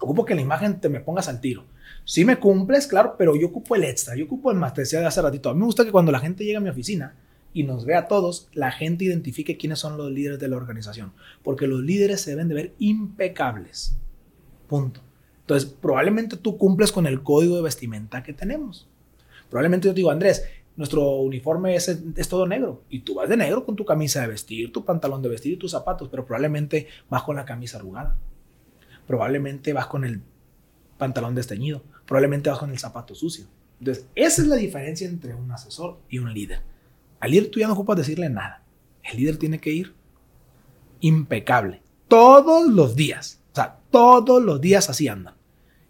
Ocupo 0.00 0.24
que 0.24 0.34
la 0.34 0.40
imagen 0.40 0.80
te 0.80 0.88
me 0.88 1.00
pongas 1.00 1.28
al 1.28 1.40
tiro. 1.40 1.64
Sí 2.04 2.24
me 2.24 2.38
cumples, 2.38 2.86
claro, 2.86 3.16
pero 3.18 3.36
yo 3.36 3.48
ocupo 3.48 3.74
el 3.74 3.84
extra, 3.84 4.16
yo 4.16 4.24
ocupo 4.24 4.50
el 4.50 4.56
más, 4.56 4.74
te 4.74 4.82
decía 4.82 5.00
de 5.00 5.06
hace 5.06 5.20
ratito. 5.20 5.50
A 5.50 5.54
mí 5.54 5.60
me 5.60 5.66
gusta 5.66 5.84
que 5.84 5.92
cuando 5.92 6.12
la 6.12 6.20
gente 6.20 6.44
llega 6.44 6.58
a 6.58 6.62
mi 6.62 6.70
oficina 6.70 7.16
y 7.52 7.64
nos 7.64 7.84
vea 7.84 8.00
a 8.00 8.08
todos, 8.08 8.48
la 8.52 8.70
gente 8.70 9.04
identifique 9.04 9.56
quiénes 9.56 9.78
son 9.78 9.96
los 9.96 10.10
líderes 10.10 10.38
de 10.38 10.48
la 10.48 10.56
organización. 10.56 11.12
Porque 11.42 11.66
los 11.66 11.80
líderes 11.80 12.20
se 12.20 12.30
deben 12.30 12.48
de 12.48 12.54
ver 12.54 12.74
impecables. 12.78 13.96
Punto. 14.68 15.00
Entonces, 15.40 15.68
probablemente 15.68 16.36
tú 16.36 16.58
cumples 16.58 16.92
con 16.92 17.06
el 17.06 17.22
código 17.22 17.56
de 17.56 17.62
vestimenta 17.62 18.22
que 18.22 18.34
tenemos. 18.34 18.86
Probablemente 19.48 19.88
yo 19.88 19.92
te 19.92 19.96
digo, 19.96 20.10
Andrés, 20.10 20.44
nuestro 20.76 21.16
uniforme 21.16 21.74
es, 21.74 21.88
es, 21.88 22.28
todo 22.28 22.46
negro 22.46 22.82
y 22.88 23.00
tú 23.00 23.14
vas 23.14 23.28
de 23.28 23.36
negro 23.36 23.64
con 23.64 23.74
tu 23.74 23.84
camisa 23.84 24.20
de 24.20 24.28
vestir, 24.28 24.72
tu 24.72 24.84
pantalón 24.84 25.22
de 25.22 25.28
vestir 25.28 25.54
y 25.54 25.56
tus 25.56 25.72
zapatos, 25.72 26.08
pero 26.08 26.24
probablemente 26.24 26.86
vas 27.08 27.24
con 27.24 27.34
la 27.34 27.44
camisa 27.44 27.78
arrugada. 27.78 28.16
Probablemente 29.08 29.72
vas 29.72 29.86
con 29.86 30.04
el 30.04 30.20
pantalón 30.98 31.34
desteñido. 31.34 31.82
Probablemente 32.06 32.50
vas 32.50 32.58
con 32.58 32.70
el 32.70 32.78
zapato 32.78 33.14
sucio. 33.14 33.46
Entonces, 33.80 34.06
esa 34.14 34.42
es 34.42 34.48
la 34.48 34.56
diferencia 34.56 35.08
entre 35.08 35.34
un 35.34 35.50
asesor 35.50 35.98
y 36.08 36.18
un 36.18 36.32
líder. 36.32 36.60
Al 37.18 37.30
líder 37.30 37.50
tú 37.50 37.58
ya 37.58 37.66
no 37.66 37.72
ocupas 37.72 37.96
decirle 37.96 38.28
nada. 38.28 38.62
El 39.02 39.16
líder 39.16 39.38
tiene 39.38 39.58
que 39.60 39.70
ir 39.72 39.94
impecable 41.00 41.80
todos 42.06 42.68
los 42.68 42.96
días. 42.96 43.40
O 43.52 43.54
sea, 43.54 43.78
todos 43.90 44.42
los 44.42 44.60
días 44.60 44.90
así 44.90 45.08
andan. 45.08 45.34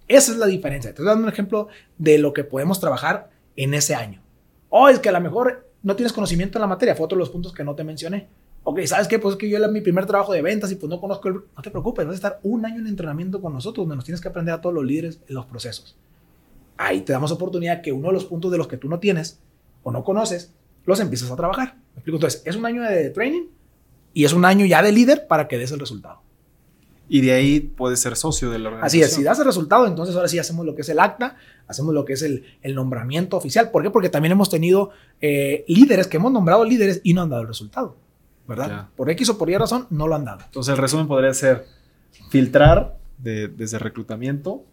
Esa 0.06 0.32
es 0.32 0.38
la 0.38 0.46
diferencia. 0.46 0.90
Te 0.90 0.94
estoy 0.94 1.06
dando 1.06 1.24
un 1.24 1.32
ejemplo 1.32 1.66
de 1.98 2.18
lo 2.18 2.32
que 2.32 2.44
podemos 2.44 2.78
trabajar 2.78 3.30
en 3.56 3.74
ese 3.74 3.96
año. 3.96 4.22
O 4.68 4.84
oh, 4.84 4.88
es 4.88 5.00
que 5.00 5.08
a 5.08 5.12
lo 5.12 5.20
mejor 5.20 5.68
no 5.82 5.96
tienes 5.96 6.12
conocimiento 6.12 6.58
en 6.58 6.62
la 6.62 6.68
materia. 6.68 6.94
Fue 6.94 7.04
otro 7.04 7.16
de 7.16 7.20
los 7.20 7.30
puntos 7.30 7.52
que 7.52 7.64
no 7.64 7.74
te 7.74 7.82
mencioné. 7.82 8.28
Ok, 8.64 8.80
¿sabes 8.84 9.08
qué? 9.08 9.18
Pues 9.18 9.34
es 9.34 9.38
que 9.38 9.48
yo 9.48 9.56
era 9.56 9.68
mi 9.68 9.80
primer 9.80 10.06
trabajo 10.06 10.32
de 10.32 10.42
ventas 10.42 10.70
y 10.72 10.74
pues 10.74 10.90
no 10.90 11.00
conozco 11.00 11.28
el... 11.28 11.34
No 11.34 11.62
te 11.62 11.70
preocupes, 11.70 12.04
vas 12.04 12.12
a 12.12 12.16
estar 12.16 12.40
un 12.42 12.66
año 12.66 12.80
en 12.80 12.86
entrenamiento 12.86 13.40
con 13.40 13.52
nosotros 13.54 13.84
donde 13.84 13.96
nos 13.96 14.04
tienes 14.04 14.20
que 14.20 14.28
aprender 14.28 14.54
a 14.54 14.60
todos 14.60 14.74
los 14.74 14.84
líderes 14.84 15.20
en 15.26 15.34
los 15.34 15.46
procesos. 15.46 15.96
Ahí 16.76 17.00
te 17.00 17.12
damos 17.12 17.32
oportunidad 17.32 17.80
que 17.82 17.92
uno 17.92 18.08
de 18.08 18.14
los 18.14 18.24
puntos 18.24 18.50
de 18.52 18.58
los 18.58 18.68
que 18.68 18.76
tú 18.76 18.88
no 18.88 19.00
tienes 19.00 19.40
o 19.82 19.90
no 19.90 20.04
conoces, 20.04 20.52
los 20.84 21.00
empiezas 21.00 21.30
a 21.30 21.36
trabajar. 21.36 21.76
¿Me 21.94 22.00
explico? 22.00 22.16
Entonces, 22.16 22.42
es 22.44 22.56
un 22.56 22.66
año 22.66 22.82
de 22.82 23.10
training 23.10 23.46
y 24.12 24.24
es 24.24 24.32
un 24.32 24.44
año 24.44 24.66
ya 24.66 24.82
de 24.82 24.92
líder 24.92 25.26
para 25.26 25.48
que 25.48 25.58
des 25.58 25.72
el 25.72 25.80
resultado. 25.80 26.20
Y 27.08 27.22
de 27.22 27.32
ahí 27.32 27.60
puedes 27.60 28.00
ser 28.00 28.16
socio 28.16 28.50
de 28.50 28.58
la 28.58 28.68
organización. 28.68 29.02
Así 29.04 29.10
es, 29.10 29.16
si 29.16 29.22
das 29.22 29.38
el 29.38 29.46
resultado, 29.46 29.86
entonces 29.86 30.14
ahora 30.14 30.28
sí 30.28 30.38
hacemos 30.38 30.66
lo 30.66 30.74
que 30.74 30.82
es 30.82 30.88
el 30.90 30.98
acta, 30.98 31.36
hacemos 31.66 31.94
lo 31.94 32.04
que 32.04 32.12
es 32.12 32.22
el, 32.22 32.44
nombramiento 32.74 33.36
oficial. 33.36 33.70
¿Por 33.70 33.82
qué? 33.82 33.90
Porque 33.90 34.10
también 34.10 34.32
hemos 34.32 34.50
tenido 34.50 34.90
eh, 35.20 35.64
líderes 35.68 36.06
que 36.06 36.18
hemos 36.18 36.32
nombrado 36.32 36.64
líderes 36.64 37.00
y 37.02 37.14
no 37.14 37.22
han 37.22 37.30
dado 37.30 37.42
el 37.42 37.48
resultado. 37.48 37.96
¿Verdad? 38.48 38.88
Por 38.96 39.10
X 39.10 39.28
o 39.28 39.38
por 39.38 39.50
Y 39.50 39.56
razón, 39.56 39.86
no 39.90 40.08
lo 40.08 40.14
han 40.14 40.24
dado. 40.24 40.40
Entonces 40.44 40.72
el 40.72 40.78
resumen 40.78 41.06
podría 41.06 41.32
ser 41.34 41.66
filtrar 42.30 42.98
desde 43.18 43.78
reclutamiento, 43.78 44.64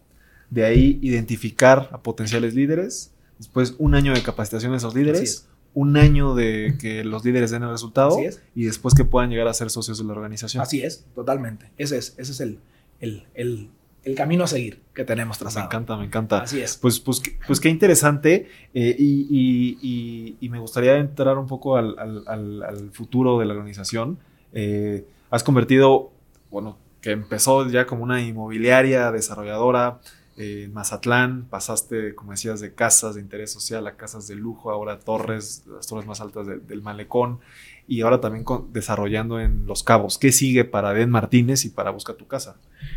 de 0.50 0.64
ahí 0.64 0.98
identificar 1.02 1.90
a 1.92 1.98
potenciales 1.98 2.54
líderes, 2.54 3.12
después 3.38 3.74
un 3.78 3.94
año 3.94 4.14
de 4.14 4.22
capacitación 4.22 4.72
de 4.72 4.78
esos 4.78 4.94
líderes 4.94 5.46
un 5.76 5.98
año 5.98 6.34
de 6.34 6.78
que 6.80 7.04
los 7.04 7.22
líderes 7.22 7.50
den 7.50 7.62
el 7.62 7.68
resultado 7.68 8.16
y 8.54 8.64
después 8.64 8.94
que 8.94 9.04
puedan 9.04 9.28
llegar 9.28 9.46
a 9.46 9.52
ser 9.52 9.68
socios 9.68 9.98
de 9.98 10.04
la 10.04 10.12
organización. 10.12 10.62
Así 10.62 10.82
es, 10.82 11.04
totalmente. 11.14 11.70
Ese 11.76 11.98
es, 11.98 12.14
ese 12.16 12.32
es 12.32 12.40
el, 12.40 12.60
el, 12.98 13.26
el, 13.34 13.68
camino 14.14 14.44
a 14.44 14.46
seguir 14.46 14.82
que 14.94 15.04
tenemos 15.04 15.38
trazado. 15.38 15.64
Me 15.64 15.66
encanta, 15.66 15.96
me 15.96 16.04
encanta. 16.04 16.38
Así 16.40 16.60
es. 16.60 16.76
Pues, 16.76 17.00
pues, 17.00 17.22
pues 17.46 17.60
qué 17.60 17.68
interesante 17.68 18.48
eh, 18.72 18.96
y, 18.98 19.76
y, 19.82 20.36
y, 20.40 20.48
me 20.48 20.58
gustaría 20.58 20.96
entrar 20.96 21.36
un 21.38 21.46
poco 21.46 21.76
al, 21.76 21.98
al, 21.98 22.62
al, 22.62 22.90
futuro 22.92 23.38
de 23.38 23.46
la 23.46 23.54
organización. 23.54 24.18
Eh, 24.52 25.04
has 25.30 25.42
convertido, 25.42 26.12
bueno, 26.50 26.78
que 27.00 27.10
empezó 27.10 27.68
ya 27.68 27.86
como 27.86 28.02
una 28.04 28.22
inmobiliaria 28.22 29.10
desarrolladora, 29.10 30.00
en 30.36 30.72
Mazatlán, 30.72 31.46
pasaste, 31.48 32.14
como 32.14 32.32
decías, 32.32 32.60
de 32.60 32.74
casas 32.74 33.14
de 33.14 33.22
interés 33.22 33.50
social 33.52 33.86
a 33.86 33.96
casas 33.96 34.28
de 34.28 34.34
lujo, 34.34 34.70
ahora 34.70 34.98
torres, 34.98 35.64
las 35.66 35.86
torres 35.86 36.06
más 36.06 36.20
altas 36.20 36.46
del 36.46 36.82
malecón, 36.82 37.40
y 37.88 38.00
ahora 38.00 38.20
también 38.20 38.44
desarrollando 38.72 39.40
en 39.40 39.66
Los 39.66 39.82
Cabos. 39.82 40.18
¿Qué 40.18 40.32
sigue 40.32 40.64
para 40.64 40.92
Ben 40.92 41.10
Martínez 41.10 41.64
y 41.64 41.70
para 41.70 41.90
Busca 41.90 42.14
tu 42.14 42.26
Casa? 42.26 42.56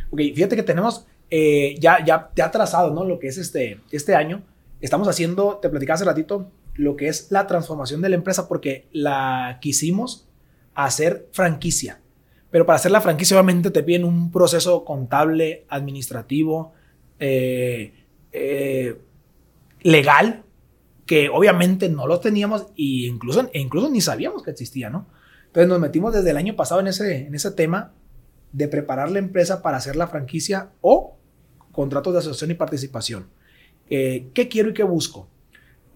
Ok, 0.09 0.21
fíjate 0.33 0.55
que 0.55 0.63
tenemos 0.63 1.05
eh, 1.29 1.75
ya, 1.79 2.03
ya, 2.03 2.31
ha 2.43 2.51
trazado, 2.51 2.93
¿no? 2.93 3.03
Lo 3.05 3.19
que 3.19 3.27
es 3.27 3.37
este, 3.37 3.79
este 3.91 4.15
año. 4.15 4.43
Estamos 4.81 5.07
haciendo, 5.07 5.57
te 5.61 5.69
platicaba 5.69 5.95
hace 5.95 6.05
ratito, 6.05 6.51
lo 6.73 6.95
que 6.95 7.07
es 7.07 7.31
la 7.31 7.45
transformación 7.45 8.01
de 8.01 8.09
la 8.09 8.15
empresa 8.15 8.47
porque 8.47 8.87
la 8.91 9.59
quisimos 9.61 10.27
hacer 10.73 11.27
franquicia. 11.31 11.99
Pero 12.49 12.65
para 12.65 12.77
hacer 12.77 12.91
la 12.91 13.01
franquicia 13.01 13.35
obviamente 13.37 13.69
te 13.69 13.83
piden 13.83 14.05
un 14.05 14.31
proceso 14.31 14.85
contable, 14.85 15.65
administrativo, 15.69 16.73
eh, 17.19 17.93
eh, 18.31 18.97
legal 19.81 20.43
que 21.09 21.27
obviamente 21.27 21.89
no 21.89 22.05
lo 22.05 22.19
teníamos 22.19 22.67
e 22.77 23.07
incluso, 23.07 23.49
incluso 23.53 23.89
ni 23.89 23.99
sabíamos 23.99 24.43
que 24.43 24.51
existía, 24.51 24.91
¿no? 24.91 25.07
Entonces 25.47 25.67
nos 25.67 25.79
metimos 25.79 26.13
desde 26.13 26.29
el 26.29 26.37
año 26.37 26.55
pasado 26.55 26.81
en 26.81 26.85
ese, 26.85 27.25
en 27.25 27.33
ese 27.33 27.49
tema 27.49 27.93
de 28.51 28.67
preparar 28.67 29.09
la 29.09 29.17
empresa 29.17 29.63
para 29.63 29.77
hacer 29.77 29.95
la 29.95 30.05
franquicia 30.05 30.69
o 30.81 31.17
contratos 31.71 32.13
de 32.13 32.19
asociación 32.19 32.51
y 32.51 32.53
participación. 32.53 33.27
Eh, 33.89 34.29
¿Qué 34.35 34.49
quiero 34.49 34.69
y 34.69 34.75
qué 34.75 34.83
busco? 34.83 35.27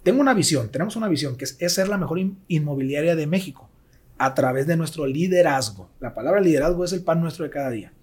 Tengo 0.02 0.20
una 0.20 0.34
visión, 0.34 0.70
tenemos 0.70 0.96
una 0.96 1.08
visión 1.08 1.38
que 1.38 1.46
es, 1.46 1.58
ser 1.72 1.90
la 1.90 2.00
mejor 2.00 2.18
inmobiliaria 2.48 3.16
de 3.16 3.28
México. 3.28 3.70
a 4.18 4.34
través 4.34 4.66
de 4.66 4.78
nuestro 4.78 5.06
liderazgo. 5.06 5.92
La 6.00 6.16
palabra 6.16 6.42
liderazgo 6.42 6.86
es 6.86 6.94
el 6.94 7.04
pan 7.04 7.22
nuestro 7.22 7.46
de 7.46 7.52
cada 7.52 7.70
día. 7.70 7.94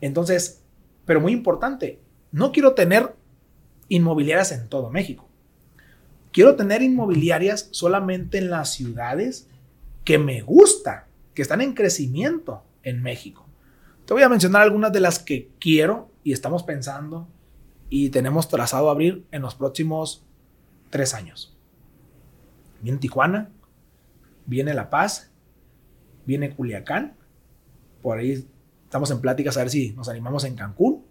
Entonces, 0.00 0.64
pero 1.04 1.20
muy 1.20 1.32
importante, 1.32 2.00
no 2.32 2.50
quiero 2.50 2.74
tener 2.74 3.14
inmobiliarias 3.88 4.50
en 4.50 4.68
todo 4.68 4.90
México. 4.90 5.28
Quiero 6.34 6.56
tener 6.56 6.82
inmobiliarias 6.82 7.68
solamente 7.70 8.38
en 8.38 8.50
las 8.50 8.72
ciudades 8.72 9.46
que 10.02 10.18
me 10.18 10.42
gusta, 10.42 11.06
que 11.32 11.42
están 11.42 11.60
en 11.60 11.74
crecimiento 11.74 12.64
en 12.82 13.04
México. 13.04 13.46
Te 14.04 14.14
voy 14.14 14.24
a 14.24 14.28
mencionar 14.28 14.62
algunas 14.62 14.92
de 14.92 14.98
las 14.98 15.20
que 15.20 15.48
quiero 15.60 16.10
y 16.24 16.32
estamos 16.32 16.64
pensando 16.64 17.28
y 17.88 18.08
tenemos 18.08 18.48
trazado 18.48 18.90
abrir 18.90 19.24
en 19.30 19.42
los 19.42 19.54
próximos 19.54 20.24
tres 20.90 21.14
años. 21.14 21.56
Viene 22.82 22.98
Tijuana, 22.98 23.50
viene 24.44 24.74
La 24.74 24.90
Paz, 24.90 25.30
viene 26.26 26.52
Culiacán, 26.52 27.14
por 28.02 28.18
ahí 28.18 28.44
estamos 28.82 29.08
en 29.12 29.20
pláticas 29.20 29.56
a 29.56 29.60
ver 29.60 29.70
si 29.70 29.92
nos 29.92 30.08
animamos 30.08 30.42
en 30.42 30.56
Cancún 30.56 31.04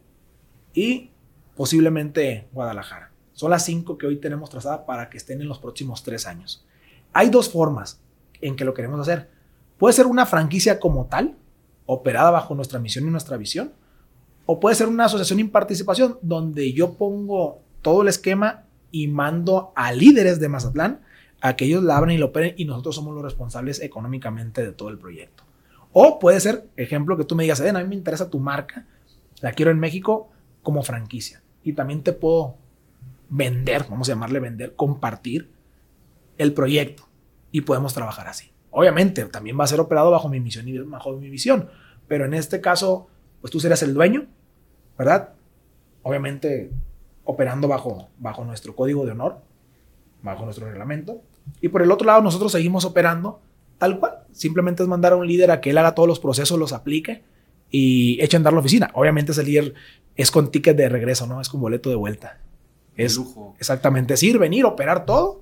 y 0.73 1.11
posiblemente 1.55 2.49
Guadalajara. 2.51 3.12
Son 3.33 3.49
las 3.49 3.65
cinco 3.65 3.97
que 3.97 4.07
hoy 4.07 4.17
tenemos 4.17 4.49
trazadas 4.49 4.81
para 4.85 5.09
que 5.09 5.17
estén 5.17 5.41
en 5.41 5.47
los 5.47 5.59
próximos 5.59 6.03
tres 6.03 6.27
años. 6.27 6.65
Hay 7.13 7.29
dos 7.29 7.49
formas 7.49 7.99
en 8.41 8.55
que 8.55 8.65
lo 8.65 8.73
queremos 8.73 8.99
hacer. 8.99 9.29
Puede 9.77 9.93
ser 9.93 10.07
una 10.07 10.25
franquicia 10.25 10.79
como 10.79 11.05
tal, 11.05 11.35
operada 11.85 12.31
bajo 12.31 12.55
nuestra 12.55 12.79
misión 12.79 13.07
y 13.07 13.11
nuestra 13.11 13.37
visión, 13.37 13.73
o 14.45 14.59
puede 14.59 14.75
ser 14.75 14.87
una 14.87 15.05
asociación 15.05 15.39
en 15.39 15.49
participación 15.49 16.17
donde 16.21 16.73
yo 16.73 16.93
pongo 16.93 17.61
todo 17.81 18.01
el 18.01 18.07
esquema 18.07 18.63
y 18.91 19.07
mando 19.07 19.71
a 19.75 19.91
líderes 19.91 20.39
de 20.39 20.49
Mazatlán 20.49 21.01
a 21.41 21.55
que 21.55 21.65
ellos 21.65 21.83
la 21.83 21.97
abran 21.97 22.11
y 22.15 22.17
lo 22.17 22.27
operen 22.27 22.53
y 22.57 22.65
nosotros 22.65 22.95
somos 22.95 23.13
los 23.13 23.23
responsables 23.23 23.81
económicamente 23.81 24.63
de 24.63 24.71
todo 24.71 24.89
el 24.89 24.97
proyecto. 24.97 25.43
O 25.91 26.19
puede 26.19 26.39
ser, 26.39 26.67
ejemplo, 26.75 27.17
que 27.17 27.23
tú 27.23 27.35
me 27.35 27.43
digas, 27.43 27.61
a 27.61 27.71
mí 27.71 27.87
me 27.87 27.95
interesa 27.95 28.29
tu 28.29 28.39
marca, 28.39 28.85
la 29.41 29.51
quiero 29.51 29.71
en 29.71 29.79
México 29.79 30.29
como 30.61 30.83
franquicia. 30.83 31.41
Y 31.63 31.73
también 31.73 32.01
te 32.01 32.13
puedo 32.13 32.55
vender, 33.33 33.85
vamos 33.89 34.07
a 34.07 34.11
llamarle 34.11 34.39
vender, 34.39 34.75
compartir 34.75 35.49
el 36.37 36.53
proyecto. 36.53 37.03
Y 37.51 37.61
podemos 37.61 37.93
trabajar 37.93 38.27
así. 38.27 38.51
Obviamente, 38.71 39.25
también 39.25 39.59
va 39.59 39.63
a 39.63 39.67
ser 39.67 39.79
operado 39.79 40.09
bajo 40.11 40.29
mi 40.29 40.39
misión 40.39 40.67
y 40.67 40.77
bajo 40.79 41.13
mi 41.13 41.29
visión. 41.29 41.69
Pero 42.07 42.25
en 42.25 42.33
este 42.33 42.61
caso, 42.61 43.07
pues 43.41 43.51
tú 43.51 43.59
serás 43.59 43.83
el 43.83 43.93
dueño, 43.93 44.25
¿verdad? 44.97 45.33
Obviamente 46.01 46.71
operando 47.23 47.67
bajo, 47.67 48.09
bajo 48.17 48.43
nuestro 48.43 48.75
código 48.75 49.05
de 49.05 49.11
honor, 49.11 49.41
bajo 50.21 50.45
nuestro 50.45 50.67
reglamento. 50.67 51.21
Y 51.61 51.69
por 51.69 51.81
el 51.81 51.91
otro 51.91 52.07
lado, 52.07 52.21
nosotros 52.21 52.51
seguimos 52.51 52.85
operando 52.85 53.41
tal 53.77 53.99
cual. 53.99 54.19
Simplemente 54.31 54.83
es 54.83 54.89
mandar 54.89 55.13
a 55.13 55.15
un 55.15 55.27
líder 55.27 55.51
a 55.51 55.61
que 55.61 55.69
él 55.69 55.77
haga 55.77 55.95
todos 55.95 56.07
los 56.07 56.19
procesos, 56.19 56.57
los 56.57 56.73
aplique 56.73 57.23
y 57.69 58.21
eche 58.21 58.37
a 58.37 58.39
andar 58.39 58.53
la 58.53 58.59
oficina. 58.59 58.91
Obviamente 58.93 59.31
ese 59.31 59.43
líder 59.43 59.73
es 60.15 60.31
con 60.31 60.51
ticket 60.51 60.75
de 60.75 60.89
regreso, 60.89 61.27
¿no? 61.27 61.41
Es 61.41 61.49
con 61.49 61.61
boleto 61.61 61.89
de 61.89 61.95
vuelta. 61.95 62.39
Es 62.95 63.15
lujo. 63.15 63.55
Exactamente, 63.59 64.13
es 64.13 64.23
ir, 64.23 64.37
venir, 64.37 64.65
operar 64.65 65.05
todo, 65.05 65.41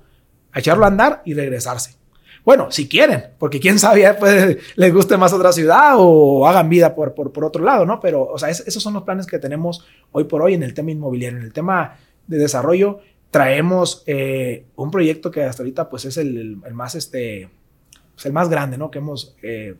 echarlo 0.54 0.84
a 0.84 0.88
andar 0.88 1.22
y 1.24 1.34
regresarse. 1.34 1.96
Bueno, 2.44 2.72
si 2.72 2.88
quieren, 2.88 3.26
porque 3.38 3.60
quién 3.60 3.78
sabe, 3.78 4.12
pues 4.14 4.58
les 4.76 4.92
guste 4.92 5.16
más 5.16 5.32
otra 5.32 5.52
ciudad 5.52 5.94
o 5.96 6.46
hagan 6.46 6.68
vida 6.68 6.94
por, 6.94 7.14
por, 7.14 7.44
otro 7.44 7.62
lado, 7.62 7.86
¿no? 7.86 8.00
Pero, 8.00 8.24
o 8.24 8.38
sea, 8.38 8.48
esos 8.48 8.82
son 8.82 8.94
los 8.94 9.04
planes 9.04 9.26
que 9.26 9.38
tenemos 9.38 9.86
hoy 10.10 10.24
por 10.24 10.42
hoy 10.42 10.54
en 10.54 10.62
el 10.62 10.74
tema 10.74 10.90
inmobiliario. 10.90 11.38
En 11.38 11.44
el 11.44 11.52
tema 11.52 11.96
de 12.26 12.38
desarrollo, 12.38 13.00
traemos 13.30 14.02
eh, 14.06 14.66
un 14.74 14.90
proyecto 14.90 15.30
que 15.30 15.44
hasta 15.44 15.62
ahorita, 15.62 15.88
pues 15.88 16.04
es 16.04 16.16
el, 16.16 16.56
más, 16.72 16.96
este, 16.96 17.48
pues, 18.14 18.26
el 18.26 18.32
más 18.32 18.48
grande, 18.48 18.76
¿no? 18.76 18.90
Que 18.90 18.98
hemos 18.98 19.36
eh, 19.42 19.76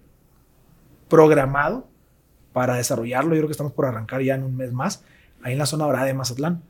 programado 1.09 1.89
para 2.53 2.77
desarrollarlo. 2.77 3.35
Yo 3.35 3.41
creo 3.41 3.49
que 3.49 3.53
estamos 3.53 3.73
por 3.73 3.87
arrancar 3.87 4.23
ya 4.23 4.37
en 4.37 4.45
un 4.45 4.57
mes 4.57 4.73
más, 4.73 5.05
ahí 5.43 5.55
en 5.55 5.59
la 5.59 5.67
zona 5.67 5.85
dorada 5.85 6.07
de 6.07 6.15
Mazatlán. 6.15 6.63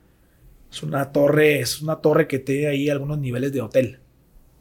Es 0.72 0.82
una 0.82 1.12
torre, 1.12 1.60
es 1.60 1.82
una 1.82 1.96
torre 1.96 2.26
que 2.26 2.38
tiene 2.38 2.68
ahí 2.68 2.88
algunos 2.88 3.18
niveles 3.18 3.52
de 3.52 3.60
hotel, 3.60 3.98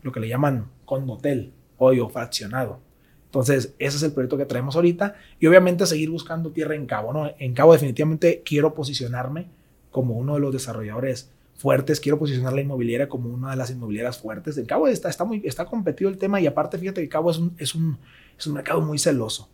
lo 0.03 0.11
que 0.11 0.19
le 0.19 0.27
llaman 0.27 0.69
con 0.83 1.09
hotel 1.09 1.53
o 1.77 2.09
fraccionado. 2.09 2.79
Entonces, 3.25 3.73
ese 3.79 3.95
es 3.95 4.03
el 4.03 4.11
proyecto 4.11 4.38
que 4.38 4.45
traemos 4.45 4.75
ahorita 4.75 5.15
y 5.39 5.47
obviamente 5.47 5.85
seguir 5.85 6.09
buscando 6.09 6.51
tierra 6.51 6.75
en 6.75 6.85
Cabo, 6.85 7.13
¿no? 7.13 7.31
En 7.39 7.53
Cabo 7.53 7.71
definitivamente 7.71 8.43
quiero 8.45 8.73
posicionarme 8.73 9.47
como 9.89 10.17
uno 10.17 10.33
de 10.33 10.41
los 10.41 10.51
desarrolladores 10.51 11.31
fuertes, 11.55 12.01
quiero 12.01 12.19
posicionar 12.19 12.51
la 12.51 12.61
inmobiliaria 12.61 13.07
como 13.07 13.29
una 13.29 13.51
de 13.51 13.55
las 13.55 13.71
inmobiliarias 13.71 14.17
fuertes. 14.19 14.57
En 14.57 14.65
Cabo 14.65 14.89
está, 14.89 15.09
está, 15.09 15.23
muy, 15.23 15.41
está 15.45 15.65
competido 15.65 16.09
el 16.09 16.17
tema 16.17 16.41
y 16.41 16.45
aparte 16.47 16.77
fíjate 16.77 17.01
que 17.01 17.07
Cabo 17.07 17.31
es 17.31 17.38
un, 17.38 17.55
es 17.57 17.73
un, 17.73 17.97
es 18.38 18.45
un 18.47 18.53
mercado 18.53 18.81
muy 18.81 18.99
celoso. 18.99 19.49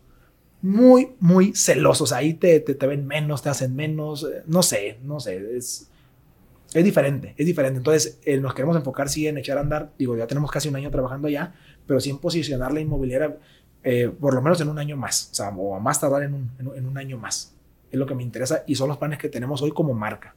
Muy, 0.63 1.11
muy 1.19 1.53
celosos. 1.53 2.11
Ahí 2.11 2.33
te, 2.33 2.59
te, 2.61 2.73
te 2.73 2.87
ven 2.87 3.05
menos, 3.05 3.43
te 3.43 3.49
hacen 3.49 3.75
menos. 3.75 4.23
Eh, 4.23 4.41
no 4.47 4.63
sé, 4.63 4.97
no 5.03 5.19
sé. 5.19 5.55
Es, 5.55 5.91
es 6.73 6.83
diferente, 6.83 7.33
es 7.37 7.45
diferente. 7.45 7.77
Entonces, 7.77 8.19
eh, 8.25 8.37
nos 8.37 8.53
queremos 8.53 8.75
enfocar 8.75 9.09
sí 9.09 9.27
en 9.27 9.37
echar 9.37 9.57
a 9.57 9.61
andar. 9.61 9.93
Digo, 9.97 10.17
ya 10.17 10.27
tenemos 10.27 10.51
casi 10.51 10.69
un 10.69 10.75
año 10.75 10.91
trabajando 10.91 11.29
ya, 11.29 11.53
pero 11.85 11.99
sí 11.99 12.09
en 12.09 12.19
posicionar 12.19 12.73
la 12.73 12.81
inmobiliaria 12.81 13.37
eh, 13.83 14.09
por 14.09 14.33
lo 14.33 14.41
menos 14.41 14.59
en 14.59 14.69
un 14.69 14.79
año 14.79 14.97
más. 14.97 15.29
O 15.31 15.35
sea, 15.35 15.49
o 15.49 15.75
a 15.75 15.79
más 15.79 15.99
tardar 15.99 16.23
en 16.23 16.33
un, 16.33 16.51
en, 16.59 16.85
un 16.85 16.97
año 16.97 17.17
más. 17.17 17.55
Es 17.89 17.97
lo 17.97 18.05
que 18.05 18.15
me 18.15 18.23
interesa 18.23 18.63
y 18.67 18.75
son 18.75 18.89
los 18.89 18.97
planes 18.97 19.17
que 19.17 19.29
tenemos 19.29 19.61
hoy 19.61 19.71
como 19.71 19.93
marca. 19.93 20.35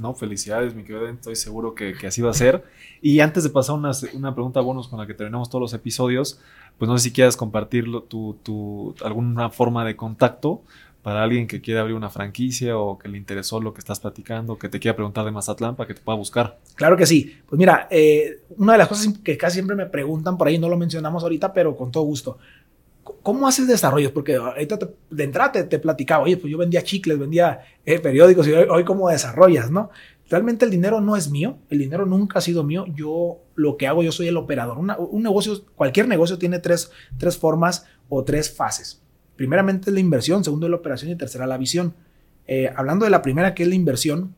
No, 0.00 0.12
felicidades, 0.12 0.74
mi 0.74 0.82
querido. 0.82 1.08
Estoy 1.08 1.36
seguro 1.36 1.74
que, 1.74 1.94
que, 1.94 2.08
así 2.08 2.20
va 2.20 2.30
a 2.30 2.34
ser. 2.34 2.64
Y 3.00 3.20
antes 3.20 3.44
de 3.44 3.50
pasar 3.50 3.76
una, 3.76 3.92
una 4.12 4.34
pregunta 4.34 4.60
bonus 4.60 4.88
con 4.88 4.98
la 4.98 5.06
que 5.06 5.14
terminamos 5.14 5.48
todos 5.48 5.62
los 5.62 5.72
episodios, 5.72 6.40
pues 6.78 6.88
no 6.88 6.98
sé 6.98 7.04
si 7.04 7.12
quieras 7.12 7.36
compartir 7.36 7.86
tu, 8.08 8.38
tu, 8.42 8.94
alguna 9.04 9.50
forma 9.50 9.84
de 9.84 9.96
contacto 9.96 10.62
para 11.02 11.22
alguien 11.22 11.46
que 11.46 11.60
quiere 11.60 11.80
abrir 11.80 11.96
una 11.96 12.10
franquicia 12.10 12.76
o 12.76 12.98
que 12.98 13.08
le 13.08 13.18
interesó 13.18 13.60
lo 13.60 13.72
que 13.72 13.78
estás 13.78 14.00
platicando, 14.00 14.58
que 14.58 14.68
te 14.68 14.80
quiera 14.80 14.96
preguntar 14.96 15.24
de 15.24 15.30
Mazatlán 15.30 15.76
para 15.76 15.86
que 15.86 15.94
te 15.94 16.00
pueda 16.00 16.18
buscar. 16.18 16.58
Claro 16.74 16.96
que 16.96 17.06
sí. 17.06 17.38
Pues 17.48 17.58
mira, 17.58 17.86
eh, 17.90 18.40
una 18.56 18.72
de 18.72 18.78
las 18.78 18.88
cosas 18.88 19.14
que 19.22 19.36
casi 19.36 19.54
siempre 19.54 19.76
me 19.76 19.86
preguntan 19.86 20.36
por 20.36 20.48
ahí, 20.48 20.58
no 20.58 20.68
lo 20.68 20.76
mencionamos 20.76 21.22
ahorita, 21.22 21.52
pero 21.52 21.76
con 21.76 21.90
todo 21.90 22.02
gusto. 22.04 22.38
¿Cómo 23.22 23.48
haces 23.48 23.66
desarrollos? 23.66 24.12
Porque 24.12 24.36
ahorita 24.36 24.78
de 25.10 25.24
entrada 25.24 25.52
te, 25.52 25.78
platicaba, 25.78 26.24
oye, 26.24 26.36
pues 26.36 26.50
yo 26.50 26.58
vendía 26.58 26.82
chicles, 26.82 27.18
vendía 27.18 27.60
eh, 27.86 27.98
periódicos 28.00 28.46
y 28.46 28.52
hoy, 28.52 28.84
cómo 28.84 29.08
desarrollas, 29.08 29.70
¿no? 29.70 29.90
Realmente 30.28 30.66
el 30.66 30.70
dinero 30.70 31.00
no 31.00 31.16
es 31.16 31.30
mío, 31.30 31.56
el 31.70 31.78
dinero 31.78 32.04
nunca 32.04 32.38
ha 32.38 32.42
sido 32.42 32.64
mío. 32.64 32.84
Yo 32.94 33.38
lo 33.54 33.78
que 33.78 33.86
hago, 33.86 34.02
yo 34.02 34.12
soy 34.12 34.28
el 34.28 34.36
operador. 34.36 34.76
un 34.76 35.22
negocio, 35.22 35.64
cualquier 35.74 36.06
negocio 36.06 36.36
tiene 36.36 36.58
tres, 36.58 36.90
tres 37.16 37.38
formas 37.38 37.86
o 38.10 38.24
tres 38.24 38.54
fases. 38.54 39.00
Primeramente 39.38 39.90
es 39.90 39.94
la 39.94 40.00
inversión, 40.00 40.42
segundo 40.42 40.66
es 40.66 40.70
la 40.70 40.76
operación 40.78 41.12
y 41.12 41.14
tercera 41.14 41.46
la 41.46 41.56
visión. 41.56 41.94
Eh, 42.48 42.72
hablando 42.74 43.04
de 43.04 43.10
la 43.12 43.22
primera, 43.22 43.54
que 43.54 43.62
es 43.62 43.68
la 43.68 43.76
inversión, 43.76 44.34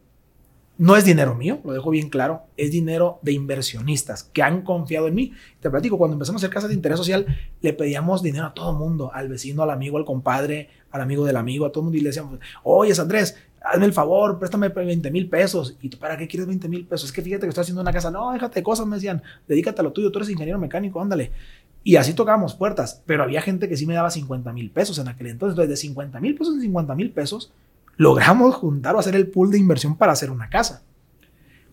no 0.76 0.94
es 0.94 1.06
dinero 1.06 1.34
mío, 1.34 1.58
lo 1.64 1.72
dejo 1.72 1.88
bien 1.88 2.10
claro, 2.10 2.42
es 2.58 2.70
dinero 2.70 3.18
de 3.22 3.32
inversionistas 3.32 4.24
que 4.24 4.42
han 4.42 4.60
confiado 4.60 5.08
en 5.08 5.14
mí. 5.14 5.32
Te 5.60 5.70
platico, 5.70 5.96
cuando 5.96 6.16
empezamos 6.16 6.42
a 6.42 6.44
hacer 6.44 6.54
casas 6.54 6.68
de 6.68 6.74
interés 6.74 6.98
social, 6.98 7.24
le 7.62 7.72
pedíamos 7.72 8.22
dinero 8.22 8.44
a 8.44 8.52
todo 8.52 8.74
mundo, 8.74 9.10
al 9.14 9.30
vecino, 9.30 9.62
al 9.62 9.70
amigo, 9.70 9.96
al 9.96 10.04
compadre, 10.04 10.68
al 10.90 11.00
amigo 11.00 11.24
del 11.24 11.36
amigo, 11.36 11.64
a 11.64 11.72
todo 11.72 11.84
mundo, 11.84 11.96
y 11.96 12.02
le 12.02 12.10
decíamos, 12.10 12.38
oye, 12.62 12.92
Andrés, 13.00 13.38
hazme 13.62 13.86
el 13.86 13.94
favor, 13.94 14.38
préstame 14.38 14.68
20 14.68 15.10
mil 15.10 15.28
pesos. 15.28 15.76
¿Y 15.80 15.88
tú 15.88 15.98
para 15.98 16.16
qué 16.16 16.26
quieres 16.28 16.46
20 16.46 16.68
mil 16.68 16.86
pesos? 16.86 17.08
Es 17.08 17.12
que 17.12 17.22
fíjate 17.22 17.46
que 17.46 17.48
estoy 17.48 17.62
haciendo 17.62 17.82
una 17.82 17.92
casa. 17.92 18.10
No, 18.10 18.32
déjate 18.32 18.60
de 18.60 18.62
cosas, 18.62 18.86
me 18.86 18.96
decían, 18.96 19.22
dedícate 19.48 19.80
a 19.80 19.84
lo 19.84 19.92
tuyo, 19.92 20.10
tú 20.10 20.18
eres 20.18 20.30
ingeniero 20.30 20.58
mecánico, 20.58 21.00
ándale. 21.00 21.30
Y 21.82 21.96
así 21.96 22.12
tocábamos 22.12 22.54
puertas, 22.54 23.02
pero 23.06 23.22
había 23.22 23.40
gente 23.40 23.68
que 23.68 23.76
sí 23.76 23.86
me 23.86 23.94
daba 23.94 24.10
50 24.10 24.52
mil 24.52 24.70
pesos 24.70 24.98
en 24.98 25.08
aquel 25.08 25.28
entonces. 25.28 25.54
Entonces, 25.54 25.70
de 25.70 25.76
50 25.76 26.20
mil 26.20 26.34
pesos 26.34 26.54
en 26.54 26.60
50 26.60 26.94
mil 26.94 27.10
pesos, 27.10 27.52
logramos 27.96 28.54
juntar 28.54 28.94
o 28.94 28.98
hacer 28.98 29.14
el 29.16 29.28
pool 29.28 29.50
de 29.50 29.58
inversión 29.58 29.96
para 29.96 30.12
hacer 30.12 30.30
una 30.30 30.50
casa. 30.50 30.82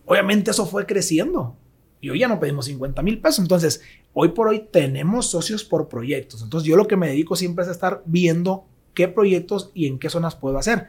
Obviamente 0.06 0.50
eso 0.50 0.64
fue 0.66 0.86
creciendo. 0.86 1.56
Y 2.00 2.10
hoy 2.10 2.20
ya 2.20 2.28
no 2.28 2.40
pedimos 2.40 2.66
50 2.66 3.02
mil 3.02 3.20
pesos. 3.20 3.40
Entonces, 3.40 3.82
hoy 4.14 4.30
por 4.30 4.48
hoy 4.48 4.66
tenemos 4.70 5.26
socios 5.26 5.64
por 5.64 5.88
proyectos. 5.88 6.42
Entonces, 6.42 6.66
yo 6.66 6.76
lo 6.76 6.86
que 6.86 6.96
me 6.96 7.08
dedico 7.08 7.36
siempre 7.36 7.62
es 7.62 7.68
a 7.68 7.72
estar 7.72 8.02
viendo 8.06 8.64
qué 8.94 9.08
proyectos 9.08 9.70
y 9.74 9.86
en 9.86 9.98
qué 9.98 10.08
zonas 10.08 10.36
puedo 10.36 10.56
hacer. 10.56 10.86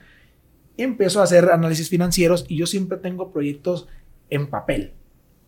Empiezo 0.77 1.19
a 1.19 1.23
hacer 1.23 1.49
análisis 1.49 1.89
financieros 1.89 2.45
y 2.47 2.55
yo 2.55 2.65
siempre 2.65 2.97
tengo 2.97 3.31
proyectos 3.31 3.87
en 4.29 4.47
papel 4.47 4.93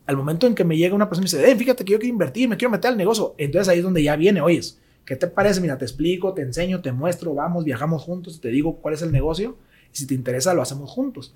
al 0.05 0.17
momento 0.17 0.47
en 0.47 0.55
que 0.55 0.63
me 0.63 0.77
llega 0.77 0.95
una 0.95 1.07
persona 1.07 1.25
y 1.25 1.31
dice, 1.31 1.51
eh, 1.51 1.55
fíjate 1.55 1.85
que 1.85 1.93
yo 1.93 1.99
quiero 1.99 2.13
invertir, 2.13 2.49
me 2.49 2.57
quiero 2.57 2.71
meter 2.71 2.91
al 2.91 2.97
negocio, 2.97 3.35
entonces 3.37 3.67
ahí 3.69 3.79
es 3.79 3.83
donde 3.83 4.03
ya 4.03 4.15
viene, 4.15 4.41
oyes, 4.41 4.79
¿qué 5.05 5.15
te 5.15 5.27
parece? 5.27 5.61
Mira, 5.61 5.77
te 5.77 5.85
explico, 5.85 6.33
te 6.33 6.41
enseño, 6.41 6.81
te 6.81 6.91
muestro, 6.91 7.33
vamos, 7.33 7.63
viajamos 7.63 8.03
juntos, 8.03 8.41
te 8.41 8.49
digo 8.49 8.77
cuál 8.77 8.93
es 8.93 9.01
el 9.01 9.11
negocio 9.11 9.57
y 9.93 9.97
si 9.97 10.07
te 10.07 10.13
interesa 10.13 10.53
lo 10.53 10.61
hacemos 10.61 10.89
juntos. 10.89 11.35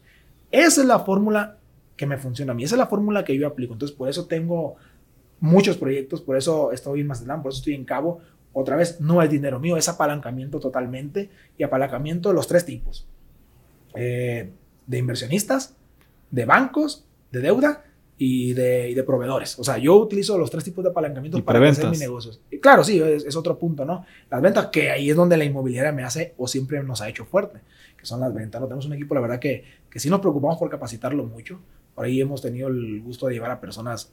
Esa 0.51 0.81
es 0.81 0.87
la 0.87 0.99
fórmula 0.99 1.57
que 1.95 2.05
me 2.05 2.17
funciona 2.17 2.51
a 2.51 2.55
mí, 2.55 2.63
esa 2.63 2.75
es 2.75 2.79
la 2.79 2.87
fórmula 2.87 3.23
que 3.23 3.37
yo 3.37 3.47
aplico, 3.47 3.73
entonces 3.73 3.95
por 3.95 4.09
eso 4.09 4.25
tengo 4.25 4.75
muchos 5.39 5.77
proyectos, 5.77 6.21
por 6.21 6.37
eso 6.37 6.71
estoy 6.71 7.01
en 7.01 7.07
Mazatlán, 7.07 7.41
por 7.41 7.51
eso 7.51 7.59
estoy 7.59 7.75
en 7.75 7.85
Cabo, 7.85 8.19
otra 8.57 8.77
vez, 8.77 9.01
no 9.01 9.21
es 9.21 9.29
dinero 9.29 9.59
mío, 9.59 9.75
es 9.75 9.89
apalancamiento 9.89 10.59
totalmente 10.61 11.29
y 11.57 11.63
apalancamiento 11.63 12.29
de 12.29 12.35
los 12.35 12.47
tres 12.47 12.65
tipos, 12.65 13.05
eh, 13.95 14.49
de 14.87 14.97
inversionistas, 14.97 15.75
de 16.31 16.45
bancos, 16.45 17.05
de 17.31 17.41
deuda 17.41 17.83
y 18.17 18.53
de, 18.53 19.03
proveedores. 19.05 19.59
O 19.59 19.63
sea, 19.63 19.77
yo 19.77 19.95
utilizo 19.95 20.37
los 20.37 20.49
tres 20.49 20.63
tipos 20.63 20.83
de 20.83 20.91
apalancamiento 20.91 21.43
para 21.43 21.69
hacer 21.69 21.89
mis 21.89 21.99
negocios. 21.99 22.41
claro, 22.61 22.83
sí, 22.83 23.01
es, 23.01 23.35
otro 23.35 23.57
punto, 23.57 23.85
¿no? 23.85 24.05
Las 24.29 24.41
ventas, 24.41 24.67
que 24.67 24.89
ahí 24.89 25.09
es 25.09 25.15
donde 25.15 25.37
la 25.37 25.43
inmobiliaria 25.43 25.91
me 25.91 26.03
hace 26.03 26.33
o 26.37 26.47
siempre 26.47 26.81
nos 26.83 27.01
ha 27.01 27.09
hecho 27.09 27.25
fuerte, 27.25 27.59
que 27.97 28.05
son 28.05 28.19
las 28.19 28.33
ventas. 28.33 28.61
No 28.61 28.67
tenemos 28.67 28.85
un 28.85 28.93
equipo, 28.93 29.15
la 29.15 29.21
verdad, 29.21 29.39
que, 29.39 29.63
que 29.89 29.99
sí 29.99 30.09
nos 30.09 30.21
preocupamos 30.21 30.57
por 30.57 30.69
capacitarlo 30.69 31.25
mucho. 31.25 31.59
Por 31.93 32.05
ahí 32.05 32.21
hemos 32.21 32.41
tenido 32.41 32.69
el 32.69 33.01
gusto 33.01 33.27
de 33.27 33.33
llevar 33.33 33.51
a 33.51 33.59
personas 33.59 34.11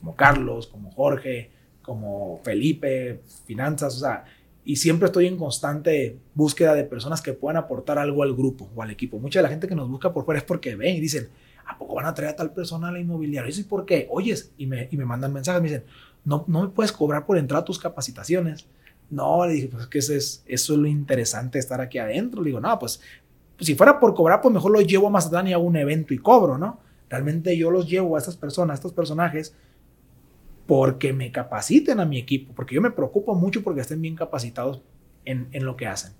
como 0.00 0.16
Carlos, 0.16 0.66
como 0.66 0.90
Jorge, 0.90 1.50
como 1.82 2.40
Felipe, 2.42 3.20
finanzas, 3.46 3.96
o 3.96 4.00
sea, 4.00 4.24
y 4.64 4.76
siempre 4.76 5.06
estoy 5.06 5.26
en 5.26 5.36
constante 5.36 6.18
búsqueda 6.34 6.74
de 6.74 6.84
personas 6.84 7.20
que 7.20 7.32
puedan 7.32 7.56
aportar 7.56 7.98
algo 7.98 8.22
al 8.22 8.34
grupo 8.34 8.70
o 8.74 8.82
al 8.82 8.90
equipo. 8.90 9.18
Mucha 9.18 9.40
de 9.40 9.44
la 9.44 9.48
gente 9.48 9.66
que 9.66 9.74
nos 9.74 9.88
busca 9.88 10.12
por 10.12 10.24
fuera 10.24 10.38
es 10.38 10.44
porque 10.44 10.76
ven 10.76 10.96
y 10.96 11.00
dicen, 11.00 11.28
¿a 11.72 11.78
poco 11.78 11.96
van 11.96 12.06
a 12.06 12.14
traer 12.14 12.32
a 12.32 12.36
tal 12.36 12.52
persona 12.52 12.88
a 12.88 12.92
la 12.92 13.00
inmobiliaria? 13.00 13.54
¿Y 13.54 13.62
por 13.64 13.84
qué? 13.84 14.06
Oyes, 14.10 14.52
y 14.56 14.66
me, 14.66 14.88
y 14.90 14.96
me 14.96 15.04
mandan 15.04 15.32
mensajes, 15.32 15.62
me 15.62 15.68
dicen, 15.68 15.84
no, 16.24 16.44
no 16.46 16.62
me 16.62 16.68
puedes 16.68 16.92
cobrar 16.92 17.26
por 17.26 17.38
entrar 17.38 17.62
a 17.62 17.64
tus 17.64 17.78
capacitaciones. 17.78 18.66
No, 19.10 19.46
le 19.46 19.52
dije, 19.54 19.68
pues 19.68 19.82
es 19.82 19.88
que 19.88 19.98
eso 19.98 20.14
es, 20.14 20.42
eso 20.46 20.72
es 20.74 20.78
lo 20.78 20.86
interesante 20.86 21.58
estar 21.58 21.80
aquí 21.80 21.98
adentro. 21.98 22.42
Le 22.42 22.48
digo, 22.48 22.60
no, 22.60 22.78
pues, 22.78 23.00
pues, 23.56 23.66
si 23.66 23.74
fuera 23.74 24.00
por 24.00 24.14
cobrar, 24.14 24.40
pues 24.40 24.54
mejor 24.54 24.72
lo 24.72 24.80
llevo 24.80 25.08
a 25.08 25.10
Mazatlán 25.10 25.48
y 25.48 25.52
hago 25.52 25.64
un 25.64 25.76
evento 25.76 26.14
y 26.14 26.18
cobro, 26.18 26.58
¿no? 26.58 26.80
Realmente 27.10 27.56
yo 27.56 27.70
los 27.70 27.88
llevo 27.88 28.16
a 28.16 28.18
estas 28.18 28.36
personas, 28.36 28.70
a 28.70 28.74
estos 28.74 28.92
personajes, 28.92 29.54
porque 30.66 31.12
me 31.12 31.30
capaciten 31.30 32.00
a 32.00 32.04
mi 32.04 32.18
equipo, 32.18 32.54
porque 32.54 32.74
yo 32.74 32.80
me 32.80 32.90
preocupo 32.90 33.34
mucho 33.34 33.62
porque 33.62 33.82
estén 33.82 34.00
bien 34.00 34.16
capacitados 34.16 34.80
en, 35.24 35.48
en 35.52 35.64
lo 35.64 35.76
que 35.76 35.86
hacen. 35.86 36.12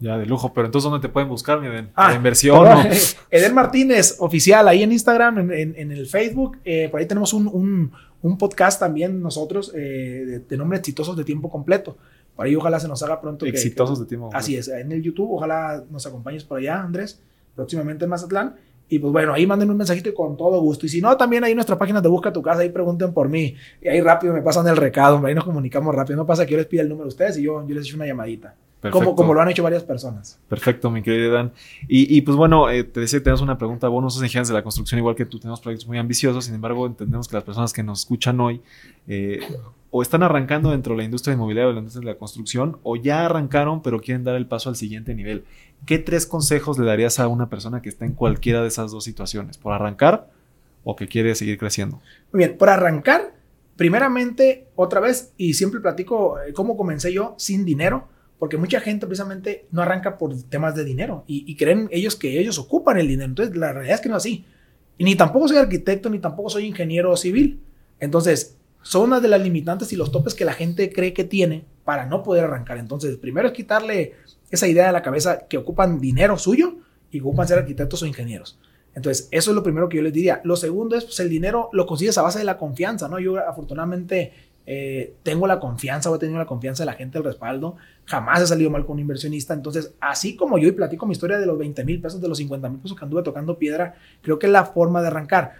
Ya, 0.00 0.16
de 0.16 0.26
lujo. 0.26 0.52
Pero 0.52 0.66
entonces, 0.66 0.90
¿dónde 0.90 1.06
te 1.06 1.12
pueden 1.12 1.28
buscar, 1.28 1.60
mi 1.60 1.66
Eden? 1.66 1.90
Ah, 1.94 2.14
inversión. 2.14 2.64
¿no? 2.64 2.82
Eden 3.30 3.54
Martínez, 3.54 4.16
oficial, 4.20 4.68
ahí 4.68 4.82
en 4.82 4.92
Instagram, 4.92 5.50
en, 5.50 5.74
en, 5.76 5.92
el 5.92 6.06
Facebook. 6.06 6.58
Eh, 6.64 6.88
por 6.88 7.00
ahí 7.00 7.06
tenemos 7.06 7.32
un, 7.32 7.48
un, 7.48 7.92
un 8.22 8.38
podcast 8.38 8.78
también 8.78 9.20
nosotros 9.20 9.72
eh, 9.74 10.42
de, 10.48 10.56
nombre 10.56 10.78
Exitosos 10.78 11.16
de 11.16 11.24
Tiempo 11.24 11.50
Completo. 11.50 11.96
Por 12.36 12.46
ahí 12.46 12.54
ojalá 12.54 12.78
se 12.78 12.86
nos 12.86 13.02
haga 13.02 13.20
pronto. 13.20 13.44
Exitosos 13.44 13.98
de 13.98 14.06
Tiempo 14.06 14.26
Completo. 14.26 14.40
Así 14.40 14.56
es, 14.56 14.68
en 14.68 14.92
el 14.92 15.02
YouTube. 15.02 15.32
Ojalá 15.32 15.84
nos 15.90 16.06
acompañes 16.06 16.44
por 16.44 16.58
allá, 16.58 16.80
Andrés, 16.80 17.20
próximamente 17.56 18.04
en 18.04 18.10
Mazatlán. 18.10 18.54
Y 18.90 19.00
pues 19.00 19.12
bueno, 19.12 19.34
ahí 19.34 19.46
manden 19.46 19.68
un 19.70 19.76
mensajito 19.76 20.08
y 20.08 20.14
con 20.14 20.36
todo 20.36 20.60
gusto. 20.60 20.86
Y 20.86 20.88
si 20.88 21.00
no, 21.00 21.14
también 21.16 21.44
ahí 21.44 21.50
en 21.50 21.56
nuestra 21.56 21.76
página 21.76 22.00
de 22.00 22.08
Busca 22.08 22.32
tu 22.32 22.40
Casa, 22.40 22.60
ahí 22.60 22.70
pregunten 22.70 23.12
por 23.12 23.28
mí. 23.28 23.54
Y 23.82 23.88
ahí 23.88 24.00
rápido 24.00 24.32
me 24.32 24.40
pasan 24.40 24.66
el 24.68 24.76
recado, 24.76 25.24
ahí 25.26 25.34
nos 25.34 25.44
comunicamos 25.44 25.94
rápido. 25.94 26.16
No 26.16 26.24
pasa 26.24 26.46
que 26.46 26.52
yo 26.52 26.58
les 26.58 26.66
pida 26.66 26.82
el 26.82 26.88
número 26.88 27.04
a 27.04 27.08
ustedes 27.08 27.36
y 27.36 27.42
yo, 27.42 27.66
yo 27.66 27.74
les 27.74 27.84
echo 27.84 27.96
una 27.96 28.06
llamadita. 28.06 28.54
Como, 28.92 29.16
como, 29.16 29.34
lo 29.34 29.40
han 29.40 29.48
hecho 29.48 29.64
varias 29.64 29.82
personas. 29.82 30.38
Perfecto, 30.48 30.88
mi 30.90 31.02
querido 31.02 31.32
Dan. 31.32 31.52
Y, 31.88 32.16
y 32.16 32.20
pues 32.22 32.36
bueno, 32.36 32.70
eh, 32.70 32.84
te 32.84 33.00
decía 33.00 33.20
tenemos 33.20 33.40
una 33.40 33.58
pregunta. 33.58 33.88
Vos 33.88 34.02
no 34.02 34.08
sos 34.08 34.22
ingenieros 34.22 34.48
de 34.48 34.54
la 34.54 34.62
construcción 34.62 34.98
igual 34.98 35.16
que 35.16 35.26
tú, 35.26 35.40
tenemos 35.40 35.60
proyectos 35.60 35.88
muy 35.88 35.98
ambiciosos. 35.98 36.44
Sin 36.44 36.54
embargo, 36.54 36.86
entendemos 36.86 37.26
que 37.26 37.34
las 37.34 37.44
personas 37.44 37.72
que 37.72 37.82
nos 37.82 38.00
escuchan 38.00 38.38
hoy 38.40 38.62
eh, 39.08 39.40
o 39.90 40.02
están 40.02 40.22
arrancando 40.22 40.70
dentro 40.70 40.94
de 40.94 40.98
la 40.98 41.04
industria 41.04 41.34
inmobiliaria 41.34 41.70
o 41.70 41.72
la 41.72 41.78
industria 41.78 42.06
de 42.06 42.12
la 42.12 42.18
construcción 42.18 42.78
o 42.82 42.94
ya 42.96 43.24
arrancaron 43.24 43.82
pero 43.82 44.00
quieren 44.00 44.22
dar 44.22 44.36
el 44.36 44.46
paso 44.46 44.68
al 44.68 44.76
siguiente 44.76 45.12
nivel. 45.14 45.44
¿Qué 45.84 45.98
tres 45.98 46.26
consejos 46.26 46.78
le 46.78 46.86
darías 46.86 47.18
a 47.18 47.26
una 47.26 47.48
persona 47.48 47.82
que 47.82 47.88
está 47.88 48.04
en 48.04 48.12
cualquiera 48.12 48.62
de 48.62 48.68
esas 48.68 48.92
dos 48.92 49.02
situaciones? 49.02 49.58
¿Por 49.58 49.72
arrancar 49.72 50.30
o 50.84 50.94
que 50.94 51.08
quiere 51.08 51.34
seguir 51.34 51.58
creciendo? 51.58 52.00
Muy 52.32 52.38
bien, 52.38 52.56
por 52.56 52.68
arrancar, 52.68 53.34
primeramente, 53.76 54.68
otra 54.76 55.00
vez, 55.00 55.32
y 55.36 55.54
siempre 55.54 55.80
platico 55.80 56.38
eh, 56.40 56.52
cómo 56.52 56.76
comencé 56.76 57.12
yo 57.12 57.34
sin 57.38 57.64
dinero 57.64 58.08
porque 58.38 58.56
mucha 58.56 58.80
gente 58.80 59.06
precisamente 59.06 59.66
no 59.70 59.82
arranca 59.82 60.16
por 60.16 60.40
temas 60.44 60.74
de 60.74 60.84
dinero 60.84 61.24
y, 61.26 61.56
creen 61.56 61.88
ellos 61.90 62.14
que 62.14 62.38
ellos 62.38 62.58
ocupan 62.58 62.98
el 62.98 63.08
dinero. 63.08 63.28
Entonces, 63.28 63.56
la 63.56 63.72
realidad 63.72 63.96
es 63.96 64.00
que 64.00 64.08
no 64.08 64.16
es 64.16 64.22
así. 64.22 64.44
Y 64.96 65.04
ni 65.04 65.16
tampoco 65.16 65.48
soy 65.48 65.56
arquitecto, 65.56 66.08
ni 66.08 66.18
tampoco 66.18 66.50
soy 66.50 66.66
ingeniero 66.66 67.16
civil. 67.16 67.60
Entonces, 67.98 68.56
son 68.82 69.08
una 69.08 69.20
de 69.20 69.28
las 69.28 69.40
limitantes 69.40 69.92
y 69.92 69.96
los 69.96 70.12
topes 70.12 70.34
que 70.34 70.44
la 70.44 70.52
gente 70.52 70.92
cree 70.92 71.12
que 71.12 71.24
tiene 71.24 71.64
para 71.84 72.06
no 72.06 72.22
poder 72.22 72.44
arrancar. 72.44 72.78
Entonces, 72.78 73.16
primero 73.16 73.48
es 73.48 73.54
quitarle 73.54 74.14
esa 74.50 74.68
idea 74.68 74.86
de 74.86 74.92
la 74.92 75.02
cabeza 75.02 75.46
que 75.48 75.58
ocupan 75.58 76.00
dinero 76.00 76.38
suyo 76.38 76.76
y 77.10 77.20
ocupan 77.20 77.48
ser 77.48 77.58
arquitectos 77.58 78.02
o 78.02 78.06
ingenieros. 78.06 78.58
Entonces, 78.94 79.28
eso 79.30 79.50
es 79.50 79.54
lo 79.54 79.62
primero 79.62 79.88
que 79.88 79.96
yo 79.96 80.02
les 80.02 80.12
diría. 80.12 80.40
Lo 80.44 80.56
segundo 80.56 80.96
es, 80.96 81.04
pues 81.04 81.20
el 81.20 81.28
dinero 81.28 81.70
lo 81.72 81.86
consigues 81.86 82.18
a 82.18 82.22
base 82.22 82.38
de 82.38 82.44
la 82.44 82.58
confianza, 82.58 83.08
¿no? 83.08 83.18
Yo 83.18 83.36
afortunadamente 83.36 84.32
eh, 84.70 85.14
tengo 85.22 85.46
la 85.46 85.58
confianza 85.60 86.10
o 86.10 86.16
he 86.16 86.18
tenido 86.18 86.38
la 86.38 86.44
confianza 86.44 86.82
de 86.82 86.86
la 86.88 86.92
gente, 86.92 87.16
el 87.16 87.24
respaldo, 87.24 87.76
jamás 88.04 88.42
he 88.42 88.46
salido 88.46 88.68
mal 88.68 88.84
con 88.84 88.96
un 88.96 89.00
inversionista, 89.00 89.54
entonces 89.54 89.94
así 89.98 90.36
como 90.36 90.58
yo 90.58 90.68
y 90.68 90.72
platico 90.72 91.06
mi 91.06 91.12
historia 91.12 91.38
de 91.38 91.46
los 91.46 91.56
20 91.56 91.86
mil 91.86 92.02
pesos, 92.02 92.20
de 92.20 92.28
los 92.28 92.36
50 92.36 92.68
mil 92.68 92.78
pesos 92.78 92.94
que 92.94 93.02
anduve 93.02 93.22
tocando 93.22 93.56
piedra, 93.56 93.94
creo 94.20 94.38
que 94.38 94.44
es 94.44 94.52
la 94.52 94.66
forma 94.66 95.00
de 95.00 95.06
arrancar. 95.06 95.54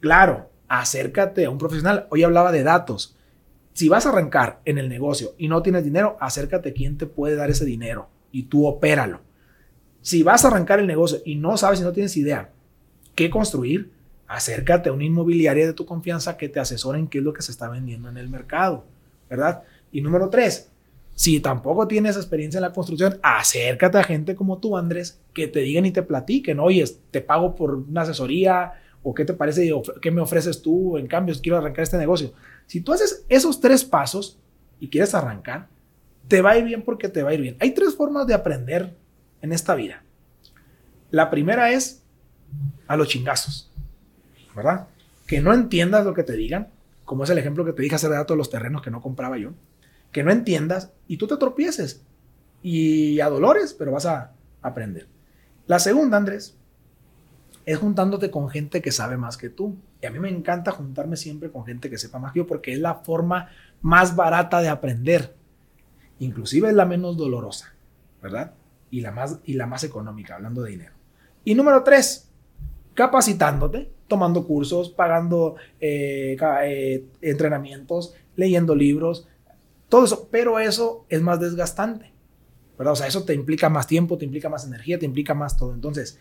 Claro, 0.00 0.48
acércate 0.66 1.44
a 1.44 1.50
un 1.50 1.58
profesional, 1.58 2.06
hoy 2.08 2.22
hablaba 2.22 2.52
de 2.52 2.62
datos, 2.62 3.18
si 3.74 3.90
vas 3.90 4.06
a 4.06 4.08
arrancar 4.08 4.62
en 4.64 4.78
el 4.78 4.88
negocio 4.88 5.34
y 5.36 5.48
no 5.48 5.60
tienes 5.60 5.84
dinero, 5.84 6.16
acércate 6.18 6.70
a 6.70 6.72
quien 6.72 6.96
te 6.96 7.04
puede 7.04 7.36
dar 7.36 7.50
ese 7.50 7.66
dinero 7.66 8.08
y 8.32 8.44
tú 8.44 8.66
opéralo. 8.66 9.20
Si 10.00 10.22
vas 10.22 10.42
a 10.42 10.48
arrancar 10.48 10.80
el 10.80 10.86
negocio 10.86 11.18
y 11.26 11.34
no 11.34 11.58
sabes 11.58 11.80
y 11.80 11.82
no 11.82 11.92
tienes 11.92 12.16
idea 12.16 12.50
qué 13.14 13.28
construir, 13.28 13.92
acércate 14.26 14.88
a 14.88 14.92
una 14.92 15.04
inmobiliaria 15.04 15.66
de 15.66 15.72
tu 15.72 15.86
confianza 15.86 16.36
que 16.36 16.48
te 16.48 16.60
asesoren 16.60 17.08
qué 17.08 17.18
es 17.18 17.24
lo 17.24 17.32
que 17.32 17.42
se 17.42 17.52
está 17.52 17.68
vendiendo 17.68 18.08
en 18.08 18.16
el 18.16 18.28
mercado, 18.28 18.84
¿verdad? 19.28 19.62
Y 19.92 20.00
número 20.00 20.28
tres, 20.30 20.70
si 21.14 21.38
tampoco 21.40 21.86
tienes 21.86 22.16
experiencia 22.16 22.58
en 22.58 22.62
la 22.62 22.72
construcción, 22.72 23.18
acércate 23.22 23.98
a 23.98 24.02
gente 24.02 24.34
como 24.34 24.58
tú, 24.58 24.76
Andrés, 24.76 25.20
que 25.32 25.46
te 25.46 25.60
digan 25.60 25.86
y 25.86 25.92
te 25.92 26.02
platiquen, 26.02 26.58
oye, 26.58 26.84
te 27.10 27.20
pago 27.20 27.54
por 27.54 27.74
una 27.74 28.02
asesoría 28.02 28.72
o 29.02 29.14
qué 29.14 29.24
te 29.24 29.34
parece, 29.34 29.70
qué 30.00 30.10
me 30.10 30.20
ofreces 30.20 30.60
tú, 30.60 30.96
en 30.98 31.06
cambio, 31.06 31.34
quiero 31.40 31.58
arrancar 31.58 31.84
este 31.84 31.98
negocio. 31.98 32.32
Si 32.66 32.80
tú 32.80 32.92
haces 32.92 33.24
esos 33.28 33.60
tres 33.60 33.84
pasos 33.84 34.38
y 34.80 34.88
quieres 34.88 35.14
arrancar, 35.14 35.68
te 36.26 36.40
va 36.40 36.52
a 36.52 36.58
ir 36.58 36.64
bien 36.64 36.82
porque 36.82 37.08
te 37.08 37.22
va 37.22 37.30
a 37.30 37.34
ir 37.34 37.40
bien. 37.40 37.56
Hay 37.60 37.72
tres 37.72 37.94
formas 37.94 38.26
de 38.26 38.34
aprender 38.34 38.96
en 39.42 39.52
esta 39.52 39.74
vida. 39.74 40.02
La 41.10 41.30
primera 41.30 41.70
es 41.70 42.02
a 42.88 42.96
los 42.96 43.08
chingazos. 43.08 43.70
¿Verdad? 44.54 44.88
Que 45.26 45.40
no 45.40 45.52
entiendas 45.52 46.04
lo 46.04 46.14
que 46.14 46.22
te 46.22 46.34
digan, 46.34 46.68
como 47.04 47.24
es 47.24 47.30
el 47.30 47.38
ejemplo 47.38 47.64
que 47.64 47.72
te 47.72 47.82
dije 47.82 47.94
hace 47.94 48.08
rato 48.08 48.34
de 48.34 48.38
los 48.38 48.50
terrenos 48.50 48.82
que 48.82 48.90
no 48.90 49.00
compraba 49.00 49.38
yo, 49.38 49.50
que 50.12 50.22
no 50.22 50.30
entiendas 50.30 50.92
y 51.08 51.16
tú 51.16 51.26
te 51.26 51.36
tropieces 51.36 52.02
y 52.62 53.20
a 53.20 53.28
dolores, 53.28 53.74
pero 53.74 53.92
vas 53.92 54.06
a 54.06 54.32
aprender. 54.62 55.06
La 55.66 55.78
segunda, 55.78 56.16
Andrés, 56.16 56.56
es 57.66 57.78
juntándote 57.78 58.30
con 58.30 58.48
gente 58.48 58.82
que 58.82 58.92
sabe 58.92 59.16
más 59.16 59.36
que 59.36 59.48
tú. 59.48 59.76
Y 60.00 60.06
a 60.06 60.10
mí 60.10 60.18
me 60.18 60.28
encanta 60.28 60.70
juntarme 60.70 61.16
siempre 61.16 61.50
con 61.50 61.64
gente 61.64 61.88
que 61.88 61.98
sepa 61.98 62.18
más 62.18 62.32
que 62.32 62.40
yo 62.40 62.46
porque 62.46 62.72
es 62.72 62.78
la 62.78 62.96
forma 62.96 63.48
más 63.80 64.14
barata 64.16 64.60
de 64.60 64.68
aprender. 64.68 65.34
Inclusive 66.18 66.68
es 66.68 66.74
la 66.74 66.84
menos 66.84 67.16
dolorosa, 67.16 67.74
¿verdad? 68.22 68.54
Y 68.90 69.00
la 69.00 69.10
más, 69.10 69.40
y 69.44 69.54
la 69.54 69.66
más 69.66 69.84
económica, 69.84 70.36
hablando 70.36 70.62
de 70.62 70.70
dinero. 70.70 70.92
Y 71.44 71.54
número 71.54 71.82
tres, 71.82 72.30
capacitándote 72.94 73.90
tomando 74.14 74.46
cursos, 74.46 74.90
pagando 74.90 75.56
eh, 75.80 76.36
eh, 76.62 77.04
entrenamientos, 77.20 78.14
leyendo 78.36 78.76
libros, 78.76 79.26
todo 79.88 80.04
eso, 80.04 80.28
pero 80.30 80.60
eso 80.60 81.04
es 81.08 81.20
más 81.20 81.40
desgastante, 81.40 82.12
¿verdad? 82.78 82.92
O 82.92 82.96
sea, 82.96 83.08
eso 83.08 83.24
te 83.24 83.34
implica 83.34 83.68
más 83.68 83.88
tiempo, 83.88 84.16
te 84.16 84.24
implica 84.24 84.48
más 84.48 84.64
energía, 84.64 85.00
te 85.00 85.04
implica 85.04 85.34
más 85.34 85.56
todo. 85.56 85.74
Entonces, 85.74 86.20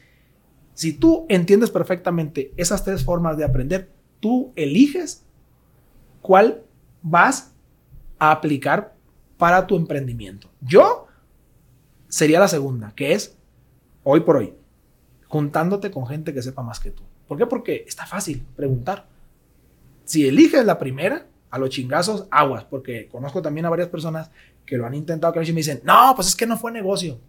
si 0.74 0.94
tú 0.94 1.28
entiendes 1.30 1.70
perfectamente 1.70 2.52
esas 2.58 2.84
tres 2.84 3.04
formas 3.04 3.38
de 3.38 3.44
aprender, 3.44 3.92
tú 4.20 4.54
eliges 4.56 5.24
cuál 6.24 6.64
vas 7.04 7.54
a 8.18 8.32
aplicar 8.32 8.96
para 9.38 9.68
tu 9.68 9.76
emprendimiento. 9.76 10.50
Yo 10.62 11.06
sería 12.08 12.40
la 12.40 12.48
segunda, 12.48 12.92
que 12.96 13.14
es 13.14 13.38
hoy 14.04 14.22
por 14.22 14.38
hoy, 14.38 14.56
juntándote 15.28 15.92
con 15.92 16.08
gente 16.08 16.34
que 16.34 16.42
sepa 16.42 16.64
más 16.64 16.80
que 16.80 16.90
tú. 16.90 17.04
¿Por 17.34 17.40
qué? 17.40 17.48
Porque 17.48 17.86
está 17.88 18.06
fácil 18.06 18.46
preguntar. 18.56 19.08
Si 20.06 20.28
eliges 20.28 20.64
la 20.66 20.78
primera, 20.78 21.26
a 21.50 21.58
los 21.58 21.72
chingazos, 21.72 22.28
aguas, 22.30 22.64
porque 22.66 23.08
conozco 23.08 23.42
también 23.42 23.66
a 23.66 23.72
varias 23.72 23.88
personas 23.88 24.30
que 24.68 24.78
lo 24.78 24.86
han 24.86 24.94
intentado, 24.94 25.34
que 25.34 25.40
me 25.40 25.46
dicen, 25.46 25.82
no, 25.84 26.14
pues 26.16 26.28
es 26.28 26.36
que 26.36 26.46
no 26.46 26.58
fue 26.58 26.72
negocio. 26.72 27.20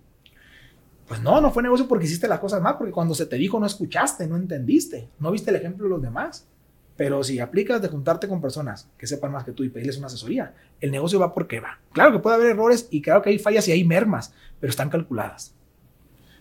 Pues 1.08 1.22
no, 1.22 1.40
no 1.40 1.50
fue 1.50 1.62
negocio 1.62 1.88
porque 1.88 2.04
hiciste 2.04 2.28
las 2.28 2.38
cosas 2.38 2.60
mal, 2.60 2.76
porque 2.76 2.92
cuando 2.92 3.14
se 3.14 3.24
te 3.24 3.36
dijo 3.36 3.58
no 3.58 3.64
escuchaste, 3.64 4.26
no 4.26 4.36
entendiste, 4.36 5.08
no 5.20 5.30
viste 5.30 5.48
el 5.48 5.56
ejemplo 5.56 5.84
de 5.84 5.90
los 5.90 6.02
demás. 6.02 6.46
Pero 6.98 7.24
si 7.24 7.40
aplicas 7.40 7.80
de 7.80 7.88
juntarte 7.88 8.28
con 8.28 8.42
personas 8.42 8.90
que 8.98 9.06
sepan 9.06 9.32
más 9.32 9.44
que 9.44 9.52
tú 9.52 9.64
y 9.64 9.70
pedirles 9.70 9.96
una 9.96 10.08
asesoría, 10.08 10.54
el 10.82 10.90
negocio 10.90 11.18
va 11.18 11.32
porque 11.32 11.60
va. 11.60 11.78
Claro 11.92 12.12
que 12.12 12.18
puede 12.18 12.36
haber 12.36 12.50
errores 12.50 12.88
y 12.90 13.00
claro 13.00 13.22
que 13.22 13.30
hay 13.30 13.38
fallas 13.38 13.66
y 13.68 13.72
hay 13.72 13.84
mermas, 13.84 14.34
pero 14.60 14.70
están 14.70 14.90
calculadas. 14.90 15.54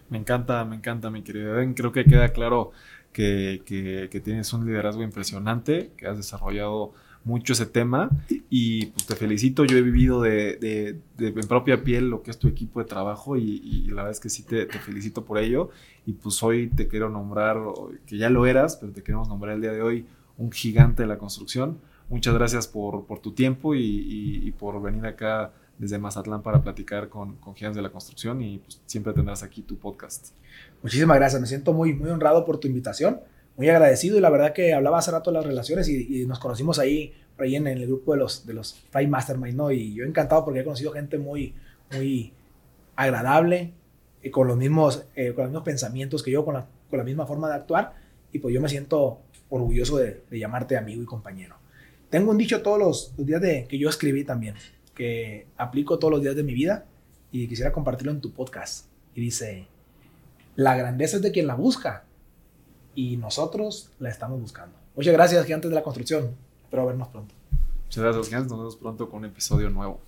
Me 0.09 0.17
encanta, 0.17 0.63
me 0.65 0.75
encanta, 0.75 1.09
mi 1.09 1.23
querido 1.23 1.53
Ben. 1.53 1.73
Creo 1.73 1.91
que 1.91 2.05
queda 2.05 2.29
claro 2.29 2.71
que, 3.13 4.21
tienes 4.23 4.51
un 4.53 4.65
liderazgo 4.65 5.03
impresionante, 5.03 5.91
que 5.95 6.07
has 6.07 6.17
desarrollado 6.17 6.93
mucho 7.23 7.53
ese 7.53 7.65
tema. 7.65 8.09
Y 8.49 8.87
pues 8.87 9.05
te 9.05 9.15
felicito, 9.15 9.63
yo 9.65 9.77
he 9.77 9.81
vivido 9.81 10.21
de, 10.21 10.99
en 11.17 11.47
propia 11.47 11.83
piel 11.83 12.09
lo 12.09 12.23
que 12.23 12.31
es 12.31 12.39
tu 12.39 12.47
equipo 12.47 12.79
de 12.79 12.85
trabajo 12.85 13.37
y, 13.37 13.85
la 13.87 14.03
verdad 14.03 14.11
es 14.11 14.19
que 14.19 14.29
sí 14.29 14.43
te, 14.43 14.67
felicito 14.67 15.23
por 15.23 15.37
ello. 15.37 15.69
Y 16.05 16.13
pues 16.13 16.41
hoy 16.43 16.67
te 16.67 16.87
quiero 16.87 17.09
nombrar, 17.09 17.57
que 18.05 18.17
ya 18.17 18.29
lo 18.29 18.45
eras, 18.45 18.75
pero 18.77 18.91
te 18.91 19.03
queremos 19.03 19.29
nombrar 19.29 19.55
el 19.55 19.61
día 19.61 19.71
de 19.71 19.81
hoy 19.81 20.05
un 20.37 20.51
gigante 20.51 21.03
de 21.03 21.07
la 21.07 21.17
construcción. 21.17 21.77
Muchas 22.09 22.33
gracias 22.33 22.67
por, 22.67 23.05
por 23.05 23.19
tu 23.19 23.31
tiempo 23.31 23.75
y, 23.75 24.41
y, 24.43 24.51
por 24.51 24.81
venir 24.81 25.05
acá 25.05 25.53
desde 25.77 25.97
Mazatlán 25.97 26.43
para 26.43 26.61
platicar 26.61 27.09
con, 27.09 27.35
con 27.37 27.55
Gigantes 27.55 27.77
de 27.77 27.81
la 27.81 27.89
Construcción. 27.89 28.41
Y 28.41 28.59
pues, 28.59 28.81
siempre 28.85 29.13
tendrás 29.13 29.43
aquí 29.43 29.61
tu 29.61 29.77
podcast. 29.77 30.33
Muchísimas 30.83 31.17
gracias, 31.17 31.41
me 31.41 31.47
siento 31.47 31.73
muy, 31.73 31.93
muy 31.93 32.09
honrado 32.09 32.45
por 32.45 32.59
tu 32.59 32.67
invitación, 32.67 33.21
muy 33.57 33.69
agradecido 33.69 34.17
y 34.17 34.21
la 34.21 34.29
verdad 34.29 34.53
que 34.53 34.73
hablaba 34.73 34.99
hace 34.99 35.11
rato 35.11 35.31
de 35.31 35.37
las 35.37 35.45
relaciones 35.45 35.89
y, 35.89 36.25
nos 36.25 36.39
conocimos 36.39 36.77
ahí, 36.77 37.13
ahí 37.39 37.55
en, 37.55 37.67
el 37.67 37.87
grupo 37.87 38.13
de 38.13 38.19
los, 38.19 38.45
de 38.45 38.53
los 38.53 38.75
Fry 38.91 39.07
Mastermind, 39.07 39.55
¿no? 39.55 39.71
Y 39.71 39.95
yo 39.95 40.05
encantado 40.05 40.43
porque 40.43 40.59
he 40.59 40.63
conocido 40.63 40.91
gente 40.91 41.17
muy, 41.17 41.55
muy 41.91 42.33
agradable, 42.95 43.73
y 44.23 44.29
con 44.29 44.47
los 44.47 44.57
mismos, 44.57 45.05
eh, 45.15 45.33
con 45.33 45.43
los 45.43 45.51
mismos 45.51 45.63
pensamientos 45.63 46.23
que 46.23 46.31
yo, 46.31 46.45
con 46.45 46.55
la, 46.55 46.65
con 46.89 46.97
la 46.97 47.03
misma 47.03 47.25
forma 47.25 47.49
de 47.49 47.55
actuar 47.55 47.93
y 48.31 48.39
pues 48.39 48.53
yo 48.53 48.61
me 48.61 48.69
siento 48.69 49.19
orgulloso 49.49 49.97
de, 49.97 50.23
de 50.29 50.39
llamarte 50.39 50.77
amigo 50.77 51.03
y 51.03 51.05
compañero. 51.05 51.57
Tengo 52.09 52.31
un 52.31 52.37
dicho 52.37 52.61
todos 52.61 52.79
los, 52.79 53.13
días 53.17 53.41
de, 53.41 53.67
que 53.67 53.77
yo 53.77 53.89
escribí 53.89 54.23
también, 54.23 54.55
que 54.95 55.47
aplico 55.57 55.99
todos 55.99 56.11
los 56.11 56.21
días 56.21 56.35
de 56.35 56.43
mi 56.43 56.53
vida 56.53 56.85
y 57.31 57.47
quisiera 57.47 57.71
compartirlo 57.71 58.11
en 58.11 58.21
tu 58.21 58.31
podcast. 58.31 58.87
Y 59.13 59.21
dice, 59.21 59.67
la 60.55 60.75
grandeza 60.75 61.17
es 61.17 61.21
de 61.21 61.31
quien 61.31 61.47
la 61.47 61.55
busca 61.55 62.03
y 62.95 63.17
nosotros 63.17 63.91
la 63.99 64.09
estamos 64.09 64.39
buscando. 64.39 64.75
Muchas 64.95 65.13
gracias, 65.13 65.45
gigantes 65.45 65.69
de 65.69 65.75
la 65.75 65.83
construcción. 65.83 66.35
Espero 66.63 66.85
vernos 66.85 67.07
pronto. 67.07 67.33
Muchas 67.85 68.03
gracias, 68.03 68.27
gigantes. 68.27 68.51
Nos 68.51 68.59
vemos 68.59 68.75
pronto 68.75 69.09
con 69.09 69.19
un 69.19 69.25
episodio 69.25 69.69
nuevo. 69.69 69.99